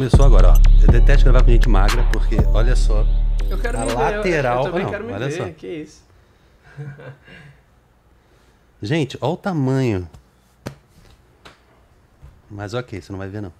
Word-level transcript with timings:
Começou 0.00 0.24
agora, 0.24 0.52
ó. 0.52 0.54
Eu 0.82 0.88
detesto 0.90 1.24
gravar 1.24 1.44
com 1.44 1.50
gente 1.50 1.68
magra, 1.68 2.02
porque 2.10 2.36
olha 2.54 2.74
só. 2.74 3.04
Eu 3.50 3.58
quero 3.58 3.76
A 3.76 3.84
me 3.84 3.92
lateral- 3.92 4.64
ver. 4.64 4.70
Eu, 4.70 4.76
eu 4.78 4.82
não, 4.84 4.90
quero 4.90 5.04
me 5.04 5.12
olha 5.12 5.28
ver. 5.28 5.36
só. 5.36 5.50
Que 5.50 5.66
isso? 5.66 6.02
Gente, 8.80 9.18
olha 9.20 9.32
o 9.34 9.36
tamanho. 9.36 10.08
Mas 12.50 12.72
ok, 12.72 12.98
você 13.02 13.12
não 13.12 13.18
vai 13.18 13.28
ver 13.28 13.42
não. 13.42 13.52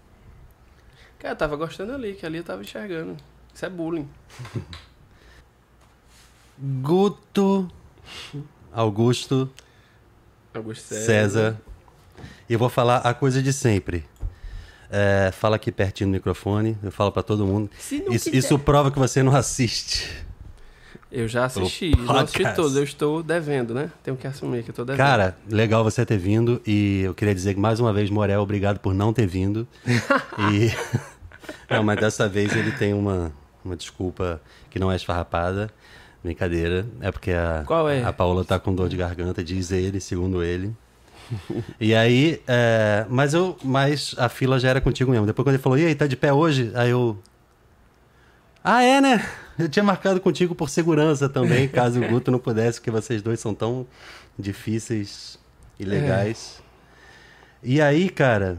Cara, 1.19 1.35
eu 1.35 1.37
tava 1.37 1.57
gostando 1.57 1.93
ali, 1.93 2.15
que 2.15 2.25
ali 2.25 2.39
eu 2.39 2.45
tava 2.45 2.63
enxergando. 2.63 3.19
Isso 3.55 3.67
é 3.67 3.69
bullying. 3.69 4.09
Guto 6.81 7.71
Augusto 8.73 9.51
Augusto 10.55 10.95
César. 10.95 11.61
E 12.49 12.55
eu 12.55 12.59
vou 12.59 12.71
falar 12.71 12.97
a 13.01 13.13
coisa 13.13 13.43
de 13.43 13.53
sempre. 13.53 14.09
É, 14.91 15.31
fala 15.33 15.57
aqui 15.57 15.71
pertinho 15.71 16.11
do 16.11 16.13
microfone, 16.15 16.77
eu 16.83 16.91
falo 16.91 17.13
pra 17.13 17.23
todo 17.23 17.47
mundo. 17.47 17.71
Isso, 18.11 18.35
isso 18.35 18.59
prova 18.59 18.91
que 18.91 18.99
você 18.99 19.23
não 19.23 19.35
assiste. 19.35 20.27
Eu 21.13 21.27
já 21.27 21.45
assisti, 21.45 21.91
não 21.97 22.17
assisti 22.17 22.55
todos. 22.55 22.77
Eu 22.77 22.85
estou 22.85 23.23
devendo, 23.23 23.75
né? 23.75 23.91
Tenho 24.03 24.17
que 24.17 24.27
assumir 24.27 24.63
que 24.63 24.71
eu 24.71 24.75
tô 24.75 24.85
devendo. 24.85 25.05
Cara, 25.05 25.37
legal 25.49 25.83
você 25.83 26.07
ter 26.07 26.19
vindo 26.19 26.63
e 26.65 27.03
eu 27.05 27.15
queria 27.15 27.35
dizer 27.35 27.55
que 27.55 27.61
mais 27.61 27.81
uma 27.81 27.93
vez, 27.93 28.11
Morel, 28.11 28.41
obrigado 28.41 28.79
por 28.79 28.95
não 28.95 29.13
ter 29.13 29.27
vindo. 29.27 29.67
e 30.53 30.71
não, 31.69 31.83
mas 31.83 31.99
dessa 31.99 32.29
vez 32.29 32.55
ele 32.55 32.71
tem 32.73 32.93
uma, 32.93 33.33
uma 33.65 33.77
desculpa 33.77 34.41
que 34.71 34.79
não 34.79 34.91
é 34.91 34.97
esfarrapada. 34.97 35.71
Brincadeira. 36.23 36.87
É 37.01 37.11
porque 37.11 37.33
a, 37.33 37.65
Qual 37.67 37.89
é? 37.89 38.05
a 38.05 38.13
Paola 38.13 38.45
tá 38.45 38.59
com 38.59 38.75
dor 38.75 38.89
de 38.89 38.97
garganta, 38.97 39.43
diz 39.43 39.73
ele, 39.73 40.01
segundo 40.01 40.43
ele. 40.43 40.75
E 41.81 41.95
aí, 41.95 42.43
é, 42.47 43.07
mas 43.09 43.35
eu, 43.35 43.57
mas 43.63 44.15
a 44.19 44.29
fila 44.29 44.59
já 44.59 44.69
era 44.69 44.81
contigo 44.81 45.11
mesmo. 45.11 45.27
Depois 45.27 45.45
quando 45.45 45.55
ele 45.55 45.63
falou, 45.63 45.79
e 45.79 45.87
aí, 45.87 45.95
tá 45.95 46.07
de 46.07 46.17
pé 46.17 46.33
hoje? 46.33 46.71
Aí 46.75 46.91
eu, 46.91 47.19
ah, 48.63 48.83
é, 48.83 49.01
né? 49.01 49.27
Eu 49.59 49.69
tinha 49.69 49.83
marcado 49.83 50.21
contigo 50.21 50.55
por 50.55 50.69
segurança 50.69 51.29
também, 51.29 51.67
caso 51.69 52.03
o 52.03 52.09
Guto 52.09 52.31
não 52.31 52.39
pudesse, 52.39 52.79
porque 52.79 52.91
vocês 52.91 53.23
dois 53.23 53.41
são 53.41 53.55
tão 53.55 53.87
difíceis 54.39 55.39
e 55.79 55.85
legais. 55.85 56.63
E 57.63 57.81
aí, 57.81 58.09
cara, 58.11 58.59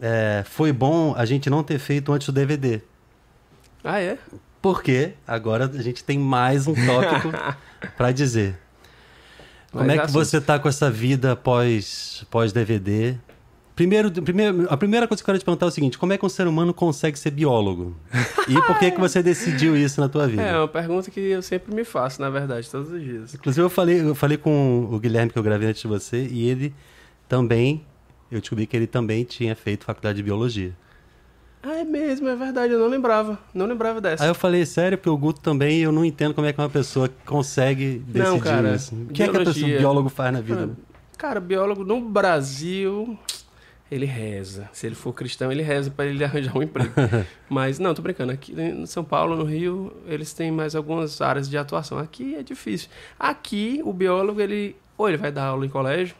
é, 0.00 0.42
foi 0.44 0.72
bom 0.72 1.14
a 1.16 1.24
gente 1.24 1.48
não 1.48 1.62
ter 1.62 1.78
feito 1.78 2.12
antes 2.12 2.26
do 2.26 2.32
DVD. 2.32 2.80
Ah, 3.84 4.00
é? 4.00 4.18
Porque 4.60 5.14
agora 5.26 5.64
a 5.64 5.82
gente 5.82 6.04
tem 6.04 6.18
mais 6.18 6.66
um 6.66 6.74
tópico 6.74 7.30
pra 7.96 8.12
dizer. 8.12 8.58
Como 9.70 9.84
Mas 9.84 9.94
é 9.94 9.98
que 9.98 10.04
assunto. 10.04 10.24
você 10.24 10.40
tá 10.40 10.58
com 10.58 10.68
essa 10.68 10.90
vida 10.90 11.36
pós, 11.36 12.24
pós 12.30 12.52
DVD? 12.52 13.16
Primeiro, 13.76 14.10
primeiro, 14.10 14.66
a 14.68 14.76
primeira 14.76 15.08
coisa 15.08 15.22
que 15.22 15.30
eu 15.30 15.32
quero 15.32 15.38
te 15.38 15.44
perguntar 15.44 15.66
é 15.66 15.68
o 15.68 15.72
seguinte: 15.72 15.96
como 15.96 16.12
é 16.12 16.18
que 16.18 16.26
um 16.26 16.28
ser 16.28 16.46
humano 16.46 16.74
consegue 16.74 17.18
ser 17.18 17.30
biólogo? 17.30 17.96
E 18.46 18.54
por 18.62 18.78
que 18.78 18.90
que 18.90 18.98
você 19.00 19.22
decidiu 19.22 19.76
isso 19.76 20.00
na 20.00 20.08
tua 20.08 20.26
vida? 20.26 20.42
É 20.42 20.58
uma 20.58 20.68
pergunta 20.68 21.10
que 21.10 21.20
eu 21.20 21.40
sempre 21.40 21.74
me 21.74 21.84
faço, 21.84 22.20
na 22.20 22.28
verdade, 22.28 22.68
todos 22.68 22.90
os 22.90 23.00
dias. 23.00 23.34
Inclusive, 23.34 23.64
eu 23.64 23.70
falei, 23.70 24.00
eu 24.02 24.14
falei 24.14 24.36
com 24.36 24.88
o 24.90 24.98
Guilherme, 24.98 25.32
que 25.32 25.38
eu 25.38 25.42
gravei 25.42 25.68
antes 25.68 25.80
de 25.80 25.88
você, 25.88 26.26
e 26.30 26.48
ele 26.48 26.74
também, 27.28 27.86
eu 28.30 28.40
descobri 28.40 28.66
que 28.66 28.76
ele 28.76 28.86
também 28.86 29.24
tinha 29.24 29.54
feito 29.56 29.84
faculdade 29.84 30.16
de 30.16 30.22
biologia. 30.24 30.74
Ah, 31.62 31.76
é 31.76 31.84
mesmo, 31.84 32.26
é 32.28 32.34
verdade, 32.36 32.72
eu 32.72 32.78
não 32.78 32.88
lembrava. 32.88 33.38
Não 33.52 33.66
lembrava 33.66 34.00
dessa. 34.00 34.24
Aí 34.24 34.30
eu 34.30 34.34
falei, 34.34 34.64
sério, 34.64 34.96
porque 34.96 35.10
o 35.10 35.16
Guto 35.16 35.40
também, 35.40 35.80
eu 35.80 35.92
não 35.92 36.04
entendo 36.04 36.32
como 36.34 36.46
é 36.46 36.52
que 36.52 36.60
uma 36.60 36.70
pessoa 36.70 37.10
consegue 37.26 37.98
decidir 37.98 38.18
Não, 38.24 38.40
cara, 38.40 38.74
isso. 38.76 38.94
O 38.94 39.06
que 39.12 39.22
é 39.22 39.28
que 39.28 39.36
a 39.36 39.38
pessoa, 39.40 39.54
biologia- 39.54 39.76
o 39.76 39.80
biólogo 39.80 40.08
faz 40.08 40.32
na 40.32 40.40
vida? 40.40 40.66
né? 40.66 40.72
Cara, 41.18 41.38
biólogo 41.38 41.84
no 41.84 42.00
Brasil, 42.00 43.18
ele 43.90 44.06
reza. 44.06 44.70
Se 44.72 44.86
ele 44.86 44.94
for 44.94 45.12
cristão, 45.12 45.52
ele 45.52 45.60
reza 45.62 45.90
para 45.90 46.06
ele 46.06 46.22
arranjar 46.24 46.56
um 46.56 46.62
emprego. 46.62 46.92
Mas 47.46 47.78
não, 47.78 47.92
tô 47.92 48.00
brincando. 48.00 48.32
Aqui 48.32 48.54
em 48.58 48.86
São 48.86 49.04
Paulo, 49.04 49.36
no 49.36 49.44
Rio, 49.44 49.92
eles 50.06 50.32
têm 50.32 50.50
mais 50.50 50.74
algumas 50.74 51.20
áreas 51.20 51.46
de 51.46 51.58
atuação. 51.58 51.98
Aqui 51.98 52.36
é 52.36 52.42
difícil. 52.42 52.88
Aqui, 53.18 53.82
o 53.84 53.92
biólogo, 53.92 54.40
ele 54.40 54.76
ou 54.96 55.08
ele 55.08 55.18
vai 55.18 55.30
dar 55.32 55.44
aula 55.44 55.64
em 55.66 55.68
colégio, 55.68 56.14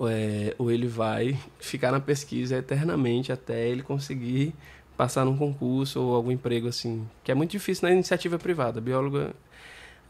é, 0.00 0.54
ou 0.58 0.70
ele 0.70 0.86
vai 0.86 1.36
ficar 1.58 1.90
na 1.92 2.00
pesquisa 2.00 2.56
eternamente 2.58 3.32
até 3.32 3.68
ele 3.68 3.82
conseguir 3.82 4.54
passar 4.96 5.24
num 5.24 5.36
concurso 5.36 6.00
ou 6.00 6.14
algum 6.14 6.30
emprego 6.30 6.68
assim, 6.68 7.06
que 7.22 7.30
é 7.30 7.34
muito 7.34 7.50
difícil 7.50 7.88
na 7.88 7.94
iniciativa 7.94 8.38
privada. 8.38 8.80
Biólogo 8.80 9.30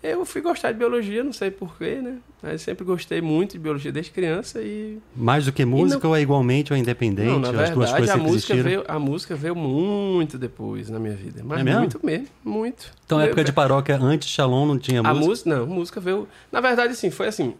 eu 0.02 0.24
fui 0.24 0.40
gostar 0.40 0.70
de 0.72 0.78
biologia, 0.78 1.24
não 1.24 1.32
sei 1.32 1.50
porquê, 1.50 1.96
né? 1.96 2.18
Mas 2.42 2.62
sempre 2.62 2.84
gostei 2.84 3.20
muito 3.20 3.52
de 3.52 3.58
biologia 3.58 3.90
desde 3.90 4.12
criança 4.12 4.60
e. 4.60 4.98
Mais 5.16 5.44
do 5.46 5.52
que 5.52 5.64
música 5.64 6.06
ou 6.06 6.14
é 6.14 6.20
igualmente 6.20 6.72
ou 6.72 6.76
é 6.76 6.80
independente? 6.80 7.28
não, 7.28 7.40
na 7.40 7.48
as 7.48 7.70
duas 7.70 7.70
verdade, 7.90 7.96
coisas 7.96 8.14
a 8.14 8.18
música, 8.18 8.52
existiram? 8.54 8.62
veio, 8.64 8.84
a 8.86 8.98
música 8.98 9.34
veio 9.34 9.56
muito 9.56 10.38
depois 10.38 10.88
na 10.90 10.98
minha 11.00 11.14
vida. 11.14 11.42
Mas 11.44 11.60
É 11.60 11.64
mesmo? 11.64 11.80
muito 11.80 12.00
mesmo, 12.04 12.28
muito. 12.44 12.92
Então, 13.04 13.18
Veio- 13.18 13.28
época 13.28 13.42
de 13.44 13.52
paróquia, 13.52 13.96
antes 14.00 14.28
de 14.28 14.34
Shalom 14.34 14.66
não 14.66 14.78
tinha 14.78 15.00
A 15.00 15.02
música? 15.14 15.26
música, 15.26 15.50
não, 15.50 15.66
música 15.66 16.00
veio. 16.00 16.28
Na 16.52 16.60
verdade, 16.60 16.92
assim, 16.92 17.10
foi 17.10 17.26
assim. 17.26 17.54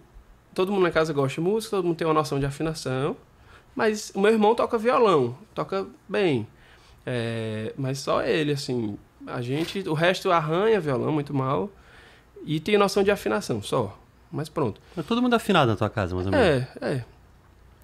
Todo 0.56 0.72
mundo 0.72 0.84
na 0.84 0.90
casa 0.90 1.12
gosta 1.12 1.34
de 1.34 1.46
música, 1.46 1.76
todo 1.76 1.84
mundo 1.84 1.96
tem 1.98 2.06
uma 2.06 2.14
noção 2.14 2.40
de 2.40 2.46
afinação. 2.46 3.14
Mas 3.74 4.10
o 4.14 4.20
meu 4.22 4.32
irmão 4.32 4.54
toca 4.54 4.78
violão, 4.78 5.36
toca 5.54 5.86
bem. 6.08 6.46
É, 7.04 7.74
mas 7.76 7.98
só 7.98 8.22
ele, 8.22 8.52
assim. 8.52 8.96
A 9.26 9.42
gente. 9.42 9.86
O 9.86 9.92
resto 9.92 10.32
arranha 10.32 10.80
violão 10.80 11.12
muito 11.12 11.34
mal. 11.34 11.70
E 12.42 12.58
tem 12.58 12.78
noção 12.78 13.02
de 13.02 13.10
afinação, 13.10 13.62
só. 13.62 13.98
Mas 14.32 14.48
pronto. 14.48 14.80
É 14.96 15.02
todo 15.02 15.20
mundo 15.20 15.34
afinado 15.34 15.70
na 15.70 15.76
tua 15.76 15.90
casa, 15.90 16.14
mais 16.14 16.26
ou 16.26 16.32
menos. 16.32 16.46
É, 16.46 16.68
é. 16.80 17.04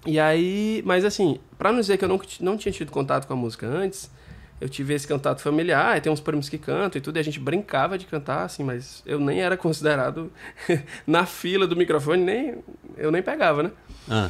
E 0.07 0.19
aí, 0.19 0.81
mas 0.83 1.05
assim, 1.05 1.39
pra 1.59 1.71
não 1.71 1.79
dizer 1.79 1.99
que 1.99 2.03
eu 2.03 2.09
não, 2.09 2.19
não 2.39 2.57
tinha 2.57 2.71
tido 2.71 2.91
contato 2.91 3.27
com 3.27 3.33
a 3.33 3.35
música 3.35 3.67
antes, 3.67 4.09
eu 4.61 4.69
tive 4.69 4.93
esse 4.93 5.07
contato 5.07 5.41
familiar, 5.41 5.97
e 5.97 6.01
tem 6.01 6.11
uns 6.11 6.21
primos 6.21 6.47
que 6.49 6.57
cantam 6.57 6.97
e 6.99 7.01
tudo, 7.01 7.17
e 7.17 7.19
a 7.19 7.23
gente 7.23 7.39
brincava 7.39 7.97
de 7.97 8.05
cantar, 8.05 8.43
assim, 8.43 8.63
mas 8.63 9.03
eu 9.05 9.19
nem 9.19 9.41
era 9.41 9.57
considerado 9.57 10.31
na 11.05 11.25
fila 11.25 11.67
do 11.67 11.75
microfone, 11.75 12.23
nem 12.23 12.55
eu 12.97 13.11
nem 13.11 13.21
pegava, 13.21 13.63
né? 13.63 13.71
Ah, 14.09 14.29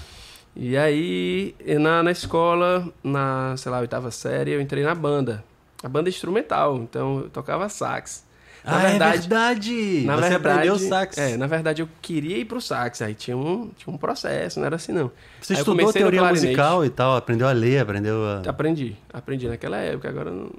E 0.55 0.77
aí, 0.77 1.55
na, 1.79 2.03
na 2.03 2.11
escola, 2.11 2.87
na, 3.03 3.55
sei 3.57 3.71
lá, 3.71 3.79
oitava 3.79 4.11
série, 4.11 4.51
eu 4.51 4.61
entrei 4.61 4.83
na 4.83 4.93
banda. 4.95 5.43
A 5.83 5.89
banda 5.89 6.09
instrumental, 6.09 6.77
então 6.77 7.21
eu 7.21 7.29
tocava 7.29 7.67
sax. 7.69 8.25
Na 8.63 8.75
Ah, 8.75 8.79
verdade, 8.79 9.17
é 9.17 9.19
verdade! 9.19 10.03
na 10.05 10.15
Você 10.15 10.29
verdade, 10.29 10.35
aprendeu 10.69 10.79
sax. 10.79 11.17
É, 11.17 11.35
na 11.37 11.47
verdade 11.47 11.81
eu 11.81 11.89
queria 12.01 12.37
ir 12.37 12.45
pro 12.45 12.61
sax, 12.61 13.01
aí 13.01 13.13
tinha 13.13 13.35
um, 13.35 13.69
tinha 13.75 13.93
um 13.93 13.97
processo, 13.97 14.59
não 14.59 14.65
era 14.65 14.77
assim 14.77 14.91
não. 14.93 15.11
Você 15.41 15.53
Aí 15.53 15.59
estudou 15.59 15.91
teoria 15.91 16.23
musical 16.23 16.85
e 16.85 16.89
tal, 16.89 17.15
aprendeu 17.17 17.47
a 17.47 17.51
ler, 17.51 17.79
aprendeu 17.79 18.23
a... 18.25 18.41
Aprendi, 18.49 18.95
aprendi 19.11 19.47
naquela 19.49 19.77
época, 19.77 20.07
agora 20.07 20.31
não, 20.31 20.49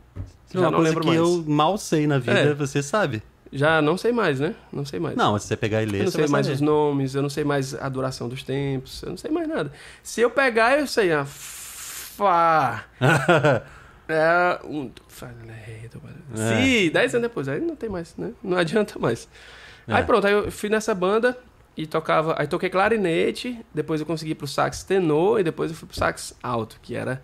já 0.52 0.60
uma 0.60 0.70
não 0.70 0.76
coisa 0.78 0.88
lembro 0.90 1.00
que 1.02 1.06
mais. 1.08 1.18
eu 1.18 1.44
mal 1.46 1.78
sei 1.78 2.06
na 2.06 2.18
vida, 2.18 2.38
É. 2.38 2.52
você 2.54 2.82
sabe. 2.82 3.22
Já 3.50 3.80
não 3.80 3.96
sei 3.96 4.10
mais, 4.12 4.40
né? 4.40 4.54
Não 4.72 4.84
sei 4.84 4.98
mais. 4.98 5.14
Não, 5.16 5.38
se 5.38 5.46
você 5.46 5.56
pegar 5.56 5.80
e 5.82 5.86
ler, 5.86 6.00
eu 6.00 6.04
não 6.04 6.10
sei 6.10 6.26
mais 6.26 6.46
saber. 6.46 6.56
os 6.56 6.60
nomes, 6.60 7.14
eu 7.14 7.22
não 7.22 7.30
sei 7.30 7.44
mais 7.44 7.72
a 7.74 7.88
duração 7.88 8.28
dos 8.28 8.42
tempos, 8.42 9.00
eu 9.02 9.10
não 9.10 9.16
sei 9.16 9.30
mais 9.30 9.48
nada. 9.48 9.70
Se 10.02 10.20
eu 10.20 10.28
pegar, 10.28 10.78
eu 10.78 10.86
sei 10.88 11.12
a 11.12 11.24
fá, 11.24 12.84
é 14.08 14.58
um, 14.64 14.90
fá, 15.08 15.30
ré, 15.98 16.12
do- 16.34 16.40
É. 16.40 16.62
si, 16.64 16.90
dez 16.90 17.14
anos 17.14 17.28
depois, 17.28 17.48
aí 17.48 17.60
não 17.60 17.76
tem 17.76 17.88
mais, 17.88 18.14
né? 18.16 18.32
Não 18.42 18.56
adianta 18.56 18.98
mais. 18.98 19.28
É. 19.86 19.94
Aí 19.94 20.04
pronto, 20.04 20.26
aí 20.26 20.32
eu 20.32 20.50
fui 20.50 20.68
nessa 20.68 20.94
banda 20.94 21.36
e 21.76 21.86
tocava, 21.86 22.34
aí 22.38 22.46
toquei 22.46 22.70
clarinete, 22.70 23.58
depois 23.74 24.00
eu 24.00 24.06
consegui 24.06 24.34
pro 24.34 24.46
sax 24.46 24.82
tenor 24.82 25.40
e 25.40 25.42
depois 25.44 25.70
eu 25.70 25.76
fui 25.76 25.86
pro 25.88 25.96
sax 25.96 26.34
alto, 26.42 26.78
que 26.82 26.94
era 26.94 27.22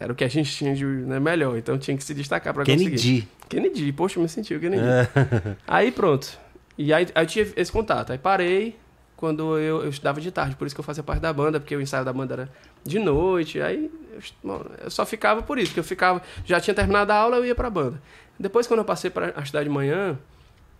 era 0.00 0.12
o 0.12 0.14
que 0.14 0.22
a 0.22 0.28
gente 0.28 0.54
tinha 0.54 0.76
de 0.76 0.84
né, 0.84 1.18
melhor, 1.18 1.56
então 1.58 1.76
tinha 1.76 1.96
que 1.96 2.04
se 2.04 2.14
destacar 2.14 2.54
pra 2.54 2.64
conseguir. 2.64 2.84
Kennedy. 2.84 3.28
Kennedy, 3.48 3.92
poxa, 3.92 4.18
eu 4.18 4.22
me 4.22 4.28
senti 4.28 4.54
o 4.54 4.60
Kennedy. 4.60 4.80
É. 4.86 5.56
Aí 5.66 5.90
pronto. 5.90 6.38
E 6.76 6.92
aí, 6.92 7.08
aí 7.12 7.24
eu 7.24 7.26
tinha 7.26 7.44
esse 7.56 7.72
contato. 7.72 8.12
Aí 8.12 8.18
parei 8.18 8.76
quando 9.16 9.58
eu, 9.58 9.82
eu 9.82 9.88
estudava 9.88 10.20
de 10.20 10.30
tarde, 10.30 10.54
por 10.54 10.64
isso 10.68 10.76
que 10.76 10.80
eu 10.80 10.84
fazia 10.84 11.02
parte 11.02 11.20
da 11.20 11.32
banda, 11.32 11.58
porque 11.58 11.74
o 11.74 11.80
ensaio 11.80 12.04
da 12.04 12.12
banda 12.12 12.34
era 12.34 12.48
de 12.84 13.00
noite. 13.00 13.60
Aí 13.60 13.90
bom, 14.42 14.62
eu 14.82 14.90
só 14.90 15.04
ficava 15.06 15.42
por 15.42 15.58
isso, 15.58 15.72
que 15.72 15.80
eu 15.80 15.84
ficava. 15.84 16.22
Já 16.44 16.60
tinha 16.60 16.74
terminado 16.74 17.12
a 17.12 17.16
aula, 17.16 17.36
eu 17.36 17.46
ia 17.46 17.54
pra 17.54 17.68
banda. 17.70 18.00
Depois, 18.38 18.66
quando 18.66 18.78
eu 18.80 18.84
passei 18.84 19.10
para 19.10 19.34
estudar 19.42 19.64
de 19.64 19.68
manhã, 19.70 20.18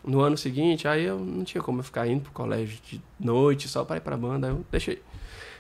no 0.05 0.21
ano 0.21 0.37
seguinte, 0.37 0.87
aí 0.87 1.05
eu 1.05 1.19
não 1.19 1.45
tinha 1.45 1.63
como 1.63 1.81
eu 1.81 1.85
ficar 1.85 2.07
indo 2.07 2.23
pro 2.23 2.33
colégio 2.33 2.79
de 2.85 3.01
noite 3.19 3.69
só 3.69 3.85
para 3.85 3.97
ir 3.97 4.01
pra 4.01 4.17
banda. 4.17 4.47
Aí 4.47 4.53
eu 4.53 4.65
deixei. 4.71 5.03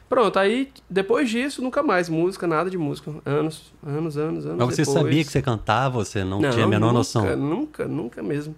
Pronto, 0.08 0.38
aí 0.38 0.70
depois 0.88 1.28
disso, 1.28 1.60
nunca 1.60 1.82
mais 1.82 2.08
música, 2.08 2.46
nada 2.46 2.70
de 2.70 2.78
música. 2.78 3.10
Anos, 3.26 3.72
anos, 3.86 4.16
anos, 4.16 4.46
anos. 4.46 4.58
Mas 4.58 4.74
você 4.74 4.82
depois. 4.82 4.98
sabia 4.98 5.24
que 5.24 5.30
você 5.30 5.42
cantava, 5.42 6.02
você 6.02 6.24
não, 6.24 6.38
tinha 6.38 6.64
a 6.64 6.68
menor 6.68 6.86
nunca, 6.86 6.98
noção? 6.98 7.36
Nunca, 7.36 7.86
nunca 7.86 8.22
mesmo. 8.22 8.54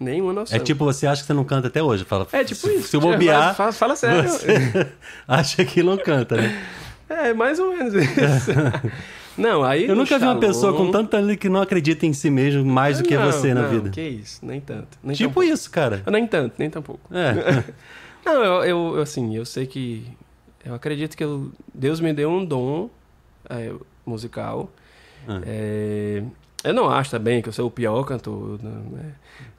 Nenhuma 0.00 0.32
noção. 0.32 0.56
É 0.56 0.60
tipo, 0.60 0.84
você 0.84 1.06
acha 1.06 1.22
que 1.22 1.26
você 1.26 1.34
não 1.34 1.44
canta 1.44 1.68
até 1.68 1.82
hoje. 1.82 2.04
Fala, 2.04 2.26
É 2.32 2.44
tipo 2.44 2.60
se, 2.60 2.74
isso. 2.74 2.88
Se 2.88 2.96
eu 2.96 3.00
bobear, 3.00 3.54
Fala, 3.54 3.72
fala 3.72 3.96
sério. 3.96 4.28
você 4.30 4.92
acha 5.28 5.64
que 5.64 5.82
não 5.82 5.96
canta, 5.98 6.36
né? 6.36 6.62
É, 7.08 7.32
mais 7.32 7.58
ou 7.58 7.70
menos 7.76 7.94
isso. 7.94 8.50
não, 9.38 9.62
aí. 9.62 9.86
Eu 9.86 9.94
nunca 9.94 10.18
vi 10.18 10.24
uma 10.24 10.32
Shalom- 10.34 10.40
pessoa 10.40 10.72
com 10.74 10.90
tanto 10.90 11.10
talento 11.10 11.38
que 11.38 11.48
não 11.48 11.60
acredita 11.62 12.04
em 12.06 12.12
si 12.12 12.30
mesmo 12.30 12.64
mais 12.64 12.98
do 12.98 13.04
que 13.04 13.16
Não, 13.16 13.26
você 13.30 13.54
na 13.54 13.62
não, 13.62 13.68
vida. 13.70 13.90
Que 13.90 14.00
isso, 14.02 14.44
nem 14.44 14.60
tanto. 14.60 14.98
Nem 15.02 15.14
Tipo 15.14 15.28
tampouco. 15.30 15.48
isso, 15.48 15.70
cara. 15.70 16.02
Nem 16.10 16.26
tanto, 16.26 16.54
nem 16.58 16.68
tampouco. 16.70 17.00
É. 17.14 17.64
Não, 18.26 18.42
eu, 18.64 18.64
eu, 18.96 19.00
assim, 19.02 19.36
eu 19.36 19.44
sei 19.44 19.66
que. 19.66 20.04
Eu 20.64 20.74
acredito 20.74 21.16
que 21.16 21.22
eu- 21.22 21.52
Deus 21.72 22.00
me 22.00 22.12
deu 22.12 22.28
um 22.28 22.44
dom 22.44 22.90
é, 23.48 23.70
musical. 24.04 24.68
Ah. 25.28 25.40
É, 25.46 26.24
eu 26.64 26.74
não 26.74 26.88
acho 26.90 27.08
também 27.12 27.40
que 27.40 27.48
eu 27.48 27.52
sou 27.52 27.68
o 27.68 27.70
pior 27.70 28.02
cantor. 28.02 28.58
Né? 28.60 29.12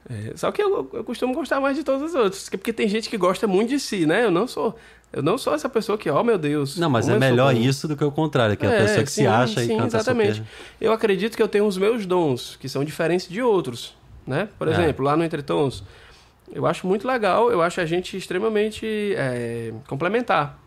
É, 0.09 0.33
só 0.35 0.51
que 0.51 0.61
eu, 0.61 0.89
eu 0.91 1.03
costumo 1.05 1.33
gostar 1.33 1.61
mais 1.61 1.77
de 1.77 1.83
todos 1.85 2.09
os 2.09 2.13
outros. 2.15 2.49
Porque 2.49 2.73
tem 2.73 2.89
gente 2.89 3.09
que 3.09 3.15
gosta 3.17 3.47
muito 3.47 3.69
de 3.69 3.79
si, 3.79 4.05
né? 4.05 4.25
Eu 4.25 4.31
não 4.31 4.45
sou. 4.49 4.77
Eu 5.11 5.23
não 5.23 5.37
sou 5.37 5.53
essa 5.53 5.69
pessoa 5.69 5.97
que, 5.97 6.09
oh 6.09 6.23
meu 6.23 6.37
Deus. 6.37 6.77
Não, 6.77 6.89
mas 6.89 7.07
é 7.07 7.11
sou 7.11 7.19
melhor 7.19 7.55
isso 7.55 7.87
do 7.87 7.95
que 7.95 8.03
o 8.03 8.11
contrário, 8.11 8.57
que 8.57 8.65
é 8.65 8.69
a 8.69 8.81
pessoa 8.83 9.03
que 9.03 9.11
sim, 9.11 9.21
se 9.21 9.27
acha 9.27 9.61
sim, 9.61 9.73
e 9.73 9.77
canta 9.77 9.97
exatamente. 9.97 10.37
super. 10.37 10.47
Eu 10.81 10.91
acredito 10.91 11.35
que 11.35 11.41
eu 11.41 11.47
tenho 11.47 11.65
os 11.65 11.77
meus 11.77 12.05
dons, 12.05 12.57
que 12.59 12.67
são 12.67 12.83
diferentes 12.83 13.27
de 13.27 13.41
outros, 13.41 13.95
né? 14.25 14.49
Por 14.59 14.67
É. 14.67 14.71
exemplo, 14.71 15.05
lá 15.05 15.15
no 15.15 15.23
Entretons, 15.23 15.83
eu 16.53 16.65
acho 16.65 16.85
muito 16.85 17.07
legal, 17.07 17.49
eu 17.51 17.61
acho 17.61 17.79
a 17.79 17.85
gente 17.85 18.17
extremamente 18.17 18.85
é, 19.15 19.73
complementar. 19.87 20.59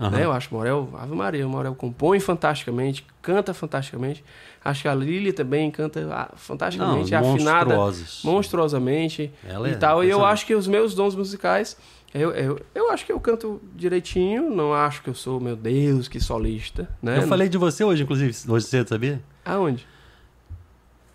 Aham. 0.00 0.10
Né? 0.10 0.24
Eu 0.24 0.32
acho 0.32 0.48
o 0.50 0.54
Morel, 0.58 0.88
Ave 0.98 1.14
Maria, 1.14 1.46
o 1.46 1.50
Morel 1.50 1.74
compõe 1.74 2.18
fantasticamente, 2.18 3.06
canta 3.20 3.52
fantasticamente. 3.52 4.24
Acho 4.64 4.82
que 4.82 4.88
a 4.88 4.94
Lili 4.94 5.32
também 5.32 5.70
canta 5.70 6.00
ah, 6.10 6.28
Não, 6.30 6.38
fantasticamente, 6.38 7.14
é 7.14 7.16
afinada 7.18 7.76
monstruosamente 8.24 9.30
Ela 9.46 9.68
e 9.68 9.72
é 9.72 9.74
tal. 9.74 10.04
E 10.04 10.10
eu 10.10 10.24
acho 10.24 10.46
que 10.46 10.54
os 10.54 10.66
meus 10.66 10.94
dons 10.94 11.14
musicais, 11.14 11.76
eu, 12.14 12.30
eu, 12.32 12.60
eu 12.74 12.90
acho 12.90 13.06
que 13.06 13.12
eu 13.12 13.18
canto 13.18 13.60
direitinho, 13.74 14.50
não 14.50 14.74
acho 14.74 15.02
que 15.02 15.08
eu 15.08 15.14
sou, 15.14 15.40
meu 15.40 15.56
Deus, 15.56 16.08
que 16.08 16.20
solista, 16.20 16.88
né? 17.02 17.18
Eu 17.18 17.26
falei 17.26 17.48
de 17.48 17.56
você 17.56 17.82
hoje, 17.82 18.02
inclusive, 18.02 18.36
hoje 18.48 18.66
cedo, 18.66 18.88
sabia? 18.88 19.22
Aonde? 19.44 19.86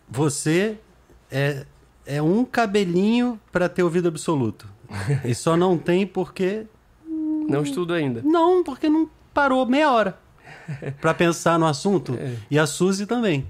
Você 0.10 0.78
é, 1.30 1.66
é 2.06 2.22
um 2.22 2.44
cabelinho 2.44 3.40
pra 3.52 3.70
ter 3.70 3.84
ouvido 3.84 4.08
absoluto. 4.08 4.68
e 5.24 5.36
só 5.36 5.56
não 5.56 5.78
tem 5.78 6.08
porque. 6.08 6.66
Não 7.48 7.62
estudo 7.62 7.94
ainda. 7.94 8.22
Não, 8.24 8.64
porque 8.64 8.90
não 8.90 9.10
parou 9.34 9.66
meia 9.66 9.92
hora 9.92 10.18
pra 11.00 11.14
pensar 11.14 11.60
no 11.60 11.66
assunto. 11.66 12.16
É. 12.16 12.36
E 12.50 12.58
a 12.58 12.66
Suzy 12.66 13.06
também. 13.06 13.48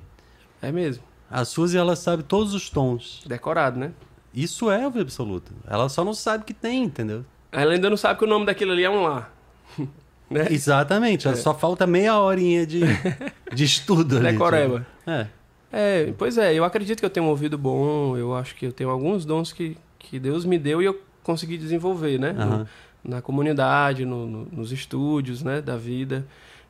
É 0.61 0.71
mesmo. 0.71 1.03
A 1.29 1.45
Suzy, 1.45 1.77
ela 1.77 1.95
sabe 1.95 2.23
todos 2.23 2.53
os 2.53 2.69
tons. 2.69 3.23
Decorado, 3.25 3.79
né? 3.79 3.91
Isso 4.33 4.69
é 4.69 4.85
ouvido 4.85 5.01
absoluto. 5.01 5.51
Ela 5.65 5.89
só 5.89 6.03
não 6.03 6.13
sabe 6.13 6.44
que 6.44 6.53
tem, 6.53 6.83
entendeu? 6.83 7.25
Ela 7.51 7.73
ainda 7.73 7.89
não 7.89 7.97
sabe 7.97 8.19
que 8.19 8.25
o 8.25 8.27
nome 8.27 8.45
daquilo 8.45 8.71
ali 8.71 8.83
é 8.83 8.89
um 8.89 9.03
lá. 9.03 9.29
né? 10.29 10.47
Exatamente. 10.49 11.27
Só 11.38 11.53
falta 11.53 11.88
meia 11.88 12.17
horinha 12.19 12.65
de, 12.65 12.81
de 13.53 13.63
estudo 13.63 14.17
ali. 14.17 14.31
Decoreba. 14.31 14.79
tipo. 14.79 15.09
É. 15.11 15.27
É, 15.71 16.13
pois 16.17 16.38
é, 16.38 16.53
eu 16.53 16.63
acredito 16.63 16.99
que 16.99 17.05
eu 17.05 17.09
tenho 17.09 17.25
um 17.25 17.29
ouvido 17.29 17.57
bom, 17.57 18.15
eu 18.15 18.33
acho 18.33 18.55
que 18.55 18.65
eu 18.65 18.71
tenho 18.71 18.89
alguns 18.89 19.25
dons 19.25 19.51
que, 19.51 19.75
que 19.99 20.17
Deus 20.17 20.45
me 20.45 20.57
deu 20.57 20.81
e 20.81 20.85
eu 20.85 20.97
consegui 21.23 21.57
desenvolver, 21.57 22.17
né? 22.17 22.31
No- 22.31 22.41
Aham. 22.41 22.67
na 23.03 23.21
comunidade, 23.21 24.05
no- 24.05 24.25
no- 24.25 24.47
nos 24.49 24.71
estúdios, 24.71 25.44
né, 25.44 25.61
da 25.61 25.75
vida. 25.75 26.25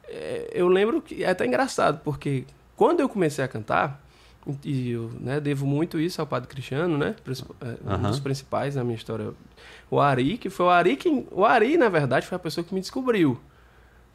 É, 0.07 0.49
eu 0.51 0.67
lembro 0.67 0.99
que 0.99 1.23
é 1.23 1.29
até 1.29 1.45
engraçado, 1.45 2.01
porque 2.03 2.43
quando 2.75 2.99
eu 2.99 3.07
comecei 3.07 3.43
a 3.43 3.47
cantar, 3.47 4.03
e 4.63 4.91
eu 4.91 5.09
né, 5.19 5.39
devo 5.39 5.65
muito 5.65 5.99
isso 5.99 6.21
ao 6.21 6.27
Padre 6.27 6.47
Cristiano, 6.47 6.97
né, 6.97 7.15
é, 7.61 7.77
um 7.85 7.93
Aham. 7.93 8.09
dos 8.09 8.19
principais 8.19 8.75
na 8.75 8.83
minha 8.83 8.95
história, 8.95 9.31
o 9.89 9.99
Ari, 9.99 10.37
que 10.37 10.49
foi 10.49 10.65
o 10.65 10.69
Ari 10.69 10.95
que, 10.95 11.25
o 11.31 11.45
Ari, 11.45 11.77
na 11.77 11.89
verdade, 11.89 12.25
foi 12.25 12.35
a 12.35 12.39
pessoa 12.39 12.63
que 12.63 12.73
me 12.73 12.79
descobriu. 12.81 13.39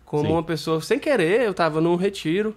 Como 0.04 0.24
Sim. 0.24 0.32
uma 0.32 0.42
pessoa, 0.42 0.80
sem 0.80 0.98
querer, 0.98 1.42
eu 1.42 1.52
estava 1.52 1.80
num 1.80 1.96
retiro, 1.96 2.54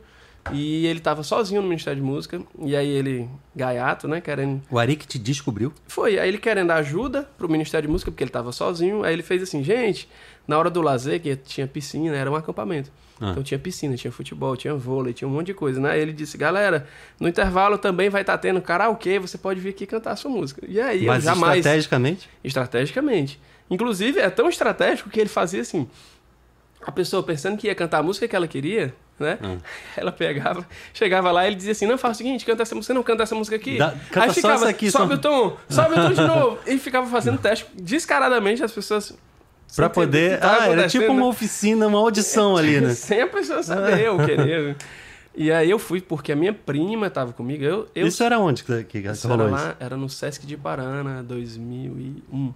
e 0.51 0.85
ele 0.85 0.99
estava 0.99 1.23
sozinho 1.23 1.61
no 1.61 1.67
Ministério 1.67 2.01
de 2.01 2.05
Música, 2.05 2.41
e 2.59 2.75
aí 2.75 2.87
ele, 2.87 3.29
gaiato, 3.55 4.07
né, 4.07 4.21
querendo 4.21 4.61
O 4.69 4.77
Ari 4.77 4.95
que 4.95 5.07
te 5.07 5.17
descobriu. 5.17 5.73
foi, 5.87 6.19
aí 6.19 6.27
ele 6.27 6.37
querendo 6.37 6.71
ajuda 6.71 7.23
pro 7.37 7.49
Ministério 7.49 7.87
de 7.87 7.91
Música, 7.91 8.11
porque 8.11 8.23
ele 8.23 8.31
tava 8.31 8.51
sozinho, 8.51 9.03
aí 9.03 9.13
ele 9.13 9.23
fez 9.23 9.41
assim, 9.41 9.63
gente, 9.63 10.07
na 10.47 10.57
hora 10.57 10.69
do 10.69 10.81
lazer, 10.81 11.21
que 11.21 11.35
tinha 11.35 11.65
piscina, 11.65 12.15
era 12.15 12.29
um 12.29 12.35
acampamento. 12.35 12.91
Ah. 13.19 13.31
Então 13.31 13.43
tinha 13.43 13.57
piscina, 13.59 13.95
tinha 13.95 14.11
futebol, 14.11 14.57
tinha 14.57 14.75
vôlei, 14.75 15.13
tinha 15.13 15.27
um 15.27 15.31
monte 15.31 15.47
de 15.47 15.53
coisa, 15.53 15.79
né? 15.79 15.91
Aí 15.91 16.01
ele 16.01 16.13
disse, 16.13 16.37
galera, 16.37 16.87
no 17.19 17.27
intervalo 17.27 17.77
também 17.77 18.09
vai 18.09 18.21
estar 18.21 18.37
tendo 18.37 18.61
karaokê, 18.61 19.19
você 19.19 19.37
pode 19.37 19.59
vir 19.59 19.69
aqui 19.69 19.85
cantar 19.85 20.11
a 20.11 20.15
sua 20.15 20.29
música. 20.29 20.61
E 20.67 20.79
aí 20.79 21.05
Mas 21.05 21.25
eu 21.25 21.33
jamais... 21.33 21.57
estrategicamente. 21.59 22.29
Estrategicamente. 22.43 23.39
Inclusive, 23.69 24.19
é 24.19 24.29
tão 24.29 24.49
estratégico 24.49 25.09
que 25.09 25.19
ele 25.19 25.29
fazia 25.29 25.61
assim, 25.61 25.87
a 26.85 26.91
pessoa 26.91 27.23
pensando 27.23 27.57
que 27.57 27.67
ia 27.67 27.75
cantar 27.75 27.99
a 27.99 28.03
música 28.03 28.27
que 28.27 28.35
ela 28.35 28.47
queria, 28.47 28.93
né? 29.17 29.39
Ah. 29.41 29.55
Ela 29.95 30.11
pegava, 30.11 30.67
chegava 30.93 31.31
lá 31.31 31.45
e 31.45 31.47
ele 31.47 31.55
dizia 31.55 31.71
assim: 31.71 31.85
Não, 31.87 31.97
faz 31.97 32.15
o 32.15 32.17
seguinte, 32.17 32.45
canta 32.45 32.63
essa 32.63 32.75
música, 32.75 32.93
não 32.93 33.01
canta 33.01 33.23
essa 33.23 33.33
música 33.33 33.55
aqui. 33.55 33.77
Canta 33.77 33.99
Aí 34.13 34.27
só 34.27 34.33
ficava, 34.33 34.53
essa 34.55 34.69
aqui, 34.69 34.91
sobe 34.91 35.13
só- 35.13 35.15
o 35.15 35.17
tom, 35.21 35.57
sobe 35.69 35.93
o 35.93 35.95
tom 35.95 36.13
de 36.13 36.21
novo. 36.21 36.59
E 36.67 36.77
ficava 36.77 37.07
fazendo 37.07 37.37
teste 37.37 37.65
descaradamente, 37.73 38.61
as 38.61 38.71
pessoas. 38.73 39.13
Pra 39.75 39.85
sem 39.87 39.93
poder. 39.93 40.39
tava 40.39 40.63
Ah, 40.63 40.67
era 40.69 40.87
tipo 40.87 41.05
uma 41.11 41.21
né? 41.21 41.27
oficina, 41.27 41.87
uma 41.87 41.99
audição 41.99 42.55
ali, 42.57 42.79
né? 42.81 42.93
Sem 42.93 43.21
a 43.21 43.27
pessoa 43.27 43.61
saber, 43.63 44.01
eu 44.05 44.17
querer. 44.25 44.75
E 45.37 45.51
aí 45.51 45.69
eu 45.69 45.77
fui, 45.77 45.99
porque 45.99 46.31
a 46.31 46.35
minha 46.35 46.53
prima 46.53 47.09
tava 47.09 47.33
comigo. 47.33 47.63
Eu, 47.63 47.87
eu 47.93 48.07
Isso 48.07 48.23
era 48.23 48.39
onde 48.39 48.63
que, 48.63 48.83
que, 48.85 49.01
que 49.01 49.07
isso 49.09 49.29
era, 49.31 49.43
isso? 49.43 49.51
lá, 49.51 49.75
era 49.81 49.97
no 49.97 50.09
Sesc 50.09 50.45
de 50.47 50.55
Parana, 50.55 51.21
2001. 51.23 52.53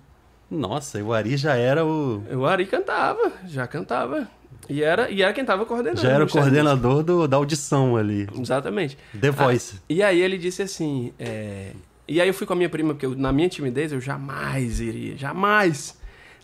Nossa, 0.49 0.97
e 0.97 1.03
o 1.03 1.13
Ari 1.13 1.37
já 1.37 1.55
era 1.55 1.85
o. 1.85 2.23
O 2.33 2.45
Ari 2.45 2.65
cantava, 2.65 3.31
já 3.45 3.67
cantava. 3.67 4.27
E 4.67 4.81
era, 4.81 5.09
e 5.09 5.21
era 5.21 5.31
quem 5.33 5.43
tava 5.45 5.65
coordenando. 5.65 6.01
Já 6.01 6.09
era 6.11 6.23
o 6.23 6.27
coordenador 6.29 7.03
do, 7.03 7.27
da 7.27 7.37
audição 7.37 7.95
ali. 7.97 8.27
Exatamente. 8.39 8.97
The 9.19 9.29
Voice. 9.31 9.75
Ah, 9.77 9.83
e 9.89 10.01
aí 10.03 10.21
ele 10.21 10.37
disse 10.37 10.61
assim. 10.61 11.11
é, 11.19 11.71
E 12.07 12.19
aí 12.19 12.27
eu 12.27 12.33
fui 12.33 12.47
com 12.47 12.53
a 12.53 12.55
minha 12.55 12.69
prima, 12.69 12.93
porque 12.93 13.05
eu- 13.05 13.15
na 13.15 13.31
minha 13.31 13.47
timidez 13.49 13.91
eu 13.91 13.99
jamais 14.01 14.79
iria, 14.79 15.15
jamais. 15.17 15.98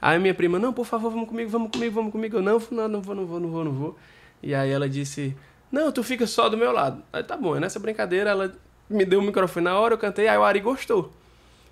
Aí 0.06 0.18
a 0.18 0.20
minha 0.20 0.36
prima, 0.36 0.60
não, 0.60 0.72
por 0.72 0.86
favor, 0.86 1.10
vamos 1.10 1.28
comigo, 1.28 1.50
vamos 1.50 1.72
comigo, 1.72 1.96
vamos 1.96 2.12
comigo. 2.12 2.38
Eu, 2.38 2.42
não, 2.44 2.62
não, 2.70 2.88
não 2.88 3.02
vou, 3.02 3.16
não 3.16 3.26
vou, 3.26 3.40
não 3.40 3.50
vou, 3.50 3.66
não 3.66 3.72
vou. 3.72 3.98
E 4.44 4.54
aí 4.54 4.70
ela 4.70 4.88
disse, 4.88 5.36
não, 5.72 5.92
tu 5.92 6.04
fica 6.04 6.28
só 6.28 6.48
do 6.48 6.56
meu 6.56 6.72
lado. 6.72 7.02
Aí 7.12 7.24
tá 7.24 7.36
bom, 7.36 7.56
nessa 7.56 7.80
brincadeira 7.80 8.30
ela 8.30 8.54
me 8.88 9.04
deu 9.04 9.20
o 9.20 9.24
microfone 9.24 9.64
na 9.64 9.80
hora, 9.80 9.96
eu 9.96 9.98
cantei, 9.98 10.28
aí 10.28 10.38
o 10.38 10.44
Ari 10.44 10.60
gostou. 10.60 11.12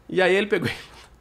E 0.10 0.20
aí 0.20 0.34
ele 0.34 0.48
pegou 0.48 0.68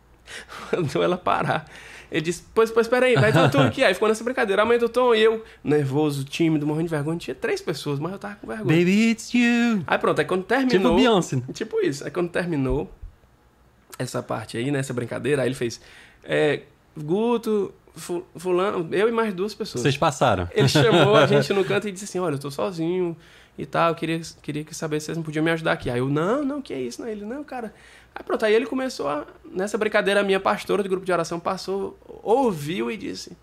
e 0.72 0.76
mandou 0.76 1.02
ela 1.02 1.18
parar. 1.18 1.70
Ele 2.10 2.22
disse, 2.22 2.44
pois, 2.54 2.70
pois, 2.70 2.88
peraí, 2.88 3.14
vai 3.14 3.30
dar 3.30 3.46
o 3.46 3.50
tom 3.50 3.60
aqui. 3.60 3.84
Aí 3.84 3.92
ficou 3.92 4.08
nessa 4.08 4.24
brincadeira, 4.24 4.62
aumenta 4.62 4.86
o 4.86 4.88
tom. 4.88 5.14
E 5.14 5.20
eu, 5.20 5.44
nervoso, 5.62 6.24
tímido, 6.24 6.66
morrendo 6.66 6.88
de 6.88 6.94
vergonha. 6.94 7.18
Tinha 7.18 7.34
três 7.34 7.60
pessoas, 7.60 7.98
mas 7.98 8.10
eu 8.12 8.18
tava 8.18 8.36
com 8.36 8.46
vergonha. 8.46 8.78
Baby, 8.78 9.10
it's 9.10 9.34
you. 9.34 9.84
Aí 9.86 9.98
pronto, 9.98 10.18
aí 10.18 10.24
quando 10.24 10.44
Tipo 10.44 10.54
terminou... 10.54 10.96
Beyoncé. 10.96 11.42
Tipo 11.52 11.78
isso. 11.82 12.04
Aí 12.04 12.10
quando 12.10 12.30
terminou 12.30 12.90
essa 13.98 14.22
parte 14.22 14.56
aí, 14.56 14.70
nessa 14.70 14.94
brincadeira, 14.94 15.42
aí 15.42 15.48
ele 15.48 15.54
fez. 15.54 15.78
É, 16.24 16.62
Guto, 16.96 17.72
fu- 17.94 18.24
fulano, 18.36 18.88
eu 18.94 19.08
e 19.08 19.12
mais 19.12 19.32
duas 19.34 19.54
pessoas. 19.54 19.82
Vocês 19.82 19.96
passaram. 19.96 20.48
Ele 20.52 20.68
chamou 20.68 21.14
a 21.16 21.26
gente 21.26 21.52
no 21.54 21.64
canto 21.64 21.88
e 21.88 21.92
disse 21.92 22.04
assim: 22.04 22.18
Olha, 22.18 22.34
eu 22.34 22.38
tô 22.38 22.50
sozinho 22.50 23.16
e 23.56 23.64
tal, 23.66 23.90
eu 23.90 23.94
queria, 23.94 24.20
queria 24.42 24.64
que 24.64 24.74
saber 24.74 25.00
se 25.00 25.06
vocês 25.06 25.16
não 25.16 25.24
podiam 25.24 25.44
me 25.44 25.50
ajudar 25.50 25.72
aqui. 25.72 25.88
Aí 25.90 25.98
eu, 25.98 26.08
não, 26.08 26.44
não, 26.44 26.60
que 26.62 26.72
é 26.74 26.80
isso, 26.80 27.00
não. 27.00 27.08
Ele, 27.08 27.24
não, 27.24 27.42
cara. 27.44 27.72
Aí 28.14 28.22
pronto, 28.22 28.44
aí 28.44 28.54
ele 28.54 28.66
começou 28.66 29.08
a. 29.08 29.24
Nessa 29.50 29.78
brincadeira, 29.78 30.20
a 30.20 30.22
minha 30.24 30.40
pastora 30.40 30.82
do 30.82 30.88
grupo 30.88 31.04
de 31.06 31.12
oração 31.12 31.40
passou, 31.40 31.98
ouviu 32.22 32.90
e 32.90 32.96
disse. 32.96 33.36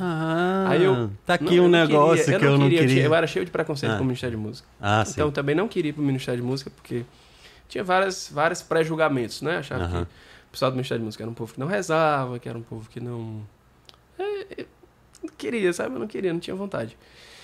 Ah, 0.00 0.66
Aí 0.68 0.82
eu. 0.84 1.10
tá 1.26 1.34
aqui 1.34 1.44
não, 1.44 1.52
um 1.52 1.56
eu 1.56 1.62
não 1.64 1.68
negócio 1.70 2.24
queria, 2.24 2.38
que 2.38 2.44
eu 2.46 2.52
não 2.52 2.58
queria. 2.68 2.78
queria. 2.80 3.02
Eu, 3.02 3.06
eu 3.06 3.14
era 3.14 3.26
cheio 3.26 3.44
de 3.44 3.50
preconceito 3.50 3.92
Ah. 3.92 3.96
com 3.96 4.02
o 4.02 4.06
Ministério 4.06 4.36
de 4.36 4.42
Música. 4.42 4.66
Ah, 4.80 5.04
sim. 5.04 5.12
Então 5.12 5.26
eu 5.26 5.32
também 5.32 5.54
não 5.54 5.68
queria 5.68 5.90
ir 5.90 5.92
pro 5.92 6.02
Ministério 6.02 6.40
de 6.40 6.46
Música, 6.46 6.70
porque 6.70 7.04
tinha 7.68 7.84
várias, 7.84 8.30
vários 8.32 8.62
pré-julgamentos, 8.62 9.42
né? 9.42 9.58
Achava 9.58 9.84
Aham. 9.84 9.90
que 9.90 10.02
o 10.02 10.08
pessoal 10.54 10.70
do 10.70 10.74
Ministério 10.74 11.00
de 11.00 11.04
Música 11.04 11.22
era 11.24 11.30
um 11.30 11.34
povo 11.34 11.52
que 11.52 11.60
não 11.60 11.66
rezava, 11.66 12.38
que 12.38 12.48
era 12.48 12.56
um 12.56 12.62
povo 12.62 12.88
que 12.88 13.00
não. 13.00 13.42
É, 14.18 14.62
eu 14.62 14.66
não 15.22 15.30
queria, 15.36 15.72
sabe? 15.72 15.94
Eu 15.94 15.98
não 16.00 16.06
queria, 16.06 16.32
não 16.32 16.40
tinha 16.40 16.54
vontade. 16.56 16.96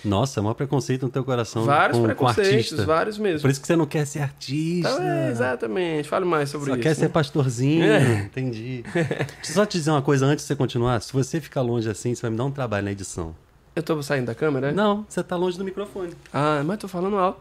Nossa, 0.03 0.39
é 0.39 0.41
maior 0.41 0.55
preconceito 0.55 1.03
no 1.03 1.11
teu 1.11 1.23
coração 1.23 1.63
vários 1.63 1.95
com, 1.97 2.01
com 2.01 2.07
preconceitos, 2.07 2.53
artista. 2.55 2.85
vários 2.85 3.17
mesmo. 3.19 3.41
Por 3.41 3.51
isso 3.51 3.61
que 3.61 3.67
você 3.67 3.75
não 3.75 3.85
quer 3.85 4.05
ser 4.07 4.19
artista. 4.21 4.89
Então, 4.89 5.03
é, 5.03 5.29
exatamente. 5.29 6.09
Fale 6.09 6.25
mais 6.25 6.49
sobre 6.49 6.69
Só 6.69 6.73
isso. 6.75 6.81
quer 6.81 6.95
ser 6.95 7.03
né? 7.03 7.09
pastorzinho, 7.09 7.83
É. 7.83 8.21
entendi. 8.25 8.83
Deixa 8.93 9.27
eu 9.49 9.53
só 9.53 9.65
te 9.65 9.77
dizer 9.77 9.91
uma 9.91 10.01
coisa 10.01 10.25
antes 10.25 10.43
de 10.43 10.47
você 10.47 10.55
continuar. 10.55 11.01
Se 11.01 11.13
você 11.13 11.39
ficar 11.39 11.61
longe 11.61 11.87
assim, 11.87 12.15
você 12.15 12.21
vai 12.23 12.31
me 12.31 12.37
dar 12.37 12.45
um 12.45 12.51
trabalho 12.51 12.85
na 12.85 12.91
edição. 12.91 13.35
Eu 13.75 13.83
tô 13.83 14.01
saindo 14.01 14.25
da 14.25 14.33
câmera? 14.35 14.71
Não, 14.71 15.05
você 15.07 15.21
tá 15.23 15.35
longe 15.35 15.57
do 15.57 15.63
microfone. 15.63 16.13
Ah, 16.33 16.63
mas 16.65 16.79
tô 16.79 16.87
falando 16.87 17.17
alto. 17.17 17.39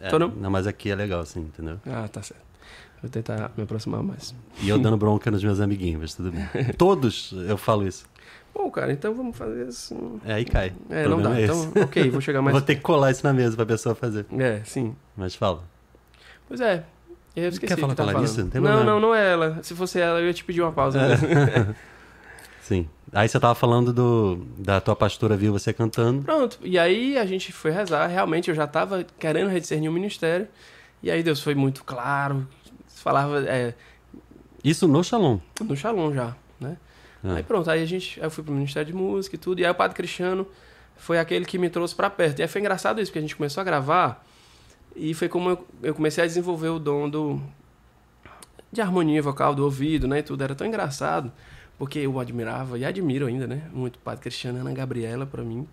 É, 0.00 0.18
não? 0.18 0.28
não, 0.28 0.50
mas 0.50 0.66
aqui 0.66 0.90
é 0.90 0.94
legal 0.94 1.20
assim, 1.20 1.40
entendeu? 1.40 1.78
Ah, 1.86 2.08
tá 2.08 2.22
certo. 2.22 2.43
Vou 3.04 3.10
tentar 3.10 3.50
me 3.54 3.64
aproximar 3.64 4.02
mais. 4.02 4.34
E 4.62 4.68
eu 4.70 4.78
dando 4.78 4.96
bronca 4.96 5.30
nos 5.30 5.44
meus 5.44 5.60
amiguinhos, 5.60 6.00
mas 6.00 6.14
tudo 6.14 6.32
bem. 6.32 6.48
Todos 6.78 7.34
eu 7.46 7.58
falo 7.58 7.86
isso. 7.86 8.06
Bom, 8.54 8.70
cara, 8.70 8.94
então 8.94 9.12
vamos 9.12 9.36
fazer 9.36 9.68
assim. 9.68 10.18
É, 10.24 10.32
aí 10.32 10.44
cai. 10.46 10.72
É, 10.88 11.06
não 11.06 11.20
dá. 11.20 11.38
é 11.38 11.44
Então, 11.44 11.70
ok, 11.82 12.08
vou 12.08 12.22
chegar 12.22 12.40
mais. 12.40 12.54
Vou 12.54 12.62
ter 12.62 12.76
que 12.76 12.80
colar 12.80 13.10
isso 13.10 13.22
na 13.22 13.34
mesa 13.34 13.54
pra 13.56 13.66
pessoa 13.66 13.94
fazer. 13.94 14.24
É, 14.38 14.62
sim. 14.64 14.96
Mas 15.14 15.34
fala. 15.34 15.62
Pois 16.48 16.62
é. 16.62 16.82
Eu 17.36 17.50
esqueci 17.50 17.74
Quer 17.74 17.80
falar 17.80 17.94
que 17.94 18.02
com 18.02 18.08
a 18.08 18.12
Larissa? 18.12 18.48
Não 18.54 18.62
Não, 18.62 18.84
não, 18.84 19.00
não 19.00 19.14
é 19.14 19.32
ela. 19.32 19.58
Se 19.62 19.74
fosse 19.74 20.00
ela, 20.00 20.20
eu 20.20 20.26
ia 20.26 20.32
te 20.32 20.42
pedir 20.42 20.62
uma 20.62 20.72
pausa 20.72 20.98
É. 20.98 21.74
Sim. 22.62 22.88
Aí 23.12 23.28
você 23.28 23.38
tava 23.38 23.54
falando 23.54 23.92
do, 23.92 24.46
da 24.56 24.80
tua 24.80 24.96
pastora 24.96 25.36
viu 25.36 25.52
você 25.52 25.74
cantando. 25.74 26.22
Pronto. 26.22 26.58
E 26.62 26.78
aí 26.78 27.18
a 27.18 27.26
gente 27.26 27.52
foi 27.52 27.70
rezar. 27.70 28.06
Realmente 28.06 28.48
eu 28.48 28.54
já 28.54 28.66
tava 28.66 29.04
querendo 29.18 29.50
rediscernir 29.50 29.90
o 29.90 29.92
ministério. 29.92 30.48
E 31.02 31.10
aí 31.10 31.22
Deus 31.22 31.42
foi 31.42 31.54
muito 31.54 31.84
claro. 31.84 32.48
Falava 33.04 33.44
é, 33.46 33.74
Isso 34.64 34.88
no 34.88 35.04
Shalom. 35.04 35.38
no 35.60 35.76
Shalom 35.76 36.14
já, 36.14 36.34
né? 36.58 36.78
Ah. 37.22 37.34
Aí 37.34 37.42
pronto, 37.42 37.70
aí 37.70 37.82
a 37.82 37.84
gente, 37.84 38.18
aí 38.18 38.24
eu 38.24 38.30
fui 38.30 38.42
pro 38.42 38.54
Ministério 38.54 38.90
de 38.90 38.96
Música 38.96 39.36
e 39.36 39.38
tudo. 39.38 39.60
E 39.60 39.64
aí 39.64 39.70
o 39.70 39.74
Padre 39.74 39.94
Cristiano 39.94 40.46
foi 40.96 41.18
aquele 41.18 41.44
que 41.44 41.58
me 41.58 41.68
trouxe 41.68 41.94
para 41.94 42.08
perto. 42.08 42.38
E 42.38 42.42
aí 42.42 42.48
foi 42.48 42.62
engraçado 42.62 43.02
isso, 43.02 43.10
porque 43.10 43.18
a 43.18 43.22
gente 43.22 43.36
começou 43.36 43.60
a 43.60 43.64
gravar 43.64 44.24
e 44.96 45.12
foi 45.12 45.28
como 45.28 45.50
eu, 45.50 45.66
eu 45.82 45.94
comecei 45.94 46.24
a 46.24 46.26
desenvolver 46.26 46.68
o 46.68 46.78
dom 46.78 47.10
do, 47.10 47.42
de 48.72 48.80
harmonia 48.80 49.20
vocal, 49.20 49.54
do 49.54 49.64
ouvido, 49.64 50.08
né? 50.08 50.20
E 50.20 50.22
tudo. 50.22 50.42
Era 50.42 50.54
tão 50.54 50.66
engraçado, 50.66 51.30
porque 51.78 51.98
eu 51.98 52.18
admirava 52.18 52.78
e 52.78 52.86
admiro 52.86 53.26
ainda, 53.26 53.46
né? 53.46 53.68
Muito 53.70 53.96
o 53.96 53.98
Padre 53.98 54.22
Cristiano 54.22 54.56
e 54.56 54.60
Ana 54.62 54.72
Gabriela, 54.72 55.26
para 55.26 55.42
mim. 55.42 55.68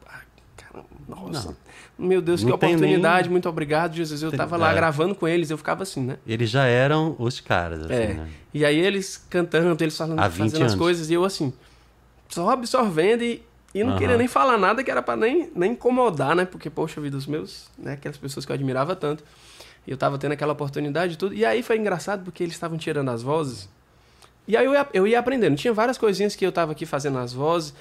Nossa. 1.08 1.50
Não. 1.98 2.08
Meu 2.08 2.22
Deus, 2.22 2.42
Não 2.42 2.50
que 2.50 2.56
oportunidade. 2.56 3.24
nem- 3.28 3.32
Muito 3.32 3.48
obrigado, 3.50 3.94
Jesus. 3.94 4.22
Eu 4.24 4.32
tava 4.32 4.58
lá 4.58 4.72
é. 4.72 4.76
gravando 4.76 5.14
com 5.14 5.28
eles, 5.28 5.50
eu 5.52 5.58
ficava 5.58 5.84
assim, 5.84 6.02
né? 6.02 6.18
Eles 6.26 6.50
já 6.50 6.66
eram 6.66 7.16
os 7.20 7.40
caras, 7.40 7.82
assim, 7.84 7.94
É. 7.94 8.14
né? 8.14 8.30
E 8.54 8.66
aí 8.66 8.80
eles 8.80 9.18
cantando, 9.30 9.84
eles 9.84 9.96
falando, 9.98 10.20
Há 10.20 10.28
20 10.28 10.38
fazendo 10.52 10.66
as 10.66 10.72
anos. 10.74 10.76
coisas, 10.84 11.10
e 11.10 11.14
eu 11.14 11.24
assim, 11.26 11.54
só 12.30 12.50
absorvendo 12.50 13.24
e, 13.24 13.44
e 13.74 13.84
não 13.84 13.92
Aham. 13.92 14.00
queria 14.00 14.18
nem 14.18 14.28
falar 14.28 14.58
nada 14.58 14.84
que 14.84 14.90
era 14.92 15.02
pra 15.02 15.16
nem, 15.16 15.52
nem 15.56 15.72
incomodar, 15.74 16.36
né? 16.36 16.46
Porque, 16.46 16.70
poxa 16.70 17.00
vida, 17.02 17.18
os 17.18 17.28
meus, 17.28 17.68
né? 17.78 17.94
Aquelas 17.94 18.18
pessoas 18.18 18.46
que 18.46 18.52
eu 18.52 18.56
admirava 18.56 18.96
tanto. 18.96 19.24
E 19.86 19.92
eu 19.92 19.98
tava 19.98 20.18
tendo 20.18 20.32
aquela 20.34 20.54
oportunidade 20.54 21.14
e 21.14 21.18
tudo. 21.18 21.34
E 21.36 21.44
aí 21.44 21.62
foi 21.64 21.78
engraçado 21.78 22.24
porque 22.24 22.44
eles 22.44 22.54
estavam 22.56 22.78
tirando 22.78 23.10
as 23.10 23.22
vozes. 23.22 23.68
E 24.48 24.58
aí 24.58 24.66
eu 24.66 24.74
ia, 24.74 24.88
eu 24.94 25.08
ia 25.08 25.20
aprendendo. 25.20 25.56
Tinha 25.56 25.74
várias 25.74 25.98
coisinhas 25.98 26.36
que 26.36 26.46
eu 26.46 26.52
tava 26.52 26.72
aqui 26.72 26.86
fazendo 26.86 27.18
as 27.18 27.34
vozes. 27.34 27.74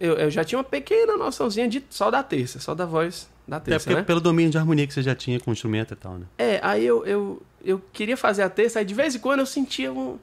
Eu, 0.00 0.14
eu 0.14 0.30
já 0.30 0.44
tinha 0.44 0.58
uma 0.58 0.64
pequena 0.64 1.16
noçãozinha 1.16 1.68
de, 1.68 1.82
só 1.90 2.10
da 2.10 2.22
terça, 2.22 2.60
só 2.60 2.74
da 2.74 2.84
voz 2.84 3.28
da 3.46 3.56
É 3.56 3.60
terça, 3.60 3.84
porque 3.84 3.94
né? 3.96 4.02
pelo 4.02 4.20
domínio 4.20 4.50
de 4.50 4.58
harmonia 4.58 4.86
que 4.86 4.92
você 4.92 5.02
já 5.02 5.14
tinha 5.14 5.40
com 5.40 5.50
o 5.50 5.52
instrumento 5.52 5.94
e 5.94 5.96
tal, 5.96 6.18
né? 6.18 6.26
É, 6.36 6.60
aí 6.62 6.84
eu, 6.84 7.04
eu, 7.06 7.42
eu 7.64 7.82
queria 7.92 8.16
fazer 8.16 8.42
a 8.42 8.50
terça, 8.50 8.78
aí 8.78 8.84
de 8.84 8.94
vez 8.94 9.14
em 9.14 9.18
quando 9.18 9.40
eu 9.40 9.46
sentia 9.46 9.92
um, 9.92 10.18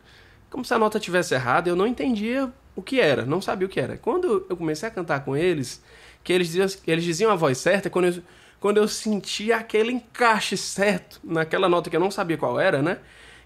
como 0.50 0.64
se 0.64 0.74
a 0.74 0.78
nota 0.78 1.00
tivesse 1.00 1.34
errada, 1.34 1.68
eu 1.70 1.76
não 1.76 1.88
entendia 1.88 2.50
o 2.76 2.82
que 2.82 3.00
era, 3.00 3.26
não 3.26 3.42
sabia 3.42 3.66
o 3.66 3.70
que 3.70 3.80
era. 3.80 3.98
Quando 3.98 4.46
eu 4.50 4.56
comecei 4.56 4.88
a 4.88 4.92
cantar 4.92 5.26
com 5.26 5.36
eles, 5.36 5.84
que 6.24 6.32
eles 6.32 6.48
diziam, 6.48 6.68
eles 6.88 7.04
diziam 7.04 7.32
a 7.32 7.36
voz 7.36 7.58
certa, 7.58 7.90
quando 7.90 8.06
eu, 8.06 8.24
quando 8.60 8.78
eu 8.78 8.88
sentia 8.88 9.58
aquele 9.58 9.92
encaixe 9.92 10.56
certo 10.56 11.20
naquela 11.24 11.68
nota 11.68 11.90
que 11.90 11.96
eu 11.96 12.00
não 12.00 12.12
sabia 12.12 12.38
qual 12.38 12.60
era, 12.60 12.82
né? 12.82 13.00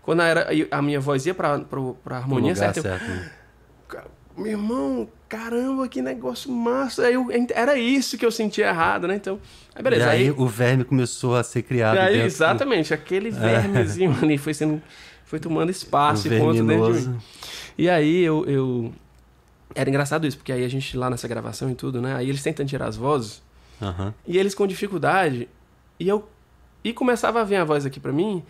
Quando 0.10 0.24
era, 0.24 0.48
a 0.72 0.82
minha 0.82 1.00
voz 1.00 1.28
ia 1.28 1.36
pra, 1.36 1.60
pra 1.60 1.80
No 1.80 2.16
harmonia 2.16 2.56
certa, 2.56 2.80
eu, 2.80 2.84
certo. 2.84 3.04
né? 3.08 3.32
meu 4.36 4.48
irmão, 4.48 5.08
caramba, 5.28 5.88
que 5.88 6.02
negócio 6.02 6.52
massa. 6.52 7.06
Aí 7.06 7.14
eu, 7.14 7.28
era 7.54 7.78
isso 7.78 8.18
que 8.18 8.26
eu 8.26 8.32
sentia 8.32 8.70
errado, 8.70 9.08
né? 9.08 9.18
Então, 9.18 9.40
aí 9.76 9.84
beleza. 9.84 10.06
e 10.06 10.10
aí, 10.10 10.22
aí 10.24 10.32
o 10.32 10.48
verme 10.48 10.84
começou 10.84 11.36
a 11.36 11.44
ser 11.44 11.62
criado 11.62 12.00
aí, 12.00 12.14
dentro 12.14 12.26
exatamente, 12.26 12.92
aquele 12.92 13.30
vermezinho 13.30 14.18
ali 14.20 14.40
foi 14.40 14.56
sendo. 14.56 14.82
Foi 15.26 15.40
tomando 15.40 15.68
do 15.68 15.72
espaço 15.74 16.28
e 16.28 16.40
ponto 16.40 16.64
dentro 16.64 16.92
de 16.92 17.08
mim. 17.08 17.20
E 17.78 17.88
aí 17.88 18.24
eu, 18.24 18.44
eu. 18.48 18.92
Era 19.76 19.92
engraçado 19.92 20.26
isso, 20.26 20.38
porque 20.38 20.52
aí 20.52 20.66
a 20.66 20.68
gente 20.68 20.98
lá 20.98 21.08
nessa 21.08 21.28
gravação 21.28 21.70
e 21.70 21.76
tudo, 21.76 22.02
né? 22.02 22.16
Aí 22.16 22.28
eles 22.28 22.42
tentam 22.42 22.66
tirar 22.66 22.88
as 22.88 22.98
vozes, 22.98 23.44
Aham. 23.80 24.12
e 24.26 24.40
eles 24.40 24.56
com 24.56 24.66
dificuldade, 24.66 25.48
e 26.00 26.10
eu. 26.10 26.28
E 26.84 26.94
começava 26.94 27.42
a 27.42 27.44
vir 27.44 27.58
a 27.58 27.64
voz 27.64 27.86
aqui 27.86 28.00
pra 28.00 28.12
mim, 28.12 28.44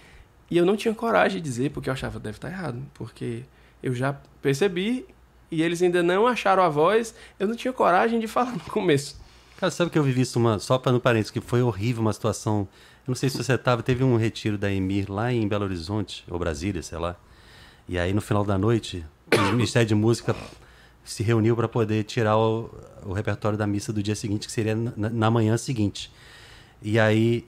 e 0.50 0.58
eu 0.58 0.66
não 0.66 0.76
tinha 0.76 0.94
coragem 0.94 1.42
de 1.42 1.44
dizer, 1.48 1.72
porque 1.72 1.90
eu 1.90 1.94
achava 1.94 2.20
deve 2.20 2.38
estar 2.38 2.50
errado, 2.50 2.82
porque 2.94 3.44
eu 3.82 3.94
já 3.94 4.14
percebi, 4.42 5.06
e 5.52 5.62
eles 5.62 5.82
ainda 5.82 6.02
não 6.04 6.28
acharam 6.28 6.64
a 6.64 6.70
voz, 6.70 7.14
eu 7.40 7.48
não 7.48 7.56
tinha 7.56 7.74
coragem 7.74 8.20
de 8.20 8.28
falar 8.28 8.52
no 8.52 8.60
começo. 8.62 9.20
Cara, 9.58 9.72
sabe 9.72 9.92
que 9.92 10.00
eu 10.00 10.04
vivi 10.04 10.22
isso 10.22 10.40
uma. 10.40 10.58
Só 10.58 10.78
para 10.78 10.92
no 10.92 11.02
parênteses, 11.02 11.32
que 11.32 11.42
foi 11.42 11.62
horrível 11.62 12.02
uma 12.02 12.14
situação. 12.14 12.68
Eu 13.06 13.12
não 13.12 13.16
sei 13.16 13.30
se 13.30 13.38
você 13.38 13.58
tava, 13.58 13.84
teve 13.84 14.04
um 14.04 14.16
retiro 14.16 14.58
da 14.58 14.72
Emir 14.72 15.12
lá 15.12 15.34
em 15.34 15.46
Belo 15.48 15.66
Horizonte, 15.66 16.24
ou 16.30 16.40
Brasília, 16.40 16.82
sei 16.82 16.98
lá. 16.98 17.16
E 17.88 18.00
aí 18.00 18.14
no 18.14 18.22
final 18.22 18.46
da 18.46 18.58
noite, 18.58 19.06
o 19.34 19.52
Ministério 19.52 19.88
de 19.88 19.96
Música 19.96 20.36
se 21.04 21.24
reuniu 21.24 21.56
para 21.56 21.68
poder 21.68 22.04
tirar 22.04 22.38
o, 22.38 22.70
o 23.04 23.14
repertório 23.14 23.58
da 23.58 23.68
missa 23.68 23.92
do 23.92 24.02
dia 24.02 24.16
seguinte, 24.16 24.48
que 24.48 24.54
seria 24.54 24.76
na, 24.76 25.10
na 25.10 25.32
manhã 25.32 25.58
seguinte. 25.58 26.12
E 26.82 27.00
aí 27.00 27.46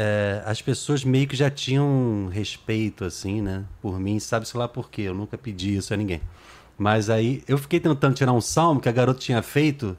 é, 0.00 0.42
as 0.46 0.62
pessoas 0.62 1.02
meio 1.02 1.26
que 1.26 1.34
já 1.34 1.50
tinham 1.50 2.28
respeito, 2.32 3.04
assim, 3.04 3.42
né? 3.42 3.64
Por 3.82 3.98
mim, 3.98 4.20
sabe-se 4.20 4.56
lá 4.56 4.68
por 4.68 4.88
quê. 4.88 5.02
Eu 5.02 5.14
nunca 5.14 5.36
pedi 5.36 5.74
isso 5.74 5.92
a 5.92 5.96
ninguém. 5.96 6.20
Mas 6.78 7.10
aí 7.10 7.42
eu 7.48 7.58
fiquei 7.58 7.80
tentando 7.80 8.14
tirar 8.14 8.32
um 8.32 8.40
salmo 8.40 8.80
que 8.80 8.88
a 8.88 8.92
garota 8.92 9.18
tinha 9.18 9.42
feito. 9.42 9.96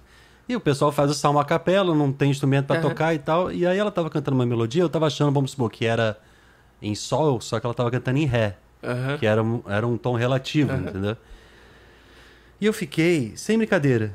E 0.47 0.55
o 0.55 0.59
pessoal 0.61 0.89
faz 0.89 1.11
o 1.11 1.13
salmo 1.13 1.37
a 1.37 1.43
capela, 1.43 1.93
não 1.93 2.13
tem 2.13 2.31
instrumento 2.31 2.67
para 2.67 2.79
Aham. 2.79 2.89
tocar 2.89 3.13
e 3.13 3.19
tal. 3.19 3.51
E 3.51 3.67
aí 3.67 3.77
ela 3.77 3.91
tava 3.91 4.09
cantando 4.09 4.35
uma 4.35 4.45
melodia, 4.45 4.81
eu 4.81 4.87
tava 4.87 5.05
achando, 5.05 5.33
vamos 5.33 5.51
supor, 5.51 5.69
que 5.69 5.85
era 5.85 6.17
em 6.81 6.95
sol, 6.95 7.41
só 7.41 7.59
que 7.59 7.65
ela 7.65 7.75
tava 7.75 7.91
cantando 7.91 8.19
em 8.19 8.25
ré. 8.25 8.55
Aham. 8.81 9.17
Que 9.17 9.25
era 9.25 9.43
um, 9.43 9.61
era 9.67 9.85
um 9.85 9.97
tom 9.97 10.15
relativo, 10.15 10.71
Aham. 10.71 10.87
entendeu? 10.87 11.17
E 12.61 12.65
eu 12.65 12.71
fiquei, 12.71 13.33
sem 13.35 13.57
brincadeira, 13.57 14.13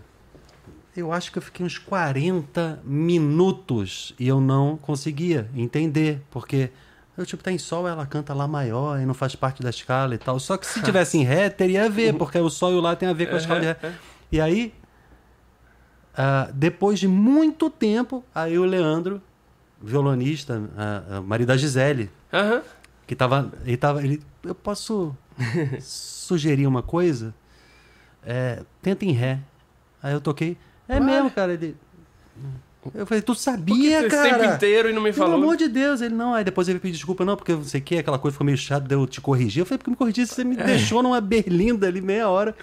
eu 0.96 1.12
acho 1.12 1.32
que 1.32 1.38
eu 1.38 1.42
fiquei 1.42 1.64
uns 1.64 1.78
40 1.78 2.80
minutos 2.84 4.14
e 4.18 4.28
eu 4.28 4.40
não 4.40 4.76
conseguia 4.76 5.48
entender, 5.54 6.22
porque 6.30 6.70
eu, 7.16 7.24
tipo, 7.24 7.42
tá 7.42 7.52
em 7.52 7.58
sol, 7.58 7.86
ela 7.86 8.06
canta 8.06 8.32
lá 8.34 8.46
maior 8.46 9.00
e 9.00 9.06
não 9.06 9.14
faz 9.14 9.34
parte 9.34 9.62
da 9.62 9.70
escala 9.70 10.14
e 10.14 10.18
tal. 10.18 10.38
Só 10.40 10.56
que 10.56 10.66
se 10.66 10.80
tivesse 10.82 11.16
em 11.18 11.24
ré, 11.24 11.48
teria 11.50 11.86
a 11.86 11.88
ver, 11.88 12.14
porque 12.14 12.38
o 12.38 12.50
sol 12.50 12.72
e 12.72 12.74
o 12.76 12.80
lá 12.80 12.94
tem 12.96 13.08
a 13.08 13.12
ver 13.12 13.28
com 13.28 13.34
a 13.34 13.38
escala 13.38 13.60
de 13.60 13.66
ré. 13.66 13.76
Aham. 13.82 13.94
E 14.32 14.40
aí, 14.40 14.74
ah, 16.16 16.50
depois 16.52 16.98
de 16.98 17.08
muito 17.08 17.68
tempo, 17.70 18.24
aí 18.34 18.58
o 18.58 18.64
Leandro, 18.64 19.20
violonista, 19.80 20.62
ah, 20.76 21.20
marido 21.20 21.48
da 21.48 21.56
Gisele, 21.56 22.10
Aham. 22.32 22.62
que 23.06 23.14
tava. 23.14 23.52
Ele 23.64 23.76
tava. 23.76 24.02
Ele, 24.02 24.22
eu 24.42 24.54
posso 24.54 25.16
sugerir 25.80 26.66
uma 26.66 26.82
coisa? 26.82 27.34
É, 28.24 28.62
tenta 28.80 29.04
em 29.04 29.12
ré. 29.12 29.40
Aí 30.02 30.12
eu 30.12 30.20
toquei. 30.20 30.56
É 30.88 31.00
mesmo, 31.00 31.30
cara. 31.30 31.52
Ele. 31.54 31.76
Eu 32.94 33.06
falei, 33.06 33.22
tu 33.22 33.28
Por 33.28 33.36
que 33.36 33.40
sabia, 33.40 34.00
esse 34.00 34.08
cara? 34.10 34.38
tempo 34.38 34.54
inteiro 34.56 34.90
e 34.90 34.92
não 34.92 35.00
me 35.00 35.10
Pelo 35.10 35.24
falou? 35.24 35.40
amor 35.42 35.56
de 35.56 35.68
Deus, 35.68 36.02
ele 36.02 36.14
não. 36.14 36.34
Aí 36.34 36.44
depois 36.44 36.68
ele 36.68 36.78
pediu 36.78 36.96
desculpa, 36.96 37.24
não, 37.24 37.34
porque 37.34 37.54
você 37.54 37.80
que 37.80 37.96
aquela 37.96 38.18
coisa 38.18 38.34
ficou 38.34 38.44
meio 38.44 38.58
chata, 38.58 38.86
deu 38.86 39.06
te 39.06 39.22
corrigir. 39.22 39.60
Eu 39.62 39.64
falei, 39.66 39.78
porque 39.78 39.90
me 39.90 39.96
corrigir, 39.96 40.26
você 40.26 40.42
É. 40.42 40.44
me 40.44 40.54
deixou 40.54 41.02
numa 41.02 41.18
berlinda 41.18 41.86
ali 41.86 42.02
meia 42.02 42.28
hora. 42.28 42.54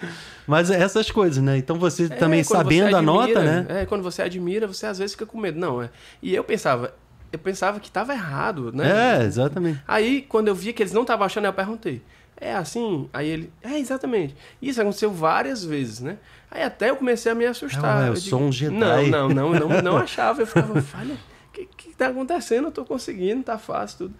Mas 0.46 0.70
é 0.70 0.80
essas 0.80 1.10
coisas, 1.10 1.42
né? 1.42 1.58
Então 1.58 1.76
você 1.76 2.08
também 2.08 2.38
É, 2.40 2.44
quando 2.44 2.56
sabendo 2.62 2.90
você 2.90 2.94
a 2.94 3.02
nota, 3.02 3.22
admira, 3.40 3.62
né? 3.62 3.66
É, 3.82 3.86
quando 3.86 4.02
você 4.02 4.22
admira, 4.22 4.68
você 4.68 4.86
às 4.86 4.98
vezes 4.98 5.12
fica 5.14 5.26
com 5.26 5.36
medo. 5.40 5.58
Não, 5.58 5.82
é. 5.82 5.90
E 6.22 6.32
eu 6.32 6.44
pensava, 6.44 6.94
eu 7.32 7.38
pensava 7.40 7.80
que 7.80 7.90
tava 7.90 8.12
errado, 8.12 8.70
né? 8.72 9.18
É, 9.20 9.24
exatamente. 9.24 9.82
Aí, 9.88 10.22
quando 10.22 10.46
eu 10.46 10.54
vi 10.54 10.72
que 10.72 10.84
eles 10.84 10.92
não 10.92 11.02
estavam 11.02 11.26
achando, 11.26 11.46
eu 11.46 11.52
perguntei. 11.52 12.00
É 12.36 12.54
assim? 12.54 13.08
Aí 13.12 13.28
ele, 13.28 13.52
é 13.60 13.76
exatamente. 13.76 14.36
Isso 14.60 14.80
aconteceu 14.80 15.10
várias 15.12 15.64
vezes, 15.64 15.98
né? 16.00 16.16
Aí 16.54 16.62
até 16.62 16.90
eu 16.90 16.96
comecei 16.96 17.32
a 17.32 17.34
me 17.34 17.46
assustar. 17.46 18.02
Ah, 18.02 18.06
eu 18.08 18.16
sou 18.16 18.38
um 18.42 18.52
Jedi. 18.52 18.74
Não, 18.76 19.06
não, 19.06 19.28
não, 19.30 19.54
eu 19.54 19.68
não, 19.68 19.80
não 19.82 19.96
achava. 19.96 20.42
Eu 20.42 20.46
ficava, 20.46 20.82
falha, 20.82 21.14
o 21.14 21.52
que, 21.52 21.66
que 21.76 21.96
tá 21.96 22.08
acontecendo? 22.08 22.66
Eu 22.68 22.72
tô 22.72 22.84
conseguindo, 22.84 23.42
tá 23.42 23.56
fácil, 23.56 23.98
tudo. 23.98 24.14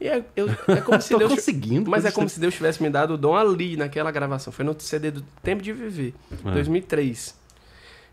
E 0.00 0.08
é, 0.08 0.24
eu, 0.34 0.48
é 0.68 0.80
como 0.80 0.98
se 1.02 1.14
Deus. 1.16 1.34
conseguindo. 1.34 1.90
Mas 1.90 2.06
é 2.06 2.10
como 2.10 2.26
se 2.28 2.40
Deus 2.40 2.54
tivesse 2.54 2.82
me 2.82 2.88
dado 2.88 3.14
o 3.14 3.18
dom 3.18 3.36
ali, 3.36 3.76
naquela 3.76 4.10
gravação. 4.10 4.50
Foi 4.50 4.64
no 4.64 4.74
CD 4.80 5.10
do 5.10 5.22
Tempo 5.42 5.62
de 5.62 5.72
Viver, 5.74 6.14
É. 6.46 6.50
2003. 6.52 7.38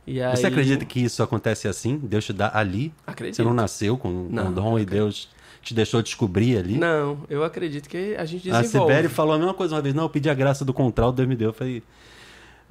E 0.05 0.21
aí... 0.21 0.35
Você 0.35 0.47
acredita 0.47 0.83
que 0.83 0.99
isso 0.99 1.23
acontece 1.23 1.67
assim? 1.67 1.97
Deus 1.97 2.25
te 2.25 2.33
dá 2.33 2.51
ali? 2.53 2.93
Acredito. 3.07 3.35
Você 3.37 3.43
não 3.43 3.53
nasceu 3.53 3.97
com 3.97 4.09
um 4.09 4.27
Não, 4.29 4.51
dom 4.51 4.77
e 4.79 4.85
Deus 4.85 5.29
te 5.61 5.73
deixou 5.73 6.01
descobrir 6.01 6.57
ali? 6.57 6.77
Não, 6.77 7.19
eu 7.29 7.43
acredito 7.43 7.87
que 7.87 8.15
a 8.17 8.25
gente 8.25 8.51
A 8.51 8.61
desenvolve. 8.61 8.93
Sibeli 8.93 9.07
falou 9.13 9.33
a 9.35 9.37
mesma 9.37 9.53
coisa 9.53 9.75
uma 9.75 9.81
vez. 9.81 9.93
Não, 9.95 10.03
eu 10.03 10.09
pedi 10.09 10.29
a 10.29 10.33
graça 10.33 10.65
do 10.65 10.73
contrato, 10.73 11.13
Deus 11.13 11.27
me 11.29 11.35
deu. 11.35 11.49
Eu 11.49 11.53
falei, 11.53 11.83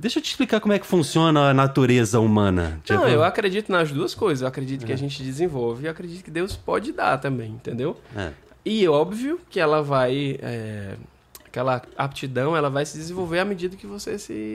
deixa 0.01 0.19
eu 0.19 0.23
te 0.23 0.31
explicar 0.31 0.61
como 0.61 0.73
é 0.73 0.79
que 0.79 0.87
funciona 0.87 1.51
a 1.51 1.55
natureza 1.55 2.19
humana. 2.21 2.81
Não, 2.89 3.07
eu 3.09 3.23
acredito 3.23 3.71
nas 3.71 3.91
duas 3.93 4.15
coisas. 4.15 4.43
Eu 4.43 4.49
acredito 4.49 4.83
É. 4.83 4.87
que 4.87 4.93
a 4.93 4.97
gente 4.97 5.23
desenvolve 5.23 5.85
e 5.85 5.87
eu 5.87 5.91
acredito 5.93 6.25
que 6.25 6.31
Deus 6.31 6.57
pode 6.57 6.93
dar 6.93 7.19
também, 7.19 7.51
entendeu? 7.53 7.97
é. 8.17 8.33
E 8.65 8.87
óbvio 8.89 9.41
que 9.49 9.59
ela 9.59 9.83
vai. 9.83 10.39
é, 10.43 10.95
aquela 11.47 11.83
aptidão, 11.97 12.57
ela 12.57 12.69
vai 12.71 12.85
se 12.85 12.97
desenvolver 12.99 13.39
à 13.41 13.45
medida 13.45 13.75
que 13.77 13.87
você 13.87 14.19
se. 14.19 14.53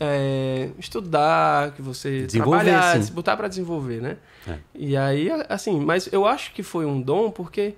é, 0.00 0.70
estudar, 0.78 1.72
que 1.72 1.82
você 1.82 2.26
trabalhar, 2.26 2.96
sim. 2.96 3.02
se 3.02 3.12
botar 3.12 3.36
para 3.36 3.48
desenvolver, 3.48 4.00
né? 4.00 4.16
É. 4.48 4.58
E 4.74 4.96
aí, 4.96 5.28
assim, 5.48 5.78
mas 5.80 6.08
eu 6.12 6.26
acho 6.26 6.52
que 6.52 6.62
foi 6.62 6.84
um 6.86 7.00
dom 7.00 7.30
porque, 7.30 7.74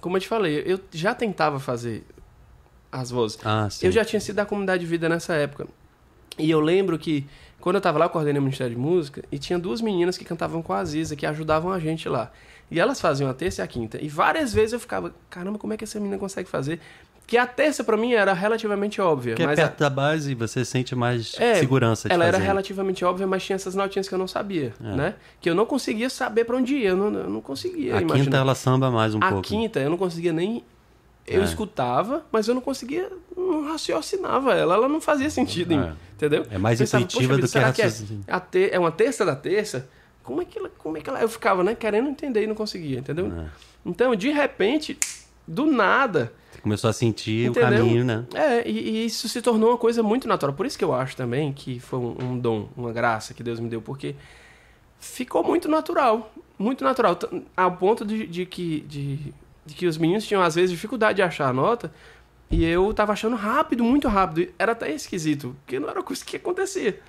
como 0.00 0.16
eu 0.16 0.20
te 0.20 0.28
falei, 0.28 0.62
eu 0.66 0.78
já 0.92 1.14
tentava 1.14 1.58
fazer 1.60 2.04
as 2.92 3.10
vozes. 3.10 3.38
Ah. 3.44 3.68
Eu 3.82 3.90
já 3.92 4.04
tinha 4.04 4.20
sido 4.20 4.36
da 4.36 4.44
comunidade 4.46 4.80
de 4.80 4.86
vida 4.86 5.08
nessa 5.08 5.34
época. 5.34 5.66
E 6.38 6.50
eu 6.50 6.60
lembro 6.60 6.98
que, 6.98 7.26
quando 7.60 7.76
eu 7.76 7.80
tava 7.80 7.98
lá, 7.98 8.06
eu 8.06 8.10
coordenei 8.10 8.38
o 8.38 8.42
Ministério 8.42 8.74
de 8.74 8.80
Música, 8.80 9.22
e 9.32 9.38
tinha 9.38 9.58
duas 9.58 9.80
meninas 9.80 10.16
que 10.18 10.24
cantavam 10.24 10.62
com 10.62 10.72
a 10.72 10.78
Aziza, 10.78 11.16
que 11.16 11.24
ajudavam 11.26 11.72
a 11.72 11.78
gente 11.78 12.08
lá. 12.08 12.30
E 12.70 12.78
elas 12.80 13.00
faziam 13.00 13.30
a 13.30 13.34
terça 13.34 13.62
e 13.62 13.64
a 13.64 13.66
quinta. 13.66 13.98
E 14.02 14.08
várias 14.08 14.52
vezes 14.52 14.72
eu 14.72 14.80
ficava, 14.80 15.14
caramba, 15.30 15.58
como 15.58 15.72
é 15.72 15.76
que 15.76 15.84
essa 15.84 15.98
menina 16.00 16.18
consegue 16.18 16.48
fazer? 16.48 16.80
Que 17.26 17.36
a 17.36 17.46
terça, 17.46 17.82
pra 17.82 17.96
mim, 17.96 18.12
era 18.12 18.32
relativamente 18.32 19.00
óbvia. 19.00 19.32
Porque 19.32 19.42
é 19.42 19.46
mas 19.46 19.58
a- 19.58 19.62
perto 19.62 19.78
da 19.80 19.90
base 19.90 20.32
você 20.34 20.64
sente 20.64 20.94
mais 20.94 21.34
É, 21.40 21.56
segurança 21.56 22.06
ela 22.08 22.24
era 22.24 22.34
fazer. 22.34 22.46
relativamente 22.46 23.04
óbvia, 23.04 23.26
mas 23.26 23.44
tinha 23.44 23.56
essas 23.56 23.74
notinhas 23.74 24.08
que 24.08 24.14
eu 24.14 24.18
não 24.18 24.28
sabia, 24.28 24.72
É. 24.80 24.94
né? 24.96 25.14
Que 25.40 25.50
eu 25.50 25.54
não 25.54 25.66
conseguia 25.66 26.08
saber 26.08 26.44
pra 26.44 26.56
onde 26.56 26.76
ir, 26.76 26.84
eu 26.84 26.96
não, 26.96 27.12
eu 27.18 27.28
não 27.30 27.40
conseguia 27.40 27.96
A 27.96 28.00
imaginar. 28.02 28.24
quinta 28.24 28.36
ela 28.36 28.54
samba 28.54 28.90
mais 28.92 29.12
um 29.14 29.18
a 29.20 29.28
pouco. 29.28 29.42
quinta, 29.42 29.80
eu 29.80 29.90
não 29.90 29.96
conseguia 29.96 30.32
nem 30.32 30.62
eu 31.26 31.42
É. 31.42 31.44
escutava, 31.44 32.24
mas 32.30 32.46
eu 32.48 32.54
não 32.54 32.60
conseguia, 32.62 33.10
não 33.36 33.64
raciocinava 33.70 34.54
ela, 34.54 34.74
ela 34.74 34.88
não 34.88 35.00
fazia 35.00 35.28
sentido, 35.30 35.72
em 35.72 35.78
É. 35.78 35.80
mim, 35.90 35.96
entendeu? 36.14 36.46
É 36.50 36.58
mais 36.58 36.78
Pensava, 36.78 37.02
intuitiva 37.04 37.34
"Poxa 37.34 37.36
vida, 37.36 37.46
do 37.48 37.74
que 37.74 37.82
é, 37.82 37.84
raciocínio." 37.86 38.24
a 38.28 38.40
te- 38.40 38.70
é 38.72 38.78
uma 38.78 38.92
terça 38.92 39.24
da 39.24 39.34
terça? 39.36 39.88
Como 40.22 40.42
é 40.42 40.44
que 40.44 40.58
ela, 40.58 40.70
como 40.78 40.96
é 40.96 41.00
que 41.00 41.08
ela, 41.10 41.20
eu 41.20 41.28
ficava, 41.28 41.62
né, 41.62 41.74
querendo 41.74 42.08
entender 42.08 42.42
e 42.42 42.46
não 42.46 42.54
conseguia, 42.54 42.98
entendeu? 42.98 43.26
É. 43.26 43.46
Então, 43.84 44.14
de 44.16 44.30
repente, 44.30 44.98
do 45.46 45.66
nada, 45.66 46.32
Você 46.52 46.60
começou 46.60 46.90
a 46.90 46.92
sentir 46.92 47.48
Entendeu? 47.48 47.68
o 47.68 47.86
caminho, 47.88 48.04
né? 48.04 48.24
é, 48.34 48.68
e, 48.68 48.72
e 48.72 49.06
isso 49.06 49.28
se 49.28 49.40
tornou 49.40 49.70
uma 49.70 49.78
coisa 49.78 50.02
muito 50.02 50.26
natural. 50.26 50.52
Por 50.54 50.66
isso 50.66 50.76
que 50.76 50.84
eu 50.84 50.92
acho 50.92 51.14
também 51.16 51.52
que 51.52 51.78
foi 51.78 51.98
um, 52.00 52.16
um 52.20 52.38
dom, 52.38 52.68
uma 52.76 52.92
graça 52.92 53.32
que 53.34 53.42
Deus 53.44 53.60
me 53.60 53.68
deu, 53.68 53.80
porque 53.80 54.16
ficou 54.98 55.44
muito 55.44 55.68
natural. 55.68 56.32
Muito 56.58 56.82
natural. 56.82 57.16
Ao 57.56 57.72
ponto 57.72 58.04
de, 58.04 58.26
de 58.26 58.46
que, 58.46 58.80
de, 58.80 59.32
de 59.66 59.74
que 59.74 59.86
os 59.86 59.98
meninos 59.98 60.26
tinham, 60.26 60.42
às 60.42 60.54
vezes, 60.54 60.70
dificuldade 60.70 61.16
de 61.16 61.22
achar 61.22 61.48
a 61.48 61.52
nota. 61.52 61.92
E 62.50 62.64
eu 62.64 62.94
tava 62.94 63.12
achando 63.12 63.34
rápido, 63.36 63.82
muito 63.82 64.08
rápido. 64.08 64.52
Era 64.58 64.72
até 64.72 64.92
esquisito, 64.92 65.56
porque 65.64 65.80
não 65.80 65.88
era 65.88 66.02
coisa 66.02 66.24
que 66.24 66.36
acontecia. 66.36 67.00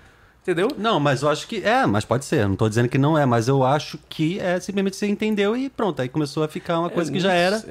Entendeu? 0.48 0.70
Não, 0.78 0.98
mas 0.98 1.24
eu 1.24 1.30
acho 1.30 1.46
que 1.46 1.58
é, 1.58 1.86
mas 1.86 2.06
pode 2.06 2.24
ser. 2.24 2.48
Não 2.48 2.56
tô 2.56 2.70
dizendo 2.70 2.88
que 2.88 2.98
não 2.98 3.18
é, 3.18 3.26
mas 3.26 3.50
eu 3.50 3.66
acho 3.66 4.00
que 4.08 4.40
é 4.40 4.58
simplesmente 4.62 4.96
você 4.96 5.06
entendeu 5.06 5.58
e 5.58 5.70
pronto. 5.70 6.02
Aí 6.02 6.08
começou 6.08 6.42
a 6.42 6.48
ficar 6.48 6.80
uma 6.80 6.90
coisa 6.90 7.12
Eu 7.12 7.16
que 7.16 7.20
já 7.20 7.34
era 7.34 7.62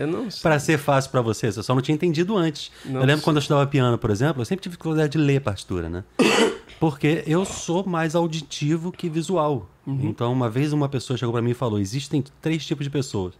pra 0.42 0.58
ser 0.58 0.76
fácil 0.76 1.10
pra 1.10 1.22
você. 1.22 1.50
Você 1.50 1.62
só 1.62 1.74
não 1.74 1.80
tinha 1.80 1.94
entendido 1.94 2.36
antes. 2.36 2.70
Não 2.84 3.00
eu 3.00 3.06
lembro 3.06 3.16
sei. 3.16 3.24
quando 3.24 3.36
eu 3.36 3.40
estudava 3.40 3.66
piano, 3.66 3.96
por 3.96 4.10
exemplo, 4.10 4.42
eu 4.42 4.44
sempre 4.44 4.62
tive 4.62 4.74
dificuldade 4.74 5.12
de 5.12 5.16
ler 5.16 5.40
partitura, 5.40 5.88
né? 5.88 6.04
Porque 6.78 7.24
eu 7.26 7.46
sou 7.46 7.82
mais 7.86 8.14
auditivo 8.14 8.92
que 8.92 9.08
visual. 9.08 9.70
Uhum. 9.86 10.00
Então, 10.02 10.30
uma 10.30 10.50
vez 10.50 10.74
uma 10.74 10.86
pessoa 10.90 11.16
chegou 11.16 11.32
pra 11.32 11.40
mim 11.40 11.52
e 11.52 11.54
falou: 11.54 11.78
existem 11.78 12.22
três 12.42 12.66
tipos 12.66 12.84
de 12.84 12.90
pessoas: 12.90 13.32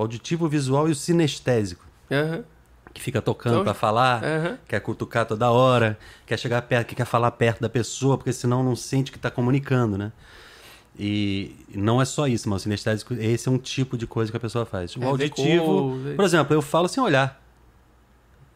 o 0.00 0.02
auditivo, 0.02 0.46
o 0.46 0.48
visual 0.48 0.88
e 0.88 0.92
o 0.92 0.94
sinestésico. 0.94 1.84
Aham, 2.10 2.42
Que 2.92 3.00
fica 3.00 3.22
tocando 3.22 3.52
Então, 3.54 3.64
pra 3.64 3.74
falar, 3.74 4.24
aham. 4.24 4.58
quer 4.66 4.80
cutucar 4.80 5.24
toda 5.24 5.48
hora, 5.50 5.96
quer 6.26 6.36
chegar 6.38 6.60
perto, 6.62 6.88
que 6.88 6.94
quer 6.96 7.04
falar 7.04 7.30
perto 7.30 7.60
da 7.60 7.68
pessoa, 7.68 8.16
porque 8.18 8.32
senão 8.32 8.64
não 8.64 8.74
sente 8.74 9.12
que 9.12 9.18
está 9.18 9.30
comunicando, 9.30 9.96
né? 9.96 10.10
E 10.98 11.54
não 11.72 12.02
é 12.02 12.04
só 12.04 12.26
isso, 12.26 12.48
mas 12.48 12.60
o 12.60 12.64
sinestésico, 12.64 13.14
esse 13.14 13.48
é 13.48 13.52
um 13.52 13.58
tipo 13.58 13.96
de 13.96 14.06
coisa 14.08 14.30
que 14.30 14.36
a 14.36 14.40
pessoa 14.40 14.66
faz. 14.66 14.96
O 14.96 15.02
É, 15.02 15.06
auditivo, 15.06 15.96
por 16.16 16.24
exemplo, 16.24 16.52
eu 16.54 16.60
falo 16.60 16.88
sem 16.88 17.02
olhar. 17.02 17.40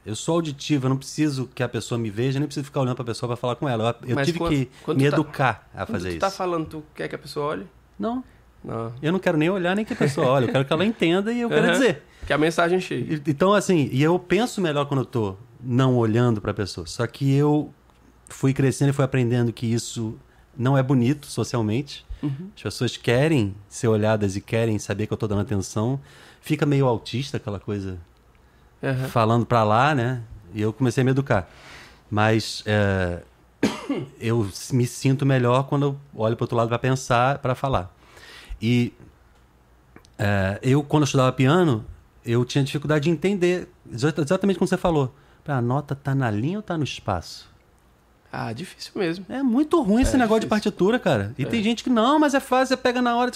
Eu 0.05 0.15
sou 0.17 0.35
auditivo, 0.35 0.87
eu 0.87 0.91
não 0.91 0.97
preciso 0.99 1.49
que 1.55 1.63
a 1.63 1.69
pessoa 1.69 1.97
me 1.99 2.11
veja, 2.11 2.39
nem 2.39 2.47
preciso 2.47 2.65
ficar 2.67 2.81
olhando 2.81 2.97
para 2.97 3.05
a 3.05 3.07
pessoa 3.07 3.29
para 3.29 3.37
falar 3.37 3.57
com 3.57 3.67
ela. 3.69 3.97
Eu, 4.03 4.19
eu 4.19 4.25
tive 4.25 4.39
quando- 4.39 4.51
que 4.51 4.69
quando 4.83 4.99
me 4.99 5.05
tu 5.05 5.11
tá- 5.11 5.17
educar 5.17 5.71
a 5.73 5.87
Quando 5.87 5.93
fazer 5.93 6.09
tu 6.09 6.13
isso. 6.13 6.21
tá 6.21 6.31
falando, 6.31 6.67
tu 6.67 6.85
quer 6.95 7.09
que 7.09 7.15
a 7.15 7.19
pessoa 7.19 7.47
olhe? 7.47 7.67
Não, 7.99 8.23
Não. 8.65 8.93
eu 9.03 9.13
não 9.13 9.19
quero 9.19 9.37
nem 9.37 9.51
olhar 9.51 9.77
nem 9.77 9.85
que 9.85 9.93
a 9.93 9.97
pessoa 9.97 10.27
olhe, 10.29 10.47
eu 10.47 10.53
quero 10.53 10.65
que 10.65 10.73
ela 10.73 10.85
entenda 10.85 11.31
e 11.33 11.41
eu 11.43 11.49
quero 11.49 11.65
Aham. 11.67 11.73
dizer. 11.73 12.03
Que 12.27 12.33
a 12.33 12.39
mensagem 12.39 12.81
chegue. 12.81 13.21
Então, 13.27 13.53
assim, 13.53 13.89
e 13.93 14.03
eu 14.03 14.19
penso 14.19 14.61
melhor 14.61 14.87
quando 14.87 15.01
eu 15.01 15.05
tô 15.05 15.37
não 15.63 15.97
olhando 15.97 16.41
pra 16.41 16.55
pessoa. 16.55 16.87
Só 16.87 17.07
que 17.07 17.35
eu 17.35 17.73
fui 18.29 18.55
crescendo 18.55 18.89
e 18.89 18.93
fui 18.95 19.05
aprendendo 19.05 19.53
que 19.53 19.67
isso 19.71 20.17
não 20.57 20.79
é 20.79 20.83
bonito 20.83 21.27
socialmente. 21.27 22.05
As 22.57 22.63
pessoas 22.63 22.97
querem 22.97 23.55
ser 23.69 23.89
olhadas 23.89 24.35
e 24.35 24.41
querem 24.41 24.79
saber 24.79 25.07
que 25.07 25.13
eu 25.13 25.17
tô 25.19 25.29
dando 25.29 25.43
atenção. 25.43 26.01
Fica 26.41 26.65
meio 26.65 26.87
autista 26.87 27.37
aquela 27.37 27.61
coisa 27.61 27.99
Aham. 28.83 29.09
falando 29.09 29.45
pra 29.45 29.63
lá, 29.63 29.95
né? 29.95 30.23
E 30.55 30.63
eu 30.63 30.73
comecei 30.73 31.03
a 31.03 31.05
me 31.05 31.11
educar. 31.11 31.47
Mas 32.11 32.63
é, 32.65 33.21
eu 34.19 34.49
me 34.73 34.87
sinto 34.87 35.27
melhor 35.27 35.65
quando 35.65 35.83
eu 35.83 35.97
olho 36.15 36.35
pro 36.35 36.45
outro 36.45 36.57
lado 36.57 36.69
pra 36.69 36.79
pensar, 36.79 37.39
pra 37.41 37.55
falar. 37.55 37.94
E 38.67 38.95
é, 40.19 40.59
eu, 40.63 40.83
quando 40.83 41.03
eu 41.03 41.05
estudava 41.05 41.31
piano, 41.33 41.85
eu 42.25 42.43
tinha 42.47 42.65
dificuldade 42.65 43.05
de 43.05 43.11
entender 43.11 43.69
exa- 43.93 44.15
exatamente 44.17 44.59
como 44.59 44.67
você 44.67 44.79
falou. 44.79 45.15
A 45.47 45.61
nota 45.61 45.95
tá 45.95 46.15
na 46.15 46.31
linha 46.31 46.57
ou 46.57 46.63
tá 46.63 46.79
no 46.79 46.85
espaço? 46.85 47.53
Ah, 48.33 48.51
difícil 48.55 48.93
mesmo. 48.97 49.27
É 49.29 49.43
muito 49.43 49.81
ruim 49.83 50.01
esse 50.03 50.17
É 50.17 50.19
negócio 50.19 50.41
de 50.41 50.47
difícil. 50.47 50.49
partitura, 50.73 50.99
cara. 50.99 51.35
E 51.39 51.45
tem 51.45 51.63
gente 51.63 51.85
que 51.85 51.91
não, 51.91 52.19
mas 52.19 52.33
é 52.33 52.41
fácil, 52.41 52.69
você 52.69 52.77
pega 52.79 53.03
na 53.03 53.15
hora, 53.15 53.31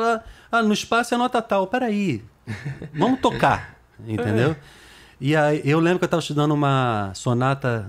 lá. 0.00 0.24
ah, 0.50 0.62
no 0.62 0.72
espaço 0.72 1.14
é 1.14 1.16
nota 1.16 1.40
tal. 1.40 1.68
Peraí, 1.68 2.24
vamos 2.92 3.20
tocar, 3.20 3.78
entendeu? 4.04 4.56
E 5.20 5.36
aí, 5.36 5.62
eu 5.64 5.78
lembro 5.78 6.00
que 6.00 6.04
eu 6.04 6.06
estava 6.06 6.20
estudando 6.20 6.50
uma 6.52 7.12
sonata, 7.14 7.88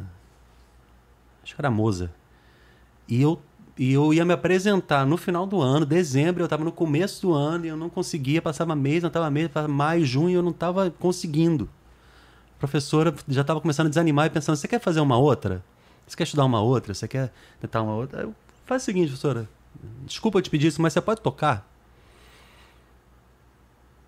acho 1.43 1.55
que 1.55 1.59
era 1.61 1.71
Moza, 1.71 2.11
e 3.07 3.19
eu, 3.21 3.41
e 3.77 3.91
eu 3.93 4.13
ia 4.13 4.23
me 4.23 4.33
apresentar 4.33 5.05
no 5.05 5.17
final 5.17 5.45
do 5.47 5.61
ano, 5.61 5.85
dezembro, 5.85 6.41
eu 6.43 6.45
estava 6.45 6.63
no 6.63 6.71
começo 6.71 7.21
do 7.23 7.33
ano 7.33 7.65
e 7.65 7.69
eu 7.69 7.77
não 7.77 7.89
conseguia, 7.89 8.41
passava 8.41 8.75
mês, 8.75 9.01
não 9.01 9.07
estava 9.07 9.29
mês, 9.31 9.47
passava 9.47 9.67
maio, 9.67 10.05
junho, 10.05 10.35
eu 10.37 10.43
não 10.43 10.51
estava 10.51 10.91
conseguindo. 10.91 11.67
A 12.55 12.59
professora 12.59 13.13
já 13.27 13.41
estava 13.41 13.59
começando 13.59 13.87
a 13.87 13.89
desanimar 13.89 14.27
e 14.27 14.29
pensando, 14.29 14.55
você 14.55 14.67
quer 14.67 14.79
fazer 14.79 14.99
uma 14.99 15.17
outra? 15.17 15.63
Você 16.07 16.15
quer 16.15 16.23
estudar 16.23 16.45
uma 16.45 16.61
outra? 16.61 16.93
Você 16.93 17.07
quer 17.07 17.33
tentar 17.59 17.81
uma 17.81 17.95
outra? 17.95 18.21
Eu, 18.21 18.35
Faz 18.65 18.83
o 18.83 18.85
seguinte, 18.85 19.07
professora. 19.07 19.49
Desculpa 20.05 20.37
eu 20.37 20.41
te 20.41 20.49
pedir 20.49 20.67
isso, 20.67 20.81
mas 20.81 20.93
você 20.93 21.01
pode 21.01 21.19
tocar? 21.21 21.67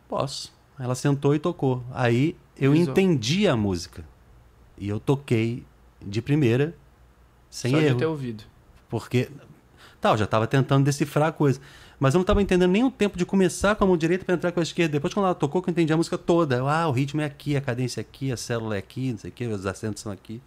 Posso. 0.08 0.54
Ela 0.80 0.96
sentou 0.96 1.34
e 1.36 1.40
tocou. 1.40 1.84
Aí 1.92 2.38
eu 2.58 2.72
Visual. 2.72 2.92
entendi 2.92 3.48
a 3.48 3.56
música. 3.56 4.06
E 4.78 4.88
eu 4.88 5.00
toquei 5.00 5.64
de 6.02 6.22
primeira, 6.22 6.76
sem 7.50 7.72
Só 7.72 7.78
erro. 7.80 7.94
de 7.94 8.00
ter 8.00 8.06
ouvido. 8.06 8.44
Porque. 8.90 9.30
Já 10.16 10.26
estava 10.26 10.46
tentando 10.46 10.84
decifrar 10.84 11.30
a 11.30 11.32
coisa. 11.32 11.60
Mas 12.00 12.14
eu 12.14 12.20
não 12.20 12.24
estava 12.24 12.42
entendendo 12.42 12.72
nem 12.72 12.84
o 12.84 12.92
tempo 12.92 13.18
de 13.18 13.26
começar 13.26 13.76
com 13.76 13.84
a 13.84 13.88
mão 13.88 13.98
direita 13.98 14.26
para 14.26 14.36
entrar 14.36 14.52
com 14.52 14.60
a 14.60 14.64
esquerda. 14.64 14.92
Depois, 14.94 15.14
quando 15.14 15.26
ela 15.26 15.36
tocou, 15.36 15.62
que 15.62 15.70
eu 15.70 15.72
entendi 15.72 15.92
a 15.94 15.98
música 15.98 16.18
toda. 16.18 16.58
Eu, 16.58 16.68
ah, 16.68 16.88
o 16.88 16.92
ritmo 16.92 17.22
é 17.22 17.26
aqui, 17.26 17.56
a 17.56 17.62
cadência 17.62 18.02
é 18.02 18.04
aqui, 18.04 18.32
a 18.32 18.38
célula 18.38 18.76
é 18.76 18.80
aqui, 18.80 19.12
não 19.12 19.18
sei 19.18 19.30
o 19.30 19.34
que, 19.34 19.48
os 19.48 19.66
acentos 19.66 20.04
são 20.04 20.12
aqui. 20.12 20.42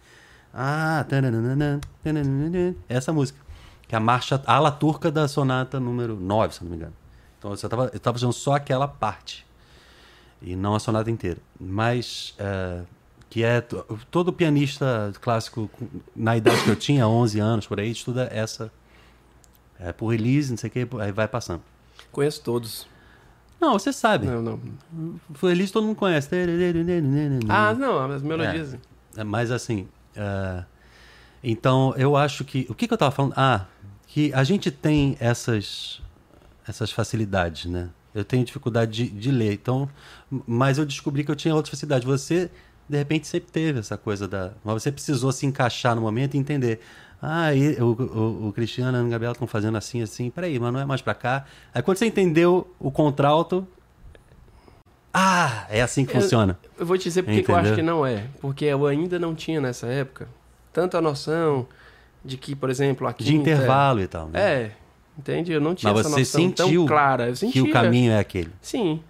Ah, 0.53 1.05
tananana, 1.09 1.81
tananana, 2.03 2.75
essa 2.87 3.11
música. 3.11 3.39
Que 3.87 3.95
é 3.95 3.97
a 3.97 4.01
marcha 4.01 4.41
ala 4.45 4.71
turca 4.71 5.11
da 5.11 5.27
sonata 5.27 5.79
número 5.79 6.15
9, 6.15 6.53
se 6.53 6.63
não 6.63 6.69
me 6.69 6.77
engano. 6.77 6.93
Então 7.37 7.51
eu 7.51 7.55
estava 7.55 7.91
eu 7.91 8.13
usando 8.13 8.33
só 8.33 8.53
aquela 8.53 8.87
parte. 8.87 9.45
E 10.41 10.55
não 10.55 10.75
a 10.75 10.79
sonata 10.79 11.09
inteira. 11.09 11.39
Mas. 11.59 12.35
eh, 12.37 12.81
que 13.29 13.43
é. 13.43 13.61
Todo 14.09 14.33
pianista 14.33 15.11
clássico, 15.21 15.69
na 16.15 16.35
idade 16.35 16.63
que 16.63 16.69
eu 16.69 16.75
tinha, 16.75 17.07
11 17.07 17.39
anos 17.39 17.67
por 17.67 17.79
aí, 17.79 17.91
estuda 17.91 18.27
essa. 18.31 18.71
É, 19.79 19.93
por 19.93 20.07
release, 20.09 20.49
não 20.49 20.57
sei 20.57 20.69
o 20.69 20.71
que, 20.71 20.87
aí 20.99 21.11
vai 21.11 21.27
passando. 21.27 21.61
Conheço 22.11 22.41
todos. 22.41 22.87
Não, 23.59 23.73
você 23.73 23.91
sabe. 23.91 24.25
Não, 24.27 24.41
não. 24.41 25.19
Por 25.39 25.47
release 25.47 25.71
todo 25.71 25.85
mundo 25.85 25.95
conhece. 25.95 26.29
Ah, 27.47 27.73
não, 27.73 28.11
as 28.11 28.21
melodias. 28.21 28.77
É, 29.15 29.23
mas 29.23 29.51
assim. 29.51 29.87
é, 30.15 30.63
então, 31.43 31.93
eu 31.97 32.15
acho 32.15 32.43
que. 32.43 32.65
O 32.69 32.75
que, 32.75 32.87
que 32.87 32.93
eu 32.93 32.95
estava 32.95 33.11
falando? 33.11 33.33
Ah, 33.35 33.65
que 34.07 34.33
a 34.33 34.43
gente 34.43 34.71
tem 34.71 35.15
essas, 35.19 36.01
essas 36.67 36.91
facilidades, 36.91 37.65
né? 37.65 37.89
Eu 38.13 38.25
tenho 38.25 38.43
dificuldade 38.43 38.91
de, 38.91 39.09
de 39.09 39.31
ler. 39.31 39.53
Então, 39.53 39.89
mas 40.47 40.77
eu 40.77 40.85
descobri 40.85 41.23
que 41.23 41.31
eu 41.31 41.35
tinha 41.35 41.53
outra 41.53 41.71
facilidade. 41.71 42.05
Você, 42.05 42.49
de 42.87 42.97
repente, 42.97 43.27
sempre 43.27 43.51
teve 43.51 43.79
essa 43.79 43.97
coisa 43.97 44.27
da. 44.27 44.51
Mas 44.63 44.81
você 44.81 44.91
precisou 44.91 45.31
se 45.31 45.45
encaixar 45.45 45.95
no 45.95 46.01
momento 46.01 46.35
e 46.35 46.37
entender. 46.37 46.81
Ah, 47.21 47.53
e, 47.53 47.73
o, 47.81 47.85
o, 47.85 48.47
o 48.47 48.53
Cristiano 48.53 48.91
e 48.93 48.95
a 48.95 48.99
Ana 49.01 49.09
Gabriela 49.09 49.33
estão 49.33 49.47
fazendo 49.47 49.77
assim, 49.77 50.01
assim. 50.01 50.29
Peraí, 50.29 50.57
mas 50.59 50.71
não 50.71 50.79
é 50.79 50.85
mais 50.85 51.01
pra 51.01 51.13
cá. 51.13 51.45
Aí 51.73 51.81
quando 51.81 51.97
você 51.97 52.05
entendeu 52.05 52.73
o 52.79 52.89
contralto. 52.91 53.67
Ah, 55.13 55.65
é 55.69 55.81
assim 55.81 56.05
que 56.05 56.15
Eu- 56.15 56.21
funciona. 56.21 56.57
Eu 56.77 56.85
vou 56.85 56.97
te 56.97 57.03
dizer 57.05 57.23
porque 57.23 57.41
que 57.43 57.51
eu 57.51 57.55
acho 57.55 57.75
que 57.75 57.81
não 57.81 58.05
é. 58.05 58.25
Porque 58.39 58.65
eu 58.65 58.85
ainda 58.85 59.17
não 59.19 59.33
tinha 59.35 59.59
nessa 59.59 59.87
época 59.87 60.27
tanto 60.71 60.95
a 60.97 61.01
noção 61.01 61.67
de 62.23 62.37
que, 62.37 62.55
por 62.55 62.69
exemplo, 62.69 63.07
a 63.07 63.11
De 63.11 63.35
intervalo 63.35 63.99
e 64.01 64.07
tal. 64.07 64.27
Né? 64.29 64.39
É, 64.39 64.71
entende? 65.17 65.51
Eu 65.51 65.59
não 65.59 65.73
tinha 65.73 65.91
Mas 65.91 66.01
essa 66.01 66.09
você 66.09 66.19
noção 66.19 66.41
sentiu 66.41 66.81
tão 66.81 66.85
clara. 66.87 67.27
Eu 67.29 67.51
que 67.51 67.61
o 67.61 67.71
caminho 67.71 68.11
é 68.11 68.19
aquele. 68.19 68.51
Sim. 68.61 69.01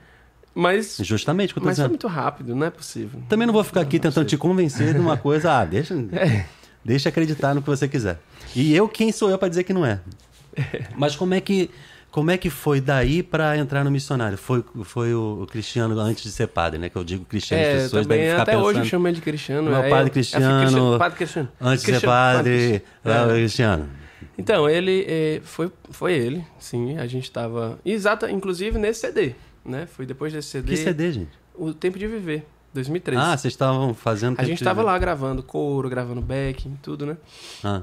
Mas, 0.55 0.97
Justamente 1.01 1.51
o 1.51 1.53
que 1.53 1.59
eu 1.59 1.63
tô 1.63 1.67
mas 1.67 1.75
dizendo. 1.75 1.89
muito 1.91 2.07
rápido, 2.07 2.55
não 2.55 2.65
é 2.65 2.69
possível. 2.69 3.21
Também 3.29 3.45
não 3.45 3.53
vou 3.53 3.63
ficar 3.63 3.81
aqui 3.81 3.97
Não 3.97 4.03
tentando 4.03 4.25
te 4.25 4.31
sei. 4.31 4.39
convencer 4.39 4.93
de 4.93 4.99
uma 4.99 5.15
coisa. 5.15 5.51
Ah, 5.59 5.65
deixa, 5.65 5.93
É. 6.11 6.45
deixa 6.83 7.09
acreditar 7.09 7.53
no 7.53 7.61
que 7.61 7.67
você 7.67 7.87
quiser. 7.87 8.19
E 8.55 8.75
eu, 8.75 8.87
quem 8.87 9.11
sou 9.11 9.29
eu 9.29 9.37
para 9.37 9.47
dizer 9.47 9.63
que 9.63 9.73
não 9.73 9.85
é? 9.85 9.99
Mas 10.97 11.15
como 11.15 11.33
é 11.33 11.41
que, 11.41 11.69
como 12.11 12.31
é 12.31 12.37
que 12.37 12.49
foi 12.49 12.81
daí 12.81 13.21
para 13.21 13.57
entrar 13.57 13.83
no 13.83 13.91
missionário? 13.91 14.37
Foi, 14.37 14.63
foi 14.83 15.13
o, 15.13 15.47
Cristiano 15.49 15.97
antes 15.99 16.23
de 16.23 16.31
ser 16.31 16.47
padre, 16.47 16.79
né? 16.79 16.89
Que 16.89 16.95
eu 16.95 17.03
digo 17.03 17.25
Cristiano, 17.25 17.61
as 17.63 17.69
É, 17.69 17.73
pessoas 17.83 18.03
também 18.03 18.17
devem 18.17 18.31
ficar 18.31 18.41
até 18.43 18.51
pensando. 18.53 18.67
hoje 18.67 18.79
eu 18.79 18.85
chamo 18.85 19.07
ele 19.07 19.15
de 19.15 19.21
Cristiano. 19.21 19.69
Meu 19.69 19.83
é, 19.83 19.89
padre 19.89 20.09
Cristiano, 20.09 20.45
é, 20.45 20.61
Cristiano, 20.61 20.97
Padre 20.97 21.17
Cristiano. 21.17 21.49
Antes 21.61 21.85
de 21.85 21.91
ser 21.91 22.05
padre, 22.05 22.83
Padre 23.03 23.29
é. 23.29 23.35
É. 23.35 23.39
Cristiano. 23.39 23.89
Então, 24.37 24.69
ele 24.69 25.05
eh, 25.07 25.41
foi, 25.43 25.69
foi 25.91 26.13
ele, 26.13 26.45
sim. 26.57 26.97
A 26.97 27.05
gente 27.05 27.29
tava. 27.29 27.77
Exata, 27.85 28.31
inclusive 28.31 28.77
nesse 28.77 29.01
CD, 29.01 29.35
né? 29.65 29.85
Foi 29.85 30.05
depois 30.05 30.31
desse 30.31 30.47
CD. 30.47 30.71
Que 30.71 30.77
CD, 30.77 31.11
gente? 31.11 31.31
O 31.53 31.73
Tempo 31.73 31.99
de 31.99 32.07
Viver, 32.07 32.45
2013. 32.73 33.21
Ah, 33.21 33.37
vocês 33.37 33.53
estavam 33.53 33.93
fazendo. 33.93 34.39
a 34.39 34.43
gente 34.43 34.63
tava 34.63 34.81
lá 34.83 34.97
gravando 34.97 35.41
coro, 35.43 35.89
gravando 35.89 36.21
backing, 36.21 36.77
tudo, 36.81 37.05
né? 37.05 37.17
Ah, 37.63 37.81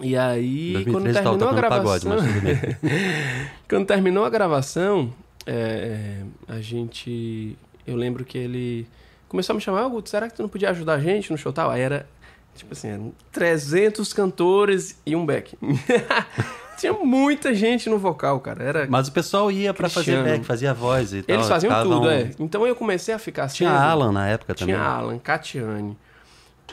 E 0.00 0.16
aí, 0.16 0.72
2013 0.72 1.22
quando 1.22 1.38
tava 1.38 1.52
terminou 1.52 1.66
a 1.66 1.68
pagode, 1.68 2.04
gravação. 2.06 2.40
bem. 2.40 2.76
quando 3.68 3.86
terminou 3.86 4.24
a 4.24 4.30
gravação, 4.30 5.12
é, 5.46 6.22
a 6.48 6.60
gente. 6.60 7.56
eu 7.86 7.96
lembro 7.96 8.24
que 8.24 8.38
ele 8.38 8.86
começou 9.28 9.52
a 9.52 9.56
me 9.56 9.60
chamar, 9.62 9.80
Augusto, 9.82 10.08
será 10.10 10.28
que 10.28 10.34
tu 10.36 10.42
não 10.42 10.48
podia 10.48 10.70
ajudar 10.70 10.94
a 10.94 11.00
gente 11.00 11.30
no 11.30 11.36
show 11.38 11.52
tal? 11.52 11.70
Aí 11.70 11.80
era, 11.80 12.06
tipo 12.54 12.72
assim, 12.72 12.88
eram 12.88 13.12
300 13.30 14.12
cantores 14.12 14.98
e 15.04 15.14
um 15.16 15.24
back. 15.26 15.56
Tinha 16.76 16.92
muita 16.92 17.54
gente 17.54 17.88
no 17.88 17.98
vocal, 17.98 18.40
cara. 18.40 18.62
Era 18.64 18.86
Mas 18.88 19.08
o 19.08 19.12
pessoal 19.12 19.50
ia 19.52 19.72
pra 19.72 19.88
fazer 19.88 20.22
back, 20.24 20.44
fazia 20.44 20.74
voz 20.74 21.12
e 21.12 21.22
tal. 21.22 21.36
Eles 21.36 21.48
faziam 21.48 21.70
ficavam- 21.70 21.92
tudo, 22.00 22.10
é. 22.10 22.30
Então 22.38 22.66
eu 22.66 22.74
comecei 22.74 23.14
a 23.14 23.18
ficar 23.18 23.48
Tinha 23.48 23.70
sendo- 23.70 23.78
Alan 23.80 24.12
na 24.12 24.28
época 24.28 24.54
também. 24.54 24.74
Tinha 24.74 24.84
Alan, 24.86 25.18
Catiane, 25.18 25.96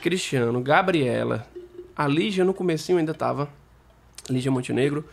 Cristiano, 0.02 0.62
Gabriela. 0.62 1.46
A 1.96 2.08
Lígia 2.08 2.44
no 2.46 2.54
comecinho 2.54 2.98
ainda 2.98 3.14
tava. 3.14 3.50
Lígia 4.30 4.52
Montenegro. 4.52 5.04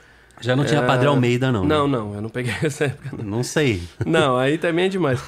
Já 0.40 0.55
não 0.55 0.64
tinha 0.66 0.81
É, 0.81 0.87
Padre 0.87 1.07
Almeida, 1.07 1.51
não. 1.51 1.62
né? 1.64 1.68
Não, 1.75 1.88
não, 1.88 2.14
eu 2.14 2.20
não 2.20 2.29
peguei 2.29 2.53
essa 2.62 2.85
época. 2.85 3.22
Não 3.22 3.42
sei. 3.42 3.83
Não, 4.05 4.37
aí 4.37 4.59
também 4.59 4.85
é 4.85 4.88
demais. 4.88 5.18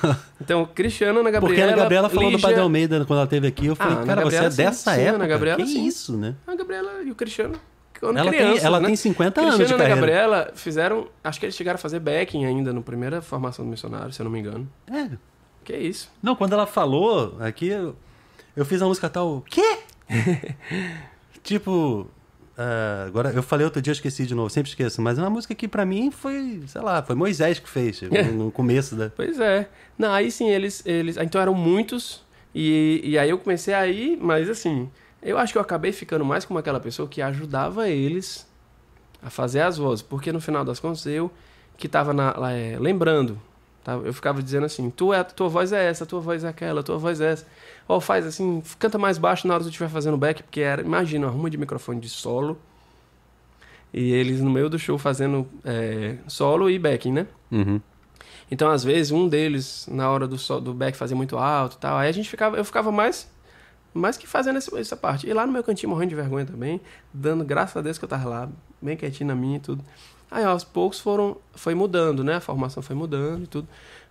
Então, 0.40 0.68
Cristiano, 0.74 1.20
Ana 1.20 1.30
Porque 1.40 1.54
Gabriela. 1.56 1.72
a 1.72 1.76
Gabriela 1.76 2.08
falou 2.10 2.24
do 2.30 2.34
Lígia- 2.36 2.46
Padre 2.48 2.60
Almeida 2.62 3.04
quando 3.06 3.16
ela 3.18 3.24
esteve 3.24 3.46
aqui. 3.46 3.66
Eu 3.66 3.74
falei, 3.74 3.94
Ah, 3.94 4.04
cara, 4.04 4.20
você 4.22 4.36
é 4.36 4.40
Gabriela, 4.42 4.50
dessa 4.70 4.94
sim, 4.94 5.00
época. 5.00 5.14
Ana 5.16 5.26
Gabriela, 5.26 5.56
que 5.62 5.66
sim. 5.66 5.86
isso, 5.86 6.16
né? 6.16 6.34
A 6.46 6.54
Gabriela 6.54 7.02
e 7.04 7.10
o 7.10 7.14
Cristiano. 7.14 7.54
Quando 8.00 8.16
Ela, 8.16 8.30
crianças, 8.30 8.58
tem, 8.58 8.66
ela 8.66 8.80
né? 8.80 8.86
tem 8.86 8.96
50 8.96 9.40
anos 9.40 9.52
de 9.52 9.58
Cristiano 9.58 9.82
e. 9.82 9.88
Gabriela 9.88 10.52
fizeram. 10.54 11.08
Acho 11.22 11.40
que 11.40 11.46
eles 11.46 11.56
chegaram 11.56 11.76
a 11.76 11.78
fazer 11.78 11.98
backing 11.98 12.44
ainda 12.44 12.72
no 12.72 12.82
primeira 12.82 13.20
formação 13.20 13.64
do 13.64 13.70
missionário, 13.70 14.12
se 14.12 14.20
eu 14.20 14.24
não 14.24 14.30
me 14.30 14.38
engano. 14.38 14.70
É. 14.90 15.10
Que 15.64 15.76
isso? 15.76 16.10
Não, 16.22 16.36
quando 16.36 16.52
ela 16.52 16.66
falou 16.66 17.36
aqui, 17.40 17.68
eu, 17.68 18.64
fiz 18.64 18.80
a 18.80 18.86
música 18.86 19.08
tal. 19.08 19.42
Quê? 19.50 19.80
tipo. 21.42 22.06
ah, 22.56 23.04
agora, 23.06 23.30
eu 23.30 23.42
falei 23.42 23.64
outro 23.64 23.82
dia, 23.82 23.90
eu 23.90 23.94
esqueci 23.94 24.24
de 24.26 24.34
novo, 24.34 24.48
sempre 24.48 24.70
esqueço, 24.70 25.02
mas 25.02 25.18
é 25.18 25.22
uma 25.22 25.30
música 25.30 25.54
que 25.54 25.66
pra 25.66 25.84
mim 25.84 26.10
foi, 26.12 26.62
sei 26.68 26.80
lá, 26.80 27.02
foi 27.02 27.16
Moisés 27.16 27.58
que 27.58 27.68
fez, 27.68 28.00
no, 28.08 28.44
no 28.44 28.52
começo 28.52 28.94
da. 28.94 29.10
Pois 29.10 29.40
é. 29.40 29.68
Não, 29.98 30.12
aí 30.12 30.30
sim, 30.30 30.48
eles. 30.48 30.86
eles 30.86 31.16
então 31.16 31.40
eram 31.40 31.54
muitos. 31.54 32.26
E, 32.54 33.00
e 33.04 33.18
aí 33.18 33.28
eu 33.28 33.38
comecei 33.38 33.74
a 33.74 33.86
ir, 33.88 34.16
mas 34.20 34.48
assim. 34.48 34.88
Eu 35.22 35.36
acho 35.38 35.52
que 35.52 35.58
eu 35.58 35.62
acabei 35.62 35.92
ficando 35.92 36.24
mais 36.24 36.44
como 36.44 36.58
aquela 36.58 36.78
pessoa 36.80 37.08
que 37.08 37.20
ajudava 37.20 37.88
eles 37.88 38.46
a 39.22 39.28
fazer 39.30 39.60
as 39.62 39.76
vozes. 39.76 40.02
Porque 40.02 40.30
no 40.32 40.40
final 40.40 40.64
das 40.64 40.78
contas, 40.78 41.04
eu 41.06 41.30
que 41.76 41.88
tava 41.88 42.12
na, 42.12 42.36
lá, 42.36 42.52
é, 42.52 42.78
lembrando. 42.78 43.40
tá? 43.84 43.92
Eu 43.94 44.12
ficava 44.12 44.42
dizendo 44.42 44.66
assim: 44.66 44.90
tu 44.90 45.12
é, 45.12 45.22
tua 45.24 45.48
voz 45.48 45.72
é 45.72 45.84
essa, 45.88 46.06
tua 46.06 46.20
voz 46.20 46.44
é 46.44 46.48
aquela, 46.48 46.82
tua 46.82 46.98
voz 46.98 47.20
é 47.20 47.32
essa. 47.32 47.46
Ou 47.88 48.00
faz 48.00 48.26
assim, 48.26 48.62
canta 48.78 48.98
mais 48.98 49.18
baixo 49.18 49.46
na 49.48 49.54
hora 49.54 49.62
que 49.62 49.68
tu 49.70 49.72
estiver 49.72 49.88
fazendo 49.88 50.16
back, 50.16 50.42
porque 50.42 50.60
era, 50.60 50.82
imagina, 50.82 51.26
arruma 51.26 51.48
de 51.50 51.56
microfone 51.58 52.00
de 52.00 52.08
solo. 52.08 52.58
E 53.92 54.12
eles 54.12 54.40
no 54.40 54.50
meio 54.50 54.68
do 54.68 54.78
show 54.78 54.98
fazendo 54.98 55.48
é, 55.64 56.16
solo 56.26 56.68
e 56.68 56.78
backing, 56.78 57.12
né? 57.12 57.26
Uhum. 57.50 57.80
Então, 58.50 58.70
às 58.70 58.84
vezes, 58.84 59.10
um 59.12 59.26
deles, 59.28 59.86
na 59.90 60.10
hora 60.10 60.26
do, 60.26 60.38
so- 60.38 60.60
do 60.60 60.72
back, 60.74 60.96
fazia 60.96 61.16
muito 61.16 61.36
alto 61.38 61.76
e 61.76 61.78
tal. 61.78 61.96
Aí 61.96 62.08
a 62.08 62.12
gente 62.12 62.28
ficava, 62.28 62.56
eu 62.56 62.64
ficava 62.64 62.92
mais, 62.92 63.30
mais 63.98 64.16
que 64.16 64.26
fazendo 64.26 64.58
essa, 64.58 64.96
parte. 64.96 65.26
E 65.28 65.32
lá 65.32 65.46
no 65.46 65.52
meu 65.52 65.62
cantinho, 65.62 65.90
morrendo 65.90 66.10
de 66.10 66.14
vergonha 66.14 66.46
também, 66.46 66.80
dando 67.12 67.44
graças 67.44 67.76
a 67.76 67.80
Deus 67.80 67.98
que 67.98 68.04
eu 68.04 68.08
tava 68.08 68.28
lá, 68.28 68.48
bem 68.80 68.96
quietinho 68.96 69.28
na 69.28 69.34
minha 69.34 69.56
e 69.56 69.60
tudo. 69.60 69.84
Aí, 70.30 70.44
aos 70.44 70.62
poucos, 70.64 71.00
foram, 71.00 71.36
foi 71.54 71.74
mudando, 71.74 72.22
né? 72.22 72.36
A 72.36 72.40
formação 72.40 72.82
foi 72.82 72.94
mudando 72.94 73.44
e 73.44 73.46
tudo. 73.46 73.66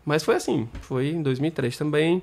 Mas 0.05 0.23
foi 0.23 0.35
assim, 0.35 0.67
foi 0.81 1.09
em 1.09 1.21
2003 1.21 1.77
também. 1.77 2.21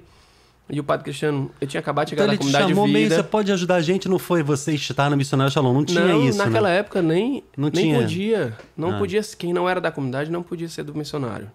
E 0.70 0.80
o 0.80 0.84
Padre 0.84 1.04
Cristiano, 1.04 1.50
eu 1.60 1.66
tinha 1.68 1.78
acabado 1.78 2.06
de 2.06 2.10
chegar 2.10 2.22
Então 2.24 2.32
na 2.32 2.38
comunidade 2.38 2.68
chamou 2.70 2.86
de 2.86 2.92
meio, 2.92 3.04
vida. 3.10 3.16
você 3.16 3.22
pode 3.22 3.52
ajudar 3.52 3.74
a 3.74 3.80
gente, 3.82 4.08
não 4.08 4.18
foi 4.18 4.42
você 4.42 4.72
estar 4.74 5.10
no 5.10 5.16
Missionário 5.16 5.52
Shalom, 5.52 5.74
não 5.74 5.84
tinha 5.84 6.06
não, 6.06 6.24
isso, 6.26 6.38
naquela 6.38 6.70
né? 6.70 6.78
época 6.78 7.02
nem, 7.02 7.44
Não 7.56 7.68
nem 7.68 7.84
tinha. 7.84 8.00
podia. 8.00 8.56
Não 8.74 8.94
Ah. 8.94 8.98
podia. 8.98 9.20
Quem 9.38 9.52
não 9.52 9.68
era 9.68 9.78
da 9.80 9.90
comunidade 9.92 10.30
não 10.30 10.42
podia 10.42 10.68
ser 10.68 10.82
do 10.82 10.94
missionário. 10.94 11.50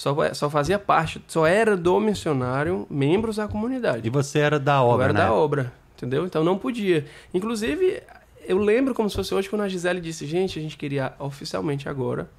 Só, 0.00 0.16
só 0.32 0.48
fazia 0.48 0.78
parte, 0.78 1.22
só 1.28 1.44
era 1.44 1.76
do 1.76 2.00
missionário 2.00 2.86
membros 2.88 3.36
da 3.36 3.46
comunidade. 3.46 4.06
E 4.06 4.10
você 4.10 4.38
era 4.38 4.58
da 4.58 4.76
Eu 4.76 4.84
obra, 4.84 5.04
era 5.04 5.12
né? 5.12 5.20
da 5.20 5.30
obra, 5.34 5.74
entendeu? 5.94 6.24
Então 6.24 6.42
não 6.42 6.56
podia. 6.56 7.04
Inclusive, 7.34 8.02
eu 8.46 8.56
lembro 8.56 8.94
como 8.94 9.10
se 9.10 9.16
fosse 9.16 9.34
hoje 9.34 9.50
quando 9.50 9.60
a 9.60 9.68
Gisele 9.68 10.00
disse: 10.00 10.24
gente, 10.24 10.58
a 10.58 10.62
gente 10.62 10.78
queria 10.78 11.12
oficialmente 11.18 11.86
agora. 11.86 12.30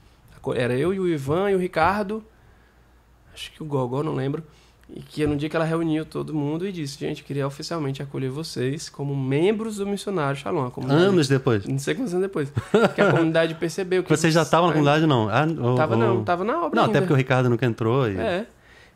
Era 0.56 0.74
eu 0.74 0.92
e 0.92 1.00
o 1.00 1.08
Ivan 1.08 1.52
e 1.52 1.56
o 1.56 1.60
Ricardo, 1.60 2.26
acho 3.32 3.52
que 3.52 3.62
o 3.62 3.66
Gogó, 3.68 4.02
não 4.02 4.16
lembro. 4.16 4.44
E 4.94 5.00
que 5.02 5.26
no 5.26 5.38
dia 5.38 5.48
que 5.48 5.56
ela 5.56 5.64
reuniu 5.64 6.06
todo 6.06 6.34
mundo 6.34 6.68
e 6.68 6.72
disse: 6.72 7.00
gente, 7.00 7.22
eu 7.22 7.26
queria 7.26 7.48
oficialmente 7.48 8.04
acolher 8.04 8.30
vocês 8.30 8.90
como 8.90 9.16
membros 9.16 9.78
do 9.78 9.88
missionário 9.88 10.38
Shalom. 10.38 10.66
A 10.66 10.94
Anos 10.94 11.30
depois. 11.30 11.66
não 11.66 11.80
sei 11.80 11.96
quantos 11.96 12.14
anos 12.14 12.28
depois. 12.28 12.52
Que 12.94 13.00
a 13.02 13.10
comunidade 13.12 13.56
percebeu 13.56 14.04
que. 14.04 14.10
Você 14.14 14.30
já 14.30 14.42
estava 14.42 14.66
na 14.68 14.72
É, 14.72 14.76
comunidade, 14.76 15.08
não? 15.08 15.30
Ah, 15.30 15.46
ou- 15.62 15.76
Tava 15.76 15.96
ou- 15.96 16.00
não, 16.02 16.24
tava 16.26 16.44
na 16.44 16.58
obra. 16.58 16.76
Não, 16.76 16.84
ainda. 16.84 16.92
até 16.98 17.02
porque 17.02 17.14
o 17.14 17.16
Ricardo 17.16 17.50
nunca 17.50 17.66
entrou. 17.66 18.10
E... 18.10 18.18
É. 18.18 18.46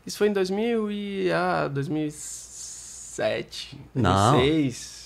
Isso 0.06 0.18
foi 0.18 0.28
em 0.28 0.32
2000 0.34 0.90
e. 0.90 1.32
Ah, 1.32 1.66
2007. 1.68 3.78
Não. 3.94 4.32
2006. 4.32 4.96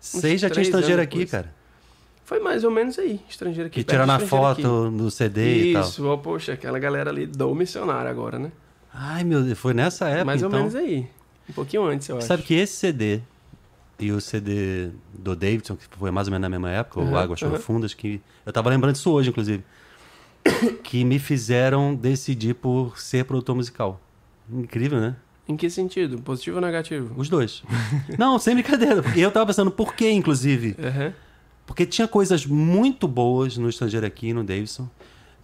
Seis 0.00 0.40
já 0.40 0.50
tinha 0.50 0.62
estrangeiro 0.62 1.02
aqui, 1.02 1.18
depois. 1.18 1.30
cara. 1.30 1.54
Foi 2.24 2.38
mais 2.40 2.62
ou 2.64 2.70
menos 2.70 2.98
aí, 2.98 3.20
estrangeiro 3.28 3.68
aqui. 3.68 3.82
Que 3.82 3.92
na 3.96 4.02
estrangeiro 4.02 4.28
foto 4.28 4.90
do 4.90 5.10
CD 5.10 5.70
e 5.70 5.72
tal. 5.72 5.82
Isso, 5.82 6.20
poxa, 6.22 6.52
aquela 6.52 6.78
galera 6.78 7.10
ali 7.10 7.26
do 7.26 7.54
missionário 7.54 8.10
agora, 8.10 8.38
né? 8.38 8.52
Ai, 8.92 9.24
meu 9.24 9.42
Deus, 9.42 9.58
foi 9.58 9.74
nessa 9.74 10.08
época, 10.08 10.24
mais 10.24 10.42
ou 10.42 10.48
então. 10.48 10.58
menos 10.60 10.74
aí. 10.74 11.06
Um 11.48 11.52
pouquinho 11.52 11.84
antes, 11.84 12.08
eu 12.08 12.20
Sabe 12.20 12.40
acho. 12.40 12.48
que 12.48 12.54
esse 12.54 12.74
CD 12.76 13.20
e 13.98 14.12
o 14.12 14.20
CD 14.20 14.90
do 15.12 15.34
Davidson, 15.34 15.76
que 15.76 15.84
foi 15.98 16.10
mais 16.10 16.28
ou 16.28 16.32
menos 16.32 16.42
na 16.42 16.48
mesma 16.48 16.70
época, 16.70 17.00
o 17.00 17.04
Uhum, 17.04 17.16
Águas 17.16 17.40
uhum. 17.42 17.50
Profundas, 17.50 17.94
que 17.94 18.20
eu 18.46 18.52
tava 18.52 18.70
lembrando 18.70 18.94
disso 18.94 19.10
hoje, 19.10 19.30
inclusive, 19.30 19.64
que 20.82 21.04
me 21.04 21.18
fizeram 21.18 21.94
decidir 21.94 22.54
por 22.54 22.98
ser 22.98 23.24
produtor 23.24 23.54
musical. 23.56 24.00
Incrível, 24.50 25.00
né? 25.00 25.16
Em 25.46 25.56
que 25.56 25.70
sentido? 25.70 26.18
Positivo 26.18 26.56
ou 26.56 26.62
negativo? 26.62 27.12
Os 27.16 27.28
dois. 27.28 27.62
Não, 28.18 28.38
sem 28.38 28.54
brincadeira. 28.54 29.02
Porque 29.02 29.18
eu 29.20 29.30
tava 29.30 29.46
pensando, 29.46 29.70
por 29.70 29.94
que, 29.94 30.10
inclusive? 30.10 30.76
Aham. 30.78 31.12
Porque 31.66 31.84
tinha 31.86 32.06
coisas 32.08 32.46
muito 32.46 33.06
boas 33.08 33.56
no 33.58 33.68
estrangeiro 33.68 34.06
aqui, 34.06 34.32
no 34.32 34.42
Davidson. 34.44 34.88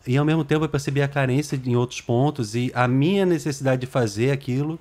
E 0.07 0.17
ao 0.17 0.25
mesmo 0.25 0.45
tempo 0.45 0.65
eu 0.65 0.69
percebi 0.69 1.01
a 1.03 1.09
carência 1.09 1.59
em 1.65 1.77
outros 1.77 2.01
pontos 2.01 2.55
e 2.55 2.71
a 2.75 2.87
minha 2.87 3.25
necessidade 3.25 3.81
de 3.81 3.87
fazer 3.87 4.31
aquilo 4.31 4.79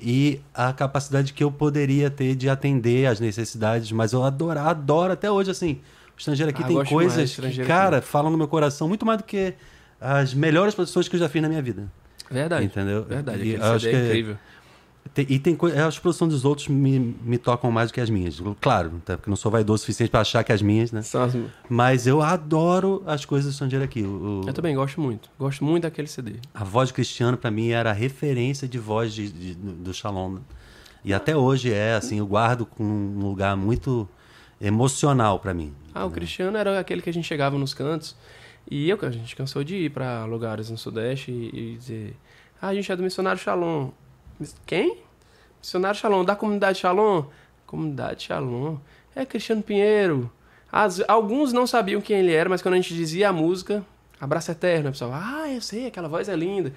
e 0.00 0.40
a 0.54 0.72
capacidade 0.72 1.32
que 1.32 1.44
eu 1.44 1.50
poderia 1.52 2.10
ter 2.10 2.34
de 2.34 2.48
atender 2.48 3.06
às 3.06 3.20
necessidades. 3.20 3.92
Mas 3.92 4.12
eu 4.12 4.22
adoro, 4.24 4.58
adoro 4.58 5.12
até 5.12 5.30
hoje, 5.30 5.50
assim. 5.50 5.78
O 6.16 6.18
estrangeiro 6.18 6.50
aqui 6.50 6.62
Ah, 6.62 6.66
tem 6.66 6.84
coisas 6.84 7.36
que, 7.36 7.64
cara, 7.64 8.00
falam 8.02 8.30
no 8.30 8.38
meu 8.38 8.48
coração 8.48 8.88
muito 8.88 9.04
mais 9.04 9.18
do 9.18 9.24
que 9.24 9.54
as 10.00 10.34
melhores 10.34 10.74
produções 10.74 11.08
que 11.08 11.16
eu 11.16 11.20
já 11.20 11.28
fiz 11.28 11.42
na 11.42 11.48
minha 11.48 11.62
vida. 11.62 11.90
Verdade. 12.30 12.64
Entendeu? 12.64 13.04
Verdade, 13.04 13.42
E 13.42 13.52
CD 13.52 13.62
acho 13.62 13.86
é 13.86 13.90
que- 13.90 14.06
incrível. 14.06 14.36
E 15.16 15.38
tem 15.38 15.54
coisas. 15.54 15.78
As 15.78 15.98
produções 15.98 16.30
dos 16.32 16.44
outros 16.44 16.68
me, 16.68 16.98
me 17.22 17.36
tocam 17.36 17.70
mais 17.70 17.90
do 17.90 17.94
que 17.94 18.00
as 18.00 18.08
minhas. 18.08 18.40
Claro, 18.60 18.92
até 19.02 19.16
porque 19.16 19.28
não 19.28 19.36
sou 19.36 19.50
vaidoso 19.50 19.76
o 19.76 19.78
suficiente 19.80 20.10
para 20.10 20.20
achar 20.20 20.42
que 20.42 20.52
as 20.52 20.62
minhas, 20.62 20.90
né? 20.92 21.00
As- 21.00 21.36
Mas 21.68 22.06
eu 22.06 22.22
adoro 22.22 23.02
as 23.06 23.24
coisas 23.24 23.50
do 23.50 23.52
estrangeiro 23.52 23.84
aqui. 23.84 24.02
O- 24.02 24.42
Eu 24.46 24.52
também 24.54 24.74
gosto 24.74 25.00
muito. 25.00 25.28
Gosto 25.38 25.64
muito 25.64 25.82
daquele 25.82 26.08
CD. 26.08 26.36
a 26.54 26.64
voz 26.64 26.88
de 26.88 26.94
Cristiano, 26.94 27.36
para 27.36 27.50
mim, 27.50 27.68
era 27.70 27.90
a 27.90 27.92
referência 27.92 28.66
de 28.66 28.78
voz 28.78 29.12
de, 29.12 29.30
de- 29.30 29.54
do 29.54 29.92
Shalom. 29.92 30.38
E 31.04 31.12
até 31.12 31.36
hoje 31.36 31.72
é, 31.72 31.94
assim, 31.94 32.18
eu 32.20 32.26
guardo 32.26 32.64
com 32.64 32.84
um 32.84 33.18
lugar 33.18 33.56
muito 33.56 34.08
emocional 34.60 35.38
para 35.38 35.52
mim. 35.52 35.72
Ah, 35.94 36.04
o 36.06 36.10
Cristiano 36.10 36.56
era 36.56 36.78
aquele 36.78 37.02
que 37.02 37.10
a 37.10 37.12
gente 37.12 37.26
chegava 37.26 37.58
nos 37.58 37.74
cantos 37.74 38.16
e 38.70 38.88
eu, 38.88 38.98
a 39.02 39.10
gente 39.10 39.34
cansou 39.34 39.64
de 39.64 39.74
ir 39.76 39.90
para 39.90 40.24
lugares 40.24 40.70
no 40.70 40.78
Sudeste 40.78 41.30
e, 41.30 41.72
e 41.72 41.76
dizer: 41.76 42.16
Ah, 42.60 42.68
a 42.68 42.74
gente 42.74 42.90
é 42.90 42.96
do 42.96 43.02
Missionário 43.02 43.40
Shalom. 43.40 43.90
Quem? 44.66 44.98
Missionário 45.60 45.98
Shalom, 45.98 46.24
da 46.24 46.34
comunidade 46.36 46.78
Shalom? 46.78 47.24
Comunidade 47.66 48.24
Shalom. 48.24 48.76
É 49.14 49.24
Cristiano 49.24 49.62
Pinheiro. 49.62 50.30
As- 50.70 51.02
alguns 51.06 51.52
não 51.52 51.66
sabiam 51.66 52.00
quem 52.00 52.18
ele 52.18 52.32
era, 52.32 52.48
mas 52.48 52.62
quando 52.62 52.74
a 52.74 52.76
gente 52.78 52.94
dizia 52.94 53.28
a 53.28 53.32
música, 53.32 53.84
Abraço 54.20 54.50
Eterno, 54.50 54.88
o 54.88 54.92
pessoal, 54.92 55.12
ah, 55.14 55.48
eu 55.50 55.60
sei, 55.60 55.86
aquela 55.86 56.08
voz 56.08 56.28
é 56.28 56.36
linda. 56.36 56.72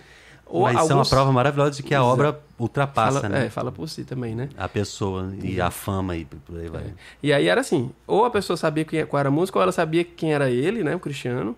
Ou 0.47 0.63
Mas 0.63 0.75
é 0.75 0.81
uma 0.83 0.91
alguns- 0.93 1.09
prova 1.09 1.31
maravilhosa 1.31 1.71
de 1.71 1.81
que 1.81 1.95
a 1.95 1.97
Exato. 1.97 2.11
obra 2.11 2.39
ultrapassa, 2.59 3.21
fala, 3.21 3.29
né? 3.29 3.45
É, 3.47 3.49
fala 3.49 3.71
por 3.71 3.89
si 3.89 4.03
também, 4.03 4.35
né? 4.35 4.49
A 4.55 4.69
pessoa 4.69 5.33
e 5.41 5.59
a 5.59 5.71
fama 5.71 6.15
e 6.15 6.25
por 6.25 6.59
aí 6.59 6.67
vai. 6.69 6.93
E 7.23 7.33
aí 7.33 7.47
era 7.47 7.61
assim, 7.61 7.89
ou 8.05 8.25
a 8.25 8.29
pessoa 8.29 8.55
sabia 8.55 8.85
quem, 8.85 9.03
qual 9.07 9.19
era 9.19 9.29
a 9.29 9.31
música, 9.31 9.57
ou 9.57 9.63
ela 9.63 9.71
sabia 9.71 10.03
quem 10.03 10.33
era 10.33 10.49
ele, 10.51 10.83
né, 10.83 10.95
o 10.95 10.99
Cristiano, 10.99 11.55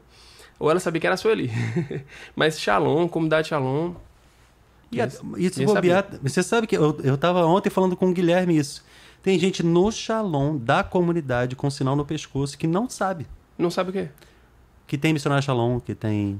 ou 0.57 0.71
ela 0.71 0.79
sabia 0.79 1.01
que 1.01 1.07
era 1.07 1.15
a 1.15 1.17
Sueli. 1.17 1.51
Mas 2.33 2.57
Shalom, 2.61 3.09
comunidade 3.09 3.49
Shalom, 3.49 3.93
E, 4.91 4.99
Esse- 4.99 5.21
e 5.37 5.49
se 5.49 5.65
bobear, 5.65 6.07
você 6.21 6.41
sabe 6.41 6.65
que 6.67 6.77
eu, 6.77 6.97
eu 7.03 7.17
tava 7.17 7.45
ontem 7.45 7.69
falando 7.69 7.95
com 7.95 8.09
o 8.09 8.13
Guilherme 8.13 8.57
isso. 8.57 8.83
Tem 9.21 9.37
gente 9.37 9.61
no 9.63 9.91
Shalom 9.91 10.57
da 10.57 10.83
comunidade 10.83 11.55
com 11.55 11.69
sinal 11.69 11.95
no 11.95 12.05
pescoço 12.05 12.57
que 12.57 12.65
não 12.67 12.89
sabe. 12.89 13.27
não 13.57 13.69
sabe 13.69 13.89
o 13.89 13.93
quê? 13.93 14.09
Que 14.85 14.97
tem 14.97 15.11
missionário 15.11 15.43
Shalom, 15.43 15.79
que 15.79 15.93
tem. 15.93 16.39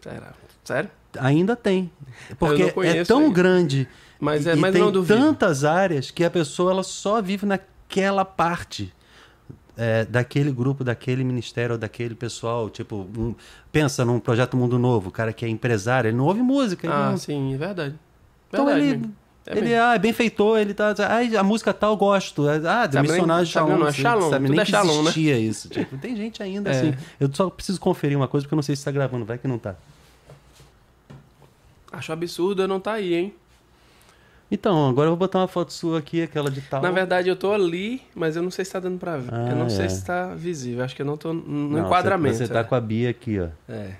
Será? 0.00 0.32
Sério? 0.64 0.90
Ainda 1.18 1.56
tem. 1.56 1.90
Porque 2.38 2.72
é 2.86 3.04
tão 3.04 3.18
ainda. 3.22 3.34
grande 3.34 3.88
Mas, 4.18 4.46
é, 4.46 4.54
e 4.54 4.56
mas 4.56 4.72
tem 4.72 4.82
tantas 5.06 5.64
áreas 5.64 6.10
que 6.10 6.24
a 6.24 6.30
pessoa 6.30 6.70
ela 6.72 6.82
só 6.82 7.20
vive 7.20 7.44
naquela 7.44 8.24
parte. 8.24 8.92
É, 9.82 10.04
daquele 10.04 10.52
grupo, 10.52 10.84
daquele 10.84 11.24
ministério, 11.24 11.78
daquele 11.78 12.14
pessoal. 12.14 12.68
Tipo, 12.68 13.06
um- 13.16 13.34
pensa 13.72 14.04
num 14.04 14.20
projeto 14.20 14.56
Mundo 14.56 14.78
Novo, 14.78 15.08
o 15.08 15.12
cara 15.12 15.32
que 15.32 15.44
é 15.44 15.48
empresário, 15.48 16.08
ele 16.08 16.16
não 16.18 16.26
ouve 16.26 16.42
música. 16.42 16.86
Ah, 16.92 17.10
não- 17.12 17.16
sim, 17.16 17.54
é 17.54 17.56
verdade. 17.56 17.94
Então 18.48 18.66
Verdade 18.66 18.86
ele, 18.86 18.96
mesmo. 18.98 19.14
É 19.46 19.52
ele 19.52 19.60
mesmo. 19.70 19.82
ah, 19.82 19.94
é 19.94 19.98
bem 19.98 20.12
feitor, 20.12 20.58
ele 20.58 20.74
tá. 20.74 20.94
Ah, 20.98 21.40
a 21.40 21.42
música 21.42 21.72
tal 21.72 21.92
eu 21.92 21.96
gosto. 21.96 22.46
Ah, 22.46 22.58
do 22.58 22.92
Sabe 22.92 22.94
nem- 22.96 23.02
missionário 23.02 23.46
Shalom. 23.46 23.78
não, 23.78 23.86
é 23.88 23.92
Shalom, 23.92 24.30
sabe 24.30 24.48
nem 24.50 24.60
é 24.60 24.64
que 24.64 24.70
Shalom, 24.70 24.94
né? 24.96 25.00
existia 25.02 25.38
isso. 25.38 25.68
Tipo, 25.70 25.96
tem 25.96 26.14
gente 26.14 26.42
ainda 26.42 26.68
É. 26.70 26.72
assim. 26.78 26.94
Eu 27.18 27.30
só 27.32 27.48
preciso 27.48 27.80
conferir 27.80 28.16
uma 28.18 28.28
coisa 28.28 28.44
porque 28.44 28.52
eu 28.54 28.56
não 28.56 28.62
sei 28.62 28.76
se 28.76 28.84
tá 28.84 28.90
gravando, 28.90 29.24
vai 29.24 29.38
que 29.38 29.48
não 29.48 29.58
tá. 29.58 29.74
Acho 31.92 32.12
absurdo 32.12 32.62
eu 32.62 32.68
não 32.68 32.78
tá 32.78 32.92
aí, 32.92 33.14
hein? 33.14 33.34
Então, 34.50 34.88
agora 34.88 35.06
eu 35.06 35.10
vou 35.10 35.18
botar 35.18 35.38
uma 35.38 35.48
foto 35.48 35.72
sua 35.72 36.00
aqui, 36.00 36.22
aquela 36.22 36.50
de 36.50 36.60
tal. 36.60 36.82
Na 36.82 36.90
verdade, 36.90 37.28
eu 37.28 37.36
tô 37.36 37.52
ali, 37.52 38.02
mas 38.14 38.34
eu 38.34 38.42
não 38.42 38.50
sei 38.50 38.64
se 38.64 38.72
tá 38.72 38.80
dando 38.80 38.98
pra 38.98 39.16
ver. 39.16 39.32
Ah, 39.32 39.50
eu 39.50 39.56
não 39.56 39.70
sei 39.70 39.84
é. 39.84 39.88
se 39.88 40.04
tá 40.04 40.34
visível. 40.34 40.84
Acho 40.84 40.96
que 40.96 41.02
eu 41.02 41.06
não 41.06 41.16
tô 41.16 41.32
no 41.32 41.70
Não, 41.70 41.86
enquadramento. 41.86 42.36
Você, 42.36 42.46
você 42.46 42.52
tá 42.52 42.60
é. 42.60 42.64
com 42.64 42.74
a 42.74 42.80
Bia 42.80 43.10
aqui, 43.10 43.38
ó. 43.38 43.48
É. 43.68 43.94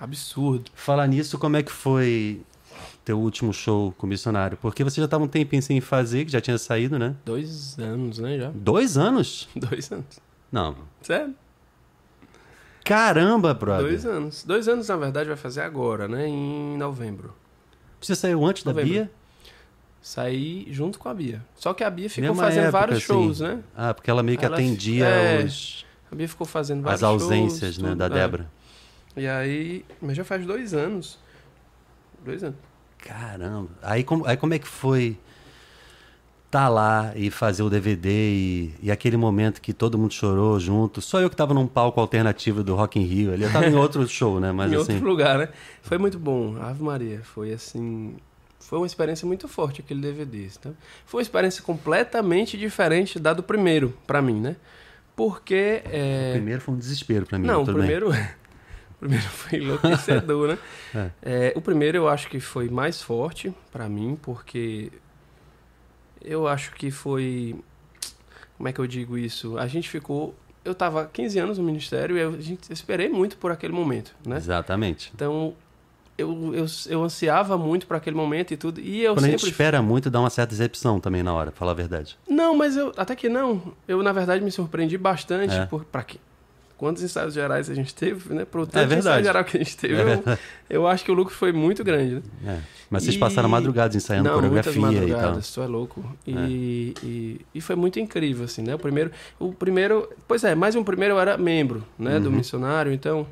Absurdo. 0.00 0.70
Falar 0.74 1.06
nisso, 1.06 1.38
como 1.38 1.56
é 1.56 1.62
que 1.62 1.70
foi 1.70 2.40
teu 3.04 3.18
último 3.18 3.52
show 3.52 3.94
com 3.98 4.06
o 4.06 4.08
missionário? 4.08 4.56
Porque 4.56 4.82
você 4.82 5.02
já 5.02 5.08
tava 5.08 5.24
um 5.24 5.28
tempinho 5.28 5.62
sem 5.62 5.82
fazer, 5.82 6.24
que 6.24 6.32
já 6.32 6.40
tinha 6.40 6.56
saído, 6.56 6.98
né? 6.98 7.14
Dois 7.24 7.78
anos, 7.78 8.18
né, 8.18 8.38
já? 8.38 8.50
Dois 8.54 8.96
anos? 8.96 9.48
Dois 9.56 9.92
anos. 9.92 10.20
Não. 10.50 10.76
Sério? 11.02 11.34
Caramba, 12.84 13.52
brother. 13.52 13.86
Dois 13.86 14.06
anos. 14.06 14.44
Dois 14.44 14.66
anos, 14.66 14.88
na 14.88 14.96
verdade, 14.96 15.28
vai 15.28 15.36
fazer 15.36 15.60
agora, 15.60 16.08
né? 16.08 16.26
Em 16.26 16.78
novembro. 16.78 17.34
Você 18.00 18.14
saiu 18.14 18.44
antes 18.46 18.62
da 18.62 18.70
Novembro. 18.72 18.92
Bia? 18.92 19.10
Saí 20.06 20.68
junto 20.70 21.00
com 21.00 21.08
a 21.08 21.14
Bia. 21.14 21.44
Só 21.56 21.74
que 21.74 21.82
a 21.82 21.90
Bia 21.90 22.08
ficou 22.08 22.28
Mesma 22.28 22.44
fazendo 22.44 22.62
época, 22.62 22.78
vários 22.78 22.98
assim. 22.98 23.06
shows, 23.06 23.40
né? 23.40 23.58
Ah, 23.76 23.92
porque 23.92 24.08
ela 24.08 24.22
meio 24.22 24.38
que 24.38 24.44
Ela- 24.44 24.54
atendia 24.54 25.04
é, 25.04 25.44
os, 25.44 25.84
A 26.12 26.14
Bia 26.14 26.28
ficou 26.28 26.46
fazendo 26.46 26.80
vários 26.80 27.02
as 27.02 27.10
ausências, 27.10 27.74
shows, 27.74 27.78
né, 27.78 27.88
tudo, 27.88 27.98
da 27.98 28.06
é. 28.06 28.08
Débora. 28.10 28.48
E 29.16 29.26
aí... 29.26 29.84
Mas 30.00 30.16
já 30.16 30.22
faz 30.22 30.46
dois 30.46 30.72
anos. 30.74 31.18
Dois 32.24 32.44
anos. 32.44 32.56
Caramba. 32.98 33.68
Aí 33.82 34.04
como, 34.04 34.24
aí 34.26 34.36
como 34.36 34.54
é 34.54 34.60
que 34.60 34.68
foi 34.68 35.18
tá 36.52 36.68
lá 36.68 37.12
e 37.16 37.28
fazer 37.28 37.64
o 37.64 37.68
DVD 37.68 38.08
e, 38.08 38.74
e 38.80 38.92
aquele 38.92 39.16
momento 39.16 39.60
que 39.60 39.72
todo 39.72 39.98
mundo 39.98 40.14
chorou 40.14 40.60
junto? 40.60 41.00
Só 41.00 41.20
eu 41.20 41.28
que 41.28 41.34
tava 41.34 41.52
num 41.52 41.66
palco 41.66 42.00
alternativo 42.00 42.62
do 42.62 42.76
Rock 42.76 43.00
in 43.00 43.02
Rio 43.02 43.32
ali. 43.32 43.42
Eu 43.42 43.52
tava 43.52 43.66
em 43.66 43.74
outro 43.74 44.06
show, 44.06 44.38
né? 44.38 44.52
Mas 44.52 44.70
em 44.70 44.76
assim... 44.76 44.92
outro 44.92 45.08
lugar, 45.08 45.36
né? 45.36 45.48
Foi 45.82 45.98
muito 45.98 46.16
bom. 46.16 46.56
Ave 46.62 46.80
Maria. 46.80 47.22
Foi 47.24 47.52
assim... 47.52 48.14
Foi 48.68 48.78
uma 48.78 48.86
experiência 48.86 49.26
muito 49.26 49.46
forte 49.46 49.80
aquele 49.80 50.00
DVD. 50.00 50.46
Então, 50.58 50.76
foi 51.04 51.18
uma 51.18 51.22
experiência 51.22 51.62
completamente 51.62 52.58
diferente 52.58 53.18
da 53.18 53.32
do 53.32 53.42
primeiro, 53.42 53.96
pra 54.06 54.20
mim, 54.20 54.40
né? 54.40 54.56
Porque... 55.14 55.82
O 55.84 55.88
É... 55.92 56.32
primeiro 56.32 56.60
foi 56.60 56.74
um 56.74 56.78
desespero 56.78 57.24
pra 57.26 57.38
mim. 57.38 57.46
Não, 57.46 57.62
o 57.62 57.64
primeiro... 57.64 58.10
o 58.10 58.98
primeiro 58.98 59.24
foi 59.24 59.58
enlouquecedor, 59.60 60.48
né? 60.48 60.58
É, 61.22 61.52
o 61.54 61.60
primeiro 61.60 61.96
eu 61.98 62.08
acho 62.08 62.28
que 62.28 62.40
foi 62.40 62.68
mais 62.68 63.00
forte 63.02 63.54
pra 63.70 63.88
mim, 63.88 64.18
porque 64.20 64.90
eu 66.22 66.48
acho 66.48 66.72
que 66.72 66.90
foi. 66.90 67.54
Como 68.56 68.68
é 68.68 68.72
que 68.72 68.80
eu 68.80 68.86
digo 68.86 69.16
isso? 69.18 69.58
A 69.58 69.66
gente 69.66 69.88
ficou. 69.88 70.34
Eu 70.64 70.74
tava 70.74 71.06
15 71.12 71.38
anos 71.38 71.58
no 71.58 71.64
ministério 71.64 72.16
e 72.16 72.20
eu, 72.20 72.30
a 72.30 72.40
gente, 72.40 72.68
eu 72.70 72.74
esperei 72.74 73.08
muito 73.08 73.36
por 73.36 73.52
aquele 73.52 73.72
momento, 73.72 74.16
né? 74.26 74.36
Exatamente. 74.36 75.12
Então, 75.14 75.54
eu, 76.18 76.54
eu, 76.54 76.66
eu 76.88 77.02
ansiava 77.04 77.56
muito 77.58 77.86
para 77.86 77.96
aquele 77.98 78.16
momento 78.16 78.52
e 78.52 78.56
tudo. 78.56 78.80
E 78.80 79.02
eu 79.02 79.12
Quando 79.14 79.18
a 79.18 79.28
sempre. 79.28 79.38
gente 79.40 79.50
espera 79.50 79.82
muito, 79.82 80.10
dá 80.10 80.20
uma 80.20 80.30
certa 80.30 80.50
decepção 80.50 80.98
também 81.00 81.22
na 81.22 81.32
hora, 81.34 81.50
falar 81.50 81.72
a 81.72 81.74
verdade. 81.74 82.16
Não, 82.28 82.56
mas 82.56 82.76
eu. 82.76 82.92
Até 82.96 83.14
que 83.14 83.28
não. 83.28 83.72
Eu, 83.86 84.02
na 84.02 84.12
verdade, 84.12 84.42
me 84.44 84.50
surpreendi 84.50 84.96
bastante 84.98 85.54
É. 85.54 85.66
por. 85.66 85.84
Pra 85.84 86.02
quê? 86.02 86.18
Quantos 86.78 87.02
ensaios 87.02 87.32
gerais 87.32 87.70
a 87.70 87.74
gente 87.74 87.94
teve, 87.94 88.34
né? 88.34 88.44
Pro 88.44 88.66
tanto 88.66 88.92
É 88.92 88.98
ensaio 88.98 89.24
geral 89.24 89.42
que 89.44 89.56
a 89.56 89.60
gente 89.64 89.74
teve, 89.78 89.94
É 89.94 90.14
eu, 90.14 90.38
eu 90.68 90.86
acho 90.86 91.02
que 91.06 91.10
o 91.10 91.14
lucro 91.14 91.34
foi 91.34 91.50
muito 91.50 91.82
grande, 91.82 92.16
né? 92.16 92.22
É. 92.44 92.58
Mas 92.90 93.02
vocês 93.04 93.16
E- 93.16 93.18
passaram 93.18 93.48
madrugadas 93.48 93.96
ensaiando 93.96 94.28
Não, 94.28 94.38
muitas 94.42 94.74
coreografia 94.74 95.08
e 95.08 95.18
tal. 95.18 95.40
tu 95.40 95.60
é 95.62 95.66
louco. 95.66 96.16
E, 96.26 96.92
É. 97.02 97.06
e, 97.06 97.40
e 97.54 97.60
foi 97.62 97.76
muito 97.76 97.98
incrível, 97.98 98.44
assim, 98.44 98.60
né? 98.60 98.74
O 98.74 98.78
primeiro, 98.78 99.10
o 99.38 99.54
primeiro, 99.54 100.06
pois 100.28 100.44
é, 100.44 100.54
mais 100.54 100.76
um 100.76 100.84
primeiro 100.84 101.14
eu 101.14 101.18
era 101.20 101.38
membro, 101.38 101.82
né, 101.98 102.20
do 102.20 102.28
Uhum. 102.28 102.36
missionário, 102.36 102.92
então, 102.92 103.26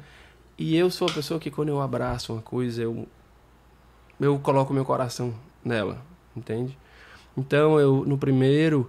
e 0.59 0.77
eu 0.77 0.91
sou 0.91 1.09
a 1.09 1.13
pessoa 1.13 1.41
que 1.41 1.51
quando 1.51 1.71
eu 1.71 1.81
abraço 1.81 2.33
uma 2.33 2.43
coisa, 2.43 2.83
eu, 2.83 3.07
eu 4.21 4.39
coloco 4.39 4.73
meu 4.73 4.85
coração 4.85 5.35
nela, 5.65 6.01
entende? 6.37 6.77
Então, 7.37 7.81
eu, 7.81 8.05
no 8.07 8.17
primeiro, 8.17 8.89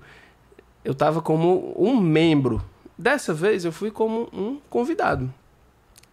eu 0.84 0.94
tava 0.94 1.22
como 1.22 1.74
um 1.78 2.00
membro. 2.00 2.64
Dessa 2.98 3.34
vez, 3.34 3.66
eu 3.66 3.72
fui 3.72 3.90
como 3.90 4.30
um 4.32 4.60
convidado. 4.70 5.34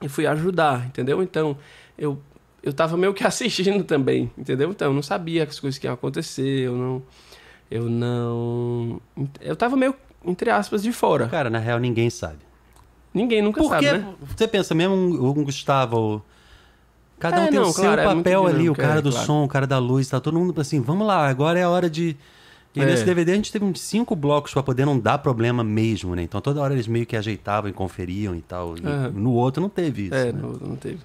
E 0.01 0.09
fui 0.09 0.27
ajudar, 0.27 0.87
entendeu? 0.87 1.23
Então, 1.23 1.57
eu 1.97 2.19
eu 2.63 2.73
tava 2.73 2.97
meio 2.97 3.13
que 3.13 3.25
assistindo 3.27 3.85
também, 3.85 4.31
entendeu? 4.39 4.71
Então, 4.71 4.89
eu 4.89 4.95
não 4.95 5.03
sabia 5.03 5.45
as 5.45 5.59
coisas 5.59 5.79
que 5.79 5.87
iam 5.87 5.95
acontecer, 5.95 6.67
eu 6.67 6.77
não 6.77 7.03
eu 7.71 7.89
não 7.89 9.01
eu 9.41 9.57
tava 9.57 9.77
meio 9.77 9.95
entre 10.25 10.51
aspas 10.51 10.83
de 10.83 10.93
fora. 10.93 11.29
Cara, 11.29 11.51
na 11.51 11.59
real, 11.59 11.79
ninguém 11.79 12.09
sabe. 12.09 12.39
Ninguém 13.15 13.43
nunca 13.43 13.61
Porque 13.63 13.87
sabe, 13.87 13.99
né? 13.99 14.15
você 14.37 14.49
pensa 14.49 14.75
mesmo 14.75 14.95
um, 14.95 15.29
um 15.31 15.45
Gustavo. 15.45 16.23
Cada 17.19 17.41
um 17.41 17.45
É, 17.45 17.49
tem 17.51 17.61
não, 17.61 17.69
o 17.69 17.73
seu 17.73 17.85
claro, 17.85 18.01
é 18.01 18.05
papel 18.05 18.47
ali, 18.47 18.69
o 18.71 18.75
cara 18.75 18.99
é, 18.99 19.03
do 19.03 19.11
claro. 19.11 19.27
som, 19.27 19.45
o 19.45 19.49
cara 19.49 19.67
da 19.67 19.79
luz, 19.79 20.09
tá 20.09 20.19
todo 20.21 20.39
mundo 20.39 20.59
assim, 20.61 20.81
vamos 20.81 21.07
lá, 21.07 21.29
agora 21.29 21.59
é 21.59 21.63
a 21.63 21.69
hora 21.71 21.89
de. 21.89 22.17
E 22.75 22.81
É. 22.81 22.87
nesse 22.87 23.05
DVD 23.05 23.33
a 23.33 23.35
gente 23.35 23.53
teve 23.53 23.65
uns 23.67 23.81
cinco 23.83 24.17
blocos 24.17 24.51
pra 24.53 24.63
poder 24.63 24.87
não 24.87 24.99
dar 24.99 25.19
problema 25.19 25.63
mesmo, 25.63 26.17
né? 26.17 26.23
Então 26.23 26.41
toda 26.41 26.61
hora 26.63 26.73
eles 26.73 26.89
meio 26.89 27.05
que 27.05 27.15
ajeitavam 27.15 27.69
e 27.69 27.73
conferiam 27.73 28.35
e 28.35 28.41
tal. 28.41 28.75
E. 28.79 28.81
No 29.13 29.33
outro 29.35 29.61
não 29.61 29.69
teve 29.69 30.05
isso. 30.07 30.15
É, 30.15 30.33
né? 30.33 30.41
não, 30.43 30.53
não 30.53 30.77
teve. 30.77 30.99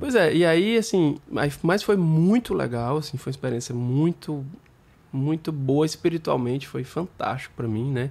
Pois 0.00 0.14
é, 0.14 0.34
e 0.34 0.42
aí, 0.44 0.78
assim, 0.78 1.18
mas- 1.30 1.58
mas 1.62 1.82
foi 1.82 1.96
muito 1.98 2.54
legal, 2.54 2.96
assim, 2.96 3.18
foi 3.18 3.30
uma 3.30 3.34
experiência 3.34 3.74
muito, 3.74 4.42
muito 5.12 5.52
boa 5.52 5.84
espiritualmente, 5.84 6.66
foi 6.66 6.82
fantástico 6.82 7.52
pra 7.54 7.68
mim, 7.68 7.92
né? 7.92 8.08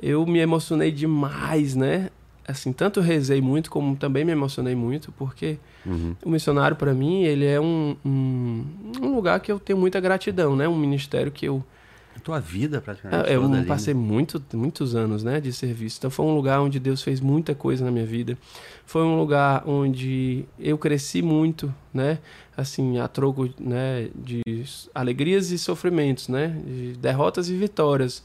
Eu 0.00 0.26
me 0.26 0.38
emocionei 0.38 0.92
demais, 0.92 1.74
né? 1.74 2.10
Assim, 2.48 2.72
tanto 2.72 3.00
rezei 3.00 3.40
muito, 3.40 3.70
como 3.70 3.96
também 3.96 4.24
me 4.24 4.32
emocionei 4.32 4.74
muito, 4.74 5.10
porque 5.12 5.58
Uhum. 5.84 6.14
o 6.24 6.30
missionário, 6.30 6.76
pra 6.76 6.94
mim, 6.94 7.22
ele 7.24 7.44
é 7.44 7.60
um, 7.60 7.96
um, 8.04 8.64
um 9.02 9.14
lugar 9.14 9.40
que 9.40 9.50
eu 9.50 9.58
tenho 9.58 9.78
muita 9.78 9.98
gratidão, 10.00 10.54
né? 10.54 10.68
Um 10.68 10.76
ministério 10.78 11.32
que 11.32 11.46
eu, 11.46 11.64
A 12.16 12.20
tua 12.20 12.38
vida 12.40 12.80
praticamente. 12.80 13.28
é, 13.30 13.34
eu 13.36 13.44
ali, 13.52 13.66
passei 13.66 13.94
né? 13.94 14.00
muito, 14.00 14.42
muitos 14.54 14.94
anos 14.94 15.22
né, 15.24 15.40
de 15.40 15.52
serviço. 15.52 15.98
Então 15.98 16.10
foi 16.10 16.24
um 16.24 16.34
lugar 16.34 16.60
onde 16.60 16.78
Deus 16.78 17.02
fez 17.02 17.20
muita 17.20 17.54
coisa 17.54 17.84
na 17.84 17.90
minha 17.90 18.06
vida. 18.06 18.38
Foi 18.84 19.02
um 19.02 19.16
lugar 19.18 19.62
onde 19.66 20.44
eu 20.58 20.78
cresci 20.78 21.22
muito, 21.22 21.72
né? 21.92 22.18
Assim, 22.56 22.98
a 22.98 23.06
troco 23.08 23.50
né, 23.58 24.08
de 24.14 24.40
alegrias 24.94 25.50
e 25.50 25.58
sofrimentos, 25.58 26.28
né? 26.28 26.56
De 26.64 26.92
derrotas 26.96 27.48
e 27.50 27.54
vitórias. 27.56 28.22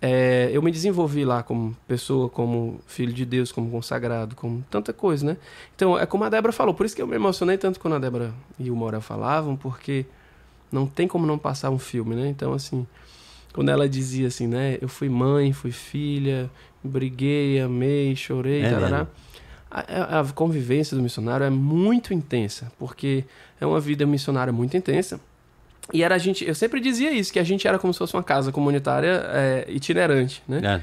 É, 0.00 0.50
eu 0.52 0.60
me 0.60 0.70
desenvolvi 0.70 1.24
lá 1.24 1.42
como 1.42 1.74
pessoa, 1.88 2.28
como 2.28 2.80
filho 2.86 3.12
de 3.12 3.24
Deus, 3.24 3.50
como 3.50 3.70
consagrado, 3.70 4.36
como 4.36 4.64
tanta 4.70 4.92
coisa, 4.92 5.24
né? 5.24 5.36
Então, 5.74 5.98
é 5.98 6.04
como 6.04 6.24
a 6.24 6.28
Débora 6.28 6.52
falou, 6.52 6.74
por 6.74 6.84
isso 6.84 6.94
que 6.94 7.00
eu 7.00 7.06
me 7.06 7.16
emocionei 7.16 7.56
tanto 7.56 7.80
quando 7.80 7.94
a 7.94 7.98
Débora 7.98 8.34
e 8.58 8.70
o 8.70 8.76
Morel 8.76 9.00
falavam, 9.00 9.56
porque 9.56 10.04
não 10.70 10.86
tem 10.86 11.08
como 11.08 11.26
não 11.26 11.38
passar 11.38 11.70
um 11.70 11.78
filme, 11.78 12.14
né? 12.14 12.28
Então, 12.28 12.52
assim, 12.52 12.86
quando 13.54 13.70
ela 13.70 13.88
dizia 13.88 14.28
assim, 14.28 14.46
né? 14.46 14.76
Eu 14.82 14.88
fui 14.88 15.08
mãe, 15.08 15.52
fui 15.52 15.72
filha, 15.72 16.50
briguei, 16.84 17.60
amei, 17.60 18.14
chorei, 18.14 18.62
É 18.62 18.70
tarará. 18.70 19.06
A, 19.70 20.20
a 20.20 20.24
convivência 20.32 20.96
do 20.96 21.02
missionário 21.02 21.44
é 21.44 21.50
muito 21.50 22.14
intensa, 22.14 22.70
porque 22.78 23.24
é 23.60 23.66
uma 23.66 23.80
vida 23.80 24.06
missionária 24.06 24.52
muito 24.52 24.76
intensa. 24.76 25.18
E 25.92 26.02
era 26.02 26.14
a 26.14 26.18
gente, 26.18 26.44
eu 26.44 26.54
sempre 26.54 26.80
dizia 26.80 27.10
isso, 27.12 27.32
que 27.32 27.38
a 27.38 27.44
gente 27.44 27.66
era 27.68 27.78
como 27.78 27.92
se 27.92 27.98
fosse 27.98 28.14
uma 28.14 28.22
casa 28.22 28.50
comunitária 28.50 29.22
é, 29.28 29.66
itinerante, 29.68 30.42
né? 30.48 30.60
É. 30.64 30.82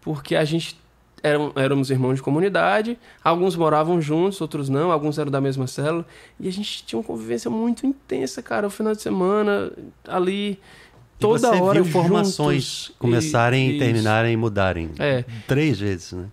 Porque 0.00 0.36
a 0.36 0.44
gente 0.44 0.78
eram, 1.22 1.52
éramos 1.54 1.90
irmãos 1.90 2.16
de 2.16 2.22
comunidade, 2.22 2.98
alguns 3.22 3.56
moravam 3.56 4.00
juntos, 4.00 4.40
outros 4.40 4.68
não, 4.68 4.90
alguns 4.90 5.18
eram 5.18 5.30
da 5.30 5.40
mesma 5.40 5.66
célula, 5.66 6.04
e 6.38 6.48
a 6.48 6.52
gente 6.52 6.84
tinha 6.84 6.98
uma 6.98 7.04
convivência 7.04 7.50
muito 7.50 7.86
intensa, 7.86 8.42
cara, 8.42 8.66
o 8.66 8.70
final 8.70 8.92
de 8.94 9.00
semana 9.00 9.72
ali 10.06 10.50
E 10.52 10.58
toda 11.20 11.48
você 11.48 11.60
hora 11.60 11.82
viu 11.82 11.92
formações 11.92 12.64
juntos, 12.64 12.96
começarem, 12.98 13.70
e- 13.70 13.78
terminarem 13.78 14.32
e 14.32 14.36
mudarem. 14.36 14.90
É. 14.98 15.24
Três 15.46 15.78
vezes, 15.78 16.12
né? 16.12 16.26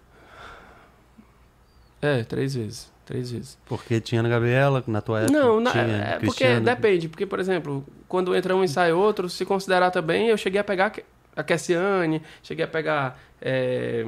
É, 2.01 2.23
três 2.23 2.55
vezes, 2.55 2.89
três 3.09 3.31
vezes. 3.31 3.57
Porque 3.65 3.99
tinha 3.99 4.21
na 4.21 4.29
Gabriela, 4.29 4.83
na 4.85 5.01
tua 5.01 5.21
época. 5.21 5.37
Não, 5.37 5.59
na- 5.59 5.71
é 5.75 6.11
porque 6.19 6.27
Cristiano. 6.45 6.63
depende, 6.65 7.09
porque, 7.09 7.25
por 7.25 7.39
exemplo, 7.39 7.83
quando 8.07 8.35
entra 8.35 8.55
um 8.55 8.63
e 8.63 8.67
sai 8.69 8.93
outro, 8.93 9.27
se 9.27 9.43
considerar 9.45 9.89
também, 9.89 10.27
eu 10.27 10.37
cheguei 10.37 10.61
a 10.61 10.63
pegar 10.63 10.93
a 11.35 11.43
Cassiane, 11.43 12.21
cheguei 12.43 12.63
a 12.63 12.67
pegar. 12.67 13.19
é, 13.41 14.05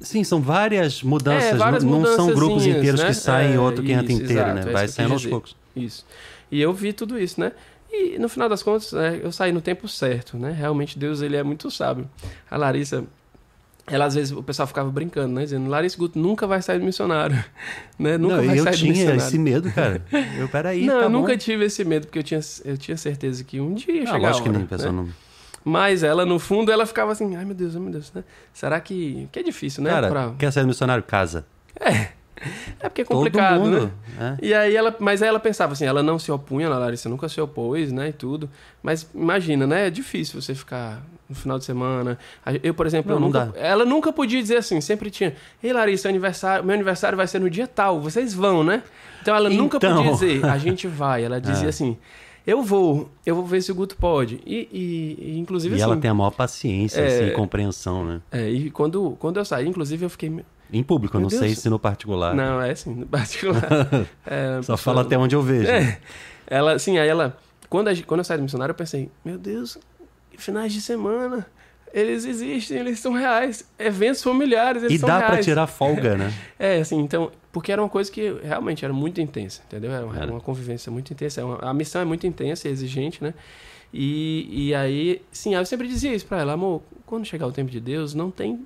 Sim, 0.00 0.24
são 0.24 0.40
várias 0.40 1.02
mudanças. 1.02 1.52
É, 1.52 1.54
várias 1.56 1.84
não, 1.84 2.00
não 2.00 2.16
são 2.16 2.32
grupos 2.32 2.64
inteiros 2.64 2.98
né? 3.00 3.08
que 3.08 3.14
saem 3.14 3.50
e 3.52 3.54
É, 3.56 3.60
outro 3.60 3.84
que 3.84 3.92
entra 3.92 4.10
inteiro, 4.10 4.32
exato, 4.32 4.54
né? 4.54 4.60
é 4.62 4.72
Vai 4.72 4.88
saindo 4.88 5.12
aos 5.12 5.26
poucos. 5.26 5.54
Isso. 5.76 6.06
E 6.50 6.58
eu 6.62 6.72
vi 6.72 6.94
tudo 6.94 7.18
isso, 7.18 7.38
né? 7.38 7.52
E 7.92 8.18
no 8.18 8.28
final 8.30 8.48
das 8.48 8.62
contas, 8.62 8.90
né, 8.92 9.20
eu 9.22 9.30
saí 9.32 9.52
no 9.52 9.60
tempo 9.60 9.86
certo, 9.86 10.38
né? 10.38 10.50
Realmente 10.58 10.98
Deus 10.98 11.20
ele 11.20 11.36
é 11.36 11.42
muito 11.42 11.70
sábio. 11.70 12.08
A 12.50 12.56
Larissa, 12.56 13.04
ela 13.90 14.04
às 14.06 14.14
vezes 14.14 14.32
o 14.32 14.42
pessoal 14.42 14.66
ficava 14.66 14.90
brincando, 14.90 15.34
né? 15.34 15.42
Dizendo, 15.44 15.68
Larissa 15.68 15.96
Guto 15.98 16.18
nunca 16.18 16.46
vai 16.46 16.62
sair 16.62 16.78
do 16.78 16.84
missionário. 16.84 17.36
né? 17.98 18.16
Nunca 18.16 18.36
não, 18.36 18.44
vai 18.46 18.58
eu 18.58 18.64
sair 18.64 18.72
do 18.72 18.78
tinha 18.78 18.92
missionário. 18.92 19.20
esse 19.20 19.38
medo, 19.38 19.70
cara. 19.72 20.02
Eu, 20.38 20.48
peraí, 20.48 20.86
não, 20.86 20.94
tá 20.98 21.04
eu 21.04 21.10
bom. 21.10 21.18
nunca 21.18 21.36
tive 21.36 21.64
esse 21.64 21.84
medo, 21.84 22.06
porque 22.06 22.20
eu 22.20 22.22
tinha, 22.22 22.40
eu 22.64 22.78
tinha 22.78 22.96
certeza 22.96 23.42
que 23.44 23.60
um 23.60 23.74
dia 23.74 23.92
ia 23.94 24.04
Não, 24.04 24.12
chegar 24.12 24.28
lógico 24.28 24.44
que 24.44 24.48
hora, 24.48 24.58
não, 24.58 24.64
a 24.64 24.68
pessoa 24.68 24.92
né? 24.92 24.98
não... 25.02 25.08
Mas 25.62 26.02
ela, 26.02 26.24
no 26.24 26.38
fundo, 26.38 26.72
ela 26.72 26.86
ficava 26.86 27.12
assim, 27.12 27.36
ai 27.36 27.44
meu 27.44 27.54
Deus, 27.54 27.74
ai 27.76 27.82
meu 27.82 27.90
Deus, 27.92 28.10
né? 28.14 28.24
Será 28.52 28.80
que... 28.80 29.28
Que 29.30 29.40
é 29.40 29.42
difícil, 29.42 29.82
né? 29.82 29.90
Cara, 29.90 30.08
Pra- 30.08 30.34
quer 30.38 30.50
sair 30.50 30.62
do 30.62 30.68
missionário? 30.68 31.02
Casa. 31.02 31.44
É 31.78 32.08
porque 32.80 33.02
é 33.02 33.04
complicado, 33.04 33.60
mundo. 33.60 33.92
né? 34.18 34.36
é. 34.40 34.46
E 34.46 34.54
aí 34.54 34.74
ela, 34.74 34.94
mas 34.98 35.22
aí 35.22 35.28
ela 35.28 35.40
pensava 35.40 35.72
assim, 35.74 35.84
ela 35.84 36.02
não 36.02 36.18
se 36.18 36.30
opunha, 36.32 36.68
a 36.68 36.78
Larissa 36.78 37.08
nunca 37.08 37.28
se 37.28 37.40
opôs, 37.40 37.92
né, 37.92 38.08
e 38.08 38.12
tudo. 38.12 38.48
Mas 38.82 39.06
imagina, 39.14 39.66
né, 39.66 39.86
é 39.86 39.90
difícil 39.90 40.40
você 40.40 40.54
ficar 40.54 41.02
no 41.28 41.34
final 41.34 41.58
de 41.58 41.64
semana. 41.64 42.18
Eu, 42.62 42.74
por 42.74 42.86
exemplo, 42.86 43.10
Não, 43.10 43.18
eu 43.18 43.20
nunca, 43.20 43.52
ela 43.56 43.84
nunca 43.84 44.12
podia 44.12 44.40
dizer 44.40 44.56
assim, 44.56 44.80
sempre 44.80 45.10
tinha, 45.10 45.34
ei 45.62 45.72
Larissa, 45.72 46.08
aniversário, 46.08 46.64
meu 46.64 46.74
aniversário 46.74 47.16
vai 47.16 47.26
ser 47.26 47.38
no 47.40 47.48
dia 47.50 47.66
tal, 47.66 48.00
vocês 48.00 48.32
vão, 48.34 48.64
né? 48.64 48.82
Então 49.22 49.34
ela 49.36 49.50
nunca 49.50 49.76
Então. 49.76 49.96
podia 49.96 50.12
dizer, 50.12 50.44
a 50.46 50.56
gente 50.58 50.86
vai. 50.88 51.22
Ela 51.24 51.38
dizia 51.42 51.66
É. 51.66 51.68
assim, 51.68 51.96
eu 52.46 52.62
vou, 52.62 53.10
eu 53.24 53.34
vou 53.36 53.44
ver 53.44 53.60
se 53.62 53.70
o 53.70 53.74
Guto 53.74 53.94
pode. 53.96 54.40
E, 54.46 54.66
e- 54.72 55.32
e, 55.34 55.38
inclusive 55.38 55.74
E 55.74 55.76
assim, 55.76 55.84
ela 55.84 55.96
tem 55.98 56.10
a 56.10 56.14
maior 56.14 56.30
paciência, 56.30 57.00
É. 57.00 57.06
assim, 57.06 57.26
e 57.26 57.30
compreensão, 57.32 58.04
né? 58.04 58.20
é, 58.32 58.48
e 58.48 58.70
quando, 58.70 59.14
quando 59.20 59.36
eu 59.38 59.44
saí, 59.44 59.68
inclusive 59.68 60.06
eu 60.06 60.10
fiquei, 60.10 60.34
Em 60.72 60.82
público, 60.82 61.16
eu 61.16 61.20
Meu 61.20 61.24
não 61.30 61.30
sei 61.30 61.48
Deus. 61.48 61.58
se 61.58 61.68
no 61.68 61.78
particular. 61.78 62.34
não, 62.34 62.60
é 62.60 62.70
assim, 62.70 62.94
no 62.94 63.06
particular. 63.06 63.62
É, 64.26 64.60
Só 64.62 64.76
fala 64.76 65.02
até 65.02 65.16
onde 65.18 65.34
eu 65.34 65.42
vejo. 65.42 65.68
É. 65.68 65.98
Ela, 66.46 66.72
assim, 66.74 66.98
aí 66.98 67.08
ela. 67.08 67.36
Quando, 67.68 67.88
a 67.88 67.96
quando 68.04 68.20
eu 68.20 68.24
saí 68.24 68.36
do 68.36 68.42
missionário, 68.42 68.72
eu 68.72 68.76
pensei, 68.76 69.10
meu 69.24 69.38
Deus, 69.38 69.78
finais 70.36 70.72
de 70.72 70.80
semana, 70.80 71.46
eles 71.94 72.24
existem, 72.24 72.78
eles 72.78 72.98
são 73.00 73.12
reais. 73.12 73.64
Eventos 73.78 74.22
familiares, 74.22 74.82
eles 74.82 74.96
E 74.96 74.98
são 74.98 75.08
dá 75.08 75.18
reais. 75.18 75.34
pra 75.34 75.42
tirar 75.42 75.66
folga, 75.66 76.16
né? 76.16 76.32
É, 76.58 76.80
assim, 76.80 76.98
então, 76.98 77.30
porque 77.52 77.70
era 77.72 77.80
uma 77.82 77.88
coisa 77.88 78.10
que 78.10 78.32
realmente 78.42 78.84
era 78.84 78.92
muito 78.94 79.20
intensa, 79.20 79.62
entendeu? 79.66 79.90
Era 79.92 80.04
uma, 80.06 80.16
Era. 80.16 80.30
uma 80.32 80.40
convivência 80.40 80.90
muito 80.90 81.12
intensa. 81.12 81.40
é 81.40 81.44
uma- 81.44 81.58
a 81.58 81.72
missão 81.74 82.00
é 82.00 82.04
muito 82.04 82.26
intensa 82.26 82.68
e 82.68 82.70
exigente, 82.72 83.22
né? 83.22 83.34
E, 83.92 84.68
e 84.68 84.74
aí, 84.74 85.20
sim, 85.32 85.54
eu 85.54 85.64
sempre 85.66 85.88
dizia 85.88 86.14
isso 86.14 86.26
pra 86.26 86.38
ela, 86.40 86.52
amor, 86.52 86.82
quando 87.06 87.24
chegar 87.24 87.46
o 87.46 87.52
tempo 87.52 87.70
de 87.70 87.80
Deus, 87.80 88.14
não 88.14 88.30
tem. 88.30 88.64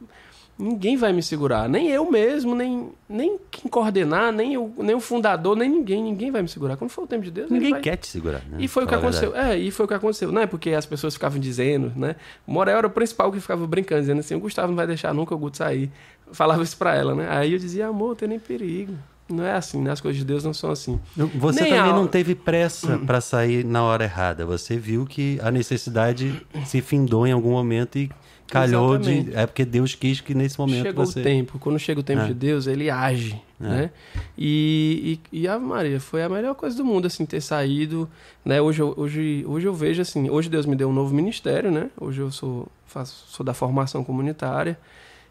Ninguém 0.57 0.97
vai 0.97 1.13
me 1.13 1.21
segurar, 1.21 1.69
nem 1.69 1.89
eu 1.89 2.09
mesmo, 2.09 2.55
nem, 2.55 2.91
nem 3.09 3.37
quem 3.51 3.69
coordenar, 3.69 4.31
nem 4.33 4.57
o, 4.57 4.73
nem 4.79 4.95
o 4.95 5.01
fundador, 5.01 5.57
nem 5.57 5.69
ninguém, 5.69 6.01
ninguém 6.01 6.31
vai 6.31 6.43
me 6.43 6.49
segurar. 6.49 6.77
Quando 6.77 6.91
for 6.91 7.03
o 7.03 7.07
tempo 7.09 7.25
de 7.25 7.31
Deus, 7.33 7.51
Ninguém 7.51 7.73
vai... 7.73 7.81
quer 7.81 7.97
te 7.97 8.07
segurar, 8.07 8.41
né? 8.49 8.59
E 8.61 8.69
foi 8.69 8.85
o 8.85 8.87
que 8.87 8.95
Fala 8.95 9.03
aconteceu. 9.09 9.35
É, 9.37 9.59
e 9.59 9.71
foi 9.73 9.85
o 9.85 9.89
que 9.89 9.95
aconteceu, 9.95 10.31
né? 10.31 10.47
Porque 10.47 10.71
as 10.71 10.87
pessoas 10.87 11.15
ficavam 11.15 11.41
dizendo, 11.41 11.93
né? 11.97 12.15
O 12.47 12.53
Morel 12.53 12.79
era 12.79 12.87
o 12.87 12.91
principal 12.91 13.33
que 13.33 13.41
ficava 13.41 13.67
brincando, 13.67 14.03
dizendo 14.03 14.21
assim: 14.21 14.37
o 14.37 14.41
Gustavo 14.41 14.69
não 14.69 14.77
vai 14.77 14.87
deixar 14.87 15.13
nunca 15.13 15.35
o 15.35 15.39
Guto 15.39 15.57
sair. 15.57 15.91
Falava 16.31 16.63
isso 16.63 16.77
pra 16.77 16.95
ela, 16.95 17.17
né? 17.17 17.27
Aí 17.31 17.53
eu 17.53 17.59
dizia: 17.59 17.89
amor, 17.89 18.15
tem 18.15 18.29
nem 18.29 18.39
perigo. 18.39 18.95
Não 19.29 19.43
é 19.43 19.55
assim, 19.55 19.81
né? 19.81 19.91
As 19.91 20.01
coisas 20.03 20.19
de 20.19 20.25
Deus 20.25 20.45
não 20.45 20.53
são 20.55 20.71
assim. 20.71 21.01
Você 21.17 21.63
Nem 21.63 21.71
também 21.73 21.91
a- 21.93 21.97
não 21.97 22.07
teve 22.07 22.35
pressa 22.35 22.99
pra 23.07 23.21
sair 23.21 23.65
na 23.65 23.83
hora 23.83 24.05
errada. 24.05 24.45
Você 24.47 24.77
viu 24.77 25.05
que 25.07 25.41
a 25.43 25.51
necessidade 25.51 26.47
se 26.67 26.81
findou 26.81 27.27
em 27.27 27.33
algum 27.33 27.51
momento 27.53 27.99
e 27.99 28.11
calhou 28.47 28.97
de. 28.99 29.35
É 29.35 29.47
porque 29.47 29.65
Deus 29.65 29.95
quis 29.95 30.21
que 30.21 30.35
nesse 30.35 30.59
momento 30.59 30.83
Chegou 30.83 31.07
você. 31.07 31.21
o 31.21 31.23
tempo. 31.23 31.59
Quando 31.59 31.79
chega 31.79 32.01
o 32.01 32.03
tempo 32.03 32.23
É. 32.23 32.27
de 32.27 32.35
Deus, 32.35 32.67
ele 32.67 32.89
age, 32.91 33.41
É. 33.61 33.65
né? 33.65 33.91
E, 34.39 35.19
e, 35.33 35.41
e 35.43 35.49
Ave 35.49 35.65
Maria, 35.65 35.99
foi 36.01 36.23
a 36.23 36.29
melhor 36.29 36.55
coisa 36.55 36.77
do 36.77 36.85
mundo, 36.85 37.07
assim, 37.07 37.25
ter 37.27 37.41
saído, 37.41 38.09
né? 38.45 38.61
Hoje 38.61 38.81
eu, 38.83 38.95
hoje, 38.97 39.45
hoje 39.47 39.67
eu 39.67 39.75
vejo, 39.75 40.03
assim, 40.03 40.29
hoje 40.31 40.49
Deus 40.49 40.67
me 40.67 40.77
deu 40.77 40.89
um 40.89 40.93
novo 40.93 41.15
ministério, 41.15 41.71
né? 41.71 41.91
Hoje 42.01 42.21
eu 42.21 42.31
sou, 42.31 42.69
faço, 42.87 43.25
sou 43.29 43.45
da 43.45 43.55
formação 43.55 44.03
comunitária. 44.05 44.79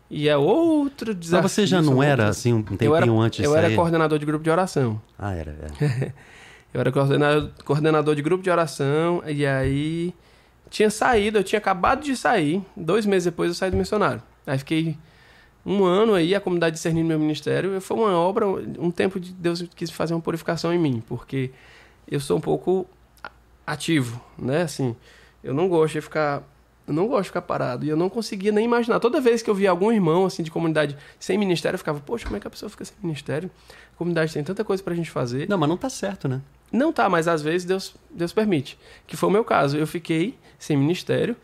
E 0.09 0.29
é 0.29 0.37
outro 0.37 1.15
desafio. 1.15 1.43
Mas 1.43 1.51
você 1.51 1.65
já 1.65 1.81
não 1.81 2.03
era 2.03 2.27
assim 2.27 2.53
um 2.53 2.61
tempinho 2.61 2.89
eu 2.89 2.95
era, 2.95 3.09
antes 3.11 3.43
eu 3.43 3.55
era 3.55 3.73
coordenador 3.73 4.19
de 4.19 4.25
grupo 4.25 4.43
de 4.43 4.49
oração. 4.49 5.01
Ah, 5.17 5.33
era. 5.33 5.55
era. 5.79 6.13
Eu 6.73 6.81
era 6.81 6.91
coordenador, 6.91 7.51
coordenador 7.63 8.15
de 8.15 8.21
grupo 8.23 8.43
de 8.43 8.49
oração, 8.49 9.21
e 9.27 9.45
aí 9.45 10.11
tinha 10.69 10.89
saído, 10.89 11.37
eu 11.37 11.43
tinha 11.43 11.59
acabado 11.59 12.03
de 12.03 12.15
sair, 12.15 12.63
dois 12.75 13.05
meses 13.05 13.25
depois 13.25 13.49
eu 13.49 13.55
saí 13.55 13.71
do 13.71 13.77
missionário. 13.77 14.21
Aí 14.45 14.57
fiquei 14.57 14.97
um 15.65 15.83
ano 15.83 16.13
aí, 16.13 16.35
a 16.35 16.41
comunidade 16.41 16.75
discernindo 16.75 17.07
meu 17.07 17.19
ministério, 17.19 17.79
foi 17.79 17.97
uma 17.97 18.11
obra, 18.11 18.47
um 18.47 18.91
tempo 18.91 19.19
de 19.19 19.31
Deus 19.31 19.63
quis 19.75 19.89
fazer 19.89 20.13
uma 20.13 20.21
purificação 20.21 20.73
em 20.73 20.79
mim, 20.79 21.01
porque 21.07 21.51
eu 22.09 22.19
sou 22.19 22.37
um 22.37 22.41
pouco 22.41 22.85
ativo, 23.65 24.21
né, 24.37 24.63
assim, 24.63 24.95
eu 25.43 25.53
não 25.53 25.67
gosto 25.67 25.93
de 25.93 26.01
ficar... 26.01 26.43
Eu 26.85 26.93
não 26.93 27.07
gosto 27.07 27.21
de 27.21 27.27
ficar 27.29 27.43
parado. 27.43 27.85
E 27.85 27.89
eu 27.89 27.95
não 27.95 28.09
conseguia 28.09 28.51
nem 28.51 28.65
imaginar. 28.65 28.99
Toda 28.99 29.21
vez 29.21 29.41
que 29.41 29.49
eu 29.49 29.55
via 29.55 29.69
algum 29.69 29.89
irmão, 29.89 30.25
assim, 30.25 30.43
de 30.43 30.51
comunidade 30.51 30.97
sem 31.17 31.37
ministério, 31.37 31.75
eu 31.75 31.79
ficava, 31.79 32.01
poxa, 32.01 32.25
como 32.25 32.35
é 32.35 32.41
que 32.41 32.47
a 32.47 32.49
pessoa 32.49 32.69
fica 32.69 32.83
sem 32.83 32.93
ministério? 33.01 33.49
A 33.95 33.97
comunidade 33.97 34.33
tem 34.33 34.43
tanta 34.43 34.65
coisa 34.65 34.83
pra 34.83 34.93
gente 34.93 35.09
fazer. 35.09 35.47
Não, 35.47 35.57
mas 35.57 35.69
não 35.69 35.77
tá 35.77 35.89
certo, 35.89 36.27
né? 36.27 36.41
Não 36.73 36.91
tá, 36.91 37.07
mas 37.07 37.27
às 37.27 37.41
vezes 37.43 37.65
Deus, 37.65 37.95
Deus 38.09 38.33
permite. 38.33 38.77
Que 39.05 39.15
foi 39.15 39.29
o 39.29 39.31
meu 39.31 39.43
caso. 39.45 39.77
Eu 39.77 39.85
fiquei 39.85 40.35
sem 40.57 40.75
ministério 40.75 41.35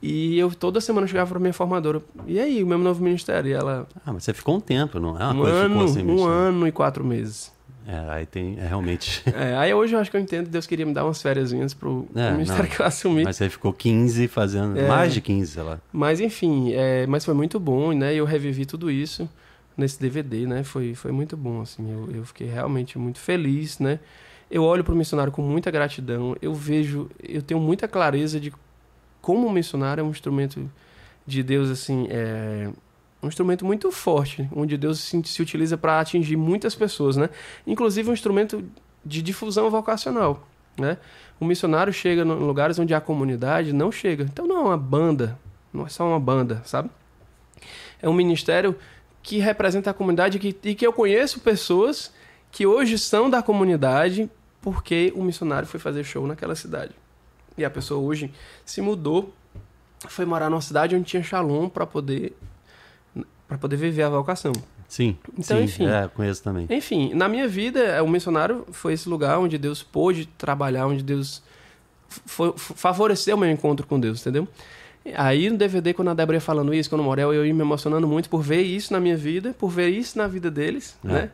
e 0.00 0.38
eu 0.38 0.50
toda 0.54 0.80
semana 0.80 1.04
eu 1.04 1.08
chegava 1.08 1.30
pra 1.30 1.40
minha 1.40 1.52
formadora. 1.52 2.00
E 2.26 2.38
aí, 2.38 2.62
o 2.62 2.66
meu 2.66 2.78
novo 2.78 3.02
ministério? 3.02 3.50
E 3.50 3.52
ela. 3.52 3.88
Ah, 4.06 4.12
mas 4.12 4.22
você 4.22 4.32
ficou 4.32 4.56
um 4.56 4.60
tempo, 4.60 5.00
não 5.00 5.18
é 5.18 5.24
uma 5.24 5.32
um 5.34 5.36
coisa 5.38 5.52
que 5.52 5.64
ano, 5.64 5.74
ficou 5.74 5.88
sem 5.88 6.06
um 6.10 6.24
ano 6.24 6.68
e 6.68 6.72
quatro 6.72 7.04
meses. 7.04 7.52
É, 7.86 8.10
aí 8.10 8.26
tem. 8.26 8.56
É 8.58 8.66
realmente. 8.68 9.22
É, 9.34 9.56
aí 9.56 9.74
hoje 9.74 9.94
eu 9.96 9.98
acho 9.98 10.10
que 10.10 10.16
eu 10.16 10.20
entendo. 10.20 10.48
Deus 10.48 10.66
queria 10.66 10.86
me 10.86 10.92
dar 10.94 11.04
umas 11.04 11.20
férias 11.20 11.50
pro, 11.74 12.06
pro 12.12 12.20
É, 12.20 12.30
ministério 12.32 12.64
não. 12.64 12.70
que 12.70 12.80
eu 12.80 12.86
assumi. 12.86 13.24
Mas 13.24 13.36
você 13.36 13.48
ficou 13.48 13.72
15 13.72 14.28
fazendo. 14.28 14.78
É. 14.78 14.86
Mais 14.86 15.12
de 15.12 15.20
15, 15.20 15.52
sei 15.52 15.62
lá. 15.62 15.80
Mas 15.92 16.20
enfim, 16.20 16.72
é, 16.72 17.06
mas 17.06 17.24
foi 17.24 17.34
muito 17.34 17.58
bom, 17.58 17.92
né? 17.92 18.14
Eu 18.14 18.24
revivi 18.26 18.64
tudo 18.64 18.90
isso 18.90 19.28
nesse 19.76 19.98
DVD, 20.00 20.46
né? 20.46 20.62
Foi, 20.62 20.94
foi 20.94 21.10
muito 21.12 21.36
bom, 21.36 21.62
assim. 21.62 21.90
Eu, 21.90 22.16
eu 22.18 22.24
fiquei 22.24 22.46
realmente 22.46 22.98
muito 22.98 23.18
feliz, 23.18 23.78
né? 23.78 23.98
Eu 24.50 24.62
olho 24.62 24.82
para 24.82 24.94
o 24.94 24.96
missionário 24.96 25.32
com 25.32 25.42
muita 25.42 25.70
gratidão. 25.70 26.36
Eu 26.40 26.54
vejo, 26.54 27.10
eu 27.22 27.42
tenho 27.42 27.60
muita 27.60 27.86
clareza 27.86 28.40
de 28.40 28.52
como 29.20 29.46
o 29.46 29.52
missionário 29.52 30.00
é 30.00 30.04
um 30.04 30.10
instrumento 30.10 30.70
de 31.26 31.42
Deus, 31.42 31.68
assim, 31.68 32.06
é 32.08 32.70
um 33.22 33.28
instrumento 33.28 33.64
muito 33.64 33.90
forte, 33.90 34.48
onde 34.54 34.76
Deus 34.78 35.00
se, 35.00 35.20
se 35.24 35.42
utiliza 35.42 35.76
para 35.76 36.00
atingir 36.00 36.36
muitas 36.36 36.74
pessoas, 36.74 37.16
né? 37.16 37.28
Inclusive 37.66 38.08
um 38.08 38.12
instrumento 38.12 38.64
de 39.04 39.20
difusão 39.20 39.68
vocacional, 39.70 40.46
né? 40.78 40.98
O 41.40 41.44
missionário 41.44 41.92
chega 41.92 42.22
em 42.22 42.24
lugares 42.24 42.78
onde 42.78 42.94
a 42.94 43.00
comunidade 43.00 43.72
não 43.72 43.92
chega. 43.92 44.24
Então 44.24 44.46
não 44.46 44.56
é 44.56 44.60
uma 44.60 44.78
banda, 44.78 45.38
não 45.72 45.84
é 45.84 45.88
só 45.88 46.06
uma 46.06 46.20
banda, 46.20 46.62
sabe? 46.64 46.90
É 48.00 48.08
um 48.08 48.14
ministério 48.14 48.76
que 49.22 49.38
representa 49.38 49.90
a 49.90 49.94
comunidade 49.94 50.38
que, 50.38 50.56
e 50.64 50.74
que 50.74 50.86
eu 50.86 50.92
conheço 50.92 51.40
pessoas 51.40 52.12
que 52.50 52.66
hoje 52.66 52.98
são 52.98 53.28
da 53.28 53.42
comunidade 53.42 54.30
porque 54.60 55.12
o 55.14 55.22
missionário 55.22 55.66
foi 55.68 55.78
fazer 55.80 56.04
show 56.04 56.26
naquela 56.26 56.54
cidade. 56.54 56.92
E 57.56 57.64
a 57.64 57.70
pessoa 57.70 58.00
hoje 58.00 58.32
se 58.64 58.80
mudou, 58.80 59.32
foi 60.08 60.24
morar 60.24 60.48
numa 60.50 60.60
cidade 60.60 60.94
onde 60.94 61.04
tinha 61.04 61.22
Shalom 61.22 61.68
para 61.68 61.86
poder 61.86 62.36
para 63.48 63.56
poder 63.56 63.76
viver 63.76 64.02
a 64.02 64.10
vocação. 64.10 64.52
Sim. 64.86 65.16
Então, 65.32 65.56
sim, 65.58 65.64
enfim. 65.64 65.86
É, 65.86 66.06
conheço 66.08 66.42
também. 66.42 66.66
Enfim, 66.70 67.14
na 67.14 67.28
minha 67.28 67.48
vida, 67.48 67.80
é, 67.80 68.02
o 68.02 68.08
missionário 68.08 68.66
foi 68.72 68.92
esse 68.92 69.08
lugar 69.08 69.38
onde 69.38 69.56
Deus 69.56 69.82
pôde 69.82 70.26
trabalhar, 70.38 70.86
onde 70.86 71.02
Deus 71.02 71.42
foi, 72.08 72.52
favoreceu 72.56 73.36
o 73.36 73.38
meu 73.38 73.50
encontro 73.50 73.86
com 73.86 73.98
Deus, 73.98 74.20
entendeu? 74.20 74.46
Aí 75.14 75.48
no 75.48 75.56
DVD, 75.56 75.94
quando 75.94 76.08
a 76.08 76.14
Débora 76.14 76.36
ia 76.36 76.40
falando 76.40 76.74
isso, 76.74 76.90
quando 76.90 77.00
o 77.00 77.04
Morel, 77.04 77.32
eu 77.32 77.44
ia 77.46 77.54
me 77.54 77.60
emocionando 77.60 78.06
muito 78.06 78.28
por 78.28 78.42
ver 78.42 78.62
isso 78.62 78.92
na 78.92 79.00
minha 79.00 79.16
vida, 79.16 79.54
por 79.58 79.70
ver 79.70 79.88
isso 79.88 80.18
na 80.18 80.26
vida 80.26 80.50
deles, 80.50 80.98
É. 81.04 81.08
né? 81.08 81.30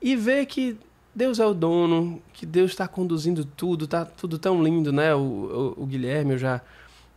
E 0.00 0.14
ver 0.14 0.46
que 0.46 0.76
Deus 1.14 1.40
é 1.40 1.46
o 1.46 1.52
dono, 1.54 2.22
que 2.32 2.46
Deus 2.46 2.70
está 2.70 2.86
conduzindo 2.86 3.44
tudo, 3.44 3.86
tá 3.86 4.04
tudo 4.04 4.38
tão 4.38 4.62
lindo, 4.62 4.92
né? 4.92 5.14
O, 5.14 5.74
o, 5.78 5.82
o 5.82 5.86
Guilherme, 5.86 6.32
eu 6.32 6.38
já, 6.38 6.60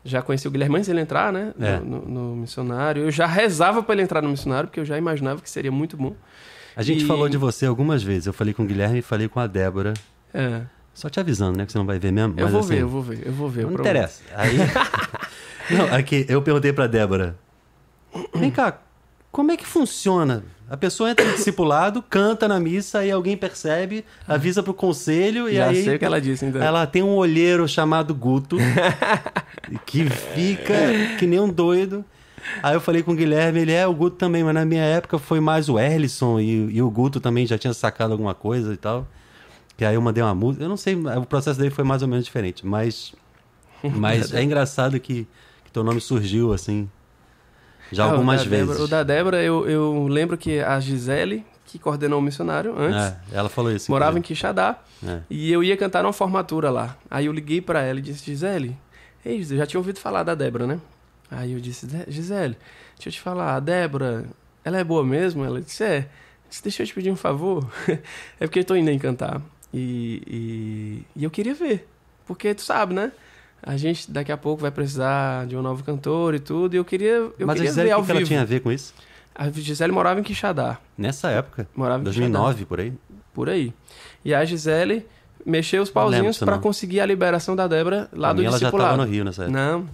já 0.04 0.22
conheci 0.22 0.48
o 0.48 0.52
Guilherme 0.52 0.78
antes 0.78 0.88
dele 0.88 1.02
entrar, 1.02 1.32
né? 1.32 1.54
É. 1.60 1.78
No, 1.80 1.86
no- 1.86 2.06
no 2.32 2.36
missionário. 2.38 3.04
Eu 3.04 3.12
já 3.12 3.26
rezava 3.28 3.84
para 3.84 3.94
ele 3.94 4.02
entrar 4.02 4.22
no 4.22 4.30
missionário, 4.30 4.68
porque 4.68 4.80
eu 4.80 4.86
já 4.86 4.98
imaginava 4.98 5.42
que 5.42 5.50
seria 5.50 5.72
muito 5.72 5.96
bom. 5.98 6.16
A 6.76 6.82
gente 6.82 7.04
E- 7.04 7.08
falou 7.08 7.30
de 7.30 7.38
você 7.38 7.66
algumas 7.66 8.02
vezes. 8.02 8.26
Eu 8.28 8.34
falei 8.34 8.54
com 8.54 8.64
o 8.64 8.66
Guilherme 8.66 9.00
e 9.00 9.02
falei 9.02 9.28
com 9.28 9.40
a 9.40 9.46
Débora. 9.46 9.94
É. 10.34 10.62
Só 10.94 11.10
te 11.10 11.20
avisando, 11.20 11.58
né? 11.58 11.66
Que 11.66 11.72
você 11.72 11.78
não 11.78 11.86
vai 11.86 12.00
ver 12.00 12.12
mesmo. 12.12 12.34
Eu 12.38 12.48
vou 12.48 12.60
assim, 12.62 12.70
ver, 12.70 12.82
eu 12.82 12.88
vou 12.90 13.02
ver, 13.02 13.26
eu 13.28 13.32
vou 13.34 13.50
ver. 13.50 13.66
Não 13.66 13.74
interessa. 13.74 14.22
Aí. 14.36 14.58
não, 15.70 15.94
aqui, 15.94 16.26
eu 16.28 16.42
perguntei 16.42 16.74
pra 16.74 16.88
Débora. 16.88 17.38
Vem 18.36 18.52
cá, 18.52 18.80
como 19.32 19.52
é 19.52 19.58
que 19.58 19.66
funciona? 19.66 20.44
A 20.72 20.78
pessoa 20.78 21.12
entra 21.12 21.26
no 21.26 21.34
discipulado, 21.34 22.02
canta 22.02 22.48
na 22.48 22.58
missa, 22.58 23.00
aí 23.00 23.12
alguém 23.12 23.36
percebe, 23.36 24.06
avisa 24.26 24.64
pro 24.64 24.74
conselho 24.74 25.50
e 25.50 25.56
Já 25.56 25.68
aí. 25.68 25.84
sei 25.84 25.98
o 25.98 26.00
que 26.00 26.06
ela 26.06 26.22
disse, 26.22 26.46
então. 26.46 26.64
Ela 26.64 26.88
tem 26.88 27.04
um 27.04 27.14
olheiro 27.14 27.68
chamado 27.68 28.16
Guto, 28.16 28.56
que 29.86 30.10
fica 30.10 30.74
que 31.20 31.28
nem 31.28 31.42
um 31.42 31.50
doido. 31.50 32.06
Aí 32.64 32.74
eu 32.74 32.80
falei 32.80 33.04
com 33.04 33.12
o 33.12 33.16
Guilherme, 33.16 33.60
ele 33.60 33.74
é 33.74 33.86
o 33.86 33.94
Guto 33.94 34.16
também, 34.16 34.46
mas 34.46 34.54
na 34.54 34.64
minha 34.64 34.82
época 34.82 35.20
foi 35.20 35.42
mais 35.42 35.68
o 35.68 35.78
Erlisson 35.78 36.40
e, 36.40 36.74
e 36.74 36.82
o 36.82 36.90
Guto 36.90 37.20
também 37.20 37.46
já 37.46 37.58
tinha 37.58 37.74
sacado 37.74 38.14
alguma 38.14 38.34
coisa 38.34 38.74
e 38.74 38.78
tal. 38.78 39.06
Que 39.76 39.84
aí 39.84 39.96
eu 39.96 40.02
mandei 40.02 40.24
uma 40.24 40.34
música. 40.34 40.64
Eu 40.64 40.70
não 40.70 40.78
sei, 40.78 40.96
o 40.96 41.26
processo 41.26 41.60
dele 41.60 41.72
foi 41.72 41.84
mais 41.84 42.02
ou 42.02 42.08
menos 42.08 42.24
diferente, 42.24 42.66
mas, 42.66 43.14
mas 43.84 44.34
é 44.34 44.42
engraçado 44.42 44.98
que, 45.02 45.28
que 45.66 45.72
teu 45.74 45.84
nome 45.84 46.00
surgiu 46.00 46.54
assim. 46.54 46.90
Já 47.92 48.06
Ah, 48.06 48.12
algumas 48.12 48.44
vezes. 48.46 48.68
Débora- 48.68 48.84
o 48.84 48.88
da 48.88 49.04
Débora, 49.04 49.44
eu, 49.44 49.70
eu 49.70 50.08
lembro 50.08 50.38
que 50.38 50.60
a 50.60 50.80
Gisele, 50.80 51.46
que 51.66 51.78
coordenou 51.80 52.20
o 52.20 52.22
missionário 52.22 52.74
antes, 52.78 53.02
É, 53.02 53.18
ela 53.34 53.50
falou 53.50 53.72
isso. 53.72 53.92
morava 53.92 54.18
em 54.18 54.20
inclusive. 54.20 54.36
Quixadá. 54.36 54.80
É. 55.06 55.20
E 55.30 55.52
eu 55.52 55.64
ia 55.64 55.76
cantar 55.78 56.04
numa 56.04 56.14
formatura 56.14 56.70
lá. 56.70 56.96
Aí 57.10 57.26
eu 57.26 57.34
liguei 57.34 57.62
pra 57.62 57.82
ela 57.82 58.00
e 58.00 58.02
disse, 58.02 58.26
Gisele, 58.26 58.78
ei, 59.26 59.40
eu 59.42 59.44
já 59.58 59.66
tinha 59.66 59.80
ouvido 59.80 60.00
falar 60.00 60.24
da 60.24 60.34
Débora, 60.36 60.66
né? 60.68 60.80
Aí 61.30 61.54
eu 61.54 61.60
disse, 61.60 61.86
"Zé- 61.88 62.06
Gisele, 62.10 62.58
deixa 62.96 63.08
eu 63.10 63.12
te 63.14 63.22
falar, 63.22 63.56
a 63.56 63.60
Débora, 63.60 64.26
ela 64.66 64.78
é 64.80 64.84
boa 64.84 65.04
mesmo? 65.04 65.44
Ela 65.46 65.62
disse, 65.62 65.84
é. 65.84 65.98
Eu 66.00 66.50
disse, 66.50 66.64
deixa 66.64 66.84
eu 66.84 66.88
te 66.88 66.94
pedir 66.94 67.10
um 67.12 67.16
favor. 67.16 67.66
é 68.40 68.46
porque 68.48 68.60
eu 68.60 68.66
tô 68.66 68.76
indo 68.76 68.90
em 68.90 69.00
cantar. 69.00 69.42
E, 69.74 70.22
e, 70.28 71.20
e 71.22 71.24
eu 71.24 71.32
queria 71.32 71.54
ver. 71.56 71.88
Porque 72.26 72.54
tu 72.54 72.62
sabe, 72.62 72.94
né? 72.94 73.12
A 73.64 73.78
gente 73.78 74.10
daqui 74.10 74.32
a 74.32 74.38
pouco 74.38 74.62
vai 74.62 74.72
precisar 74.72 75.46
de 75.46 75.56
um 75.56 75.62
novo 75.62 75.84
cantor 75.84 76.34
e 76.34 76.40
tudo. 76.40 76.74
E 76.74 76.78
eu 76.78 76.86
queria, 76.86 77.10
eu 77.10 77.34
Mas 77.40 77.50
a 77.50 77.54
queria 77.54 77.70
Gisele, 77.70 77.90
ver 77.90 77.96
o 77.96 78.04
que, 78.04 78.12
ela 78.12 78.24
tinha 78.24 78.42
a 78.42 78.46
ver 78.46 78.60
com 78.62 78.72
isso? 78.72 78.94
A 79.36 79.50
Gisele 79.50 79.92
morava 79.92 80.20
em 80.20 80.24
Quixadá. 80.24 80.78
Nessa 80.98 81.30
época, 81.30 81.68
Morava 81.76 82.02
em 82.02 82.06
Quixadá 82.06 82.28
2009, 82.28 82.66
por 82.66 82.80
aí. 82.80 82.94
por 83.34 83.50
aí. 83.50 83.74
E 84.26 84.34
a 84.34 84.44
Gisele 84.44 85.06
mexeu 85.46 85.82
os 85.82 85.90
pauzinhos 85.90 86.40
não. 86.42 86.60
conseguir 86.60 87.00
a 87.00 87.06
liberação 87.06 87.56
da 87.56 87.68
Débora 87.68 88.10
lá 88.14 88.30
Pra 88.30 88.34
do 88.34 88.42
mim, 88.42 88.48
ela 88.48 88.58
já 88.60 88.70
estava 88.70 88.98
no 88.98 89.04
Rio 89.04 89.24
nessa 89.24 89.44
época. 89.44 89.58
Não, 89.58 89.88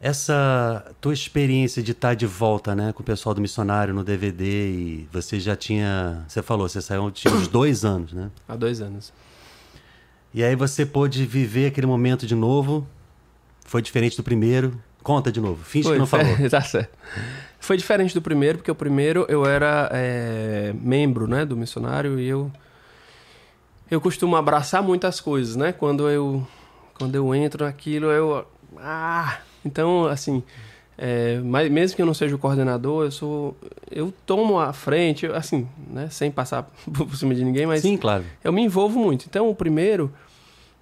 Essa 0.00 0.92
tua 1.00 1.14
experiência 1.14 1.82
de 1.82 1.92
estar 1.92 2.14
de 2.14 2.26
volta, 2.26 2.74
né, 2.74 2.92
com 2.92 3.02
o 3.02 3.04
pessoal 3.04 3.34
do 3.34 3.40
missionário 3.40 3.94
no 3.94 4.04
DVD 4.04 4.44
e 4.44 5.08
você 5.12 5.40
já 5.40 5.56
tinha, 5.56 6.24
você 6.28 6.42
falou, 6.42 6.68
você 6.68 6.82
saiu 6.82 7.10
tinha 7.10 7.32
uns 7.32 7.48
dois 7.48 7.84
anos, 7.84 8.12
né? 8.12 8.30
há 8.48 8.56
dois 8.56 8.80
anos. 8.80 9.12
E 10.34 10.42
aí 10.44 10.54
você 10.54 10.84
pôde 10.84 11.24
viver 11.24 11.66
aquele 11.66 11.86
momento 11.86 12.26
de 12.26 12.34
novo. 12.34 12.86
Foi 13.64 13.80
diferente 13.80 14.16
do 14.16 14.22
primeiro. 14.22 14.78
Conta 15.02 15.30
de 15.30 15.40
novo. 15.40 15.62
Finge 15.64 15.90
que 15.90 15.98
não 15.98 16.06
falou. 16.06 16.26
tá 16.50 16.60
certo. 16.60 16.96
Foi 17.60 17.76
diferente 17.76 18.12
do 18.12 18.20
primeiro, 18.20 18.58
porque 18.58 18.70
o 18.70 18.74
primeiro 18.74 19.24
eu 19.28 19.46
era 19.46 19.88
é, 19.92 20.74
membro 20.80 21.26
né, 21.26 21.44
do 21.44 21.56
missionário 21.56 22.18
e 22.18 22.28
eu 22.28 22.50
eu 23.90 24.00
costumo 24.00 24.34
abraçar 24.36 24.82
muitas 24.82 25.20
coisas, 25.20 25.54
né? 25.56 25.72
Quando 25.72 26.08
eu 26.08 26.46
quando 26.94 27.14
eu 27.14 27.34
entro 27.34 27.64
naquilo, 27.64 28.06
eu 28.06 28.46
ah, 28.78 29.38
então 29.64 30.06
assim, 30.06 30.42
é, 30.98 31.40
mas 31.44 31.70
mesmo 31.70 31.94
que 31.96 32.02
eu 32.02 32.06
não 32.06 32.14
seja 32.14 32.34
o 32.34 32.38
coordenador, 32.38 33.04
eu 33.04 33.10
sou 33.10 33.56
eu 33.90 34.12
tomo 34.24 34.58
a 34.58 34.72
frente, 34.72 35.26
assim, 35.26 35.68
né, 35.90 36.08
sem 36.10 36.30
passar 36.30 36.62
por 36.90 37.14
cima 37.16 37.34
de 37.34 37.44
ninguém, 37.44 37.66
mas 37.66 37.82
Sim, 37.82 37.96
claro. 37.96 38.24
eu 38.42 38.52
me 38.52 38.62
envolvo 38.62 38.98
muito. 38.98 39.26
Então, 39.28 39.48
o 39.50 39.54
primeiro, 39.54 40.12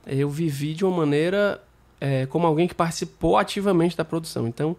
eu 0.07 0.29
vivi 0.31 0.75
de 0.75 0.85
uma 0.85 0.97
maneira 0.99 1.61
é, 2.01 2.27
como 2.27 2.47
alguém 2.47 2.69
que 2.69 2.75
participou 2.75 3.37
ativamente 3.37 3.97
da 3.97 4.05
produção. 4.05 4.47
Então, 4.47 4.77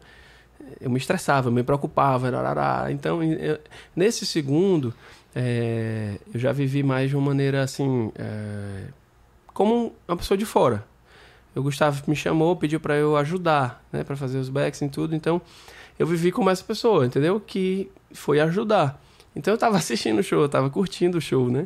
eu 0.79 0.89
me 0.89 0.97
estressava, 0.97 1.49
eu 1.49 1.51
me 1.51 1.63
preocupava. 1.63 2.29
Rarará. 2.29 2.91
Então, 2.91 3.21
eu- 3.23 3.59
nesse 3.95 4.25
segundo, 4.25 4.93
é, 5.35 6.15
eu 6.33 6.39
já 6.39 6.51
vivi 6.51 6.81
mais 6.83 7.09
de 7.09 7.15
uma 7.15 7.25
maneira 7.25 7.61
assim, 7.63 8.11
é, 8.15 8.85
como 9.53 9.93
uma 10.07 10.17
pessoa 10.17 10.37
de 10.37 10.45
fora. 10.45 10.83
O 11.55 11.63
Gustavo 11.63 12.01
me 12.07 12.15
chamou, 12.15 12.55
pediu 12.55 12.79
para 12.79 12.95
eu 12.95 13.15
ajudar, 13.17 13.83
né, 13.91 14.03
para 14.03 14.15
fazer 14.15 14.37
os 14.37 14.49
backs 14.49 14.81
e 14.81 14.89
tudo. 14.89 15.15
Então, 15.15 15.41
eu 15.97 16.05
vivi 16.05 16.31
como 16.31 16.49
essa 16.49 16.63
pessoa, 16.63 17.05
entendeu? 17.05 17.39
Que 17.39 17.89
foi 18.13 18.39
ajudar. 18.41 19.01
Então, 19.35 19.53
eu 19.53 19.57
tava 19.57 19.77
assistindo 19.77 20.19
o 20.19 20.23
show, 20.23 20.41
eu 20.41 20.49
tava 20.49 20.69
curtindo 20.69 21.17
o 21.17 21.21
show, 21.21 21.49
né? 21.49 21.65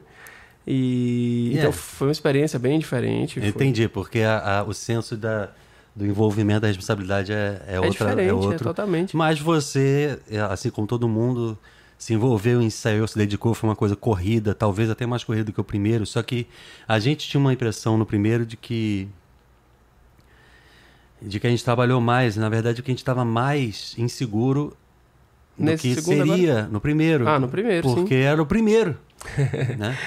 E 0.67 1.47
Yeah. 1.53 1.59
então 1.69 1.71
foi 1.71 2.07
uma 2.07 2.11
experiência 2.11 2.59
bem 2.59 2.77
diferente. 2.77 3.39
foi- 3.39 3.49
Entendi, 3.49 3.87
porque 3.87 4.19
a- 4.19 4.59
a- 4.59 4.63
o 4.63 4.73
senso 4.73 5.17
da, 5.17 5.49
do 5.95 6.05
envolvimento, 6.05 6.61
da 6.61 6.67
responsabilidade 6.67 7.31
é, 7.31 7.61
é, 7.67 7.75
É 7.75 7.79
outra, 7.79 7.91
diferente, 7.91 8.27
é 8.27 8.29
é, 8.29 8.33
outro. 8.33 8.63
totalmente. 8.63 9.17
Mas 9.17 9.39
você, 9.39 10.19
é, 10.29 10.39
assim 10.41 10.69
como 10.69 10.85
todo 10.85 11.07
mundo, 11.07 11.57
se 11.97 12.13
envolveu, 12.13 12.61
ensaiou, 12.61 13.07
se 13.07 13.17
dedicou, 13.17 13.53
foi 13.55 13.69
uma 13.69 13.75
coisa 13.75 13.95
corrida, 13.95 14.53
talvez 14.53 14.89
até 14.89 15.05
mais 15.07 15.23
corrida 15.23 15.45
do 15.45 15.51
que 15.53 15.59
o 15.59 15.63
primeiro. 15.63 16.05
Só 16.05 16.21
que 16.21 16.45
a 16.87 16.99
gente 16.99 17.27
tinha 17.27 17.41
uma 17.41 17.51
impressão 17.51 17.97
no 17.97 18.05
primeiro 18.05 18.45
de 18.45 18.55
que 18.55 19.07
de 21.22 21.39
que 21.39 21.47
a 21.47 21.49
gente 21.49 21.63
trabalhou 21.63 21.99
mais. 21.99 22.36
Na 22.38 22.49
verdade, 22.49 22.82
que 22.82 22.89
a 22.89 22.93
gente 22.93 22.99
estava 22.99 23.26
mais 23.26 23.95
inseguro 23.97 24.76
do 25.57 25.65
Nesse 25.65 25.95
que 25.95 26.01
seria 26.01 26.67
no 26.67 26.80
primeiro. 26.80 27.28
Ah, 27.28 27.39
no 27.39 27.47
primeiro, 27.49 27.93
porque 27.93 28.15
era 28.15 28.41
o 28.41 28.45
primeiro. 28.45 28.97
né? 29.78 29.97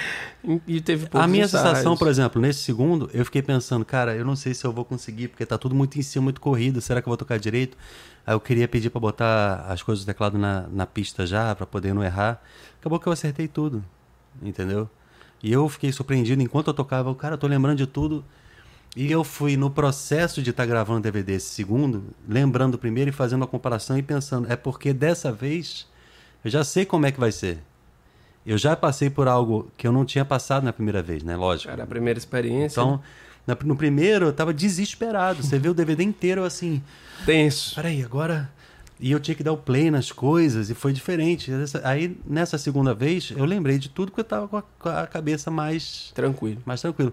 sim. 0.43 0.61
E 0.67 0.81
teve 0.81 1.07
A 1.13 1.27
minha 1.27 1.45
ensaios. 1.45 1.67
sensação, 1.67 1.95
por 1.95 2.07
exemplo, 2.07 2.41
nesse 2.41 2.59
segundo, 2.59 3.09
eu 3.13 3.23
fiquei 3.23 3.41
pensando, 3.41 3.85
cara, 3.85 4.15
eu 4.15 4.25
não 4.25 4.35
sei 4.35 4.53
se 4.53 4.65
eu 4.65 4.73
vou 4.73 4.83
conseguir, 4.83 5.29
porque 5.29 5.45
tá 5.45 5.57
tudo 5.57 5.73
muito 5.73 5.97
em 5.97 6.01
cima, 6.01 6.23
muito 6.23 6.41
corrido. 6.41 6.81
Será 6.81 7.01
que 7.01 7.07
eu 7.07 7.11
vou 7.11 7.17
tocar 7.17 7.37
direito? 7.39 7.77
Aí 8.25 8.33
eu 8.33 8.39
queria 8.39 8.67
pedir 8.67 8.89
pra 8.89 8.99
botar 8.99 9.65
as 9.69 9.81
coisas 9.81 10.03
do 10.03 10.07
teclado 10.07 10.37
na, 10.37 10.65
na 10.71 10.85
pista 10.85 11.25
já, 11.25 11.53
pra 11.55 11.65
poder 11.65 11.93
não 11.93 12.03
errar. 12.03 12.41
Acabou 12.79 12.99
que 12.99 13.07
eu 13.07 13.13
acertei 13.13 13.47
tudo, 13.47 13.83
entendeu? 14.41 14.89
E 15.41 15.51
eu 15.51 15.67
fiquei 15.69 15.91
surpreendido 15.91 16.41
enquanto 16.41 16.67
eu 16.67 16.73
tocava, 16.73 17.13
cara, 17.15 17.35
eu 17.35 17.37
tô 17.37 17.47
lembrando 17.47 17.77
de 17.77 17.87
tudo. 17.87 18.23
E 18.95 19.11
eu 19.11 19.23
fui 19.23 19.57
no 19.57 19.71
processo 19.71 20.41
de 20.41 20.51
estar 20.51 20.65
gravando 20.65 20.99
o 20.99 21.01
DVD 21.01 21.33
esse 21.33 21.49
segundo, 21.49 22.03
lembrando 22.27 22.75
o 22.75 22.77
primeiro 22.77 23.09
e 23.09 23.13
fazendo 23.13 23.43
a 23.43 23.47
comparação 23.47 23.97
e 23.97 24.03
pensando, 24.03 24.51
é 24.51 24.55
porque 24.55 24.93
dessa 24.93 25.31
vez 25.31 25.87
eu 26.45 26.51
já 26.51 26.63
sei 26.63 26.85
como 26.85 27.05
é 27.05 27.11
que 27.11 27.19
vai 27.19 27.31
ser. 27.31 27.57
Eu 28.45 28.57
já 28.57 28.75
passei 28.75 29.09
por 29.09 29.27
algo 29.27 29.71
que 29.77 29.87
eu 29.87 29.91
não 29.91 30.05
tinha 30.05 30.25
passado 30.25 30.63
na 30.63 30.73
primeira 30.73 31.01
vez, 31.01 31.23
né? 31.23 31.35
Lógico. 31.35 31.71
Era 31.71 31.83
a 31.83 31.87
primeira 31.87 32.19
experiência. 32.19 32.81
Então, 32.81 33.01
no 33.63 33.75
primeiro 33.75 34.27
eu 34.27 34.33
tava 34.33 34.53
desesperado. 34.53 35.41
Você 35.41 35.57
vê 35.57 35.69
o 35.69 35.73
DVD 35.73 36.03
inteiro 36.03 36.43
assim, 36.43 36.83
tenso. 37.25 37.75
peraí, 37.75 38.03
agora. 38.03 38.51
E 39.03 39.11
eu 39.11 39.19
tinha 39.19 39.35
que 39.35 39.43
dar 39.43 39.51
o 39.51 39.57
play 39.57 39.91
nas 39.91 40.13
coisas 40.13 40.69
e 40.69 40.73
foi 40.73 40.93
diferente. 40.93 41.51
Aí, 41.83 42.15
nessa 42.25 42.57
segunda 42.57 42.93
vez, 42.93 43.33
eu 43.35 43.43
lembrei 43.43 43.77
de 43.77 43.89
tudo 43.89 44.11
porque 44.11 44.21
eu 44.21 44.25
tava 44.25 44.47
com 44.47 44.87
a, 44.87 45.05
cabeça 45.05 45.51
mais, 45.51 46.13
Tranquilo. 46.15 46.61
mais 46.65 46.79
tranquila. 46.79 47.11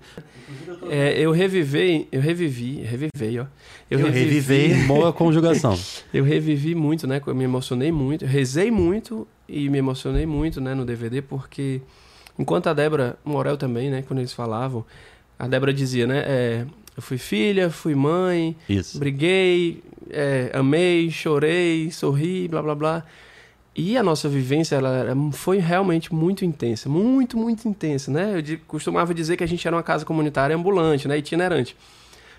É, 0.89 1.19
eu 1.19 1.33
revivei, 1.33 2.07
eu 2.13 2.21
revivi, 2.21 2.77
revivei, 2.83 3.41
ó. 3.41 3.47
Eu, 3.91 3.99
revivei, 4.09 4.73
boa 4.85 5.13
conjugação. 5.13 5.77
Eu 6.15 6.23
revivi 6.23 6.77
muito, 6.77 7.09
né? 7.09 7.21
Eu 7.27 7.35
me 7.35 7.43
emocionei 7.43 7.91
muito, 7.91 8.25
eu 8.25 8.29
rezei 8.29 8.71
muito 8.71 9.27
e 9.49 9.69
me 9.69 9.79
emocionei 9.79 10.27
muito, 10.27 10.61
né, 10.61 10.75
no 10.75 10.85
DVD, 10.85 11.21
porque 11.21 11.83
enquanto 12.39 12.69
a 12.69 12.73
Débora, 12.73 13.19
Morel 13.25 13.57
também, 13.57 13.91
né, 13.91 14.05
quando 14.07 14.21
eles 14.21 14.33
falavam, 14.33 14.85
a 15.37 15.49
Débora 15.49 15.73
dizia, 15.73 16.07
né, 16.07 16.23
é, 16.25 16.67
eu 17.01 17.03
fui 17.03 17.17
filha, 17.17 17.71
fui 17.71 17.95
mãe, 17.95 18.55
Isso. 18.69 18.99
briguei, 18.99 19.83
é, 20.11 20.51
amei, 20.53 21.11
chorei, 21.11 21.91
sorri, 21.91 22.47
blá 22.47 22.63
blá 22.63 22.75
blá. 22.75 23.05
E 23.75 23.97
a 23.97 24.03
nossa 24.03 24.29
vivência 24.29 24.77
ela 24.77 25.07
foi 25.33 25.59
realmente 25.59 26.13
muito 26.15 26.45
intensa, 26.45 26.89
muito, 26.89 27.39
muito 27.39 27.67
intensa, 27.67 28.11
né? 28.11 28.35
Eu 28.37 28.59
costumava 28.67 29.15
dizer 29.15 29.37
que 29.37 29.45
a 29.45 29.47
gente 29.47 29.67
era 29.67 29.75
uma 29.75 29.83
casa 29.83 30.05
comunitária 30.05 30.55
ambulante, 30.55 31.09
né? 31.09 31.17
Itinerante. 31.17 31.75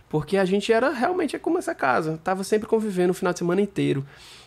Porque 0.08 0.38
a 0.38 0.46
gente 0.46 0.72
era 0.72 0.92
realmente 0.92 1.40
como 1.40 1.58
essa 1.58 1.74
casa, 1.74 2.20
tava 2.24 2.44
sempre 2.44 2.68
convivendo 2.68 3.12
o 3.12 3.14
final 3.16 3.34
de 3.34 3.40
semana 3.40 3.62
inteiro. 3.62 4.06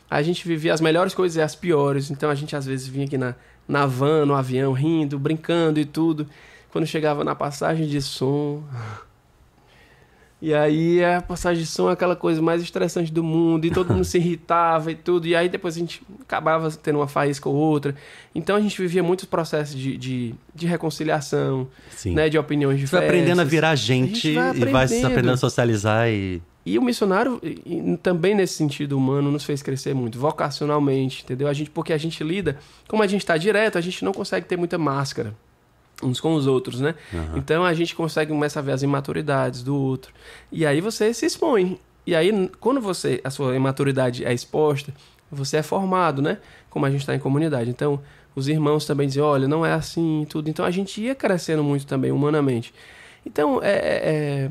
A 0.08 0.22
gente 0.22 0.46
vivia 0.46 0.72
as 0.72 0.80
melhores 0.80 1.14
coisas 1.14 1.36
e 1.36 1.40
as 1.40 1.56
piores, 1.56 2.10
então 2.10 2.30
a 2.30 2.34
gente 2.34 2.54
às 2.54 2.66
vezes 2.66 2.86
vinha 2.86 3.06
aqui 3.06 3.18
na, 3.18 3.34
na 3.66 3.86
van, 3.86 4.26
no 4.26 4.34
avião, 4.34 4.72
rindo, 4.72 5.18
brincando 5.18 5.80
e 5.80 5.84
tudo. 5.84 6.28
Quando 6.70 6.86
chegava 6.86 7.24
na 7.24 7.34
passagem 7.34 7.88
de 7.88 8.00
som, 8.02 8.62
e 10.44 10.52
aí 10.52 11.02
a 11.02 11.22
passagem 11.22 11.62
de 11.62 11.66
som 11.66 11.88
é 11.88 11.94
aquela 11.94 12.14
coisa 12.14 12.42
mais 12.42 12.62
estressante 12.62 13.10
do 13.10 13.24
mundo, 13.24 13.64
e 13.64 13.70
todo 13.70 13.94
mundo 13.94 14.04
se 14.04 14.18
irritava 14.18 14.92
e 14.92 14.94
tudo, 14.94 15.26
e 15.26 15.34
aí 15.34 15.48
depois 15.48 15.74
a 15.74 15.78
gente 15.78 16.02
acabava 16.20 16.70
tendo 16.70 16.98
uma 16.98 17.08
faísca 17.08 17.48
ou 17.48 17.54
outra. 17.54 17.94
Então 18.34 18.54
a 18.54 18.60
gente 18.60 18.78
vivia 18.78 19.02
muitos 19.02 19.24
processos 19.24 19.74
de, 19.74 19.96
de, 19.96 20.34
de 20.54 20.66
reconciliação, 20.66 21.66
Sim. 21.88 22.14
né, 22.14 22.28
de 22.28 22.36
opiniões 22.36 22.78
Você 22.78 22.94
vai 22.94 23.06
aprendendo 23.06 23.40
a 23.40 23.44
virar 23.44 23.74
gente, 23.74 24.16
gente 24.16 24.34
vai 24.34 24.54
e 24.54 24.64
vai 24.66 24.86
se 24.86 25.02
aprendendo. 25.02 25.32
a 25.32 25.36
socializar 25.38 26.10
e. 26.10 26.42
E 26.66 26.78
o 26.78 26.82
missionário, 26.82 27.40
também 28.02 28.34
nesse 28.34 28.54
sentido 28.54 28.98
humano, 28.98 29.30
nos 29.30 29.44
fez 29.44 29.62
crescer 29.62 29.94
muito, 29.94 30.18
vocacionalmente, 30.18 31.22
entendeu? 31.22 31.48
A 31.48 31.52
gente, 31.54 31.70
porque 31.70 31.92
a 31.92 31.98
gente 31.98 32.22
lida, 32.22 32.58
como 32.86 33.02
a 33.02 33.06
gente 33.06 33.20
está 33.22 33.36
direto, 33.38 33.78
a 33.78 33.80
gente 33.80 34.04
não 34.04 34.12
consegue 34.12 34.46
ter 34.46 34.58
muita 34.58 34.76
máscara 34.76 35.34
uns 36.04 36.20
com 36.20 36.34
os 36.34 36.46
outros, 36.46 36.80
né? 36.80 36.94
Aham. 37.12 37.32
Então 37.36 37.64
a 37.64 37.72
gente 37.74 37.94
consegue 37.94 38.30
começar 38.32 38.60
a 38.60 38.62
ver 38.62 38.72
as 38.72 38.82
imaturidades 38.82 39.62
do 39.62 39.74
outro. 39.76 40.12
E 40.52 40.64
aí 40.66 40.80
você 40.80 41.12
se 41.14 41.26
expõe. 41.26 41.78
E 42.06 42.14
aí, 42.14 42.50
quando 42.60 42.80
você, 42.80 43.20
a 43.24 43.30
sua 43.30 43.56
imaturidade 43.56 44.24
é 44.24 44.32
exposta, 44.32 44.92
você 45.32 45.56
é 45.56 45.62
formado, 45.62 46.20
né? 46.20 46.38
Como 46.68 46.84
a 46.84 46.90
gente 46.90 47.00
está 47.00 47.14
em 47.14 47.18
comunidade. 47.18 47.70
Então, 47.70 48.00
os 48.36 48.46
irmãos 48.48 48.84
também 48.84 49.06
dizem, 49.08 49.22
olha, 49.22 49.48
não 49.48 49.64
é 49.64 49.72
assim 49.72 50.22
e 50.22 50.26
tudo. 50.26 50.50
Então 50.50 50.64
a 50.64 50.70
gente 50.70 51.00
ia 51.00 51.14
crescendo 51.14 51.64
muito 51.64 51.86
também, 51.86 52.12
humanamente. 52.12 52.74
Então, 53.24 53.60
é, 53.62 53.72
é- 53.72 54.00
é- 54.04 54.50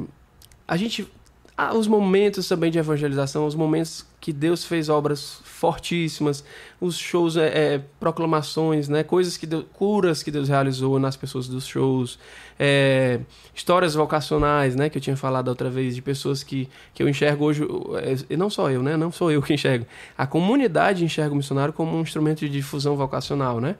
a 0.67 0.75
gente 0.77 1.07
ah, 1.55 1.75
os 1.75 1.87
momentos 1.87 2.47
também 2.47 2.71
de 2.71 2.79
evangelização, 2.79 3.45
os 3.45 3.53
momentos 3.53 4.05
que 4.19 4.33
Deus 4.33 4.65
fez 4.65 4.89
obras 4.89 5.39
fortíssimas, 5.43 6.43
os 6.81 6.97
shows, 6.97 7.37
é, 7.37 7.75
é, 7.75 7.81
proclamações, 7.99 8.89
né, 8.89 9.03
coisas 9.03 9.37
que 9.37 9.45
Deus, 9.45 9.65
curas 9.71 10.23
que 10.23 10.31
Deus 10.31 10.49
realizou 10.49 10.99
nas 10.99 11.15
pessoas 11.15 11.47
dos 11.47 11.67
shows, 11.67 12.17
é, 12.59 13.19
histórias 13.53 13.93
vocacionais, 13.93 14.75
né, 14.75 14.89
que 14.89 14.97
eu 14.97 15.01
tinha 15.01 15.15
falado 15.15 15.49
outra 15.49 15.69
vez 15.69 15.93
de 15.93 16.01
pessoas 16.01 16.41
que, 16.41 16.67
que 16.91 17.03
eu 17.03 17.07
enxergo 17.07 17.45
hoje, 17.45 17.63
é, 18.01 18.33
e 18.33 18.35
não 18.35 18.49
só 18.49 18.71
eu, 18.71 18.81
né, 18.81 18.97
não 18.97 19.11
sou 19.11 19.31
eu 19.31 19.41
que 19.41 19.53
enxergo, 19.53 19.85
a 20.17 20.25
comunidade 20.25 21.05
enxerga 21.05 21.33
o 21.33 21.37
missionário 21.37 21.73
como 21.73 21.95
um 21.95 22.01
instrumento 22.01 22.39
de 22.39 22.49
difusão 22.49 22.95
vocacional, 22.95 23.61
né? 23.61 23.75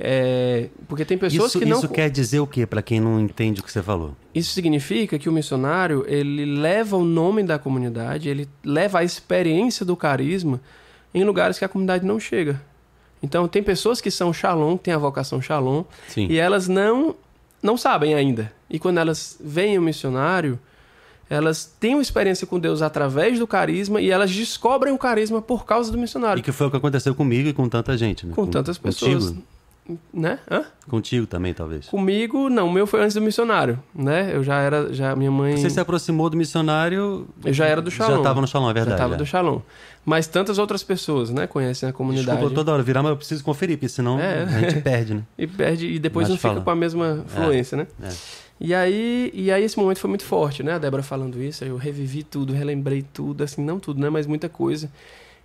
É, 0.00 0.68
porque 0.86 1.04
tem 1.04 1.18
pessoas 1.18 1.50
isso, 1.50 1.58
que 1.58 1.64
não. 1.64 1.78
Isso 1.78 1.88
quer 1.88 2.08
dizer 2.08 2.38
o 2.38 2.46
quê, 2.46 2.64
para 2.64 2.80
quem 2.80 3.00
não 3.00 3.18
entende 3.18 3.60
o 3.60 3.64
que 3.64 3.72
você 3.72 3.82
falou? 3.82 4.14
Isso 4.32 4.52
significa 4.52 5.18
que 5.18 5.28
o 5.28 5.32
missionário 5.32 6.04
ele 6.06 6.44
leva 6.44 6.96
o 6.96 7.04
nome 7.04 7.42
da 7.42 7.58
comunidade, 7.58 8.28
ele 8.28 8.48
leva 8.64 9.00
a 9.00 9.04
experiência 9.04 9.84
do 9.84 9.96
carisma 9.96 10.60
em 11.12 11.24
lugares 11.24 11.58
que 11.58 11.64
a 11.64 11.68
comunidade 11.68 12.06
não 12.06 12.20
chega. 12.20 12.62
Então 13.20 13.48
tem 13.48 13.60
pessoas 13.60 14.00
que 14.00 14.10
são 14.10 14.32
shalom, 14.32 14.76
que 14.76 14.84
têm 14.84 14.94
a 14.94 14.98
vocação 14.98 15.42
shalom, 15.42 15.82
Sim. 16.06 16.28
e 16.30 16.38
elas 16.38 16.68
não 16.68 17.16
não 17.60 17.76
sabem 17.76 18.14
ainda. 18.14 18.52
E 18.70 18.78
quando 18.78 18.98
elas 18.98 19.36
veem 19.40 19.76
o 19.78 19.82
missionário, 19.82 20.60
elas 21.28 21.64
têm 21.80 21.94
uma 21.94 22.02
experiência 22.02 22.46
com 22.46 22.60
Deus 22.60 22.82
através 22.82 23.36
do 23.36 23.48
carisma 23.48 24.00
e 24.00 24.10
elas 24.10 24.30
descobrem 24.30 24.94
o 24.94 24.98
carisma 24.98 25.42
por 25.42 25.66
causa 25.66 25.90
do 25.90 25.98
missionário. 25.98 26.38
E 26.38 26.42
que 26.42 26.52
foi 26.52 26.68
o 26.68 26.70
que 26.70 26.76
aconteceu 26.76 27.16
comigo 27.16 27.48
e 27.48 27.52
com 27.52 27.68
tanta 27.68 27.98
gente, 27.98 28.24
né? 28.24 28.32
Com 28.34 28.46
tantas 28.46 28.78
pessoas. 28.78 29.30
Contigo, 29.30 29.57
Né? 30.12 30.38
Hã? 30.50 30.64
contigo 30.88 31.26
também, 31.26 31.52
talvez. 31.54 31.86
Comigo, 31.86 32.48
não, 32.48 32.68
o 32.68 32.72
meu 32.72 32.86
foi 32.86 33.02
antes 33.02 33.14
do 33.14 33.20
missionário, 33.20 33.78
né? 33.94 34.30
Eu 34.34 34.42
já 34.42 34.58
era, 34.60 34.92
já 34.92 35.14
minha 35.14 35.30
mãe. 35.30 35.56
Você 35.56 35.70
se 35.70 35.78
aproximou 35.78 36.28
do 36.30 36.36
missionário. 36.36 37.26
Eu 37.44 37.52
já 37.52 37.66
era 37.66 37.80
do 37.80 37.90
Shalom. 37.90 38.12
Já 38.12 38.18
estava 38.18 38.40
no 38.40 38.46
Shalom, 38.46 38.70
é 38.70 38.72
verdade. 38.74 38.90
Já 38.90 38.96
estava 38.96 39.14
é. 39.14 39.16
do 39.18 39.26
Shalom. 39.26 39.60
Mas 40.04 40.26
tantas 40.26 40.58
outras 40.58 40.82
pessoas, 40.82 41.30
né, 41.30 41.46
conhecem 41.46 41.88
a 41.88 41.92
comunidade. 41.92 42.30
Desculpa 42.38 42.54
toda 42.54 42.72
hora 42.72 42.82
virar, 42.82 43.02
mas 43.02 43.10
eu 43.10 43.16
preciso 43.16 43.44
conferir, 43.44 43.76
porque 43.76 43.88
senão 43.88 44.18
É. 44.18 44.44
a 44.44 44.60
gente 44.60 44.80
perde, 44.80 45.14
né? 45.14 45.22
E 45.36 45.46
perde 45.46 45.86
e 45.86 45.98
depois 45.98 46.24
Mas 46.24 46.30
não 46.30 46.36
fica 46.38 46.48
fala. 46.48 46.60
com 46.62 46.70
a 46.70 46.76
mesma 46.76 47.24
fluência, 47.26 47.76
né? 47.76 47.86
É. 48.02 48.08
E 48.60 48.74
aí, 48.74 49.30
e 49.34 49.52
aí 49.52 49.62
esse 49.62 49.78
momento 49.78 49.98
foi 49.98 50.08
muito 50.08 50.24
forte, 50.24 50.62
né? 50.62 50.72
A 50.72 50.78
Débora 50.78 51.02
falando 51.02 51.40
isso, 51.42 51.64
eu 51.64 51.76
revivi 51.76 52.22
tudo, 52.22 52.52
relembrei 52.52 53.02
tudo, 53.02 53.44
assim, 53.44 53.62
não 53.62 53.78
tudo, 53.78 54.00
né, 54.00 54.10
mas 54.10 54.26
muita 54.26 54.48
coisa. 54.48 54.90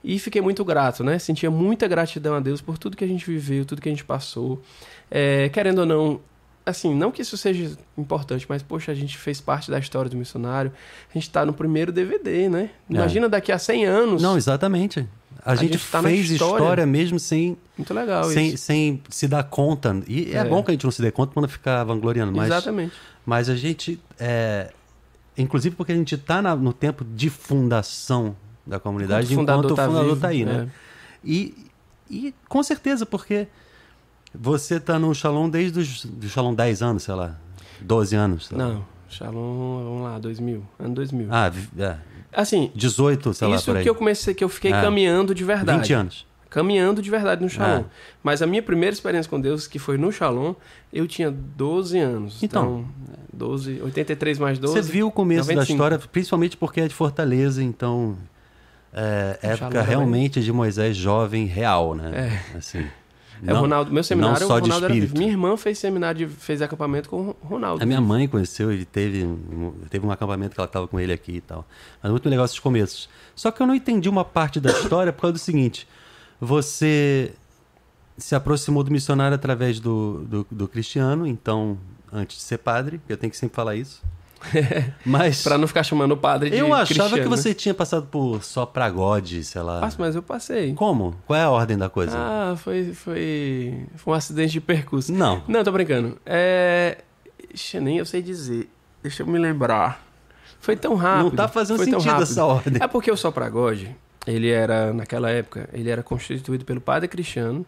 E 0.04 0.20
fiquei 0.20 0.41
muito 0.41 0.66
grato, 0.66 1.04
né? 1.04 1.18
Sentia 1.18 1.49
muita 1.49 1.88
gratidão 1.88 2.36
a 2.36 2.39
Deus 2.39 2.62
por 2.62 2.78
tudo 2.78 2.97
que 2.97 3.04
a 3.04 3.08
gente 3.08 3.26
viveu, 3.26 3.64
tudo 3.64 3.82
que 3.82 3.88
a 3.88 3.91
gente 3.91 4.04
passou. 4.04 4.62
É, 5.10 5.47
querendo 5.49 5.80
ou 5.80 5.86
não, 5.86 6.20
assim, 6.66 6.93
não 6.93 7.12
que 7.12 7.22
isso 7.22 7.38
seja 7.38 7.78
importante, 7.97 8.45
mas 8.49 8.62
poxa, 8.62 8.91
a 8.91 8.95
gente 8.95 9.18
fez 9.18 9.39
parte 9.39 9.72
da 9.72 9.80
história 9.80 10.10
do 10.10 10.18
missionário. 10.18 10.74
A 11.10 11.14
gente 11.14 11.30
tá 11.30 11.45
no 11.45 11.54
primeiro 11.54 11.91
DVD, 11.91 12.49
né? 12.49 12.70
Imagina 12.89 13.30
daqui 13.30 13.51
a 13.51 13.58
100 13.58 13.86
anos. 13.86 14.22
Não, 14.22 14.36
exatamente. 14.36 15.08
A, 15.45 15.56
gente, 15.56 15.74
gente 15.74 15.91
tá 15.91 16.01
fez 16.01 16.32
história. 16.32 16.62
história. 16.62 16.86
mesmo 16.86 17.20
sem, 17.20 17.58
Muito 17.78 17.93
legal 17.93 18.24
sem, 18.26 18.49
isso. 18.49 18.64
sem 18.64 19.01
se 19.10 19.28
dar 19.28 19.43
conta. 19.43 20.01
E 20.08 20.32
é. 20.34 20.38
É. 20.38 20.45
bom 20.45 20.64
que 20.64 20.72
a 20.72 20.74
gente 20.74 20.84
não 20.84 20.91
se 20.91 21.01
dê 21.01 21.12
conta 21.12 21.34
quando 21.34 21.47
ficar 21.47 21.84
vangloriando, 21.84 22.32
mas, 22.32 22.47
Exatamente. 22.47 22.93
mas 23.26 23.49
a 23.49 23.56
gente. 23.56 23.99
É, 24.18 24.72
inclusive 25.38 25.76
porque 25.76 25.91
a 25.91 25.95
gente 25.95 26.16
está 26.16 26.41
no 26.56 26.72
tempo 26.72 27.04
de 27.04 27.30
fundação 27.30 28.36
da 28.66 28.80
comunidade, 28.80 29.34
enquanto, 29.34 29.66
o 29.66 29.70
fundador 29.70 30.03
vivo, 30.03 30.16
está 30.16 30.28
aí, 30.30 30.45
né? 30.45 30.70
é. 30.70 30.72
E, 31.24 31.55
e 32.09 32.34
com 32.47 32.61
certeza, 32.64 33.05
porque 33.05 33.47
você 34.34 34.76
está 34.76 34.97
no 34.97 35.14
Shalom 35.14 35.49
desde 35.49 35.80
os 35.80 36.05
do 36.05 36.28
Shalom 36.28 36.53
10 36.53 36.82
anos, 36.82 37.03
sei 37.03 37.14
lá, 37.16 37.38
12 37.82 38.16
anos. 38.16 38.47
sei 38.47 38.57
lá. 38.57 38.68
Não, 38.70 38.86
Shalom, 39.09 39.84
vamos 39.84 40.03
lá, 40.03 40.20
2000, 40.20 40.64
ano 40.80 40.95
2000. 40.95 41.28
Ah, 41.30 41.51
é, 41.78 41.97
Assim, 42.36 42.72
18, 42.74 43.34
sei 43.34 43.47
lá, 43.47 43.55
isso 43.57 43.66
por 43.66 43.78
aí. 43.78 43.84
que 43.84 43.89
eu 43.89 43.93
comecei, 43.95 44.34
que 44.34 44.43
eu 44.43 44.49
fiquei 44.49 44.74
É. 44.74 44.82
caminhando 44.82 45.36
de 45.36 45.43
verdade. 45.43 45.80
20 45.80 45.93
anos. 45.93 46.26
Caminhando 46.49 47.01
de 47.01 47.09
verdade 47.09 47.41
no 47.43 47.49
Shalom. 47.49 47.82
É. 47.82 47.86
Mas 48.24 48.41
a 48.41 48.47
minha 48.47 48.61
primeira 48.61 48.93
experiência 48.93 49.30
com 49.30 49.39
Deus, 49.41 49.68
que 49.68 49.78
foi 49.80 49.97
no 49.97 50.11
Shalom, 50.11 50.53
eu 50.91 51.07
tinha 51.07 51.30
12 51.32 51.97
anos. 51.99 52.41
Então. 52.43 52.86
12, 53.32 53.82
83 53.82 54.38
mais 54.39 54.59
12. 54.59 54.74
Você 54.74 54.82
viu 54.82 55.07
o 55.07 55.11
começo 55.11 55.47
da 55.47 55.53
95. 55.55 55.74
história, 55.74 55.99
principalmente 56.11 56.55
porque 56.57 56.82
é 56.82 56.88
de 56.88 56.93
Fortaleza, 56.93 57.64
então. 57.64 58.16
É, 58.94 59.39
época 59.41 59.82
realmente 59.82 60.41
de 60.41 60.52
Moisés 60.54 60.96
jovem 60.96 61.46
real, 61.46 61.96
né? 61.96 62.39
Assim. 62.56 62.86
É, 63.46 63.52
Ronaldo, 63.52 63.91
meu 63.91 64.04
seminário, 64.04 64.39
não 64.39 64.48
só 64.48 64.56
o 64.56 64.62
de 64.62 64.70
Ronaldo 64.70 64.86
era 64.86 64.94
espírito. 64.94 65.18
Minha 65.18 65.32
irmã 65.32 65.58
fez 65.58 65.78
seminário, 65.78 66.28
de, 66.28 66.34
fez 66.34 66.62
acampamento 66.62 67.10
com 67.10 67.30
o 67.30 67.36
Ronaldo. 67.41 67.84
A 67.84 67.86
minha 67.86 68.00
mãe 68.00 68.26
conheceu, 68.28 68.72
ele 68.72 68.86
teve, 68.86 69.26
um- 69.26 69.74
teve 69.89 70.06
um 70.06 70.12
acampamento 70.12 70.54
que 70.56 70.62
ela 70.62 70.68
estava 70.68 70.88
com 70.88 70.98
ele 71.00 71.12
aqui 71.12 71.34
e 71.38 71.41
tal. 71.41 71.66
Mas 72.02 72.10
muito 72.12 72.30
legal 72.30 72.46
esses 72.46 72.60
começos. 72.60 73.10
Só 73.36 73.52
que 73.52 73.62
eu 73.62 73.68
não 73.68 73.76
entendi 73.76 74.08
uma 74.08 74.24
parte 74.24 74.62
da 74.62 74.70
história 74.72 75.12
por 75.12 75.22
causa 75.24 75.34
do 75.34 75.39
seguinte: 75.39 75.86
você 76.39 77.34
se 78.18 78.36
aproximou 78.36 78.84
do 78.84 78.91
missionário 78.91 79.36
através 79.36 79.80
do, 79.80 80.24
do, 80.26 80.48
do 80.52 80.68
cristiano, 80.68 81.26
então, 81.26 81.78
antes 82.14 82.38
de 82.38 82.44
ser 82.44 82.60
padre, 82.60 83.02
eu 83.10 83.18
tenho 83.18 83.32
que 83.32 83.38
sempre 83.38 83.56
falar 83.56 83.76
isso. 83.76 84.02
Mas 85.06 85.44
Pra 85.44 85.58
não 85.58 85.68
ficar 85.68 85.84
chamando 85.84 86.12
o 86.14 86.18
padre 86.18 86.50
de 86.50 86.58
eu 86.58 86.74
achava 86.74 86.86
cristiano, 86.86 87.22
que 87.24 87.28
você 87.28 87.54
tinha 87.54 87.74
passado 87.74 88.06
por 88.08 88.44
só 88.44 88.66
pragode, 88.66 89.44
sei 89.44 89.62
lá. 89.62 89.89
Mas 89.98 90.16
eu 90.16 90.22
passei. 90.24 90.74
Como? 90.74 91.16
Qual 91.26 91.38
é 91.38 91.44
a 91.44 91.50
ordem 91.50 91.78
da 91.78 91.89
coisa? 91.89 92.18
Ah, 92.18 92.56
foi, 92.58 92.94
foi, 92.94 93.86
foi 93.96 94.14
um 94.14 94.16
acidente 94.16 94.54
de 94.54 94.62
percurso. 94.62 95.12
Não. 95.14 95.41
Não, 95.48 95.64
tô 95.64 95.72
brincando. 95.72 96.18
É. 96.26 96.98
Ixi, 97.54 97.80
nem 97.80 97.98
eu 97.98 98.06
sei 98.06 98.22
dizer. 98.22 98.70
Deixa 99.02 99.24
eu 99.24 99.28
me 99.28 99.38
lembrar. 99.38 100.04
Foi 100.60 100.76
tão 100.76 100.96
rápido. 100.96 101.24
Não 101.26 101.32
tá 101.32 101.48
fazendo 101.48 101.78
foi 101.78 101.86
sentido 101.86 102.22
essa 102.24 102.46
ordem. 102.46 102.82
É 102.82 102.88
porque 102.88 103.12
o 103.12 103.18
Sopragode, 103.18 103.96
ele 104.26 104.50
era, 104.50 104.94
naquela 104.94 105.30
época, 105.30 105.70
ele 105.74 105.89
era 105.89 106.02
constituído 106.02 106.64
pelo 106.64 106.80
Padre 106.80 107.08
Cristiano. 107.10 107.66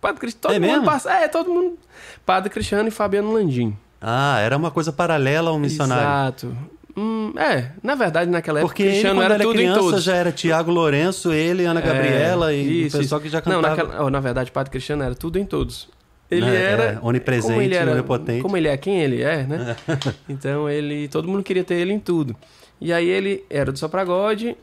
Padre 0.00 0.20
Cristiano. 0.20 0.40
Todo 0.42 0.54
É 0.54 0.58
mundo 0.58 0.70
mesmo? 0.70 0.84
passa. 0.86 1.12
É, 1.12 1.28
todo 1.28 1.50
mundo. 1.52 1.78
Padre 2.24 2.48
Cristiano 2.48 2.88
e 2.88 2.90
Fabiano 2.90 3.32
Landim. 3.32 3.76
Ah, 4.00 4.38
era 4.40 4.56
uma 4.56 4.70
coisa 4.70 4.92
paralela 4.92 5.50
ao 5.50 5.58
missionário. 5.58 6.02
Exato. 6.02 6.56
Hum, 6.96 7.32
é, 7.36 7.70
na 7.82 7.94
verdade, 7.94 8.30
naquela 8.30 8.58
época, 8.60 8.68
Porque 8.72 8.82
ele, 8.82 8.90
Cristiano 8.92 9.16
quando 9.20 9.24
era, 9.26 9.34
era, 9.34 9.42
tudo 9.44 9.54
criança, 9.54 9.78
em 9.78 9.82
todos. 9.82 10.02
já 10.02 10.14
era 10.16 10.32
Tiago 10.32 10.70
Lourenço, 10.72 11.32
ele, 11.32 11.64
Ana 11.64 11.80
Gabriela 11.80 12.52
É, 12.52 12.56
e 12.56 12.86
isso, 12.86 12.96
o 12.96 13.00
pessoal 13.00 13.20
isso. 13.20 13.26
que 13.26 13.32
já 13.32 13.42
Não, 13.46 13.62
cantava. 13.62 13.76
naquela, 13.84 14.04
oh, 14.04 14.10
na 14.10 14.20
verdade, 14.20 14.50
Padre 14.50 14.70
Cristiano 14.72 15.02
era 15.02 15.14
tudo 15.14 15.38
em 15.38 15.44
todos. 15.44 15.88
Ele 16.30 16.46
Né, 16.46 16.56
era 16.62 16.82
é, 16.84 16.98
onipresente, 17.02 17.48
como 17.52 17.62
ele 17.62 17.74
era, 17.74 17.92
onipotente. 17.92 18.42
Como 18.42 18.56
ele 18.56 18.68
é 18.68 18.76
quem 18.76 19.00
ele 19.00 19.22
é, 19.22 19.44
né? 19.44 19.76
então 20.28 20.68
ele, 20.68 21.08
todo 21.08 21.26
mundo 21.28 21.42
queria 21.42 21.64
ter 21.64 21.74
ele 21.74 21.92
em 21.92 21.98
tudo. 21.98 22.34
E 22.80 22.92
aí 22.92 23.08
ele 23.08 23.44
era 23.50 23.70
do 23.72 23.78
Sopragode. 23.78 24.56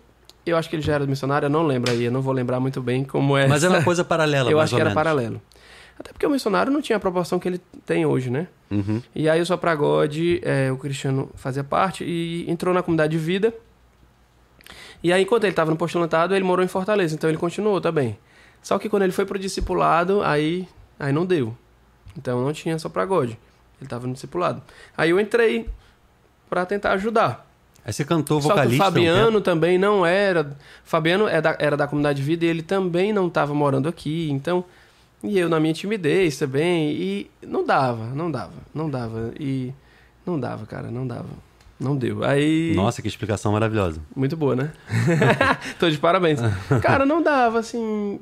Eu 0.45 0.55
acho 0.57 0.69
que 0.69 0.75
ele 0.77 0.83
já 0.83 0.93
era 0.93 1.05
do 1.05 1.09
missionário, 1.09 1.47
eu 1.47 1.49
não 1.49 1.65
lembro 1.67 1.91
aí, 1.91 2.05
eu 2.05 2.11
não 2.11 2.21
vou 2.21 2.33
lembrar 2.33 2.59
muito 2.59 2.81
bem 2.81 3.03
como 3.03 3.35
é. 3.37 3.47
Mas 3.47 3.63
era 3.65 3.73
uma 3.73 3.83
coisa 3.85 4.03
paralela, 4.05 4.49
Eu 4.49 4.59
acho 4.61 4.73
que 4.75 4.81
era 4.81 4.89
menos. 4.91 4.95
paralelo. 5.03 5.41
Até 5.99 6.11
porque 6.13 6.25
o 6.25 6.29
missionário 6.29 6.71
não 6.71 6.81
tinha 6.81 6.97
a 6.97 6.99
proporção 6.99 7.39
que 7.39 7.47
ele 7.47 7.59
tem 7.85 8.05
hoje, 8.05 8.29
né? 8.29 8.47
Uhum. 8.69 9.01
E 9.15 9.27
aí 9.29 9.41
o 9.41 9.45
Sopragode, 9.45 10.39
é, 10.43 10.71
o 10.71 10.77
Cristiano 10.77 11.29
fazia 11.35 11.63
parte 11.63 12.03
e 12.03 12.45
entrou 12.49 12.73
na 12.73 12.83
comunidade 12.83 13.11
de 13.11 13.17
vida. 13.17 13.53
E 15.03 15.13
aí, 15.13 15.21
enquanto 15.23 15.43
ele 15.43 15.51
estava 15.51 15.71
no 15.71 15.77
postulantado, 15.77 16.35
ele 16.35 16.43
morou 16.43 16.63
em 16.65 16.67
Fortaleza, 16.67 17.13
então 17.15 17.29
ele 17.29 17.37
continuou 17.37 17.79
também. 17.79 18.17
Só 18.61 18.77
que 18.79 18.89
quando 18.89 19.03
ele 19.03 19.11
foi 19.11 19.25
pro 19.25 19.37
discipulado, 19.39 20.21
aí, 20.23 20.67
aí 20.99 21.13
não 21.13 21.25
deu. 21.25 21.55
Então 22.17 22.43
não 22.43 22.51
tinha 22.51 22.77
Sopragode. 22.79 23.31
Ele 23.79 23.85
estava 23.85 24.07
no 24.07 24.13
discipulado. 24.13 24.61
Aí 24.97 25.11
eu 25.11 25.19
entrei 25.19 25.69
para 26.49 26.65
tentar 26.65 26.93
ajudar. 26.93 27.45
Aí 27.85 27.93
você 27.93 28.03
cantou 28.03 28.41
Só 28.41 28.47
que 28.49 28.53
o 28.53 28.55
vocalista. 28.55 28.83
um 28.83 28.85
Fabiano 28.85 29.39
também 29.39 29.77
não 29.77 30.05
era. 30.05 30.57
Fabiano 30.83 31.27
é 31.27 31.39
da- 31.39 31.55
era 31.59 31.77
da 31.77 31.87
comunidade 31.87 32.17
de 32.19 32.23
vida 32.23 32.43
e 32.43 32.47
ele 32.49 32.63
também 32.63 33.13
não 33.13 33.27
estava 33.27 33.53
morando 33.53 33.87
aqui. 33.87 34.29
Então, 34.31 34.65
e 35.23 35.37
eu 35.37 35.49
na 35.49 35.59
minha 35.59 35.73
timidez 35.73 36.37
também. 36.37 36.91
E 36.91 37.31
não 37.45 37.65
dava, 37.65 38.05
não 38.07 38.29
dava, 38.29 38.53
não 38.73 38.89
dava. 38.89 39.31
E 39.39 39.73
não 40.25 40.39
dava, 40.39 40.65
cara, 40.65 40.89
não 40.91 41.05
dava. 41.07 41.29
Não 41.79 41.95
deu. 41.95 42.23
Aí. 42.23 42.73
Nossa, 42.75 43.01
que 43.01 43.07
explicação 43.07 43.51
maravilhosa. 43.51 44.01
Muito 44.15 44.35
boa, 44.35 44.55
né? 44.55 44.73
Tô 45.79 45.89
de 45.89 45.97
parabéns. 45.97 46.39
Cara, 46.81 47.05
não 47.05 47.21
dava, 47.21 47.59
assim. 47.59 48.19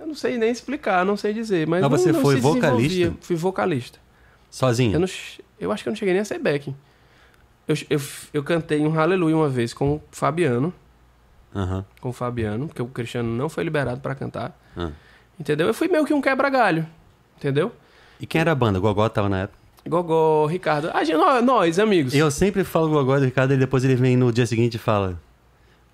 Eu 0.00 0.06
não 0.06 0.14
sei 0.14 0.36
nem 0.36 0.50
explicar, 0.50 1.04
não 1.04 1.16
sei 1.16 1.32
dizer. 1.32 1.66
Mas, 1.66 1.80
Mas 1.80 1.90
não- 1.90 1.98
você 1.98 2.12
não 2.12 2.20
foi 2.20 2.36
vocalista? 2.36 3.14
Fui 3.20 3.36
vocalista. 3.36 3.98
Sozinho. 4.50 4.94
Eu, 4.94 5.00
não 5.00 5.08
eu 5.60 5.70
acho 5.70 5.82
que 5.82 5.88
eu 5.88 5.92
não 5.92 5.96
cheguei 5.96 6.12
nem 6.12 6.22
a 6.22 6.24
ser 6.24 6.38
backing. 6.38 6.74
Eu, 7.68 7.76
eu, 7.88 8.00
eu 8.34 8.42
cantei 8.42 8.80
um 8.84 8.98
Aleluia 8.98 9.36
uma 9.36 9.48
vez 9.48 9.72
com 9.72 9.94
o 9.94 10.02
Fabiano. 10.10 10.74
Aham. 11.54 11.84
Com 12.00 12.08
o 12.08 12.12
Fabiano, 12.12 12.66
porque 12.66 12.82
o 12.82 12.86
Cristiano 12.86 13.28
não 13.36 13.48
foi 13.48 13.62
liberado 13.62 14.00
pra 14.00 14.14
cantar. 14.14 14.58
Ah. 14.76 14.90
Entendeu? 15.38 15.66
Eu 15.66 15.74
fui 15.74 15.88
meio 15.88 16.04
que 16.04 16.14
um 16.14 16.20
quebra-galho. 16.20 16.86
Entendeu? 17.38 17.72
E 18.20 18.26
quem 18.26 18.40
era 18.40 18.52
a 18.52 18.54
banda? 18.54 18.78
Gogó 18.78 19.08
tava 19.08 19.28
na 19.28 19.40
época. 19.40 19.58
Gogó, 19.86 20.46
Ricardo. 20.46 20.90
A 20.94 21.02
gente, 21.02 21.16
nós, 21.42 21.78
amigos. 21.78 22.14
Eu 22.14 22.30
sempre 22.30 22.62
falo 22.62 22.88
Gogó 22.88 23.18
do 23.18 23.24
Ricardo 23.24 23.52
e 23.54 23.56
depois 23.56 23.84
ele 23.84 23.96
vem 23.96 24.16
no 24.16 24.32
dia 24.32 24.46
seguinte 24.46 24.74
e 24.74 24.78
fala: 24.78 25.18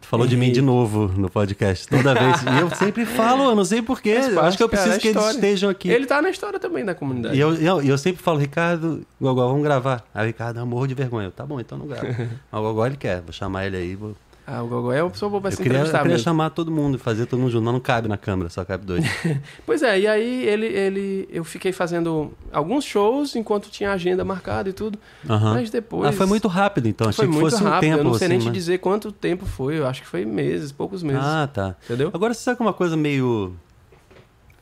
Tu 0.00 0.06
falou 0.06 0.26
de 0.26 0.36
mim 0.36 0.52
de 0.52 0.60
novo 0.62 1.08
no 1.16 1.30
podcast, 1.30 1.88
toda 1.88 2.14
vez. 2.14 2.42
E 2.42 2.60
eu 2.60 2.70
sempre 2.76 3.04
falo, 3.04 3.44
eu 3.44 3.54
não 3.56 3.64
sei 3.64 3.82
porquê. 3.82 4.12
Acho 4.12 4.56
que 4.56 4.62
eu 4.62 4.68
preciso 4.68 4.96
é 4.96 4.98
que 4.98 5.08
eles 5.08 5.26
estejam 5.30 5.70
aqui. 5.70 5.88
Ele 5.88 6.06
tá 6.06 6.20
na 6.20 6.30
história 6.30 6.58
também 6.58 6.84
da 6.84 6.94
comunidade. 6.94 7.34
E 7.34 7.40
eu, 7.40 7.54
eu, 7.54 7.82
eu 7.82 7.98
sempre 7.98 8.22
falo, 8.22 8.38
Ricardo, 8.38 9.06
Gogó, 9.20 9.46
vamos 9.48 9.62
gravar. 9.62 10.04
Aí 10.14 10.24
o 10.24 10.26
Ricardo, 10.26 10.60
eu 10.60 10.66
morro 10.66 10.86
de 10.86 10.94
vergonha. 10.94 11.28
Eu, 11.28 11.32
tá 11.32 11.44
bom, 11.44 11.58
então 11.58 11.78
não 11.78 11.86
grava. 11.86 12.06
Mas 12.52 12.60
o 12.60 12.62
Gogó 12.62 12.86
ele 12.86 12.96
quer, 12.96 13.20
vou 13.22 13.32
chamar 13.32 13.66
ele 13.66 13.76
aí. 13.76 13.94
Vou... 13.94 14.14
Ah, 14.50 14.62
o 14.62 14.66
Gogó 14.66 14.90
é 14.92 15.02
uma 15.02 15.10
pessoa 15.10 15.28
boa 15.28 15.42
pra 15.42 15.48
Eu 15.50 15.56
se 15.56 15.62
queria, 15.62 15.80
eu 15.80 15.84
queria 15.84 16.04
mesmo. 16.04 16.18
chamar 16.20 16.48
todo 16.48 16.70
mundo, 16.70 16.98
fazer 16.98 17.26
todo 17.26 17.38
mundo 17.38 17.50
junto. 17.50 17.64
Mas 17.64 17.74
não 17.74 17.80
cabe 17.80 18.08
na 18.08 18.16
câmera, 18.16 18.48
só 18.48 18.64
cabe 18.64 18.86
dois. 18.86 19.04
Pois 19.66 19.82
é, 19.82 20.00
e 20.00 20.06
aí 20.06 20.46
ele, 20.46 20.64
ele, 20.66 21.28
eu 21.30 21.44
fiquei 21.44 21.70
fazendo 21.70 22.32
alguns 22.50 22.82
shows 22.84 23.36
enquanto 23.36 23.68
tinha 23.68 23.92
agenda 23.92 24.24
marcada 24.24 24.70
e 24.70 24.72
tudo. 24.72 24.98
Aham. 25.28 25.52
Mas 25.52 25.68
depois. 25.68 26.08
Ah, 26.08 26.12
foi 26.12 26.24
muito 26.24 26.48
rápido, 26.48 26.88
então. 26.88 27.04
foi 27.12 27.24
Achei 27.24 27.26
que 27.26 27.30
muito 27.38 27.50
fosse 27.50 27.62
um 27.62 27.66
rápido. 27.68 27.90
tempo 27.90 28.00
eu 28.00 28.04
não 28.04 28.14
sei 28.14 28.26
assim. 28.26 28.28
nem 28.28 28.38
te 28.38 28.44
mas- 28.46 28.54
dizer 28.54 28.78
quanto 28.78 29.12
tempo 29.12 29.44
foi. 29.44 29.78
Eu 29.78 29.86
acho 29.86 30.00
que 30.00 30.08
foi 30.08 30.24
meses, 30.24 30.72
poucos 30.72 31.02
meses. 31.02 31.22
Ah, 31.22 31.46
tá. 31.52 31.76
Entendeu? 31.84 32.10
Agora, 32.14 32.32
você 32.32 32.40
sabe 32.40 32.56
que 32.56 32.62
uma 32.62 32.72
coisa 32.72 32.96
meio. 32.96 33.54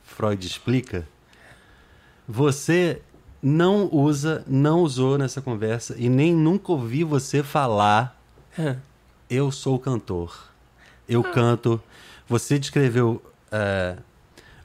Freud 0.03 0.45
explica? 0.45 1.07
Você 2.27 3.01
não 3.41 3.87
usa, 3.91 4.43
não 4.47 4.81
usou 4.81 5.17
nessa 5.17 5.41
conversa 5.41 5.95
e 5.97 6.09
nem 6.09 6.33
nunca 6.35 6.71
ouvi 6.73 7.03
você 7.05 7.41
falar 7.43 8.19
eu 9.29 9.51
sou 9.51 9.77
cantor. 9.79 10.35
Eu 11.07 11.23
canto. 11.23 11.81
Você 12.27 12.59
descreveu 12.59 13.21
é, 13.51 13.95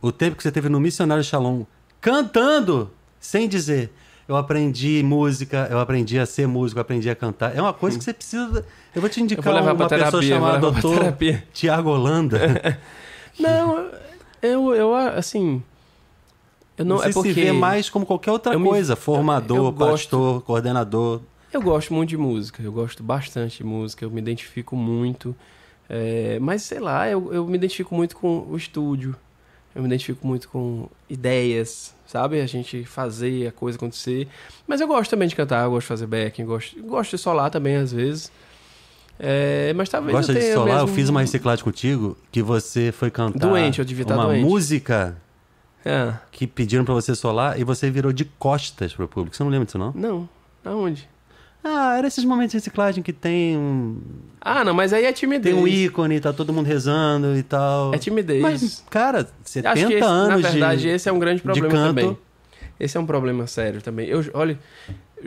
o 0.01 0.11
tempo 0.11 0.37
que 0.37 0.43
você 0.43 0.51
teve 0.51 0.69
no 0.69 0.81
Missionário 0.81 1.23
Shalom 1.23 1.65
cantando, 2.01 2.91
sem 3.21 3.49
dizer. 3.49 3.93
Eu 4.27 4.37
aprendi 4.37 5.03
música, 5.03 5.69
eu 5.71 5.79
aprendi 5.79 6.19
a 6.19 6.25
ser 6.27 6.47
músico, 6.47 6.79
eu 6.79 6.83
aprendi 6.83 7.11
a 7.11 7.15
cantar. 7.15 7.57
É 7.57 7.61
uma 7.61 7.73
coisa 7.73 7.99
que 7.99 8.05
você 8.05 8.13
precisa. 8.15 8.65
Eu 8.95 9.01
vou 9.01 9.11
te 9.11 9.21
Eu 9.21 9.25
indicar 9.25 9.53
vou 9.53 9.63
uma 9.63 9.75
pessoa 9.75 9.89
terapia, 9.89 10.11
vou 10.11 10.23
chamada 10.23 10.59
Doutor. 10.59 11.17
Tiago 11.53 11.91
Holanda. 11.91 12.79
Não, 13.39 13.89
eu, 14.41 14.75
eu 14.75 14.95
assim. 14.95 15.63
Eu 16.77 16.85
não, 16.85 16.97
você 16.99 17.09
é 17.09 17.13
porque 17.13 17.35
se 17.35 17.41
vê 17.41 17.53
mais 17.53 17.89
como 17.91 18.05
qualquer 18.07 18.31
outra 18.31 18.53
eu 18.55 18.61
me- 18.61 18.69
coisa. 18.69 18.97
Formador, 18.97 19.57
eu 19.59 19.73
gosto- 19.73 19.93
pastor, 20.05 20.43
coordenador. 20.43 21.21
Eu 21.53 21.61
gosto 21.61 21.93
muito 21.93 22.09
de 22.11 22.17
música, 22.17 22.63
eu 22.63 22.73
gosto 22.73 23.03
bastante 23.03 23.59
de 23.59 23.65
música, 23.65 24.05
eu 24.05 24.11
me 24.11 24.21
identifico 24.21 24.75
muito. 24.75 25.35
É, 25.89 26.39
mas 26.41 26.63
sei 26.63 26.81
lá, 26.81 27.09
eu, 27.09 27.33
eu 27.33 27.47
me 27.47 27.57
identifico 27.57 27.95
muito 27.95 28.17
com 28.17 28.47
o 28.49 28.57
estúdio, 28.57 29.15
eu 29.75 29.83
me 29.83 29.89
identifico 29.89 30.27
muito 30.27 30.49
com 30.49 30.89
ideias, 31.11 31.95
sabe? 32.07 32.41
A 32.41 32.47
gente 32.47 32.85
fazer 32.85 33.49
a 33.49 33.53
coisa 33.53 33.77
acontecer. 33.77 34.29
Mas 34.67 34.81
eu 34.81 34.87
gosto 34.89 35.11
também 35.11 35.29
de 35.29 35.37
cantar, 35.37 35.65
eu 35.65 35.71
gosto 35.71 35.83
de 35.83 35.89
fazer 35.89 36.07
backing, 36.07 36.45
gosto, 36.47 36.83
gosto 36.83 37.11
de 37.11 37.19
solar 37.19 37.51
também 37.51 37.77
às 37.77 37.93
vezes. 37.93 38.33
É, 39.19 39.73
mas 39.75 39.89
talvez 39.91 40.17
Gosta 40.17 40.33
eu 40.33 40.37
de 40.37 40.41
tenha 40.41 40.55
solar? 40.55 40.79
Eu 40.79 40.81
mesmo- 40.85 40.97
fiz 40.97 41.09
uma 41.11 41.21
reciclagem 41.21 41.63
contigo 41.63 42.17
que 42.33 42.43
você 42.43 42.91
foi 42.91 43.11
cantar 43.11 43.39
Doente, 43.47 43.79
eu 43.79 43.85
devia 43.85 44.03
estar 44.03 44.15
uma 44.15 44.25
doente. 44.27 44.43
música 44.45 45.17
Ah, 45.85 46.19
que 46.31 46.47
pediram 46.47 46.85
pra 46.85 46.95
você 46.95 47.15
solar 47.15 47.61
e 47.61 47.65
você 47.65 47.91
virou 47.91 48.13
de 48.13 48.25
costas 48.25 48.95
pro 48.95 49.07
público. 49.07 49.37
Você 49.37 49.43
não 49.45 49.51
lembra 49.51 49.67
disso, 49.67 49.79
não? 49.79 49.93
não, 49.95 50.29
aonde? 50.65 51.09
Ah, 51.65 51.97
era 51.97 52.09
esses 52.09 52.25
momentos 52.25 52.51
de 52.53 52.57
reciclagem 52.59 53.03
que 53.05 53.13
tem 53.13 53.57
um, 53.57 54.01
Ah, 54.41 54.65
não, 54.65 54.75
mas 54.75 54.93
aí 54.93 55.05
é 55.05 55.13
timidez. 55.13 55.55
tem 55.55 55.63
um 55.63 55.67
ícone, 55.69 56.19
tá 56.21 56.33
todo 56.33 56.53
mundo 56.53 56.67
rezando 56.67 57.37
e 57.37 57.43
tal. 57.43 57.95
É 57.95 57.99
timidez. 57.99 58.43
Mas, 58.43 58.85
cara, 58.91 59.29
70 59.45 59.73
Acho 59.73 59.87
que 59.87 59.93
esse, 59.95 60.05
anos 60.05 60.43
na 60.43 60.51
verdade, 60.51 60.83
de... 60.83 60.89
esse 60.89 61.09
é 61.09 61.13
um 61.13 61.19
grande 61.21 61.41
problema 61.41 61.71
também. 61.71 62.19
Esse 62.81 62.97
é 62.97 63.01
um 63.01 63.07
problema 63.07 63.47
sério 63.47 63.81
também. 63.81 64.09
Eu, 64.09 64.25
olha, 64.35 64.59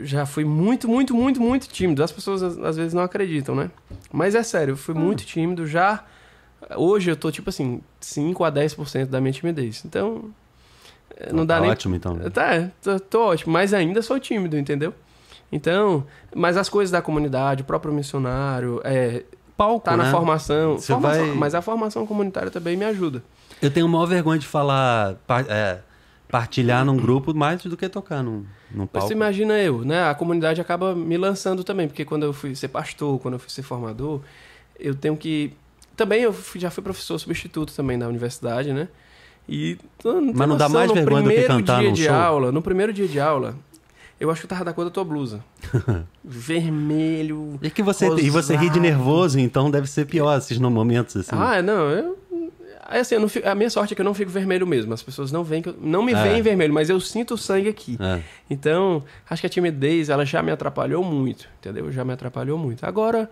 já 0.00 0.26
fui 0.26 0.44
muito, 0.44 0.86
muito, 0.86 1.14
muito, 1.14 1.40
muito 1.40 1.68
tímido. 1.68 2.02
As 2.02 2.12
pessoas 2.12 2.42
às, 2.42 2.76
vezes 2.76 2.92
não 2.92 3.02
acreditam, 3.02 3.54
né? 3.54 3.70
Mas 4.12 4.34
é 4.34 4.42
sério, 4.42 4.72
eu 4.72 4.76
fui 4.76 4.94
Ah. 4.94 4.98
muito 4.98 5.24
tímido 5.24 5.66
já. 5.66 6.04
Hoje 6.76 7.10
eu 7.10 7.16
tô 7.16 7.30
tipo 7.30 7.48
assim, 7.48 7.80
5 7.98 8.44
a 8.44 8.50
10% 8.52 9.06
da 9.06 9.20
minha 9.22 9.32
timidez. 9.32 9.82
Então, 9.86 10.30
eh, 11.16 11.32
não 11.32 11.46
dá 11.46 11.54
Tá 11.56 11.60
nem 11.62 11.70
Ótimo, 11.70 11.94
então. 11.96 12.18
Tá, 12.30 12.68
tô, 12.82 13.00
tô 13.00 13.20
ótimo, 13.28 13.52
mas 13.54 13.72
ainda 13.72 14.02
sou 14.02 14.20
tímido, 14.20 14.58
entendeu? 14.58 14.92
Então, 15.50 16.04
mas 16.34 16.56
as 16.56 16.68
coisas 16.68 16.90
da 16.90 17.00
comunidade, 17.00 17.62
o 17.62 17.64
próprio 17.64 17.92
missionário, 17.92 18.80
é, 18.84 19.22
Palco, 19.56 19.84
tá 19.84 19.96
na 19.96 20.04
né? 20.04 20.10
formação, 20.10 20.78
Você 20.78 20.92
formação- 20.92 21.26
vai- 21.28 21.34
mas 21.36 21.54
a 21.54 21.62
formação 21.62 22.06
comunitária 22.06 22.50
também 22.50 22.76
me 22.76 22.84
ajuda. 22.84 23.22
Eu 23.62 23.70
tenho 23.70 23.88
maior 23.88 24.04
vergonha 24.06 24.38
de 24.38 24.46
falar, 24.46 25.16
é, 25.48 25.78
partilhar 26.28 26.84
num 26.84 26.96
grupo 26.96 27.32
mais 27.32 27.62
do 27.62 27.76
que 27.76 27.88
tocar 27.88 28.22
num, 28.22 28.44
num 28.70 28.86
palco. 28.86 29.08
você 29.08 29.14
imagina 29.14 29.54
eu, 29.58 29.84
né? 29.84 30.10
A 30.10 30.14
comunidade 30.14 30.60
acaba 30.60 30.94
me 30.94 31.16
lançando 31.16 31.62
também, 31.64 31.86
porque 31.88 32.04
quando 32.04 32.24
eu 32.24 32.32
fui 32.32 32.54
ser 32.54 32.68
pastor, 32.68 33.18
quando 33.20 33.34
eu 33.34 33.38
fui 33.40 33.48
ser 33.50 33.62
formador, 33.62 34.20
eu 34.78 34.94
tenho 34.94 35.16
que. 35.16 35.52
Também 35.96 36.20
eu 36.22 36.32
fui- 36.32 36.60
já 36.60 36.68
fui 36.70 36.82
professor 36.82 37.18
substituto 37.18 37.72
também 37.74 37.98
da 37.98 38.06
universidade, 38.08 38.72
né? 38.74 38.88
E. 39.48 39.78
Mas 40.04 40.14
não 40.14 40.32
dá 40.34 40.46
noção, 40.68 40.70
mais 40.70 40.88
no 40.88 40.94
vergonha 40.94 41.22
do 41.22 41.28
que 41.30 41.34
primeiro 41.36 41.54
cantar 41.54 41.78
dia 41.78 41.88
num 41.88 41.94
de 41.94 42.04
show? 42.04 42.14
aula, 42.14 42.52
no 42.52 42.60
primeiro 42.60 42.92
dia 42.92 43.06
de 43.08 43.18
aula, 43.20 43.54
eu 44.18 44.30
acho 44.30 44.40
que 44.40 44.46
eu 44.46 44.50
tava 44.50 44.64
da 44.64 44.72
cor 44.72 44.84
da 44.84 44.90
tua 44.90 45.04
blusa. 45.04 45.42
Vermelho. 46.24 47.58
E 47.62 47.70
que 47.70 47.82
você 47.82 48.06
e 48.16 48.30
você 48.30 48.56
ri 48.56 48.70
de 48.70 48.80
nervoso, 48.80 49.38
então 49.38 49.70
deve 49.70 49.86
ser 49.86 50.06
pior 50.06 50.36
esses 50.38 50.58
momentos 50.58 51.16
assim. 51.16 51.30
Ah, 51.32 51.62
não, 51.62 51.90
eu. 51.90 52.18
Assim, 52.88 53.16
eu 53.16 53.28
fico- 53.28 53.48
a 53.48 53.54
minha 53.54 53.68
sorte 53.68 53.92
é 53.92 53.96
que 53.96 54.00
eu 54.00 54.04
não 54.04 54.14
fico 54.14 54.30
vermelho 54.30 54.64
mesmo. 54.64 54.94
As 54.94 55.02
pessoas 55.02 55.32
não 55.32 55.42
veem 55.42 55.60
eu- 55.66 55.74
não 55.80 56.04
me 56.04 56.12
É. 56.12 56.22
veem 56.22 56.40
vermelho, 56.40 56.72
mas 56.72 56.88
eu 56.88 57.00
sinto 57.00 57.34
o 57.34 57.38
sangue 57.38 57.68
aqui. 57.68 57.98
É. 58.00 58.20
Então, 58.48 59.02
acho 59.28 59.40
que 59.40 59.46
a 59.46 59.50
timidez, 59.50 60.08
ela 60.08 60.24
já 60.24 60.40
me 60.40 60.52
atrapalhou 60.52 61.02
muito, 61.02 61.48
entendeu? 61.58 61.90
Já 61.90 62.04
me 62.04 62.12
atrapalhou 62.12 62.56
muito. 62.56 62.84
Agora, 62.86 63.28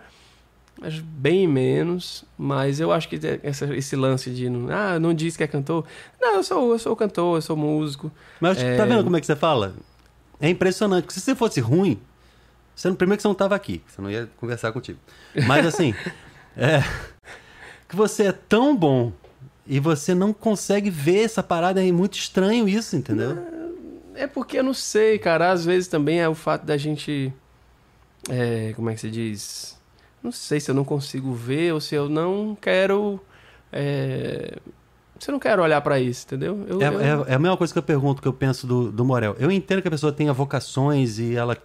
acho 0.81 1.01
bem 1.03 1.47
menos, 1.47 2.25
mas 2.37 2.81
eu 2.81 2.91
acho 2.91 3.07
que 3.07 3.17
essa- 3.43 3.73
esse 3.73 3.95
lance 3.95 4.29
de, 4.29 4.45
ah, 4.69 4.99
não 4.99 5.13
diz 5.13 5.37
que 5.37 5.43
é 5.43 5.47
cantor. 5.47 5.85
Não, 6.19 6.35
eu 6.35 6.43
sou, 6.43 6.73
eu 6.73 6.79
sou 6.79 6.93
cantor, 6.93 7.37
eu 7.37 7.41
sou 7.41 7.55
músico. 7.55 8.11
Mas 8.41 8.61
É. 8.61 8.75
tá 8.75 8.83
vendo 8.83 9.05
como 9.05 9.15
é 9.15 9.21
que 9.21 9.25
você 9.25 9.37
fala? 9.37 9.73
É 10.45 10.49
impressionante. 10.49 11.05
porque 11.05 11.15
Se 11.15 11.21
você 11.21 11.35
fosse 11.35 11.59
ruim, 11.59 11.99
você 12.75 12.91
primeiro 12.93 13.17
que 13.17 13.21
você 13.23 13.27
não 13.27 13.33
estava 13.33 13.55
aqui, 13.55 13.81
você 13.87 14.01
não 14.01 14.11
ia 14.11 14.29
conversar 14.37 14.71
contigo. 14.71 14.99
Mas 15.47 15.65
assim, 15.67 15.95
é 16.55 16.83
que 17.87 17.95
você 17.95 18.27
é 18.27 18.31
tão 18.31 18.75
bom 18.75 19.11
e 19.65 19.79
você 19.79 20.13
não 20.13 20.33
consegue 20.33 20.89
ver 20.89 21.23
essa 21.23 21.41
parada 21.41 21.83
é 21.83 21.91
muito 21.91 22.15
estranho 22.15 22.67
isso, 22.67 22.95
entendeu? 22.95 23.37
É 24.13 24.27
porque 24.27 24.59
eu 24.59 24.63
não 24.63 24.73
sei, 24.73 25.17
cara. 25.17 25.51
Às 25.51 25.65
vezes 25.65 25.87
também 25.87 26.19
é 26.21 26.29
o 26.29 26.35
fato 26.35 26.63
da 26.63 26.77
gente. 26.77 27.33
é, 28.29 28.71
como 28.75 28.89
é 28.89 28.93
que 28.93 29.01
se 29.01 29.09
diz? 29.09 29.77
Não 30.21 30.31
sei 30.31 30.59
se 30.59 30.69
eu 30.69 30.75
não 30.75 30.85
consigo 30.85 31.33
ver 31.33 31.73
ou 31.73 31.81
se 31.81 31.95
eu 31.95 32.07
não 32.07 32.55
quero. 32.59 33.19
é, 33.71 34.57
eu 35.27 35.31
não 35.31 35.39
quero 35.39 35.61
olhar 35.63 35.79
pra 35.81 35.99
isso, 35.99 36.25
entendeu? 36.25 36.65
Eu- 36.67 36.81
É, 36.81 36.87
eu- 36.87 36.99
é- 37.25 37.31
é 37.31 37.33
a 37.35 37.39
mesma 37.39 37.55
coisa 37.57 37.71
que 37.73 37.79
eu 37.79 37.83
pergunto, 37.83 38.21
que 38.21 38.27
eu 38.27 38.33
penso 38.33 38.67
do, 38.67 38.91
do 38.91 39.05
Morel. 39.05 39.35
Eu 39.39 39.49
entendo 39.51 39.81
que 39.81 39.87
a 39.87 39.91
pessoa 39.91 40.11
tenha 40.11 40.33
vocações 40.33 41.17
e 41.19 41.35
ela 41.35 41.57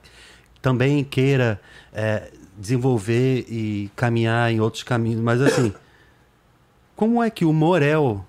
também 0.62 1.02
queira 1.04 1.60
é, 1.92 2.30
desenvolver 2.56 3.44
e 3.48 3.90
caminhar 3.96 4.52
em 4.52 4.60
outros 4.60 4.82
caminhos, 4.84 5.20
mas 5.20 5.40
assim, 5.40 5.72
como 6.94 7.22
é 7.22 7.28
que 7.30 7.44
o 7.44 7.52
Morel 7.52 8.24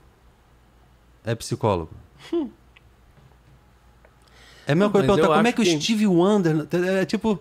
é 1.23 1.35
psicólogo? 1.35 1.91
É 4.65 4.71
a 4.73 4.75
mesma 4.75 4.85
Não, 4.85 4.91
coisa 4.91 5.07
perguntar 5.07 5.27
como 5.27 5.47
é 5.47 5.49
acho 5.49 5.55
que 5.55 5.61
o 5.61 5.65
que- 5.65 5.81
Steve 5.81 6.07
Wonder. 6.07 6.67
É 6.99 7.05
tipo. 7.05 7.39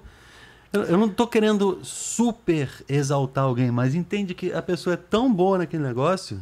Eu, 0.72 0.82
eu 0.84 0.96
não 0.98 1.08
tô 1.08 1.26
querendo 1.26 1.80
super 1.82 2.70
exaltar 2.88 3.44
alguém, 3.44 3.70
mas 3.72 3.94
entende 3.94 4.34
que 4.34 4.52
a 4.52 4.62
pessoa 4.62 4.94
é 4.94 4.96
tão 4.96 5.32
boa 5.32 5.58
naquele 5.58 5.82
negócio 5.82 6.40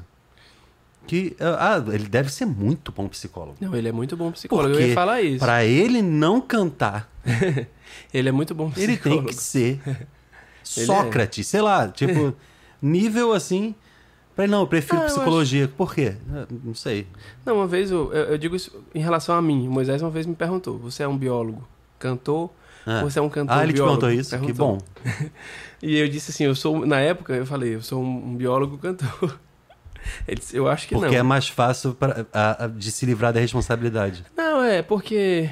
que. 1.09 1.37
Ah, 1.41 1.83
ele 1.93 2.07
deve 2.07 2.33
ser 2.33 2.45
muito 2.45 2.93
bom 2.93 3.09
psicólogo. 3.09 3.57
Não, 3.61 3.75
ele 3.75 3.89
é 3.89 3.93
muito 3.93 4.17
bom 4.17 4.31
psicólogo. 4.31 4.71
Porque 4.71 4.85
eu 4.85 4.89
ia 4.89 4.95
falar 4.95 5.23
isso. 5.23 5.39
Pra 5.45 5.65
ele 5.65 6.03
não 6.03 6.41
cantar, 6.41 7.11
Ele 8.13 8.29
é 8.29 8.33
muito 8.33 8.55
bom 8.55 8.71
ele 8.77 8.97
psicólogo. 8.97 9.27
tem 9.27 9.35
que 9.37 9.43
ser 9.43 9.81
Ele 10.77 10.87
Sócrates, 10.87 11.47
sei 11.47 11.63
lá, 11.63 11.89
tipo, 11.89 12.35
nível 12.81 13.33
assim. 13.33 13.75
Pra 14.37 14.45
ele, 14.45 14.53
não, 14.53 14.61
eu 14.61 14.67
prefiro 14.67 14.99
Ah, 14.99 15.05
eu 15.05 15.07
psicologia. 15.07 15.67
Por 15.67 15.95
quê? 15.95 16.15
Ah, 16.31 16.47
Não 16.63 16.75
sei. 16.75 17.07
Não, 17.45 17.57
uma 17.57 17.67
vez 17.67 17.91
eu, 17.91 18.13
eu, 18.13 18.39
digo 18.39 18.55
isso 18.55 18.85
em 18.95 19.01
relação 19.01 19.35
a 19.35 19.43
mim. 19.43 19.67
O 19.67 19.71
Moisés 19.71 20.03
uma 20.03 20.11
vez 20.11 20.27
me 20.27 20.35
perguntou: 20.35 20.79
você 20.79 21.03
é 21.03 21.09
um 21.09 21.17
biólogo, 21.17 21.67
cantor? 21.99 22.51
Ah. 22.87 23.03
Você 23.03 23.19
é 23.19 23.23
um 23.23 23.29
cantor 23.29 23.57
Ah, 23.57 23.65
ele 23.65 23.73
te 23.73 23.77
biólogo? 23.77 24.01
perguntou 24.01 24.21
isso? 24.21 24.39
Que 24.39 24.53
bom. 24.53 24.79
E 25.81 25.97
eu 25.97 26.09
disse 26.09 26.33
assim: 26.33 26.45
eu 26.45 26.55
sou. 26.55 26.85
Na 26.85 26.99
época 27.01 27.35
eu 27.35 27.47
falei: 27.47 27.77
eu 27.77 27.83
sou 27.83 28.03
um, 28.03 28.31
um 28.31 28.37
biólogo 28.37 28.79
cantor. 28.79 29.39
Eu 30.53 30.69
acho 30.69 30.89
que 30.89 30.95
Porque 30.95 31.11
não. 31.11 31.19
é 31.19 31.23
mais 31.23 31.49
fácil 31.49 31.95
pra, 31.95 32.27
a- 32.33 32.65
a- 32.65 32.67
de 32.69 32.91
se 32.91 33.05
livrar 33.07 33.33
da 33.33 33.41
responsabilidade. 33.41 34.25
Não, 34.37 34.63
é 34.63 34.83
porque. 34.83 35.49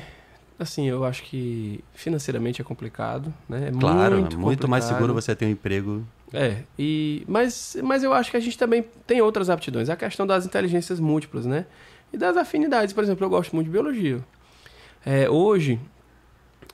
Assim, 0.59 0.89
eu 0.89 1.05
acho 1.05 1.23
que 1.25 1.85
financeiramente 1.95 2.63
é 2.63 2.65
complicado, 2.65 3.33
né? 3.47 3.69
É 3.69 3.79
Claro, 3.79 4.17
muito, 4.21 4.39
muito 4.39 4.67
mais 4.69 4.85
seguro 4.85 5.13
você 5.13 5.35
ter 5.37 5.45
um 5.45 5.51
emprego. 5.51 6.03
É, 6.33 6.63
e, 6.79 7.23
mas, 7.29 7.77
mas 7.83 8.03
eu 8.03 8.13
acho 8.15 8.31
que 8.31 8.39
a 8.39 8.41
gente 8.41 8.57
também 8.57 8.83
tem 9.07 9.21
outras 9.21 9.51
aptidões. 9.51 9.91
A 9.91 9.97
questão 9.97 10.27
das 10.27 10.47
inteligências 10.47 10.99
múltiplas, 10.99 11.45
né? 11.45 11.67
E 12.11 12.17
das 12.17 12.39
afinidades. 12.39 12.95
Por 12.95 13.05
exemplo, 13.05 13.25
eu 13.27 13.29
gosto 13.29 13.55
muito 13.55 13.67
de 13.67 13.73
biologia. 13.73 14.21
É, 15.05 15.29
hoje, 15.29 15.79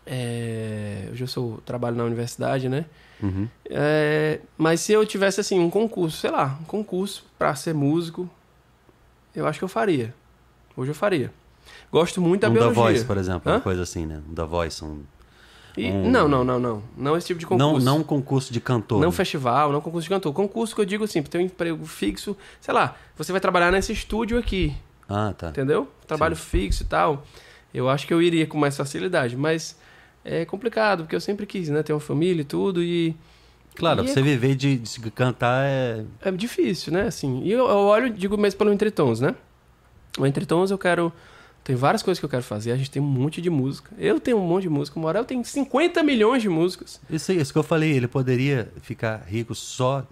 é, 0.07 1.09
Hoje 1.13 1.23
eu 1.25 1.29
sou 1.29 1.61
trabalho 1.65 1.97
na 1.97 2.05
universidade, 2.05 2.69
né? 2.69 2.85
Uhum. 3.23 3.49
É, 3.71 4.41
mas 4.59 4.81
se 4.81 4.93
eu 4.93 5.07
tivesse 5.07 5.41
assim 5.41 5.59
um 5.61 5.71
concurso, 5.71 6.17
sei 6.19 6.31
lá, 6.31 6.59
um 6.61 6.65
concurso 6.65 7.25
pra 7.39 7.55
ser 7.55 7.73
músico, 7.75 8.29
eu 9.35 9.47
acho 9.47 9.59
que 9.59 9.65
eu 9.65 9.69
faria. 9.69 10.15
Hoje 10.77 10.91
eu 10.91 10.95
faria. 10.95 11.33
Gosto 11.91 12.21
muito 12.21 12.41
da 12.43 12.49
um 12.51 12.55
da 12.55 12.59
biologia. 12.61 12.83
Voice, 12.83 13.05
por 13.05 13.17
exemplo, 13.17 13.51
Hã? 13.51 13.57
uma 13.57 13.61
coisa 13.61 13.83
assim, 13.83 14.07
né? 14.07 14.21
Um 14.29 14.35
da 14.35 14.45
Voice, 14.45 14.85
um... 14.85 15.03
E- 15.77 15.89
um- 15.91 16.11
Não, 16.11 16.29
não, 16.29 16.43
não, 16.45 16.59
não. 16.59 16.83
Não 16.97 17.17
esse 17.17 17.29
tipo 17.29 17.39
de 17.41 17.47
Não, 17.51 17.69
concurso. 17.69 17.85
não 17.87 17.99
um 17.99 18.03
concurso 18.03 18.53
de 18.53 18.61
cantor. 18.61 19.01
Não 19.01 19.13
festival, 19.13 19.73
não 19.73 19.81
concurso 19.81 20.05
de 20.05 20.11
cantor. 20.11 20.33
Concurso 20.33 20.75
que 20.75 20.81
eu 20.81 20.85
digo 20.85 21.05
assim, 21.05 21.23
pra 21.23 21.31
ter 21.31 21.39
um 21.39 21.43
emprego 21.43 21.85
fixo, 21.87 22.37
sei 22.61 22.75
lá, 22.75 22.97
você 23.17 23.31
vai 23.33 23.41
trabalhar 23.41 23.71
nesse 23.71 23.93
estúdio 23.93 24.37
aqui, 24.39 24.75
Ah, 25.09 25.33
tá. 25.37 25.49
entendeu? 25.51 25.89
Trabalho 26.07 26.35
fixo 26.37 26.83
e 26.83 26.87
tal. 26.87 27.25
Eu 27.73 27.89
acho 27.89 28.07
que 28.07 28.13
eu 28.13 28.21
iria 28.21 28.47
com 28.47 28.59
mais 28.59 28.77
facilidade, 28.77 29.35
mas 29.37 29.79
é 30.25 30.45
complicado, 30.45 31.05
porque 31.05 31.17
eu 31.17 31.21
sempre 31.21 31.47
quis, 31.47 31.69
né, 31.69 31.83
ter 31.83 31.93
uma 31.93 32.01
família 32.01 32.43
e 32.43 32.45
tudo, 32.45 32.83
e 32.83 33.17
Claro, 33.75 34.05
E 34.05 34.11
é 34.11 34.13
você 34.13 34.23
viver 34.23 34.55
de, 34.55 34.77
de 34.77 35.11
cantar 35.11 35.65
é... 35.65 36.05
é 36.21 36.31
difícil, 36.31 36.93
né, 36.93 37.07
assim. 37.07 37.43
E 37.43 37.53
eu, 37.53 37.67
eu 37.69 37.79
olho, 37.79 38.11
digo 38.11 38.37
mesmo 38.37 38.59
pelo 38.59 38.73
Entretons, 38.73 39.21
né? 39.21 39.35
O 40.19 40.27
Entretons 40.27 40.71
eu 40.71 40.79
quero... 40.79 41.13
Tem 41.65 41.77
várias 41.77 42.03
coisas 42.03 42.19
que 42.19 42.25
eu 42.25 42.29
quero 42.29 42.43
fazer, 42.43 42.73
a 42.73 42.77
gente 42.77 42.91
tem 42.91 43.01
um 43.01 43.07
monte 43.07 43.41
de 43.41 43.49
música. 43.49 43.91
Eu 43.97 44.19
tenho 44.19 44.37
um 44.37 44.47
monte 44.47 44.65
de 44.65 44.69
música, 44.69 44.99
o 44.99 45.03
Morel 45.03 45.25
tem 45.25 45.43
50 45.45 46.03
milhões 46.03 46.43
de 46.43 46.49
músicas. 46.49 47.01
Isso, 47.09 47.31
aí, 47.31 47.41
isso 47.41 47.53
que 47.53 47.59
eu 47.59 47.63
falei, 47.63 47.93
ele 47.93 48.09
poderia 48.09 48.71
ficar 48.83 49.23
rico 49.27 49.55
só 49.55 50.05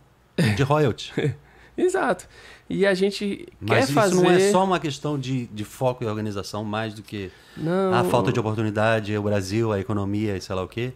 de 0.56 0.62
royalty. 0.62 1.12
Exato. 1.82 2.26
E 2.68 2.86
a 2.86 2.94
gente 2.94 3.48
Mas 3.60 3.70
quer 3.70 3.84
isso 3.84 3.92
fazer... 3.92 4.14
não 4.14 4.30
é 4.30 4.50
só 4.52 4.62
uma 4.64 4.78
questão 4.78 5.18
de, 5.18 5.46
de 5.46 5.64
foco 5.64 6.04
e 6.04 6.06
organização, 6.06 6.62
mais 6.64 6.94
do 6.94 7.02
que 7.02 7.30
Não, 7.56 7.92
a 7.94 8.04
falta 8.04 8.32
de 8.32 8.38
oportunidade, 8.38 9.16
o 9.16 9.22
Brasil, 9.22 9.72
a 9.72 9.80
economia 9.80 10.36
e 10.36 10.40
sei 10.40 10.54
lá 10.54 10.62
o 10.62 10.68
quê. 10.68 10.92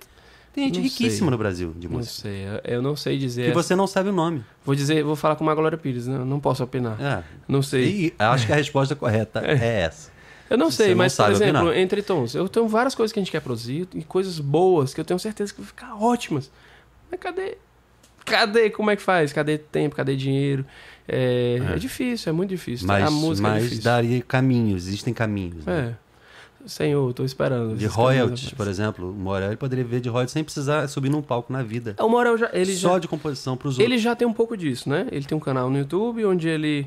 Tem 0.53 0.67
gente 0.67 0.77
Não 0.77 0.83
riquíssima 0.85 1.27
sei. 1.27 1.31
no 1.31 1.39
Brasil 1.39 1.75
de 1.77 1.89
Não 1.89 1.97
música. 1.97 2.29
sei, 2.29 2.45
eu 2.65 2.81
não 2.81 2.95
sei 2.95 3.19
dizer. 3.19 3.47
Que 3.49 3.53
você 3.55 3.75
não 3.75 3.89
sabe 3.89 4.11
o 4.11 4.13
nome. 4.13 4.45
Vou 4.65 4.75
dizer, 4.77 5.03
vou 5.03 5.17
falar 5.17 5.35
com 5.35 5.49
a 5.51 5.55
Glória 5.55 5.77
Pires, 5.77 6.07
né? 6.07 6.17
não 6.25 6.39
posso 6.39 6.63
opinar. 6.63 6.97
É. 7.01 7.25
Não 7.49 7.61
sei. 7.61 7.85
E 7.89 8.15
acho 8.21 8.47
que 8.47 8.53
a 8.53 8.57
resposta 8.57 8.95
correta 8.95 9.41
é 9.45 9.81
essa. 9.81 10.13
Eu 10.49 10.57
não 10.57 10.71
Você 10.71 10.85
sei, 10.85 10.89
não 10.91 10.99
mas 10.99 11.13
por 11.13 11.17
sabe 11.17 11.33
exemplo, 11.35 11.63
opinar. 11.63 11.79
entre 11.79 12.03
tons, 12.03 12.35
eu 12.37 12.49
tenho 12.49 12.69
várias 12.69 12.95
coisas 12.95 13.13
que 13.13 13.19
a 13.19 13.23
gente 13.23 13.33
quer 13.33 13.41
produzir 13.41 13.89
e 13.95 14.05
coisas 14.05 14.39
boas 14.39 14.95
que 14.95 15.01
eu 15.01 15.05
tenho 15.05 15.19
certeza 15.19 15.53
que 15.53 15.59
vão 15.59 15.67
ficar 15.67 15.97
ótimas. 15.97 16.51
Mas 17.11 17.19
cadê? 17.19 17.57
Cadê? 18.25 18.71
Como 18.71 18.91
é 18.91 18.97
que 18.97 19.03
faz? 19.03 19.33
Cadê 19.33 19.59
tempo? 19.59 19.95
Cadê 19.97 20.17
dinheiro? 20.17 20.65
É, 21.07 21.59
É. 21.71 21.73
é 21.75 21.77
difícil, 21.77 22.31
é 22.31 22.33
muito 22.33 22.51
difícil. 22.51 22.87
Mas, 22.87 23.05
a 23.07 23.11
música 23.11 23.47
é 23.49 23.51
mas 23.53 23.63
difícil. 23.65 23.85
daria 23.85 24.23
caminhos, 24.23 24.87
existem 24.87 25.13
caminhos. 25.13 25.65
né? 25.67 25.95
É. 26.01 26.05
Senhor, 26.67 27.13
tô 27.13 27.25
esperando. 27.25 27.77
De 27.77 27.85
royalties, 27.85 28.51
por 28.55 28.67
exemplo, 28.67 29.11
o 29.11 29.13
Morel 29.13 29.49
ele 29.49 29.57
poderia 29.57 29.85
viver 29.85 30.01
de 30.01 30.09
royalties 30.09 30.33
sem 30.33 30.43
precisar 30.43 30.89
subir 30.89 31.11
num 31.11 31.21
palco 31.21 31.53
na 31.53 31.63
vida. 31.63 31.91
aparecerem. 31.91 32.09
O 32.09 32.11
Morel 32.11 32.39
já, 32.39 32.49
ele 32.55 32.75
Só 32.75 32.95
já, 32.95 33.01
de 33.01 33.09
composição 33.09 33.55
pros 33.55 33.75
outros. 33.79 33.85
ele 33.93 33.99
já 34.01 34.17
tem 34.17 34.27
um 34.27 34.33
pouco 34.33 34.57
disso, 34.57 34.89
né? 34.89 35.07
Ele 35.13 35.27
tem 35.27 35.37
um 35.37 35.41
canal 35.41 35.69
no 35.69 35.77
YouTube 35.77 36.25
onde 36.25 36.49
ele 36.49 36.87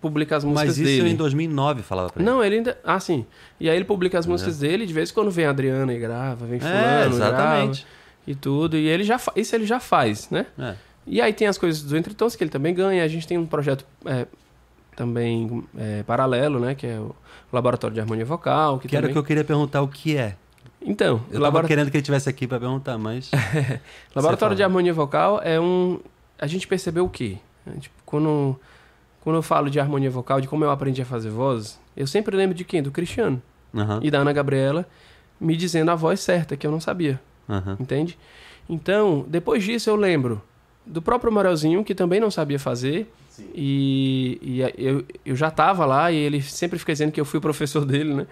publica 0.00 0.36
as 0.36 0.42
músicas 0.42 0.70
Mas 0.70 0.78
isso 0.78 1.02
dele. 1.02 1.10
em 1.10 1.14
2009 1.16 1.82
falava 1.82 2.10
pra 2.10 2.20
ele. 2.20 2.28
Não, 2.28 2.42
ele 2.42 2.56
ainda. 2.56 2.76
Ah, 2.82 2.98
sim. 2.98 3.24
E 3.60 3.70
aí 3.70 3.76
ele 3.76 3.84
publica 3.84 4.18
as 4.18 4.26
músicas 4.26 4.58
dele, 4.58 4.84
de 4.86 4.92
vez 4.92 5.12
em 5.12 5.14
quando 5.14 5.30
vem 5.30 5.44
a 5.46 5.50
Adriana 5.50 5.94
e 5.94 5.98
grava, 6.00 6.44
vem 6.44 6.58
fulano, 6.58 6.76
É, 6.76 6.90
grava 7.02 7.14
exatamente. 7.14 7.86
E 8.26 8.34
tudo. 8.34 8.76
E 8.76 8.86
ele 8.86 9.04
já 9.04 9.20
isso 9.36 9.54
ele 9.54 9.66
já 9.66 9.80
faz, 9.80 10.28
né? 10.30 10.46
É. 10.58 10.74
E 11.06 11.20
aí 11.20 11.32
tem 11.32 11.46
as 11.48 11.58
coisas 11.58 11.82
do 11.82 11.96
Entretons 11.96 12.36
que 12.36 12.44
ele 12.44 12.50
também 12.50 12.72
ganha. 12.74 13.02
A 13.04 13.08
gente 13.08 13.26
tem 13.26 13.36
um 13.38 13.46
projeto 13.46 13.84
é, 14.04 14.26
também 14.94 15.64
é, 15.76 16.02
paralelo, 16.04 16.60
né? 16.60 16.74
Que 16.74 16.86
é 16.86 16.98
o 16.98 17.14
Laboratório 17.52 17.94
de 17.94 18.00
Harmonia 18.00 18.24
Vocal. 18.24 18.78
Que 18.78 18.88
Que 18.88 18.96
era 18.96 19.06
o 19.06 19.08
também... 19.08 19.12
que 19.14 19.18
eu 19.18 19.24
queria 19.24 19.44
perguntar 19.44 19.82
o 19.82 19.88
que 19.88 20.16
é. 20.16 20.36
Então, 20.84 21.16
Eu 21.16 21.16
o 21.16 21.26
tava 21.32 21.38
labora- 21.44 21.68
querendo 21.68 21.90
que 21.90 21.96
ele 21.96 22.02
tivesse 22.04 22.28
aqui 22.28 22.46
pra 22.46 22.58
perguntar, 22.58 22.98
mas. 22.98 23.30
Laboratório 24.14 24.56
de. 24.56 24.62
Harmonia 24.62 24.92
Vocal 24.92 25.40
é 25.42 25.60
um. 25.60 26.00
A 26.38 26.46
gente 26.46 26.66
percebeu 26.66 27.04
o 27.04 27.08
quê? 27.08 27.38
Tipo, 27.78 27.94
quando, 28.04 28.58
quando 29.20 29.36
eu 29.36 29.42
falo 29.42 29.70
de 29.70 29.78
harmonia 29.78 30.10
vocal, 30.10 30.40
de 30.40 30.48
como 30.48 30.64
eu 30.64 30.70
aprendi 30.72 31.00
a 31.00 31.04
fazer 31.04 31.30
voz, 31.30 31.78
eu 31.96 32.08
sempre 32.08 32.36
lembro 32.36 32.56
de 32.56 32.64
quem? 32.64 32.82
Do 32.82 32.90
Cristiano 32.90 33.40
Aham, 33.72 34.00
e 34.02 34.10
da 34.10 34.18
Ana 34.18 34.32
Gabriela 34.32 34.84
me 35.40 35.56
dizendo 35.56 35.92
a 35.92 35.94
voz 35.94 36.18
certa, 36.18 36.56
que 36.56 36.66
eu 36.66 36.70
não 36.72 36.80
sabia. 36.80 37.20
Aham. 37.56 37.76
Entende? 37.80 38.18
Então, 38.68 39.24
depois 39.28 39.62
disso 39.64 39.90
eu 39.90 39.96
lembro 39.96 40.40
do 40.86 41.00
próprio 41.02 41.32
Morelzinho, 41.32 41.84
que 41.84 41.94
também 41.94 42.18
não 42.20 42.30
sabia 42.30 42.58
fazer. 42.58 43.12
E, 43.54 44.38
e 44.42 44.62
a- 44.64 44.72
eu, 44.76 45.04
eu 45.24 45.34
já 45.36 45.48
estava 45.48 45.84
lá 45.86 46.10
e 46.12 46.16
ele 46.16 46.40
sempre 46.42 46.78
fica 46.78 46.92
dizendo 46.92 47.12
que 47.12 47.20
eu 47.20 47.24
fui 47.24 47.38
o 47.38 47.42
professor 47.42 47.84
dele, 47.86 48.14
né? 48.14 48.26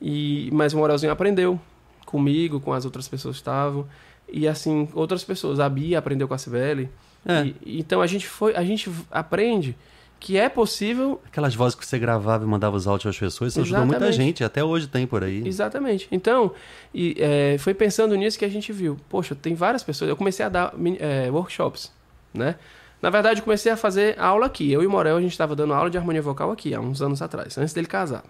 E, 0.00 0.48
mas 0.52 0.72
o 0.74 0.78
Morelzinho 0.78 1.12
aprendeu 1.12 1.58
comigo, 2.04 2.60
com 2.60 2.72
as 2.72 2.84
outras 2.84 3.08
pessoas 3.08 3.36
que 3.36 3.40
estavam. 3.42 3.86
E 4.32 4.46
assim, 4.48 4.88
outras 4.94 5.22
pessoas. 5.24 5.60
A 5.60 5.68
Bia 5.68 5.98
aprendeu 5.98 6.26
com 6.28 6.34
a 6.34 6.38
Cibele. 6.38 6.88
É, 7.26 7.46
E- 7.64 7.78
então 7.80 8.00
a 8.00 8.06
gente 8.06 8.26
foi, 8.26 8.54
a 8.54 8.64
gente 8.64 8.90
aprende 9.10 9.76
que 10.24 10.38
é 10.38 10.48
possível 10.48 11.20
aquelas 11.26 11.54
vozes 11.54 11.74
que 11.74 11.84
você 11.84 11.98
gravava 11.98 12.44
e 12.44 12.46
mandava 12.46 12.74
os 12.74 12.86
áudios 12.86 13.14
às 13.14 13.20
pessoas, 13.20 13.52
isso 13.52 13.60
ajudou 13.60 13.84
muita 13.84 14.10
gente, 14.10 14.42
até 14.42 14.64
hoje 14.64 14.86
tem 14.86 15.06
por 15.06 15.22
aí. 15.22 15.46
Exatamente. 15.46 16.08
Então, 16.10 16.50
e, 16.94 17.14
é, 17.18 17.58
foi 17.58 17.74
pensando 17.74 18.16
nisso 18.16 18.38
que 18.38 18.44
a 18.46 18.48
gente 18.48 18.72
viu. 18.72 18.96
Poxa, 19.10 19.34
tem 19.34 19.54
várias 19.54 19.82
pessoas. 19.82 20.08
Eu 20.08 20.16
comecei 20.16 20.42
a 20.46 20.48
dar 20.48 20.72
é, 20.98 21.30
workshops, 21.30 21.92
né? 22.32 22.54
Na 23.02 23.10
verdade, 23.10 23.40
eu 23.40 23.44
comecei 23.44 23.70
a 23.70 23.76
fazer 23.76 24.18
aula 24.18 24.46
aqui. 24.46 24.72
Eu 24.72 24.82
e 24.82 24.86
o 24.86 24.90
Morel, 24.90 25.18
a 25.18 25.20
gente 25.20 25.32
estava 25.32 25.54
dando 25.54 25.74
aula 25.74 25.90
de 25.90 25.98
harmonia 25.98 26.22
vocal 26.22 26.50
aqui, 26.50 26.72
há 26.72 26.80
uns 26.80 27.02
anos 27.02 27.20
atrás, 27.20 27.58
antes 27.58 27.74
dele 27.74 27.86
casar. 27.86 28.24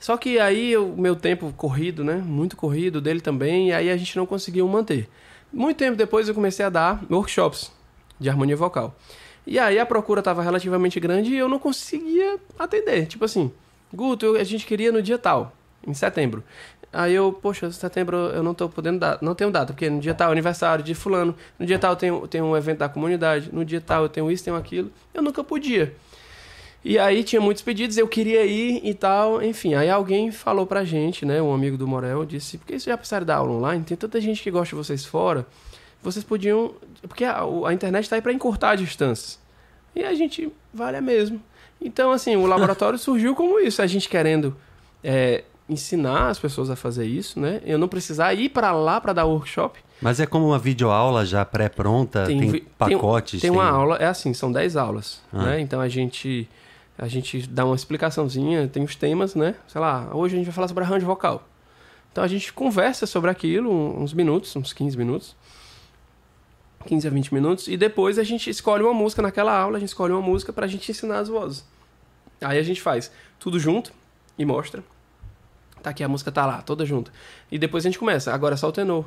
Só 0.00 0.16
que 0.16 0.38
aí 0.38 0.74
o 0.78 0.96
meu 0.96 1.14
tempo 1.14 1.52
corrido, 1.54 2.02
né? 2.02 2.14
Muito 2.24 2.56
corrido, 2.56 3.02
dele 3.02 3.20
também, 3.20 3.68
e 3.68 3.72
aí 3.74 3.90
a 3.90 3.96
gente 3.98 4.16
não 4.16 4.24
conseguiu 4.24 4.66
manter. 4.66 5.10
Muito 5.52 5.76
tempo 5.76 5.94
depois 5.94 6.26
eu 6.26 6.34
comecei 6.34 6.64
a 6.64 6.70
dar 6.70 7.02
workshops 7.10 7.70
de 8.18 8.30
harmonia 8.30 8.56
vocal. 8.56 8.96
E 9.46 9.58
aí 9.58 9.78
a 9.78 9.86
procura 9.86 10.20
estava 10.20 10.42
relativamente 10.42 10.98
grande 10.98 11.32
e 11.32 11.36
eu 11.36 11.48
não 11.48 11.58
conseguia 11.58 12.38
atender. 12.58 13.06
Tipo 13.06 13.24
assim, 13.24 13.52
Guto, 13.92 14.36
a 14.36 14.44
gente 14.44 14.66
queria 14.66 14.90
no 14.90 15.02
dia 15.02 15.18
tal, 15.18 15.54
em 15.86 15.94
setembro. 15.94 16.42
Aí 16.92 17.12
eu, 17.12 17.32
poxa, 17.32 17.70
setembro 17.72 18.16
eu 18.16 18.42
não 18.42 18.54
tô 18.54 18.68
podendo 18.68 19.00
dar, 19.00 19.18
não 19.20 19.34
tenho 19.34 19.50
data, 19.50 19.72
porque 19.72 19.90
no 19.90 20.00
dia 20.00 20.14
tal 20.14 20.28
é 20.28 20.32
aniversário 20.32 20.84
de 20.84 20.94
fulano, 20.94 21.34
no 21.58 21.66
dia 21.66 21.78
tal 21.78 21.92
eu 21.92 21.96
tenho, 21.96 22.28
tenho 22.28 22.44
um 22.44 22.56
evento 22.56 22.78
da 22.78 22.88
comunidade, 22.88 23.50
no 23.52 23.64
dia 23.64 23.80
tal 23.80 24.04
eu 24.04 24.08
tenho 24.08 24.30
isso, 24.30 24.44
tenho 24.44 24.56
aquilo. 24.56 24.90
Eu 25.12 25.20
nunca 25.20 25.42
podia. 25.42 25.92
E 26.84 26.98
aí 26.98 27.24
tinha 27.24 27.40
muitos 27.40 27.62
pedidos, 27.62 27.96
eu 27.96 28.06
queria 28.06 28.44
ir 28.44 28.80
e 28.84 28.94
tal, 28.94 29.42
enfim. 29.42 29.74
Aí 29.74 29.90
alguém 29.90 30.30
falou 30.30 30.66
pra 30.66 30.84
gente, 30.84 31.24
né, 31.26 31.42
um 31.42 31.52
amigo 31.52 31.76
do 31.76 31.86
Morel, 31.88 32.24
disse, 32.24 32.58
por 32.58 32.66
que 32.66 32.72
vocês 32.74 32.84
já 32.84 32.96
precisaram 32.96 33.26
dar 33.26 33.36
aula 33.36 33.52
online? 33.52 33.82
Tem 33.82 33.96
tanta 33.96 34.20
gente 34.20 34.42
que 34.42 34.50
gosta 34.50 34.68
de 34.68 34.74
vocês 34.76 35.04
fora, 35.04 35.46
vocês 36.04 36.24
podiam... 36.24 36.74
Porque 37.02 37.24
a, 37.24 37.40
a 37.66 37.72
internet 37.72 38.08
tá 38.08 38.16
aí 38.16 38.22
pra 38.22 38.32
encurtar 38.32 38.76
distâncias. 38.76 39.38
E 39.94 40.02
a 40.04 40.14
gente, 40.14 40.50
vale 40.72 40.96
a 40.96 41.00
mesmo. 41.00 41.40
Então, 41.80 42.12
assim, 42.12 42.36
o 42.36 42.46
laboratório 42.46 42.98
surgiu 43.00 43.34
como 43.34 43.58
isso, 43.58 43.80
a 43.82 43.86
gente 43.86 44.08
querendo 44.08 44.56
é, 45.02 45.44
ensinar 45.68 46.28
as 46.28 46.38
pessoas 46.38 46.70
a 46.70 46.76
fazer 46.76 47.06
isso, 47.06 47.38
né? 47.40 47.60
Eu 47.64 47.78
não 47.78 47.88
precisar 47.88 48.32
ir 48.34 48.48
pra 48.48 48.72
lá 48.72 49.00
pra 49.00 49.12
dar 49.12 49.24
workshop. 49.24 49.78
Mas 50.00 50.18
é 50.20 50.26
como 50.26 50.46
uma 50.46 50.58
videoaula 50.58 51.24
já 51.24 51.44
pré-pronta, 51.44 52.24
tem, 52.26 52.40
vi- 52.50 52.60
pacotes. 52.78 53.40
Tem, 53.40 53.50
uma 53.50 53.68
aula, 53.68 53.96
é 53.96 54.06
assim, 54.06 54.34
são 54.34 54.50
10 54.52 54.76
aulas, 54.76 55.22
Ah. 55.32 55.42
né? 55.44 55.60
Então 55.60 55.80
a 55.80 55.88
gente 55.88 56.48
a 56.96 57.08
gente 57.08 57.44
dá 57.48 57.64
uma 57.64 57.74
explicaçãozinha, 57.74 58.68
tem 58.68 58.84
os 58.84 58.94
temas, 58.94 59.34
né? 59.34 59.56
Sei 59.66 59.80
lá, 59.80 60.08
hoje 60.12 60.34
a 60.34 60.38
gente 60.38 60.46
vai 60.46 60.54
falar 60.54 60.68
sobre 60.68 60.84
arranjo 60.84 61.04
vocal. 61.06 61.42
Então 62.12 62.22
a 62.22 62.28
gente 62.28 62.52
conversa 62.52 63.04
sobre 63.06 63.28
aquilo 63.30 63.70
uns 64.00 64.12
minutos, 64.14 64.54
uns 64.54 64.72
15 64.72 64.96
minutos. 64.96 65.34
15 66.84 67.06
a 67.08 67.10
20 67.10 67.34
minutos 67.34 67.68
e 67.68 67.76
depois 67.76 68.18
a 68.18 68.22
gente 68.22 68.48
escolhe 68.50 68.82
uma 68.82 68.94
música 68.94 69.20
naquela 69.22 69.56
aula, 69.56 69.76
a 69.76 69.80
gente 69.80 69.88
escolhe 69.88 70.12
uma 70.12 70.22
música 70.22 70.52
pra 70.52 70.66
gente 70.66 70.90
ensinar 70.90 71.18
as 71.18 71.28
vozes. 71.28 71.64
Aí 72.40 72.58
a 72.58 72.62
gente 72.62 72.80
faz 72.80 73.10
tudo 73.38 73.58
junto 73.58 73.92
e 74.38 74.44
mostra. 74.44 74.82
Tá 75.82 75.90
aqui 75.90 76.02
a 76.04 76.08
música 76.08 76.30
tá 76.32 76.46
lá, 76.46 76.62
toda 76.62 76.84
junta. 76.86 77.10
E 77.50 77.58
depois 77.58 77.84
a 77.84 77.88
gente 77.88 77.98
começa, 77.98 78.32
agora 78.32 78.56
só 78.56 78.68
o 78.68 78.72
tenor, 78.72 79.04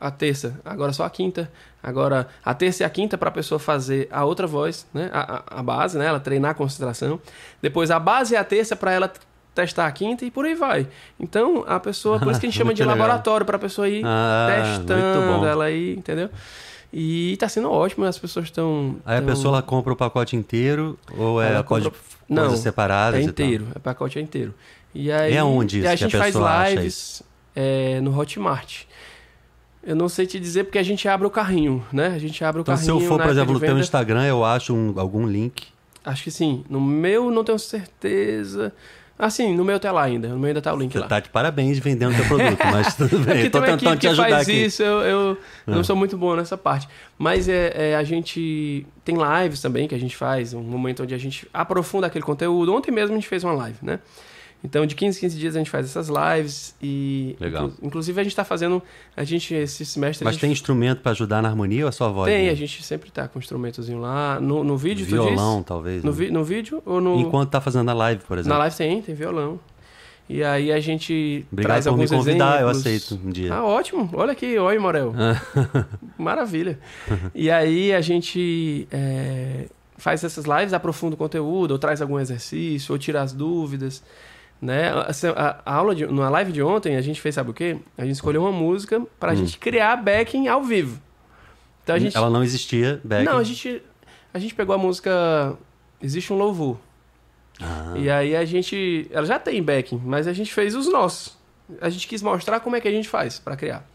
a 0.00 0.10
terça, 0.10 0.60
agora 0.64 0.92
só 0.92 1.04
a 1.04 1.10
quinta, 1.10 1.50
agora 1.82 2.26
a 2.44 2.52
terça 2.54 2.82
e 2.82 2.86
a 2.86 2.90
quinta 2.90 3.16
para 3.16 3.28
a 3.28 3.32
pessoa 3.32 3.58
fazer 3.58 4.08
a 4.10 4.24
outra 4.24 4.46
voz, 4.46 4.86
né? 4.92 5.08
A, 5.12 5.44
a, 5.56 5.60
a 5.60 5.62
base, 5.62 5.96
né? 5.96 6.06
Ela 6.06 6.18
treinar 6.18 6.50
a 6.50 6.54
concentração. 6.54 7.20
Depois 7.62 7.90
a 7.90 7.98
base 8.00 8.34
e 8.34 8.36
a 8.36 8.42
terça 8.44 8.74
para 8.74 8.90
ela 8.92 9.12
testar 9.54 9.86
a 9.86 9.92
quinta 9.92 10.24
e 10.24 10.30
por 10.30 10.44
aí 10.44 10.54
vai. 10.54 10.86
Então 11.18 11.64
a 11.66 11.78
pessoa, 11.80 12.18
por 12.18 12.30
isso 12.32 12.40
que 12.40 12.46
a 12.46 12.50
gente 12.50 12.58
chama 12.58 12.74
de 12.74 12.82
legal. 12.82 12.96
laboratório 12.98 13.46
para 13.46 13.56
a 13.56 13.60
pessoa 13.60 13.88
ir 13.88 14.02
Ah, 14.04 14.48
testando 14.76 15.20
bom. 15.38 15.46
ela 15.46 15.64
aí, 15.66 15.94
entendeu? 15.96 16.28
E 16.98 17.36
tá 17.38 17.46
sendo 17.46 17.70
ótimo, 17.70 18.06
as 18.06 18.18
pessoas 18.18 18.46
estão 18.46 18.96
Aí 19.04 19.18
a 19.18 19.22
pessoa 19.22 19.52
ela 19.56 19.62
compra 19.62 19.92
o 19.92 19.96
pacote 19.96 20.34
inteiro 20.34 20.98
ou 21.14 21.42
é 21.42 21.50
Ela 21.52 21.62
pode 21.62 21.84
compra- 21.84 22.00
coisas 22.26 22.52
Não, 22.52 22.56
separadas 22.56 23.20
é 23.20 23.22
inteiro, 23.22 23.66
é 23.74 23.78
pacote 23.78 24.18
é 24.18 24.22
inteiro. 24.22 24.54
E 24.94 25.12
aí, 25.12 25.34
E 25.34 25.36
aonde 25.36 25.76
e 25.76 25.80
isso 25.80 25.88
a 25.88 25.90
que 25.90 26.04
a 26.04 26.08
gente 26.08 26.16
faz 26.16 26.32
pessoa 26.32 26.50
acha 26.50 26.74
lives 26.76 27.22
é, 27.54 28.00
no 28.00 28.18
Hotmart. 28.18 28.84
Eu 29.82 29.94
não 29.94 30.08
sei 30.08 30.26
te 30.26 30.40
dizer 30.40 30.64
porque 30.64 30.78
a 30.78 30.82
gente 30.82 31.06
abre 31.06 31.26
o 31.26 31.30
carrinho, 31.30 31.84
né? 31.92 32.06
A 32.08 32.18
gente 32.18 32.42
abre 32.42 32.60
o 32.60 32.62
Então, 32.62 32.74
se 32.76 32.86
carrinho. 32.86 33.04
eu 33.04 33.08
for, 33.08 33.20
por 33.20 33.30
exemplo, 33.30 33.52
no 33.52 33.60
teu. 33.60 33.78
Instagram, 33.78 34.24
eu 34.24 34.42
acho 34.42 34.74
um- 34.74 34.94
algum 34.98 35.26
link. 35.26 35.64
Acho 36.02 36.24
que 36.24 36.30
sim. 36.30 36.64
No 36.70 36.80
meu 36.80 37.30
não 37.30 37.44
tenho 37.44 37.58
certeza. 37.58 38.72
Assim, 39.18 39.54
no 39.56 39.64
meu 39.64 39.80
tá 39.80 39.90
lá 39.92 40.02
ainda. 40.02 40.28
No 40.28 40.38
meu 40.38 40.48
ainda 40.48 40.60
tá 40.60 40.74
o 40.74 40.76
link 40.78 40.92
Você 40.92 40.98
lá. 40.98 41.06
tá 41.06 41.20
de 41.20 41.28
parabéns 41.30 41.78
vendendo 41.78 42.14
teu 42.14 42.26
produto, 42.26 42.58
mas 42.70 42.94
tudo 42.94 43.18
bem. 43.24 43.34
Aqui 43.38 43.46
Eu 43.46 43.50
tô 43.50 43.60
tem 43.62 43.70
uma 43.70 43.76
tentando 43.78 43.98
te 43.98 44.08
ajudar 44.08 44.28
faz 44.28 44.42
aqui. 44.48 44.64
isso, 44.66 44.82
eu, 44.82 45.00
eu 45.00 45.38
não 45.66 45.80
Ah. 45.80 45.84
sou 45.84 45.96
muito 45.96 46.18
bom 46.18 46.36
nessa 46.36 46.56
parte. 46.58 46.86
Mas 47.18 47.48
é, 47.48 47.72
é, 47.92 47.96
a 47.96 48.04
gente 48.04 48.86
tem 49.04 49.16
lives 49.16 49.62
também 49.62 49.88
que 49.88 49.94
a 49.94 49.98
gente 49.98 50.14
faz, 50.14 50.52
um 50.52 50.60
momento 50.62 51.02
onde 51.02 51.14
a 51.14 51.18
gente 51.18 51.48
aprofunda 51.54 52.06
aquele 52.08 52.24
conteúdo. 52.24 52.74
Ontem 52.74 52.90
mesmo 52.90 53.12
a 53.12 53.18
gente 53.18 53.28
fez 53.28 53.42
uma 53.42 53.54
live, 53.54 53.78
né? 53.82 54.00
Então, 54.66 54.84
de 54.84 54.96
15 54.96 55.16
em 55.16 55.20
15 55.20 55.38
dias 55.38 55.54
a 55.54 55.58
gente 55.58 55.70
faz 55.70 55.86
essas 55.86 56.08
lives 56.08 56.74
e... 56.82 57.36
Legal. 57.38 57.66
inclu- 57.68 57.86
Inclusive, 57.86 58.20
a 58.20 58.24
gente 58.24 58.34
tá 58.34 58.44
fazendo... 58.44 58.82
A 59.16 59.22
gente, 59.22 59.54
esse 59.54 59.86
semestre... 59.86 60.24
Mas 60.24 60.34
gente 60.34 60.40
tem 60.40 60.50
instrumento 60.52 61.00
pra 61.02 61.12
ajudar 61.12 61.40
na 61.40 61.48
harmonia 61.48 61.84
ou 61.84 61.88
é 61.88 61.92
só 61.92 62.06
a 62.06 62.08
voz? 62.08 62.32
Tem, 62.32 62.48
a 62.48 62.54
gente 62.54 62.82
sempre 62.82 63.10
tá 63.10 63.28
com 63.28 63.38
um 63.38 63.40
instrumentozinho 63.40 64.00
lá. 64.00 64.40
No, 64.40 64.64
no 64.64 64.76
vídeo, 64.76 65.06
Violão, 65.06 65.62
talvez. 65.62 66.02
No, 66.02 66.10
né? 66.10 66.16
vi, 66.16 66.30
no 66.32 66.42
vídeo 66.42 66.82
ou 66.84 67.00
no... 67.00 67.20
Enquanto 67.20 67.50
tá 67.50 67.60
fazendo 67.60 67.88
a 67.88 67.94
live, 67.94 68.22
por 68.26 68.36
exemplo. 68.38 68.52
Na 68.52 68.58
live 68.64 68.76
tem, 68.76 69.00
tem 69.00 69.14
violão. 69.14 69.60
E 70.28 70.42
aí 70.42 70.72
a 70.72 70.80
gente 70.80 71.46
Obrigado 71.52 71.70
traz 71.72 71.84
por 71.84 71.96
me 71.96 72.02
alguns 72.02 72.10
convidar, 72.18 72.60
eu 72.60 72.68
exemplos. 72.70 72.86
aceito 73.04 73.20
um 73.24 73.30
dia. 73.30 73.54
Ah, 73.54 73.64
ótimo. 73.64 74.10
Olha 74.12 74.32
aqui, 74.32 74.58
oi, 74.58 74.76
Morel. 74.80 75.14
Maravilha. 76.18 76.78
E 77.34 77.48
aí 77.50 77.92
a 77.92 78.00
gente 78.00 78.88
é, 78.90 79.66
faz 79.96 80.24
essas 80.24 80.44
lives, 80.44 80.72
aprofunda 80.72 81.14
o 81.14 81.16
conteúdo, 81.16 81.70
ou 81.70 81.78
traz 81.78 82.02
algum 82.02 82.18
exercício, 82.18 82.92
ou 82.92 82.98
tira 82.98 83.22
as 83.22 83.32
dúvidas. 83.32 84.02
Né? 84.60 84.88
A, 84.88 85.10
a- 85.10 85.60
a 85.66 85.74
aula 85.74 85.94
de, 85.94 86.06
na 86.06 86.30
live 86.30 86.50
de 86.52 86.62
ontem, 86.62 86.96
a 86.96 87.00
gente 87.02 87.20
fez, 87.20 87.34
sabe 87.34 87.50
o 87.50 87.54
quê? 87.54 87.76
A 87.98 88.02
gente 88.04 88.14
escolheu 88.14 88.40
uma 88.42 88.52
música 88.52 89.02
pra 89.20 89.32
Hum. 89.32 89.36
gente 89.36 89.58
criar 89.58 89.96
backing 89.96 90.48
ao 90.48 90.62
vivo. 90.64 91.00
Então 91.82 91.94
a 91.94 91.98
gente. 91.98 92.16
Ela 92.16 92.30
não 92.30 92.42
existia, 92.42 93.00
Beck. 93.04 93.24
Não, 93.24 93.38
a 93.38 93.44
gente, 93.44 93.82
a 94.32 94.38
gente 94.38 94.54
pegou 94.54 94.74
a 94.74 94.78
música 94.78 95.56
Existe 96.02 96.32
um 96.32 96.36
Louvor. 96.36 96.76
Ah, 97.60 97.94
E 97.96 98.10
aí 98.10 98.34
a 98.36 98.44
gente. 98.44 99.06
Ela 99.10 99.24
já 99.26 99.38
tem 99.38 99.62
backing, 99.62 100.00
mas 100.04 100.26
a 100.26 100.32
gente 100.32 100.52
fez 100.52 100.74
os 100.74 100.90
nossos. 100.90 101.36
A 101.80 101.88
gente 101.88 102.06
quis 102.08 102.22
mostrar 102.22 102.60
como 102.60 102.76
é 102.76 102.80
que 102.80 102.88
a 102.88 102.90
gente 102.90 103.08
faz 103.08 103.38
pra 103.38 103.56
criar. 103.56 103.86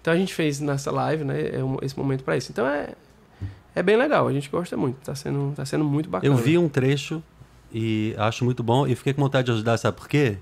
Então 0.00 0.12
a 0.12 0.16
gente 0.16 0.34
fez 0.34 0.60
nessa 0.60 0.90
live, 0.90 1.24
né? 1.24 1.40
é 1.40 1.60
esse 1.82 1.96
momento 1.98 2.22
pra 2.24 2.36
isso. 2.36 2.50
Então 2.52 2.66
é. 2.66 2.88
É 3.76 3.82
bem 3.82 3.96
legal, 3.96 4.28
a 4.28 4.32
gente 4.32 4.48
gosta 4.48 4.76
muito. 4.76 4.96
Tá 5.04 5.14
sendo, 5.16 5.52
tá 5.56 5.64
sendo 5.64 5.84
muito 5.84 6.08
bacana. 6.08 6.32
eu 6.32 6.36
vi 6.36 6.56
um 6.58 6.68
trecho 6.68 7.20
e 7.74 8.14
acho 8.16 8.44
muito 8.44 8.62
bom 8.62 8.86
e 8.86 8.94
fiquei 8.94 9.12
com 9.12 9.20
vontade 9.20 9.46
de 9.46 9.52
ajudar, 9.52 9.76
sabe 9.76 9.96
por 9.96 10.08
quê? 10.08 10.38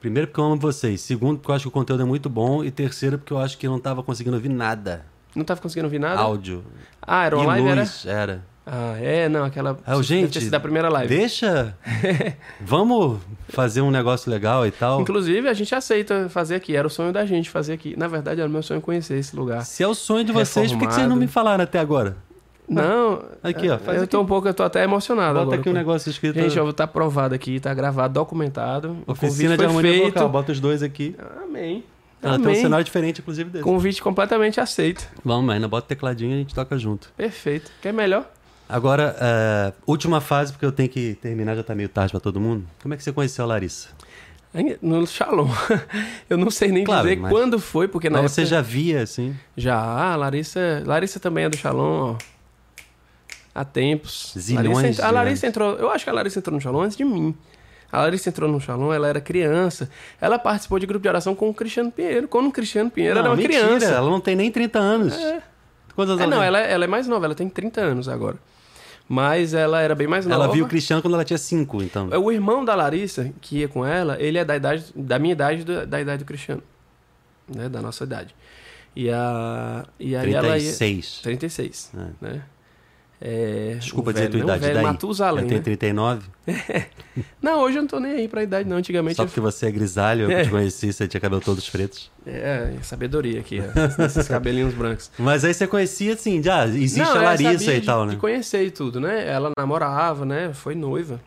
Primeiro 0.00 0.26
porque 0.26 0.40
eu 0.40 0.44
amo 0.44 0.56
vocês. 0.56 1.00
Segundo 1.00 1.38
porque 1.38 1.52
eu 1.52 1.54
acho 1.54 1.62
que 1.62 1.68
o 1.68 1.70
conteúdo 1.70 2.02
é 2.02 2.06
muito 2.06 2.28
bom. 2.28 2.64
E 2.64 2.70
terceiro 2.70 3.16
porque 3.16 3.32
eu 3.32 3.38
acho 3.38 3.56
que 3.56 3.66
eu 3.66 3.70
não 3.70 3.78
tava 3.78 4.02
conseguindo 4.02 4.36
ouvir 4.36 4.48
nada. 4.48 5.06
Não 5.34 5.44
tava 5.44 5.60
conseguindo 5.60 5.86
ouvir 5.86 5.98
nada? 5.98 6.20
Áudio. 6.20 6.64
Ah, 7.00 7.24
era 7.24 7.36
e 7.36 7.38
uma 7.38 7.46
live, 7.46 7.68
era? 7.68 7.80
luz, 7.80 8.06
era. 8.06 8.42
Ah, 8.66 8.96
é, 8.98 9.28
não, 9.28 9.44
aquela. 9.44 9.78
Ah, 9.86 10.00
gente, 10.02 10.50
da 10.50 10.58
primeira 10.58 10.88
live. 10.88 11.14
Deixa. 11.14 11.76
Vamos 12.60 13.20
fazer 13.48 13.80
um 13.80 13.92
negócio 13.92 14.28
legal 14.28 14.66
e 14.66 14.72
tal. 14.72 15.00
Inclusive, 15.00 15.48
a 15.48 15.54
gente 15.54 15.72
aceita 15.74 16.28
fazer 16.28 16.56
aqui. 16.56 16.74
Era 16.74 16.86
o 16.86 16.90
sonho 16.90 17.12
da 17.12 17.24
gente 17.24 17.48
fazer 17.48 17.74
aqui. 17.74 17.96
Na 17.96 18.08
verdade, 18.08 18.40
era 18.40 18.48
o 18.48 18.52
meu 18.52 18.64
sonho 18.64 18.80
conhecer 18.80 19.16
esse 19.16 19.36
lugar. 19.36 19.64
Se 19.64 19.84
é 19.84 19.86
o 19.86 19.94
sonho 19.94 20.24
de 20.24 20.32
vocês, 20.32 20.72
por 20.72 20.80
que, 20.80 20.84
vocês 20.86 20.96
não 21.08 21.14
Reformado. 21.14 21.20
me 21.20 21.28
falaram 21.28 21.62
até 21.62 21.78
agora? 21.78 22.16
Não. 22.68 23.22
Aqui, 23.42 23.68
ó, 23.70 23.78
faz 23.78 23.98
eu 23.98 24.04
aqui. 24.04 24.10
tô 24.10 24.20
um 24.20 24.26
pouco, 24.26 24.48
eu 24.48 24.54
tô 24.54 24.62
até 24.62 24.82
emocionado 24.82 25.34
Bota 25.34 25.42
agora. 25.42 25.60
aqui 25.60 25.68
um 25.68 25.72
negócio 25.72 26.10
escrito. 26.10 26.34
Gente, 26.38 26.58
ó, 26.58 26.72
tá 26.72 26.84
aprovado 26.84 27.34
aqui, 27.34 27.60
tá 27.60 27.72
gravado, 27.72 28.14
documentado. 28.14 28.98
Oficina 29.06 29.56
de 29.56 29.64
harmonia 29.64 29.92
feito. 29.92 30.06
vocal. 30.14 30.28
Bota 30.28 30.52
os 30.52 30.60
dois 30.60 30.82
aqui. 30.82 31.14
Amém. 31.42 31.84
Ela 32.22 32.36
tem 32.38 32.46
um 32.46 32.48
Amém. 32.50 32.60
cenário 32.62 32.84
diferente, 32.84 33.20
inclusive, 33.20 33.50
desse. 33.50 33.62
Convite 33.62 34.02
completamente 34.02 34.60
aceito. 34.60 35.06
Vamos, 35.24 35.54
ainda 35.54 35.68
bota 35.68 35.84
o 35.84 35.88
tecladinho 35.88 36.32
e 36.32 36.34
a 36.34 36.38
gente 36.38 36.54
toca 36.54 36.76
junto. 36.78 37.12
Perfeito. 37.16 37.70
Quer 37.80 37.92
melhor? 37.92 38.28
Agora, 38.68 39.14
é, 39.20 39.72
última 39.86 40.20
fase, 40.20 40.50
porque 40.52 40.64
eu 40.66 40.72
tenho 40.72 40.88
que 40.88 41.14
terminar, 41.22 41.54
já 41.54 41.62
tá 41.62 41.72
meio 41.74 41.88
tarde 41.88 42.10
pra 42.10 42.18
todo 42.18 42.40
mundo. 42.40 42.64
Como 42.82 42.92
é 42.94 42.96
que 42.96 43.02
você 43.04 43.12
conheceu 43.12 43.44
a 43.44 43.48
Larissa? 43.48 43.90
No 44.80 45.06
Shalom. 45.06 45.48
Eu 46.30 46.38
não 46.38 46.50
sei 46.50 46.72
nem 46.72 46.82
Claro, 46.82 47.02
dizer 47.06 47.20
mas- 47.20 47.30
quando 47.30 47.58
foi, 47.60 47.86
porque 47.86 48.08
na 48.08 48.22
Mas 48.22 48.32
você 48.32 48.40
época... 48.40 48.56
já 48.56 48.62
via, 48.62 49.02
assim? 49.02 49.36
Já, 49.56 49.78
a 49.78 50.16
Larissa... 50.16 50.82
Larissa 50.86 51.20
também 51.20 51.44
é 51.44 51.48
do 51.50 51.56
Shalom, 51.58 52.14
ó. 52.14 52.16
Há 53.56 53.64
tempos. 53.64 54.34
Zilhões 54.38 54.76
Larissa, 54.76 55.06
a 55.06 55.10
Larissa 55.10 55.46
entrou... 55.46 55.76
Eu 55.76 55.90
acho 55.90 56.04
que 56.04 56.10
a 56.10 56.12
Larissa 56.12 56.40
entrou 56.40 56.54
no 56.54 56.60
Shalom 56.60 56.82
antes 56.82 56.94
de 56.94 57.06
mim. 57.06 57.34
A 57.90 58.00
Larissa 58.02 58.28
entrou 58.28 58.50
no 58.50 58.60
Shalom, 58.60 58.92
ela 58.92 59.08
era 59.08 59.18
criança. 59.18 59.88
Ela 60.20 60.38
participou 60.38 60.78
de 60.78 60.84
grupo 60.84 61.02
de 61.02 61.08
oração 61.08 61.34
com 61.34 61.48
o 61.48 61.54
Cristiano 61.54 61.90
Pinheiro. 61.90 62.28
Quando 62.28 62.48
o 62.48 62.52
Cristiano 62.52 62.90
Pinheiro 62.90 63.18
era 63.18 63.30
uma 63.30 63.34
mentira, 63.34 63.64
criança. 63.64 63.86
ela 63.86 64.10
não 64.10 64.20
tem 64.20 64.36
nem 64.36 64.52
30 64.52 64.78
anos. 64.78 65.14
É. 65.14 65.42
Quantas 65.94 66.20
É, 66.20 66.26
não, 66.26 66.42
ela, 66.42 66.58
ela 66.58 66.84
é 66.84 66.86
mais 66.86 67.08
nova, 67.08 67.24
ela 67.24 67.34
tem 67.34 67.48
30 67.48 67.80
anos 67.80 68.08
agora. 68.10 68.36
Mas 69.08 69.54
ela 69.54 69.80
era 69.80 69.94
bem 69.94 70.06
mais 70.06 70.26
nova. 70.26 70.44
Ela 70.44 70.52
viu 70.52 70.66
o 70.66 70.68
Cristiano 70.68 71.00
quando 71.00 71.14
ela 71.14 71.24
tinha 71.24 71.38
5, 71.38 71.82
então. 71.82 72.10
O 72.10 72.30
irmão 72.30 72.62
da 72.62 72.74
Larissa, 72.74 73.32
que 73.40 73.60
ia 73.60 73.68
com 73.68 73.86
ela, 73.86 74.20
ele 74.20 74.36
é 74.36 74.44
da 74.44 74.54
idade 74.54 74.84
da 74.94 75.18
minha 75.18 75.32
idade 75.32 75.62
e 75.62 75.64
da, 75.64 75.84
da 75.86 75.98
idade 75.98 76.24
do 76.24 76.26
Cristiano. 76.26 76.62
Né? 77.48 77.70
Da 77.70 77.80
nossa 77.80 78.04
idade. 78.04 78.34
E, 78.94 79.08
a, 79.08 79.86
e 79.98 80.14
aí 80.14 80.34
ela 80.34 80.58
ia. 80.58 80.72
36. 80.76 81.20
36. 81.22 81.92
É. 81.94 82.08
Né? 82.20 82.42
É, 83.18 83.76
Desculpa 83.80 84.12
dizer 84.12 84.26
a 84.26 84.30
tua 84.30 84.38
não, 84.40 84.46
idade. 84.46 84.60
velho 84.60 84.74
daí. 84.74 84.82
Matusalém, 84.84 85.42
eu 85.44 85.48
tenho 85.48 85.60
né? 85.60 85.64
39. 85.64 86.26
Não, 87.40 87.60
hoje 87.60 87.78
eu 87.78 87.82
não 87.82 87.88
tô 87.88 87.98
nem 87.98 88.12
aí 88.12 88.28
pra 88.28 88.42
idade, 88.42 88.68
não. 88.68 88.76
Antigamente 88.76 89.16
Só 89.16 89.22
eu 89.22 89.26
porque 89.26 89.40
você 89.40 89.66
é 89.66 89.70
grisalho, 89.70 90.24
eu 90.24 90.30
É. 90.30 90.44
te 90.44 90.50
conheci, 90.50 90.92
você 90.92 91.08
tinha 91.08 91.18
cabelo 91.18 91.40
todos 91.40 91.66
pretos. 91.70 92.10
É, 92.26 92.72
sabedoria 92.82 93.40
aqui, 93.40 93.58
ó, 93.60 94.02
esses 94.04 94.28
cabelinhos 94.28 94.74
brancos. 94.74 95.10
Mas 95.18 95.44
aí 95.46 95.54
você 95.54 95.66
conhecia, 95.66 96.12
assim, 96.12 96.42
já 96.42 96.66
existe 96.66 96.98
não, 96.98 97.12
a 97.12 97.16
eu 97.16 97.22
Larissa 97.22 97.72
e 97.74 97.80
de, 97.80 97.86
tal, 97.86 98.06
De 98.06 98.12
né? 98.14 98.20
conhecer 98.20 98.64
e 98.64 98.70
tudo, 98.70 99.00
né? 99.00 99.26
Ela 99.26 99.50
namorava, 99.56 100.26
né? 100.26 100.52
Foi 100.52 100.74
noiva. 100.74 101.18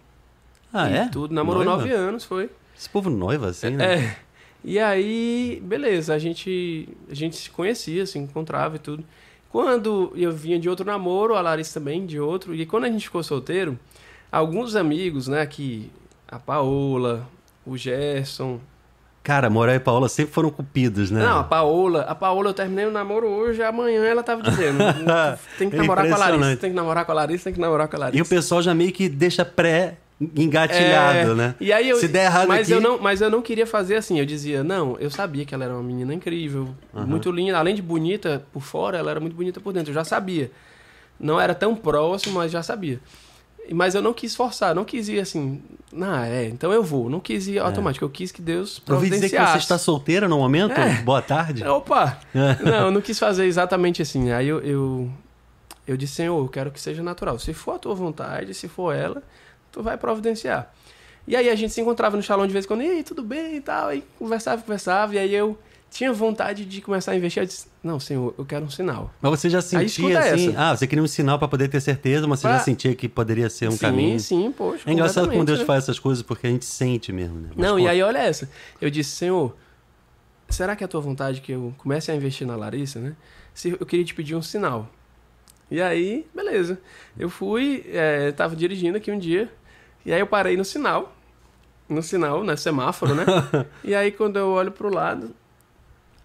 Ah, 0.72 0.88
e 0.92 0.94
é? 0.96 1.08
tudo. 1.08 1.34
Namorou 1.34 1.64
Noiva? 1.66 1.82
nove 1.82 1.92
anos, 1.92 2.24
foi. 2.24 2.52
Esse 2.78 2.88
povo 2.88 3.10
noiva, 3.10 3.48
assim, 3.48 3.72
né? 3.72 3.96
É. 3.96 4.16
E 4.64 4.78
aí, 4.78 5.60
beleza, 5.66 6.14
a 6.14 6.20
gente, 6.20 6.88
a 7.10 7.16
gente 7.16 7.36
se 7.36 7.50
conhecia, 7.50 8.06
se 8.06 8.20
encontrava 8.20 8.76
e 8.76 8.80
tudo. 8.80 9.04
Quando 9.52 10.14
eu 10.16 10.32
vinha 10.32 10.60
de 10.60 10.70
outro 10.70 10.86
namoro, 10.86 11.36
a 11.36 11.42
Larissa 11.42 11.80
também 11.80 12.06
de 12.06 12.20
outro, 12.20 12.54
e 12.54 12.66
quando 12.66 12.86
a 12.86 12.90
gente 12.90 13.06
ficou 13.06 13.24
solteiro, 13.24 13.78
alguns 14.32 14.76
amigos, 14.76 15.28
né, 15.28 15.46
que 15.46 15.92
a 16.28 16.38
Paola, 16.38 17.28
o 17.66 17.76
Gerson. 17.76 18.60
Cara, 19.24 19.50
Morel 19.50 19.76
e 19.76 19.80
Paola 19.80 20.08
sempre 20.08 20.34
foram 20.34 20.50
cupidos, 20.50 21.12
né? 21.12 21.24
Não, 21.24 21.40
a 21.40 21.44
Paola, 21.44 22.02
a 22.02 22.16
Paola 22.16 22.50
eu 22.50 22.54
terminei 22.54 22.86
o 22.86 22.92
namoro 22.92 23.28
hoje, 23.28 23.62
amanhã 23.62 24.04
ela 24.06 24.24
tava 24.24 24.42
dizendo, 24.42 24.78
tem 25.58 25.70
que 25.70 25.76
É 25.76 25.80
namorar 25.80 26.08
com 26.08 26.14
a 26.14 26.18
Larissa, 26.18 26.58
tem 26.58 26.70
que 26.70 26.76
namorar 26.76 27.06
com 27.06 27.12
a 27.12 27.16
Larissa, 27.16 27.44
tem 27.46 27.54
que 27.54 27.60
namorar 27.60 27.88
com 27.88 27.96
a 27.96 28.00
Larissa. 28.00 28.18
E 28.18 28.22
o 28.22 28.26
pessoal 28.26 28.62
já 28.62 28.74
meio 28.74 28.92
que 28.92 29.10
deixa 29.10 29.44
pré-engatilhado, 30.20 31.32
É, 31.32 31.36
né? 31.36 31.56
E 31.60 31.72
aí 31.72 31.90
eu, 31.90 31.98
Se 31.98 32.08
der 32.08 32.26
errado 32.26 32.48
mas 32.48 32.68
aqui... 32.68 32.72
eu 32.72 32.82
não, 32.82 33.00
mas 33.00 33.22
eu 33.22 33.30
não 33.30 33.42
queria 33.42 33.66
fazer 33.66 33.96
assim. 33.96 34.20
Eu 34.20 34.26
dizia, 34.26 34.64
não, 34.64 34.98
eu 35.00 35.10
sabia 35.10 35.46
que 35.46 35.54
ela 35.54 35.64
era 35.66 35.74
uma 35.74 35.84
menina 35.84 36.14
incrível, 36.14 36.70
Aham. 36.94 37.06
muito 37.06 37.32
linda, 37.32 37.58
além 37.58 37.76
de 37.76 37.82
bonita 37.82 38.44
por 38.52 38.62
fora, 38.62 38.98
ela 38.98 39.12
era 39.12 39.20
muito 39.20 39.36
bonita 39.36 39.60
por 39.60 39.72
dentro. 39.74 39.92
Eu 39.92 39.96
já 39.96 40.04
sabia. 40.04 40.52
Não 41.20 41.40
era 41.40 41.54
tão 41.54 41.76
próximo, 41.76 42.36
mas 42.36 42.52
já 42.52 42.64
sabia. 42.64 43.00
Mas 43.72 43.94
eu 43.94 44.02
não 44.02 44.14
quis 44.14 44.36
forçar, 44.36 44.74
não 44.74 44.84
quis 44.84 45.08
ir 45.10 45.20
assim, 45.20 45.62
ah, 46.02 46.26
é, 46.28 46.46
então 46.46 46.72
eu 46.74 46.82
vou. 46.82 47.08
Não 47.08 47.20
quis 47.20 47.48
ir 47.48 47.60
automático, 47.60 48.04
eu 48.04 48.10
quis 48.10 48.32
que 48.32 48.42
Deus 48.42 48.82
Eu 48.88 48.96
ouvi 48.96 49.10
dizer 49.12 49.30
que 49.30 49.36
providenciasse. 49.36 49.52
você 49.54 49.58
está 49.60 49.78
solteira 49.78 50.28
no 50.28 50.38
momento? 50.40 50.72
É. 50.80 51.02
Boa 51.04 51.22
tarde. 51.22 51.64
Opa! 51.64 52.20
Não, 52.34 52.86
eu 52.86 52.92
não 52.92 53.00
quis 53.02 53.20
fazer 53.20 53.46
exatamente 53.46 54.02
assim. 54.02 54.32
Aí 54.32 54.48
eu, 54.48 54.60
eu, 54.62 55.10
eu 55.86 55.96
disse, 55.96 56.16
Senhor, 56.16 56.42
eu 56.44 56.48
quero 56.50 56.72
que 56.72 56.82
seja 56.82 57.04
natural. 57.04 57.38
Se 57.38 57.54
for 57.54 57.76
a 57.76 57.78
tua 57.78 57.94
vontade, 57.94 58.56
se 58.56 58.68
for 58.68 58.92
ela, 58.92 59.22
tu 59.80 59.84
vai 59.84 59.98
providenciar. 59.98 60.74
E 61.26 61.36
aí 61.38 61.50
a 61.50 61.56
gente 61.56 61.72
se 61.74 61.80
encontrava 61.80 62.18
no 62.18 62.24
salão 62.24 62.46
de 62.46 62.52
vez 62.52 62.66
em 62.66 62.68
quando, 62.68 62.84
e 62.84 62.90
aí, 62.90 63.04
tudo 63.04 63.24
bem 63.24 63.56
e 63.56 63.62
tal. 63.62 63.88
Aí 63.88 64.04
conversava, 64.18 64.62
conversava, 64.62 65.16
e 65.16 65.18
aí 65.18 65.34
eu 65.34 65.58
tinha 65.90 66.12
vontade 66.12 66.66
de 66.66 66.82
começar 66.82 67.14
a 67.14 67.16
investir. 67.16 67.42
Eu 67.42 67.48
disse, 67.48 67.68
não, 67.82 67.98
Senhor, 67.98 68.34
eu 68.38 68.46
quero 68.46 68.66
um 68.66 68.70
sinal. 68.70 69.14
Mas 69.22 69.32
você 69.40 69.50
já 69.50 69.62
sentia 69.62 70.20
assim... 70.20 70.50
essa. 70.50 70.60
Ah, 70.62 70.76
você 70.76 70.86
queria 70.86 71.02
um 71.02 71.08
sinal 71.08 71.40
para 71.40 71.48
poder 71.48 71.70
ter 71.70 71.80
certeza, 71.80 72.28
mas 72.28 72.40
você 72.42 72.48
Pra- 72.50 72.58
já 72.58 72.64
sentia 72.64 72.94
que 72.94 73.08
poderia 73.08 73.50
ser 73.50 73.70
um 73.70 73.72
sim, 73.72 73.78
caminho? 73.78 74.20
sim, 74.20 74.52
poxa. 74.52 74.84
É 74.86 74.92
engraçado 74.92 75.30
como 75.30 75.46
Deus 75.46 75.60
né? 75.60 75.66
faz 75.66 75.86
essas 75.86 75.98
coisas, 75.98 76.22
porque 76.22 76.48
a 76.48 76.50
gente 76.50 76.66
sente 76.66 77.14
mesmo, 77.14 77.40
né? 77.40 77.50
Mas, 77.56 77.70
Não, 77.70 77.80
e 77.80 77.88
aí 77.88 78.02
olha 78.04 78.18
essa. 78.18 78.50
Eu 78.82 78.90
disse, 78.90 79.12
Senhor, 79.12 79.56
será 80.50 80.76
que 80.76 80.84
é 80.84 80.86
a 80.86 80.88
tua 80.90 81.00
vontade 81.00 81.40
que 81.40 81.54
eu 81.54 81.74
comece 81.78 82.12
a 82.12 82.16
investir 82.16 82.46
na 82.46 82.58
Larissa, 82.58 83.00
né? 83.00 83.16
Se 83.54 83.70
eu 83.80 83.86
queria 83.86 84.04
te 84.04 84.14
pedir 84.14 84.36
um 84.36 84.42
sinal. 84.42 84.90
E 85.72 85.80
aí, 85.82 86.26
beleza. 86.36 86.80
Eu 87.18 87.30
fui, 87.30 87.86
é, 87.94 88.32
tava 88.32 88.56
dirigindo 88.56 88.98
aqui 88.98 89.12
um 89.12 89.20
dia, 89.20 89.50
e 90.10 90.14
aí 90.14 90.20
eu 90.20 90.26
parei 90.26 90.58
no 90.58 90.66
sinal. 90.66 91.14
No 91.88 92.02
sinal, 92.02 92.44
né? 92.44 92.56
Semáforo, 92.56 93.14
né? 93.14 93.24
e 93.86 93.94
aí 93.94 94.12
quando 94.12 94.40
eu 94.40 94.48
olho 94.50 94.72
pro 94.72 94.92
lado. 94.92 95.36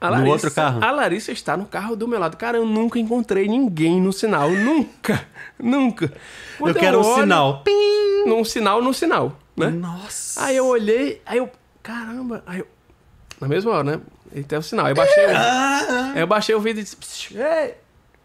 A 0.01 0.07
No 0.07 0.12
Larissa, 0.12 0.32
outro 0.32 0.51
carro? 0.53 0.82
A 0.82 0.91
Larissa 0.91 1.32
está 1.32 1.55
no 1.55 1.66
carro 1.66 1.95
do 1.95 2.09
meu 2.09 2.18
lado. 2.18 2.35
Cara, 2.39 2.57
eu 2.57 2.64
nunca 2.64 2.99
encontrei 2.99 3.47
ninguém 3.47 4.01
no 4.01 4.11
sinal. 4.11 4.51
Nunca! 4.51 5.26
Nunca! 5.61 6.11
Quando 6.59 6.76
Eu 6.76 6.80
quero 6.80 6.99
um 6.99 7.05
olho- 7.05 7.20
sinal. 7.20 7.62
Pim! 7.62 8.24
Num 8.26 8.43
sinal, 8.43 8.80
num 8.80 8.95
sinal, 8.95 9.39
né? 9.55 9.68
Nossa! 9.68 10.47
Aí 10.47 10.57
eu 10.57 10.66
olhei, 10.66 11.20
aí 11.26 11.37
eu. 11.37 11.51
Caramba! 11.82 12.43
Aí 12.47 12.61
eu. 12.61 12.66
Na 13.39 13.47
mesma 13.47 13.70
hora, 13.70 13.85
né? 13.85 14.01
Ele 14.32 14.45
tem 14.45 14.59
o 14.59 14.62
sinal. 14.62 14.87
Aí 14.87 14.93
eu 14.93 14.97
baixei 14.97 15.26
o. 15.26 15.28
Aí 16.14 16.20
eu 16.22 16.26
baixei 16.26 16.55
o 16.55 16.61
vídeo 16.61 16.80
e 16.80 16.85
disse. 16.85 17.37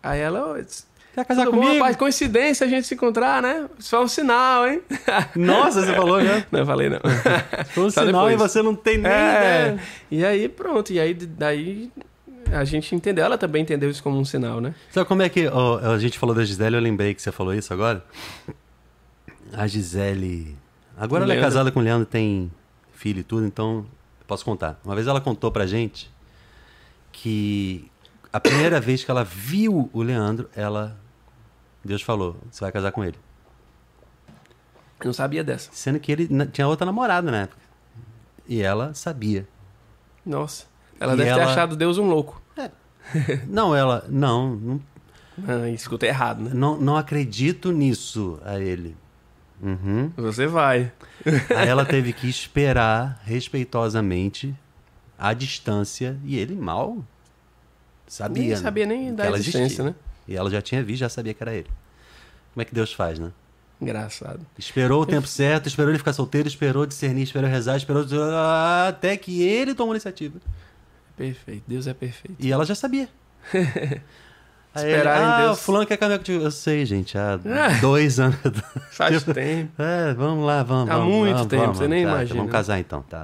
Aí 0.02 0.20
ela. 0.22 0.40
eu 0.58 0.64
disse, 0.64 0.86
Quer 1.20 1.26
casar 1.26 1.46
Tudo 1.46 1.56
bom, 1.56 1.62
comigo? 1.62 1.80
rapaz? 1.80 1.96
Coincidência 1.98 2.66
a 2.66 2.70
gente 2.70 2.88
se 2.88 2.94
encontrar, 2.96 3.42
né? 3.42 3.68
Isso 3.78 3.90
foi 3.90 4.00
um 4.00 4.08
sinal, 4.08 4.68
hein? 4.68 4.82
Nossa, 5.36 5.82
você 5.86 5.94
falou 5.94 6.22
já. 6.24 6.44
Não, 6.52 6.60
eu 6.60 6.66
falei 6.66 6.90
não. 6.90 7.00
Foi 7.72 7.84
um 7.86 7.90
Só 7.92 8.06
sinal 8.06 8.28
e 8.30 8.32
depois. 8.34 8.52
você 8.52 8.62
não 8.62 8.76
tem 8.76 8.98
nem 8.98 9.12
É, 9.12 9.18
ideia. 9.18 9.80
e 10.12 10.26
aí 10.26 10.50
pronto, 10.50 10.94
e 10.94 11.00
aí 11.00 11.14
daí 11.14 11.92
a 12.52 12.64
gente 12.64 12.96
entendeu, 12.96 13.26
ela 13.26 13.38
também 13.38 13.62
entendeu 13.62 13.90
isso 13.90 14.02
como 14.02 14.18
um 14.18 14.26
sinal, 14.26 14.60
né? 14.62 14.74
Sabe 14.92 15.08
como 15.08 15.22
é 15.22 15.30
que. 15.30 15.48
ó, 15.48 15.78
a 15.94 16.00
gente 16.00 16.18
falou 16.18 16.34
da 16.34 16.44
Gisele, 16.46 16.76
eu 16.76 16.82
lembrei 16.82 17.14
que 17.14 17.22
você 17.22 17.32
falou 17.32 17.54
isso 17.54 17.74
agora. 17.74 18.04
A 19.54 19.68
Gisele. 19.68 20.58
Agora 20.98 21.24
ela 21.24 21.34
é 21.34 21.36
Leandro. 21.36 21.52
casada 21.52 21.72
com 21.72 21.80
o 21.80 21.84
Leandro, 21.84 22.06
tem 22.06 22.52
filho 22.94 23.20
e 23.20 23.24
tudo, 23.24 23.46
então 23.46 23.86
posso 24.28 24.44
contar. 24.46 24.80
Uma 24.86 24.96
vez 24.96 25.08
ela 25.08 25.20
contou 25.22 25.52
pra 25.52 25.66
gente 25.66 26.10
que 27.12 27.90
a 28.32 28.40
primeira 28.40 28.80
vez 28.80 29.04
que 29.04 29.10
ela 29.12 29.24
viu 29.24 29.90
o 29.94 30.02
Leandro, 30.02 30.50
ela. 30.56 30.98
Deus 31.84 32.02
falou: 32.02 32.38
você 32.52 32.62
vai 32.62 32.72
casar 32.72 32.92
com 32.92 33.04
ele. 33.04 33.18
Eu 35.00 35.06
não 35.06 35.14
sabia 35.14 35.44
dessa. 35.44 35.70
Sendo 35.72 36.00
que 36.00 36.12
ele 36.12 36.28
tinha 36.48 36.68
outra 36.68 36.86
namorada 36.86 37.32
na 37.32 37.42
época. 37.44 37.62
E 38.48 38.62
ela 38.62 38.94
sabia. 38.94 39.48
Nossa. 40.26 40.66
Ela 41.00 41.14
E 41.14 41.18
deve 41.18 41.30
ter 41.34 41.40
ela- 41.40 41.52
achado 41.52 41.76
Deus 41.76 41.98
um 41.98 42.08
louco. 42.10 42.42
Não, 43.48 43.74
ela. 43.76 44.06
Não, 44.10 44.56
não, 44.56 44.82
Ah, 45.48 45.70
escutei 45.70 46.10
errado, 46.10 46.42
né? 46.44 46.52
não, 46.54 46.78
não 46.78 46.98
acredito 46.98 47.72
nisso 47.72 48.40
a 48.46 48.60
ele. 48.60 48.96
Uhum. 49.62 50.12
Você 50.18 50.46
vai. 50.46 50.92
Aí 51.56 51.68
ela 51.68 51.84
teve 51.88 52.12
que 52.14 52.28
esperar 52.30 53.20
respeitosamente 53.24 54.54
a 55.18 55.34
distância 55.34 56.20
e 56.26 56.38
ele 56.38 56.56
mal 56.56 56.98
sabia. 58.06 58.42
Nem 58.44 58.50
né, 58.52 58.56
sabia 58.58 58.86
nem 58.86 59.06
que 59.08 59.12
da 59.14 59.30
existência, 59.32 59.60
existia. 59.64 59.84
né? 59.86 59.96
E 60.30 60.36
ela 60.36 60.50
já 60.50 60.62
tinha 60.62 60.84
visto, 60.84 61.00
já 61.00 61.10
sabia 61.10 61.34
que 61.34 61.42
era 61.42 61.54
ele. 61.54 61.68
Como 62.54 62.62
é 62.62 62.66
que 62.66 62.74
Deus 62.74 62.94
faz, 62.94 63.18
né? 63.18 63.32
Engraçado. 63.82 64.46
Esperou 64.58 65.02
o 65.02 65.06
tempo 65.06 65.26
certo, 65.26 65.68
esperou 65.68 65.90
ele 65.90 65.98
ficar 65.98 66.14
solteiro, 66.14 66.48
esperou 66.48 66.86
discernir, 66.86 67.24
esperou 67.24 67.50
rezar, 67.50 67.78
esperou 67.78 68.06
até 68.88 69.18
que 69.18 69.42
ele 69.42 69.74
tomou 69.74 69.94
a 69.94 69.96
iniciativa. 69.96 70.38
Perfeito. 71.18 71.64
Deus 71.68 71.88
é 71.88 71.94
perfeito. 71.94 72.36
E 72.40 72.52
ela 72.52 72.64
já 72.64 72.76
sabia. 72.76 73.10
Aí 74.72 74.84
ele, 74.84 74.92
Esperar 74.92 75.20
em 75.20 75.26
ah, 75.26 75.38
Deus." 75.46 75.58
o 75.58 75.62
fulano 75.62 75.86
quer 75.88 75.98
caminhar 75.98 76.20
contigo. 76.20 76.44
Eu 76.44 76.52
sei, 76.52 76.86
gente, 76.86 77.18
há 77.18 77.34
Ah. 77.34 77.80
dois 77.82 78.20
anos. 78.20 78.38
Faz 78.92 79.24
tempo. 79.34 79.82
É, 79.82 80.14
vamos 80.14 80.46
lá, 80.46 80.62
vamos. 80.62 80.92
Há 80.92 80.98
vamos, 80.98 81.12
muito 81.14 81.36
vamos, 81.38 81.48
tempo, 81.48 81.64
vamos, 81.64 81.78
você 81.80 81.88
nem 81.88 82.06
tá, 82.06 82.12
imagina. 82.12 82.36
Vamos 82.38 82.52
casar 82.52 82.80
então, 82.80 83.02
tá. 83.02 83.24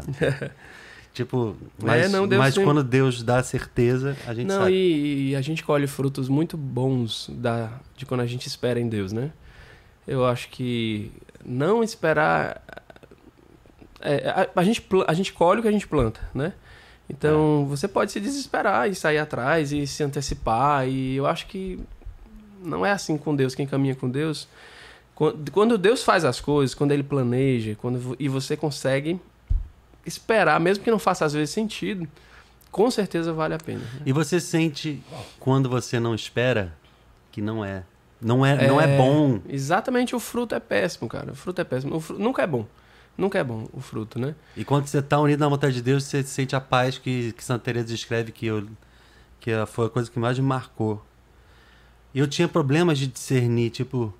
Tipo, 1.16 1.55
mas, 1.82 2.05
É, 2.05 2.09
não, 2.09 2.28
Deus 2.28 2.39
mas 2.39 2.55
quando 2.57 2.84
Deus 2.84 3.24
dá 3.24 3.41
certeza, 3.41 4.16
a 4.28 4.34
gente 4.34 4.47
Não, 4.47 4.59
sabe. 4.63 4.74
e, 4.74 5.30
e 5.30 5.36
a 5.36 5.41
gente 5.41 5.63
colhe 5.63 5.88
frutos 5.88 6.28
muito 6.30 6.55
bons 6.57 7.32
da, 7.34 7.72
de 7.95 8.05
quando 8.05 8.22
a 8.22 8.26
gente 8.28 8.45
espera 8.47 8.80
em 8.80 8.88
Deus, 8.88 9.11
né? 9.11 9.32
Eu 10.05 10.26
acho 10.26 10.49
que 10.49 11.11
não 11.43 11.82
esperar. 11.84 12.61
é, 14.01 14.30
a, 14.30 14.49
a 14.59 14.63
gente, 14.63 14.86
a 15.07 15.13
gente 15.13 15.34
colhe 15.34 15.59
o 15.59 15.63
que 15.63 15.70
a 15.70 15.72
gente 15.72 15.88
planta, 15.88 16.20
né? 16.34 16.53
Então 17.09 17.66
você 17.68 17.88
pode 17.88 18.11
se 18.11 18.20
desesperar 18.20 18.89
e 18.89 18.95
sair 18.95 19.20
atrás 19.20 19.72
e 19.72 19.88
se 19.88 20.03
antecipar. 20.03 20.88
E 20.88 21.16
eu 21.16 21.26
acho 21.26 21.47
que 21.47 21.80
não 22.63 22.86
é 22.86 22.91
assim 22.91 23.18
com 23.18 23.36
Deus, 23.36 23.55
quem 23.55 23.66
caminha 23.66 23.95
com 23.95 24.09
Deus. 24.09 24.47
Quando 25.53 25.78
Deus 25.78 26.03
faz 26.03 26.26
as 26.26 26.41
coisas, 26.41 26.76
quando 26.76 26.91
Ele 26.91 27.03
planeja, 27.03 27.76
quando, 27.80 28.16
e 28.20 28.28
você 28.28 28.57
consegue 28.57 29.18
esperar, 30.05 30.59
mesmo 30.59 30.83
que 30.83 30.91
não 30.91 30.99
faça 30.99 31.25
às 31.25 31.33
vezes 31.33 31.49
sentido, 31.53 32.07
com 32.71 32.89
certeza 32.91 33.31
vale 33.33 33.53
a 33.53 33.57
pena. 33.57 33.79
né? 33.79 34.01
E 34.05 34.11
você 34.11 34.39
sente 34.39 35.01
quando 35.39 35.69
você 35.69 35.99
não 35.99 36.13
espera 36.13 36.75
que 37.31 37.41
não 37.41 37.63
é. 37.63 37.83
Não 38.21 38.45
é, 38.45 38.67
não 38.67 38.79
é 38.81 38.97
bom. 38.97 39.39
Exatamente, 39.47 40.15
o 40.15 40.19
fruto 40.19 40.55
é 40.55 40.59
péssimo, 40.59 41.07
cara. 41.07 41.31
O 41.33 41.35
fruto 41.35 41.61
é 41.61 41.63
péssimo. 41.63 41.95
O 41.97 41.99
fru- 41.99 42.17
Nunca 42.17 42.41
é 42.41 42.47
bom. 42.47 42.65
Nunca 43.17 43.37
é 43.39 43.43
bom 43.43 43.67
o 43.71 43.79
fruto, 43.79 44.19
né? 44.19 44.35
E 44.57 44.65
quando 44.65 44.87
você 44.87 45.01
tá 45.01 45.19
unido 45.19 45.39
na 45.39 45.47
vontade 45.47 45.75
de 45.75 45.81
Deus, 45.81 46.03
você 46.03 46.21
sente 46.23 46.55
a 46.55 46.59
paz 46.61 46.97
que, 46.97 47.31
que 47.33 47.43
Santa 47.43 47.63
Teresa 47.65 47.85
descreve 47.87 48.31
que, 48.31 48.45
eu, 48.45 48.67
que 49.39 49.51
foi 49.67 49.85
a 49.87 49.89
coisa 49.89 50.09
que 50.11 50.19
mais 50.19 50.37
me 50.39 50.45
marcou. 50.45 51.05
E 52.13 52.19
eu 52.19 52.27
tinha 52.27 52.47
problemas 52.47 52.97
de 52.97 53.07
discernir, 53.07 53.69
tipo, 53.69 54.13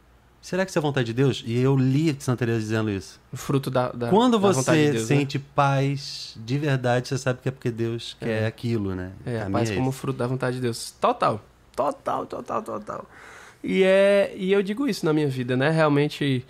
será 0.48 0.64
que 0.66 0.70
isso 0.72 0.78
é 0.80 0.82
vontade 0.82 1.08
de 1.08 1.14
Deus? 1.14 1.44
E 1.46 1.58
eu 1.60 1.76
li 1.76 2.16
Santa 2.20 2.40
Teresa 2.40 2.60
dizendo 2.60 2.90
isso. 2.90 3.20
O 3.32 3.38
fruto 3.38 3.70
da, 3.72 3.92
da 3.92 4.10
Quando 4.10 4.34
da 4.34 4.52
vontade 4.52 4.64
você 4.80 4.86
de 4.86 4.92
Deus, 4.94 5.10
né? 5.10 5.16
sente 5.18 5.40
paz 5.40 6.36
de 6.38 6.58
verdade, 6.58 7.08
você 7.08 7.18
sabe 7.18 7.40
que 7.42 7.50
é 7.50 7.52
porque 7.52 7.72
Deus 7.72 8.16
quer 8.20 8.46
aquilo, 8.46 8.94
né? 8.96 9.12
É, 9.26 9.42
a 9.42 9.50
paz 9.50 9.70
é 9.72 9.76
como 9.76 9.92
fruto 9.92 10.20
da 10.20 10.28
vontade 10.28 10.58
de 10.58 10.62
Deus. 10.62 10.92
Total. 11.02 11.44
Total, 11.76 12.26
total, 12.26 12.62
total. 12.62 13.06
E, 13.64 13.84
é, 13.84 14.34
e 14.38 14.54
eu 14.54 14.62
digo 14.64 14.88
isso 14.88 15.06
na 15.06 15.12
minha 15.12 15.28
vida, 15.28 15.58
né? 15.58 15.70
Realmente, 15.72 16.46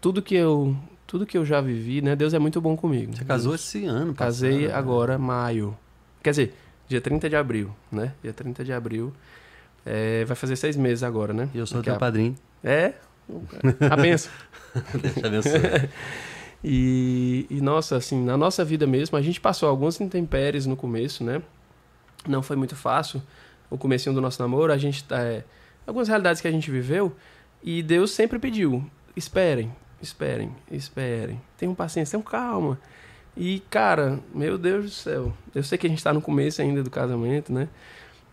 tudo 0.00 0.20
que 0.20 0.34
eu, 0.34 0.76
tudo 1.06 1.24
que 1.24 1.38
eu 1.38 1.44
já 1.46 1.60
vivi, 1.60 2.02
né? 2.02 2.14
Deus 2.16 2.34
é 2.34 2.38
muito 2.38 2.60
bom 2.60 2.76
comigo. 2.76 3.16
Você 3.16 3.24
casou 3.24 3.52
Deus- 3.52 3.64
esse 3.64 3.84
ano, 3.86 4.12
Casei 4.14 4.50
passado, 4.52 4.68
né? 4.72 4.74
agora, 4.78 5.18
maio. 5.18 5.76
Quer 6.22 6.30
dizer, 6.30 6.54
dia 6.88 7.00
30 7.00 7.28
de 7.30 7.36
abril, 7.36 7.70
né? 7.90 8.12
Dia 8.22 8.32
30 8.32 8.64
de 8.64 8.72
abril. 8.72 9.12
É, 9.86 10.24
vai 10.26 10.36
fazer 10.36 10.56
seis 10.56 10.76
meses 10.76 11.02
agora, 11.02 11.32
né? 11.32 11.48
E 11.54 11.58
eu 11.58 11.66
sou 11.66 11.78
Daqui 11.78 11.86
teu 11.90 11.94
a- 11.94 11.98
padrinho. 11.98 12.36
É? 12.62 12.94
A 13.90 13.96
benção. 13.96 14.32
E, 16.62 17.46
e, 17.48 17.60
nossa, 17.60 17.96
assim, 17.96 18.20
na 18.24 18.36
nossa 18.36 18.64
vida 18.64 18.86
mesmo, 18.86 19.16
a 19.16 19.22
gente 19.22 19.40
passou 19.40 19.68
alguns 19.68 20.00
intempéries 20.00 20.66
no 20.66 20.76
começo, 20.76 21.22
né? 21.22 21.40
Não 22.26 22.42
foi 22.42 22.56
muito 22.56 22.74
fácil 22.74 23.22
o 23.70 23.78
comecinho 23.78 24.14
do 24.14 24.20
nosso 24.20 24.40
namoro, 24.42 24.72
a 24.72 24.78
gente 24.78 25.04
tá, 25.04 25.20
é, 25.20 25.44
algumas 25.86 26.08
realidades 26.08 26.40
que 26.40 26.48
a 26.48 26.50
gente 26.50 26.70
viveu 26.70 27.14
e 27.62 27.82
Deus 27.82 28.10
sempre 28.10 28.38
pediu, 28.38 28.84
esperem, 29.14 29.70
esperem, 30.00 30.54
esperem. 30.70 31.40
Tenham 31.56 31.74
paciência, 31.74 32.12
tenham 32.12 32.22
calma. 32.22 32.78
E, 33.36 33.60
cara, 33.70 34.18
meu 34.34 34.58
Deus 34.58 34.84
do 34.84 34.90
céu, 34.90 35.32
eu 35.54 35.62
sei 35.62 35.78
que 35.78 35.86
a 35.86 35.90
gente 35.90 36.02
tá 36.02 36.12
no 36.12 36.20
começo 36.20 36.60
ainda 36.60 36.82
do 36.82 36.90
casamento, 36.90 37.52
né? 37.52 37.68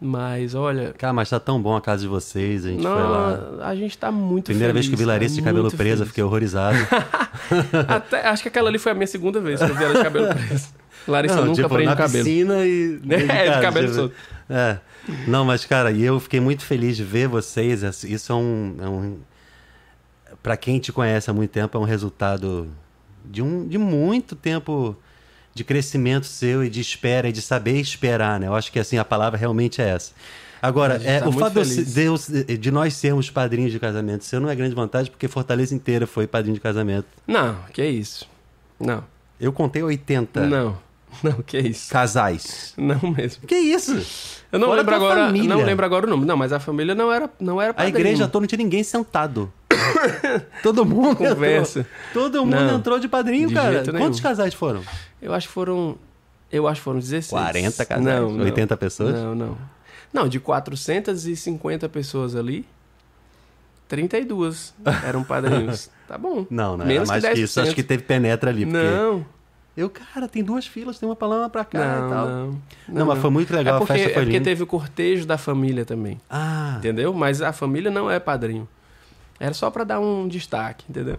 Mas, 0.06 0.54
olha, 0.54 0.94
Cara, 0.98 1.12
mas 1.14 1.30
tá 1.30 1.40
tão 1.40 1.60
bom 1.60 1.76
a 1.76 1.82
casa 1.82 2.04
de 2.04 2.08
vocês, 2.08 2.64
a 2.64 2.70
gente 2.70 2.84
foi 2.84 2.92
lá. 2.92 3.38
não, 3.38 3.64
a 3.64 3.76
gente 3.76 3.98
tá 3.98 4.12
muito 4.12 4.46
Primeira 4.46 4.72
vez 4.72 4.86
feliz, 4.86 4.96
que 4.98 5.04
eu 5.04 5.06
vi 5.08 5.12
Larissa 5.12 5.36
de 5.36 5.42
cabelo 5.42 5.72
preso, 5.72 6.04
eu 6.04 6.08
fiquei 6.08 6.24
horrorizado. 6.24 6.78
Até, 7.88 8.28
acho 8.28 8.44
que 8.44 8.50
aquela 8.50 8.70
ali 8.70 8.78
foi 8.78 8.92
a 8.92 8.96
minha 8.96 9.08
segunda 9.08 9.42
vez 9.42 9.60
que 9.60 9.70
eu 9.70 9.76
vi 9.76 9.84
ela 9.84 9.96
de 9.96 10.04
cabelo 10.04 10.28
preso. 10.28 10.68
Larissa 11.08 11.36
Não, 11.38 11.46
nunca 11.46 11.64
tipo, 11.64 11.70
prende 11.70 11.86
na 11.86 11.94
o 11.94 11.98
cabelo. 11.98 12.24
piscina 12.24 12.66
e... 12.66 13.00
É, 13.30 13.56
de 13.56 13.62
cabelo 13.62 13.88
tipo, 13.88 14.00
solto. 14.00 14.16
É. 14.50 14.78
Não, 15.28 15.44
mas, 15.44 15.66
cara, 15.66 15.92
e 15.92 16.04
eu 16.04 16.20
fiquei 16.20 16.40
muito 16.40 16.64
feliz 16.64 16.96
de 16.96 17.04
ver 17.04 17.28
vocês. 17.28 17.82
Isso 18.04 18.32
é 18.32 18.36
um. 18.36 18.76
É 18.80 18.88
um 18.88 19.18
para 20.42 20.56
quem 20.56 20.80
te 20.80 20.92
conhece 20.92 21.30
há 21.30 21.34
muito 21.34 21.50
tempo, 21.50 21.76
é 21.76 21.82
um 21.82 21.86
resultado 21.86 22.68
de, 23.24 23.42
um, 23.42 23.68
de 23.68 23.80
muito 23.80 24.36
tempo 24.36 24.96
de 25.56 25.64
crescimento 25.64 26.26
seu 26.28 26.64
e 26.66 26.70
de 26.70 26.82
espera 26.82 27.30
e 27.30 27.32
de 27.32 27.42
saber 27.42 27.80
esperar, 27.80 28.40
né? 28.40 28.48
Eu 28.48 28.54
acho 28.56 28.70
que 28.72 28.78
assim 28.78 28.98
a 28.98 29.06
palavra 29.06 29.40
realmente 29.40 29.82
é 29.82 29.88
essa. 29.90 30.12
Agora, 30.62 30.98
A 30.98 31.04
é, 31.04 31.20
tá 31.22 31.30
o 31.30 31.32
fato 31.32 31.64
de 31.64 31.86
Deus, 31.86 32.28
de 32.28 32.72
nós 32.72 32.94
sermos 32.96 33.30
padrinhos 33.30 33.72
de 33.72 33.80
casamento 33.80 34.26
seu 34.26 34.40
não 34.40 34.50
é 34.50 34.56
grande 34.56 34.76
vantagem, 34.76 35.10
porque 35.12 35.28
Fortaleza 35.28 35.74
inteira 35.74 36.06
foi 36.06 36.28
padrinho 36.28 36.56
de 36.56 36.60
casamento. 36.62 37.06
Não, 37.26 37.56
que 37.72 37.86
isso. 37.86 38.28
Não, 38.80 39.04
Eu 39.40 39.54
contei 39.54 39.82
80 39.82 40.46
não, 40.48 40.78
não, 41.24 41.34
que 41.42 41.58
isso. 41.58 41.90
casais. 41.90 42.74
Não 42.76 43.00
mesmo. 43.12 43.48
Que 43.48 43.56
isso? 43.56 43.96
Eu 44.52 44.60
não 44.60 44.68
Fora 44.68 44.82
lembro 44.82 44.96
agora, 44.96 45.26
família. 45.28 45.50
não 45.50 45.64
lembro 45.64 45.86
agora 45.86 46.06
o 46.06 46.10
nome. 46.10 46.26
Não, 46.26 46.36
mas 46.36 46.52
a 46.52 46.60
família 46.60 46.94
não 46.94 47.12
era, 47.14 47.30
não 47.40 47.62
era 47.62 47.72
A 47.72 47.76
padrinho. 47.76 47.98
igreja 47.98 48.28
toda 48.28 48.42
não 48.44 48.48
tinha 48.48 48.58
ninguém 48.58 48.84
sentado. 48.84 49.52
Todo 50.64 50.86
mundo 50.86 51.16
Conversa. 51.16 51.80
entrou. 51.82 52.24
Todo 52.24 52.46
mundo 52.46 52.56
Não, 52.56 52.78
entrou 52.78 53.00
de 53.00 53.08
padrinho, 53.08 53.48
de 53.50 53.54
cara. 53.54 53.84
nenhum. 53.84 53.98
Quantos 54.00 54.20
casais 54.20 54.54
foram? 54.54 54.82
Eu 55.22 55.34
acho 55.34 55.48
que 55.48 55.54
foram, 55.54 55.98
eu 56.52 56.68
acho 56.68 56.82
que 56.82 56.86
foram 56.86 57.00
16. 57.00 57.30
40 57.30 57.86
casais? 57.86 58.06
Não, 58.06 58.32
não. 58.32 58.46
80 58.46 58.78
pessoas? 58.78 59.14
Não, 59.14 59.36
não. 59.36 59.58
Não, 60.14 60.28
de 60.30 60.40
450 60.40 61.90
pessoas 61.90 62.36
ali, 62.36 62.66
32 63.88 64.74
eram 65.06 65.24
padrinhos. 65.24 65.90
Tá 66.08 66.18
bom. 66.18 66.46
Não, 66.50 66.78
não, 66.78 66.86
Menos 66.86 67.10
era 67.10 67.20
mais 67.22 67.26
que 67.26 67.34
que, 67.36 67.42
isso. 67.42 67.60
10%. 67.60 67.64
Acho 67.64 67.76
que 67.76 67.84
teve 67.84 68.04
penetra 68.04 68.50
ali. 68.50 68.66
Porque 68.66 68.78
Não, 68.78 69.26
eu, 69.76 69.90
cara, 69.90 70.28
tem 70.28 70.44
duas 70.44 70.66
filas, 70.66 70.98
tem 71.00 71.08
uma 71.10 71.16
pra 71.16 71.28
lá, 71.28 71.40
uma 71.40 71.50
pra 71.50 71.66
cá 71.66 71.80
não, 72.00 72.08
e 72.08 72.10
tal. 72.10 72.28
não, 72.28 72.62
Não, 72.88 73.06
mas 73.06 73.20
foi 73.20 73.30
muito 73.30 73.54
legal, 73.54 73.76
é 73.76 73.80
porque, 73.80 73.94
a 73.94 73.96
festa 73.96 74.14
foi 74.14 74.22
é 74.22 74.26
porque 74.26 74.38
linda. 74.38 74.46
teve 74.46 74.64
o 74.64 74.68
cortejo 74.68 75.26
da 75.26 75.38
família 75.38 75.84
também, 75.86 76.20
Ah, 76.30 76.76
entendeu? 76.78 77.14
Mas 77.14 77.42
a 77.42 77.52
família 77.52 77.92
não 77.92 78.10
é 78.10 78.20
padrinho. 78.20 78.68
Era 79.40 79.54
só 79.54 79.70
pra 79.70 79.84
dar 79.84 80.00
um 80.00 80.28
destaque, 80.28 80.86
entendeu? 80.90 81.18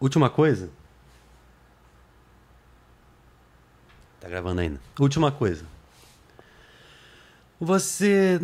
última 0.00 0.28
coisa. 0.28 0.68
Tá 4.22 4.28
gravando 4.28 4.60
ainda. 4.60 4.78
Última 5.00 5.32
coisa. 5.32 5.64
Você 7.60 8.40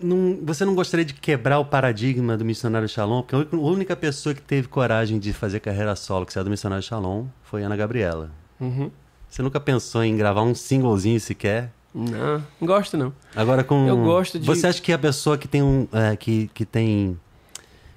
não, 0.00 0.38
você 0.42 0.64
não 0.64 0.74
gostaria 0.74 1.04
de 1.04 1.14
quebrar 1.14 1.58
o 1.58 1.64
paradigma 1.64 2.36
do 2.36 2.44
missionário 2.44 2.88
Shalom? 2.88 3.22
Porque 3.22 3.34
a 3.34 3.38
única- 3.38 3.56
a 3.56 3.60
única 3.60 3.96
pessoa 3.96 4.34
que 4.34 4.40
teve 4.42 4.68
coragem 4.68 5.18
de 5.18 5.32
fazer 5.32 5.60
carreira 5.60 5.94
solo, 5.96 6.24
que 6.26 6.32
saiu 6.32 6.44
do 6.44 6.50
missionário 6.50 6.82
Shalom, 6.82 7.26
foi 7.42 7.62
Ana 7.62 7.76
Gabriela. 7.76 8.30
Uhum. 8.60 8.90
Você 9.28 9.42
nunca 9.42 9.60
pensou 9.60 10.02
em 10.02 10.16
gravar 10.16 10.42
um 10.42 10.54
singlezinho 10.54 11.20
sequer? 11.20 11.70
Não, 11.94 12.42
não 12.60 12.66
gosto 12.66 12.96
não. 12.96 13.12
Agora 13.34 13.64
com. 13.64 13.86
Eu 13.88 13.96
gosto 14.02 14.38
de- 14.38 14.46
Você 14.46 14.66
acha 14.68 14.80
que 14.80 14.92
a 14.92 14.98
pessoa 14.98 15.36
que 15.36 15.48
tem 15.48 15.62
um. 15.62 15.88
é, 15.92 16.14
que, 16.16 16.48
que 16.54 16.64
tem. 16.64 17.18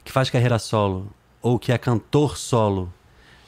que 0.04 0.12
faz 0.12 0.30
carreira 0.30 0.58
solo, 0.60 1.08
ou 1.42 1.58
que 1.60 1.72
é 1.72 1.78
cantor 1.78 2.38
solo, 2.38 2.92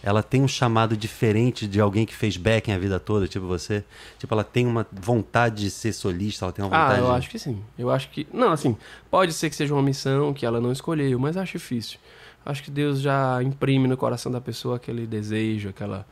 ela 0.06 0.22
tem 0.22 0.42
um 0.44 0.48
chamado 0.48 0.96
diferente 0.96 1.68
de 1.68 1.82
alguém 1.82 2.06
que 2.06 2.14
fez 2.16 2.38
backing 2.38 2.72
a 2.72 2.78
vida 2.78 3.00
toda, 3.00 3.28
tipo 3.28 3.48
você? 3.48 3.84
Tipo, 4.20 4.34
ela 4.36 4.44
tem 4.44 4.66
uma 4.68 4.86
vontade 4.92 5.64
de 5.64 5.72
ser 5.72 5.92
solista, 5.94 6.46
ela 6.46 6.52
tem 6.54 6.64
uma 6.64 6.76
Ah, 6.76 6.82
vontade. 6.84 7.00
eu 7.00 7.06
de- 7.08 7.12
acho 7.18 7.30
que 7.32 7.40
sim. 7.40 7.62
Eu 7.78 7.90
acho 7.90 8.10
que. 8.12 8.28
Não, 8.32 8.52
assim, 8.52 8.78
pode 9.10 9.34
ser 9.34 9.50
que 9.50 9.56
seja 9.56 9.74
uma 9.74 9.82
missão 9.82 10.32
que 10.34 10.46
ela 10.46 10.62
não 10.62 10.72
escolheu, 10.72 11.18
mas 11.18 11.36
acho 11.36 11.54
difícil. 11.54 11.98
Acho 12.46 12.62
que 12.64 12.70
Deus 12.70 13.02
já 13.02 13.42
imprime 13.42 13.88
no 13.88 13.98
coração 13.98 14.32
da 14.32 14.40
pessoa 14.40 14.76
aquele 14.76 15.08
desejo, 15.08 15.70
aquela, 15.70 16.06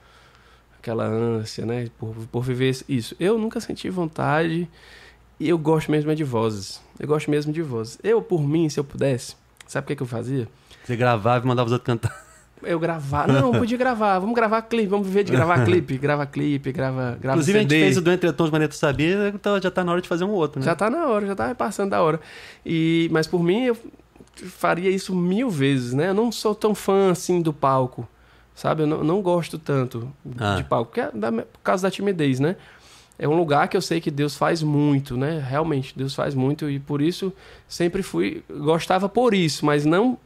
aquela 0.79 1.05
ânsia, 1.05 1.63
né? 1.65 1.87
Por, 1.99 2.15
por 2.31 2.43
viver 2.43 2.75
isso. 2.89 3.15
Eu 3.19 3.37
nunca 3.37 3.59
senti 3.59 3.87
vontade 3.91 4.67
e 5.39 5.47
eu 5.49 5.57
gosto 5.59 5.91
mesmo 5.91 6.09
é 6.09 6.15
de 6.15 6.23
vozes. 6.23 6.81
Eu 6.99 7.07
gosto 7.07 7.29
mesmo 7.29 7.53
de 7.53 7.61
vozes. 7.61 7.99
Eu, 8.03 8.21
por 8.23 8.41
mim, 8.41 8.67
se 8.69 8.79
eu 8.79 8.83
pudesse, 8.83 9.35
sabe 9.67 9.85
o 9.85 9.87
que, 9.89 9.95
que 9.95 10.01
eu 10.01 10.07
fazia? 10.07 10.47
Você 10.83 10.95
gravava 10.95 11.45
e 11.45 11.47
mandava 11.47 11.67
os 11.67 11.71
outros 11.71 11.85
cantar. 11.85 12.32
Eu 12.65 12.79
gravar. 12.79 13.27
Não, 13.27 13.51
podia 13.51 13.77
gravar. 13.77 14.19
Vamos 14.19 14.35
gravar 14.35 14.61
clipe, 14.63 14.87
vamos 14.87 15.07
viver 15.07 15.23
de 15.23 15.31
gravar 15.31 15.63
clipe. 15.65 15.97
Grava 15.97 16.25
clipe, 16.25 16.71
grava, 16.71 17.17
grava 17.19 17.35
Inclusive, 17.37 17.57
a 17.57 17.61
gente 17.61 17.71
CD. 17.71 17.83
fez 17.83 17.97
o 17.97 18.01
do 18.01 18.11
Entretons 18.11 18.49
Maneto 18.49 18.75
Sabia, 18.75 19.31
então 19.33 19.59
já 19.61 19.69
tá 19.71 19.83
na 19.83 19.91
hora 19.91 20.01
de 20.01 20.07
fazer 20.07 20.23
um 20.23 20.31
outro, 20.31 20.59
né? 20.59 20.65
Já 20.65 20.75
tá 20.75 20.89
na 20.89 21.07
hora, 21.07 21.25
já 21.27 21.35
tá 21.35 21.53
passando 21.55 21.91
da 21.91 22.01
hora. 22.01 22.19
E, 22.65 23.09
mas 23.11 23.27
por 23.27 23.43
mim, 23.43 23.63
eu 23.65 23.77
faria 24.35 24.89
isso 24.89 25.15
mil 25.15 25.49
vezes, 25.49 25.93
né? 25.93 26.09
Eu 26.09 26.13
não 26.13 26.31
sou 26.31 26.55
tão 26.55 26.73
fã 26.73 27.11
assim 27.11 27.41
do 27.41 27.53
palco, 27.53 28.07
sabe? 28.55 28.83
Eu 28.83 28.87
não, 28.87 29.03
não 29.03 29.21
gosto 29.21 29.57
tanto 29.59 30.11
Ah. 30.39 30.55
de 30.55 30.63
palco, 30.63 30.99
é 30.99 31.11
da- 31.13 31.31
por 31.31 31.59
causa 31.63 31.83
da 31.83 31.91
timidez, 31.91 32.39
né? 32.39 32.55
É 33.19 33.27
um 33.27 33.37
lugar 33.37 33.67
que 33.67 33.77
eu 33.77 33.81
sei 33.81 34.01
que 34.01 34.09
Deus 34.09 34.35
faz 34.35 34.63
muito, 34.63 35.15
né? 35.15 35.39
Realmente, 35.47 35.93
Deus 35.95 36.15
faz 36.15 36.33
muito 36.33 36.67
e 36.67 36.79
por 36.79 36.99
isso 36.99 37.31
sempre 37.67 38.01
fui. 38.01 38.43
Gostava 38.49 39.07
por 39.07 39.35
isso, 39.35 39.63
mas 39.65 39.85
não 39.85 40.17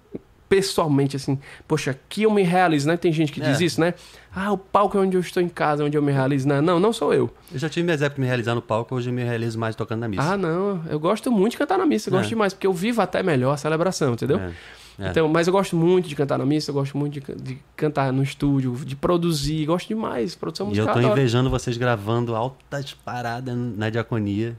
pessoalmente, 0.49 1.15
assim. 1.15 1.37
Poxa, 1.67 1.91
aqui 1.91 2.23
eu 2.23 2.31
me 2.31 2.41
realizo, 2.43 2.87
né? 2.87 2.95
Tem 2.97 3.11
gente 3.11 3.31
que 3.31 3.39
diz 3.41 3.59
É. 3.61 3.65
isso, 3.65 3.79
né? 3.81 3.93
Ah, 4.35 4.51
o 4.51 4.57
palco 4.57 4.97
é 4.97 5.01
onde 5.01 5.15
eu 5.17 5.21
estou 5.21 5.41
em 5.41 5.49
casa, 5.49 5.83
onde 5.83 5.97
eu 5.97 6.01
me 6.01 6.11
realizo. 6.11 6.47
Não, 6.47 6.61
não, 6.61 6.79
não 6.79 6.93
sou 6.93 7.13
eu. 7.13 7.29
Eu 7.51 7.59
já 7.59 7.67
tive 7.69 7.83
minhas 7.85 8.01
épocas 8.01 8.15
de 8.15 8.21
me 8.21 8.27
realizar 8.27 8.55
no 8.55 8.61
palco, 8.61 8.95
hoje 8.95 9.09
eu 9.09 9.13
me 9.13 9.23
realizo 9.23 9.57
mais 9.59 9.75
tocando 9.75 9.99
na 10.01 10.07
missa. 10.07 10.23
Ah, 10.23 10.37
não. 10.37 10.81
Eu 10.89 10.99
gosto 10.99 11.31
muito 11.31 11.51
de 11.53 11.57
cantar 11.57 11.77
na 11.77 11.85
missa. 11.85 12.09
Eu 12.09 12.15
É. 12.15 12.17
gosto 12.19 12.29
demais, 12.29 12.53
porque 12.53 12.67
eu 12.67 12.73
vivo 12.73 13.01
até 13.01 13.21
melhor 13.23 13.53
a 13.53 13.57
celebração, 13.57 14.13
entendeu? 14.13 14.37
É, 14.39 14.51
é. 14.99 15.09
Então, 15.09 15.27
mas 15.27 15.47
eu 15.47 15.53
gosto 15.53 15.75
muito 15.75 16.07
de 16.07 16.15
cantar 16.15 16.37
na 16.37 16.45
missa, 16.45 16.69
eu 16.71 16.73
gosto 16.75 16.97
muito 16.97 17.19
de, 17.19 17.35
de 17.43 17.57
cantar 17.75 18.11
no 18.13 18.23
estúdio, 18.23 18.73
de 18.85 18.95
produzir, 18.95 19.65
gosto 19.65 19.87
demais. 19.87 20.35
Produção 20.35 20.67
E 20.67 20.69
eu 20.69 20.69
musical. 20.69 20.93
tô 20.93 20.99
adoro. 20.99 21.13
invejando 21.13 21.49
vocês 21.49 21.77
gravando 21.77 22.35
altas 22.35 22.93
paradas 22.93 23.55
na 23.55 23.89
diaconia. 23.89 24.55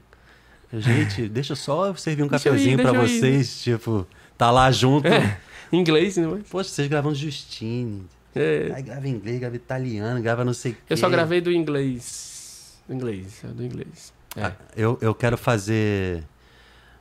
Gente, 0.73 1.27
deixa 1.29 1.53
eu 1.53 1.57
só 1.57 1.93
servir 1.95 2.23
um 2.23 2.27
cafezinho 2.27 2.77
pra 2.77 2.91
deixa 2.91 3.05
eu 3.05 3.09
ir, 3.09 3.19
vocês, 3.19 3.61
tipo, 3.63 4.05
tá 4.37 4.51
lá 4.51 4.69
junto. 4.71 5.07
É, 5.07 5.37
inglês, 5.71 6.17
né? 6.17 6.27
mas- 6.27 6.43
Poxa, 6.49 6.69
vocês 6.69 6.87
gravam 6.87 7.13
Justine. 7.13 8.03
É. 8.35 8.71
Aí 8.73 8.83
grava 8.83 9.07
em 9.07 9.11
inglês, 9.11 9.39
grava 9.39 9.55
italiano, 9.55 10.21
grava 10.21 10.45
não 10.45 10.53
sei 10.53 10.71
o 10.71 10.75
quê. 10.75 10.81
Eu 10.89 10.97
só 10.97 11.09
gravei 11.09 11.41
do 11.41 11.51
inglês. 11.51 12.79
Do 12.87 12.93
inglês, 12.93 13.41
é 13.43 13.47
do 13.47 13.63
inglês. 13.63 14.13
É. 14.35 14.43
Ah, 14.45 14.55
eu, 14.75 14.97
eu 15.01 15.13
quero 15.15 15.37
fazer 15.37 16.23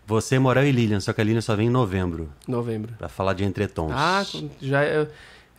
você, 0.07 0.39
Morel 0.39 0.65
e 0.65 0.73
Lilian, 0.73 1.01
só 1.01 1.13
que 1.13 1.21
a 1.21 1.25
Lilian 1.25 1.43
só 1.43 1.55
vem 1.55 1.67
em 1.67 1.71
novembro, 1.71 2.33
Novembro. 2.47 2.95
pra 2.97 3.09
falar 3.09 3.35
de 3.35 3.45
entretons. 3.45 3.93
Ah, 3.95 4.25
já 4.61 4.85
eu, 4.87 5.07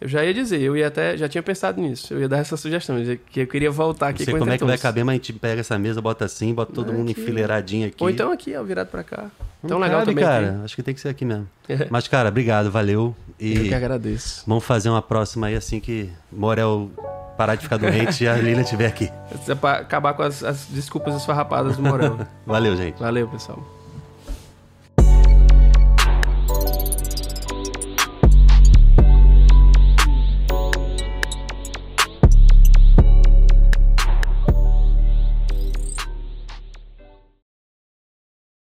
eu 0.02 0.08
já 0.08 0.24
ia 0.24 0.34
dizer, 0.34 0.62
eu 0.62 0.76
ia 0.78 0.88
até 0.88 1.18
já 1.18 1.28
tinha 1.28 1.42
pensado 1.44 1.82
nisso. 1.82 2.14
Eu 2.14 2.22
ia 2.22 2.30
dar 2.30 2.38
essa 2.38 2.56
sugestão, 2.56 2.96
que 3.32 3.42
eu 3.42 3.48
queria 3.48 3.70
voltar 3.72 4.08
não 4.08 4.12
aqui 4.12 4.24
sei 4.26 4.34
com 4.34 4.40
como 4.40 4.52
é 4.52 4.58
que 4.58 4.64
vai 4.66 4.78
caber, 4.78 5.04
mas 5.04 5.14
a 5.14 5.16
gente 5.18 5.34
pega 5.34 5.62
essa 5.62 5.78
mesa, 5.78 6.02
bota 6.02 6.26
assim, 6.26 6.54
bota 6.54 6.72
todo 6.74 6.88
Não, 6.92 7.00
mundo 7.00 7.12
aqui. 7.12 7.22
enfileiradinho 7.22 7.88
aqui. 7.88 8.02
Ou 8.04 8.10
então 8.10 8.32
aqui, 8.32 8.56
ó, 8.56 8.64
virado 8.64 8.88
pra 8.88 9.04
cá. 9.04 9.26
Não 9.62 9.70
Tão 9.70 9.80
legal 9.80 10.00
cabe, 10.00 10.12
também. 10.12 10.24
cara. 10.24 10.62
Acho 10.64 10.76
que 10.76 10.82
tem 10.84 10.94
que 10.94 11.02
ser 11.02 11.10
aqui 11.10 11.26
mesmo. 11.26 11.48
aqui. 11.68 11.88
Mas, 11.92 12.08
cara, 12.08 12.30
obrigado, 12.30 12.72
valeu. 12.72 13.14
E 13.40 13.56
Eu 13.56 13.64
que 13.66 13.74
agradeço. 13.74 14.44
vamos 14.48 14.64
fazer 14.64 14.90
uma 14.90 15.02
próxima 15.02 15.48
aí 15.48 15.56
assim 15.56 15.80
que 15.80 16.10
Morel 16.32 16.90
parar 17.38 17.56
de 17.56 17.64
ficar 17.64 17.78
doente 17.78 18.24
e 18.24 18.28
a 18.28 18.36
Lilian 18.38 18.62
estiver 18.62 18.88
aqui. 18.88 19.10
É 19.48 19.56
pra 19.56 19.74
acabar 19.80 20.14
com 20.14 20.24
as, 20.24 20.44
as 20.44 20.66
desculpas 20.70 21.16
esfarrapadas 21.16 21.78
do 21.78 21.84
Morel. 21.84 22.20
Valeu, 22.46 22.76
gente. 22.76 23.00
Valeu, 23.00 23.28
pessoal. 23.28 23.79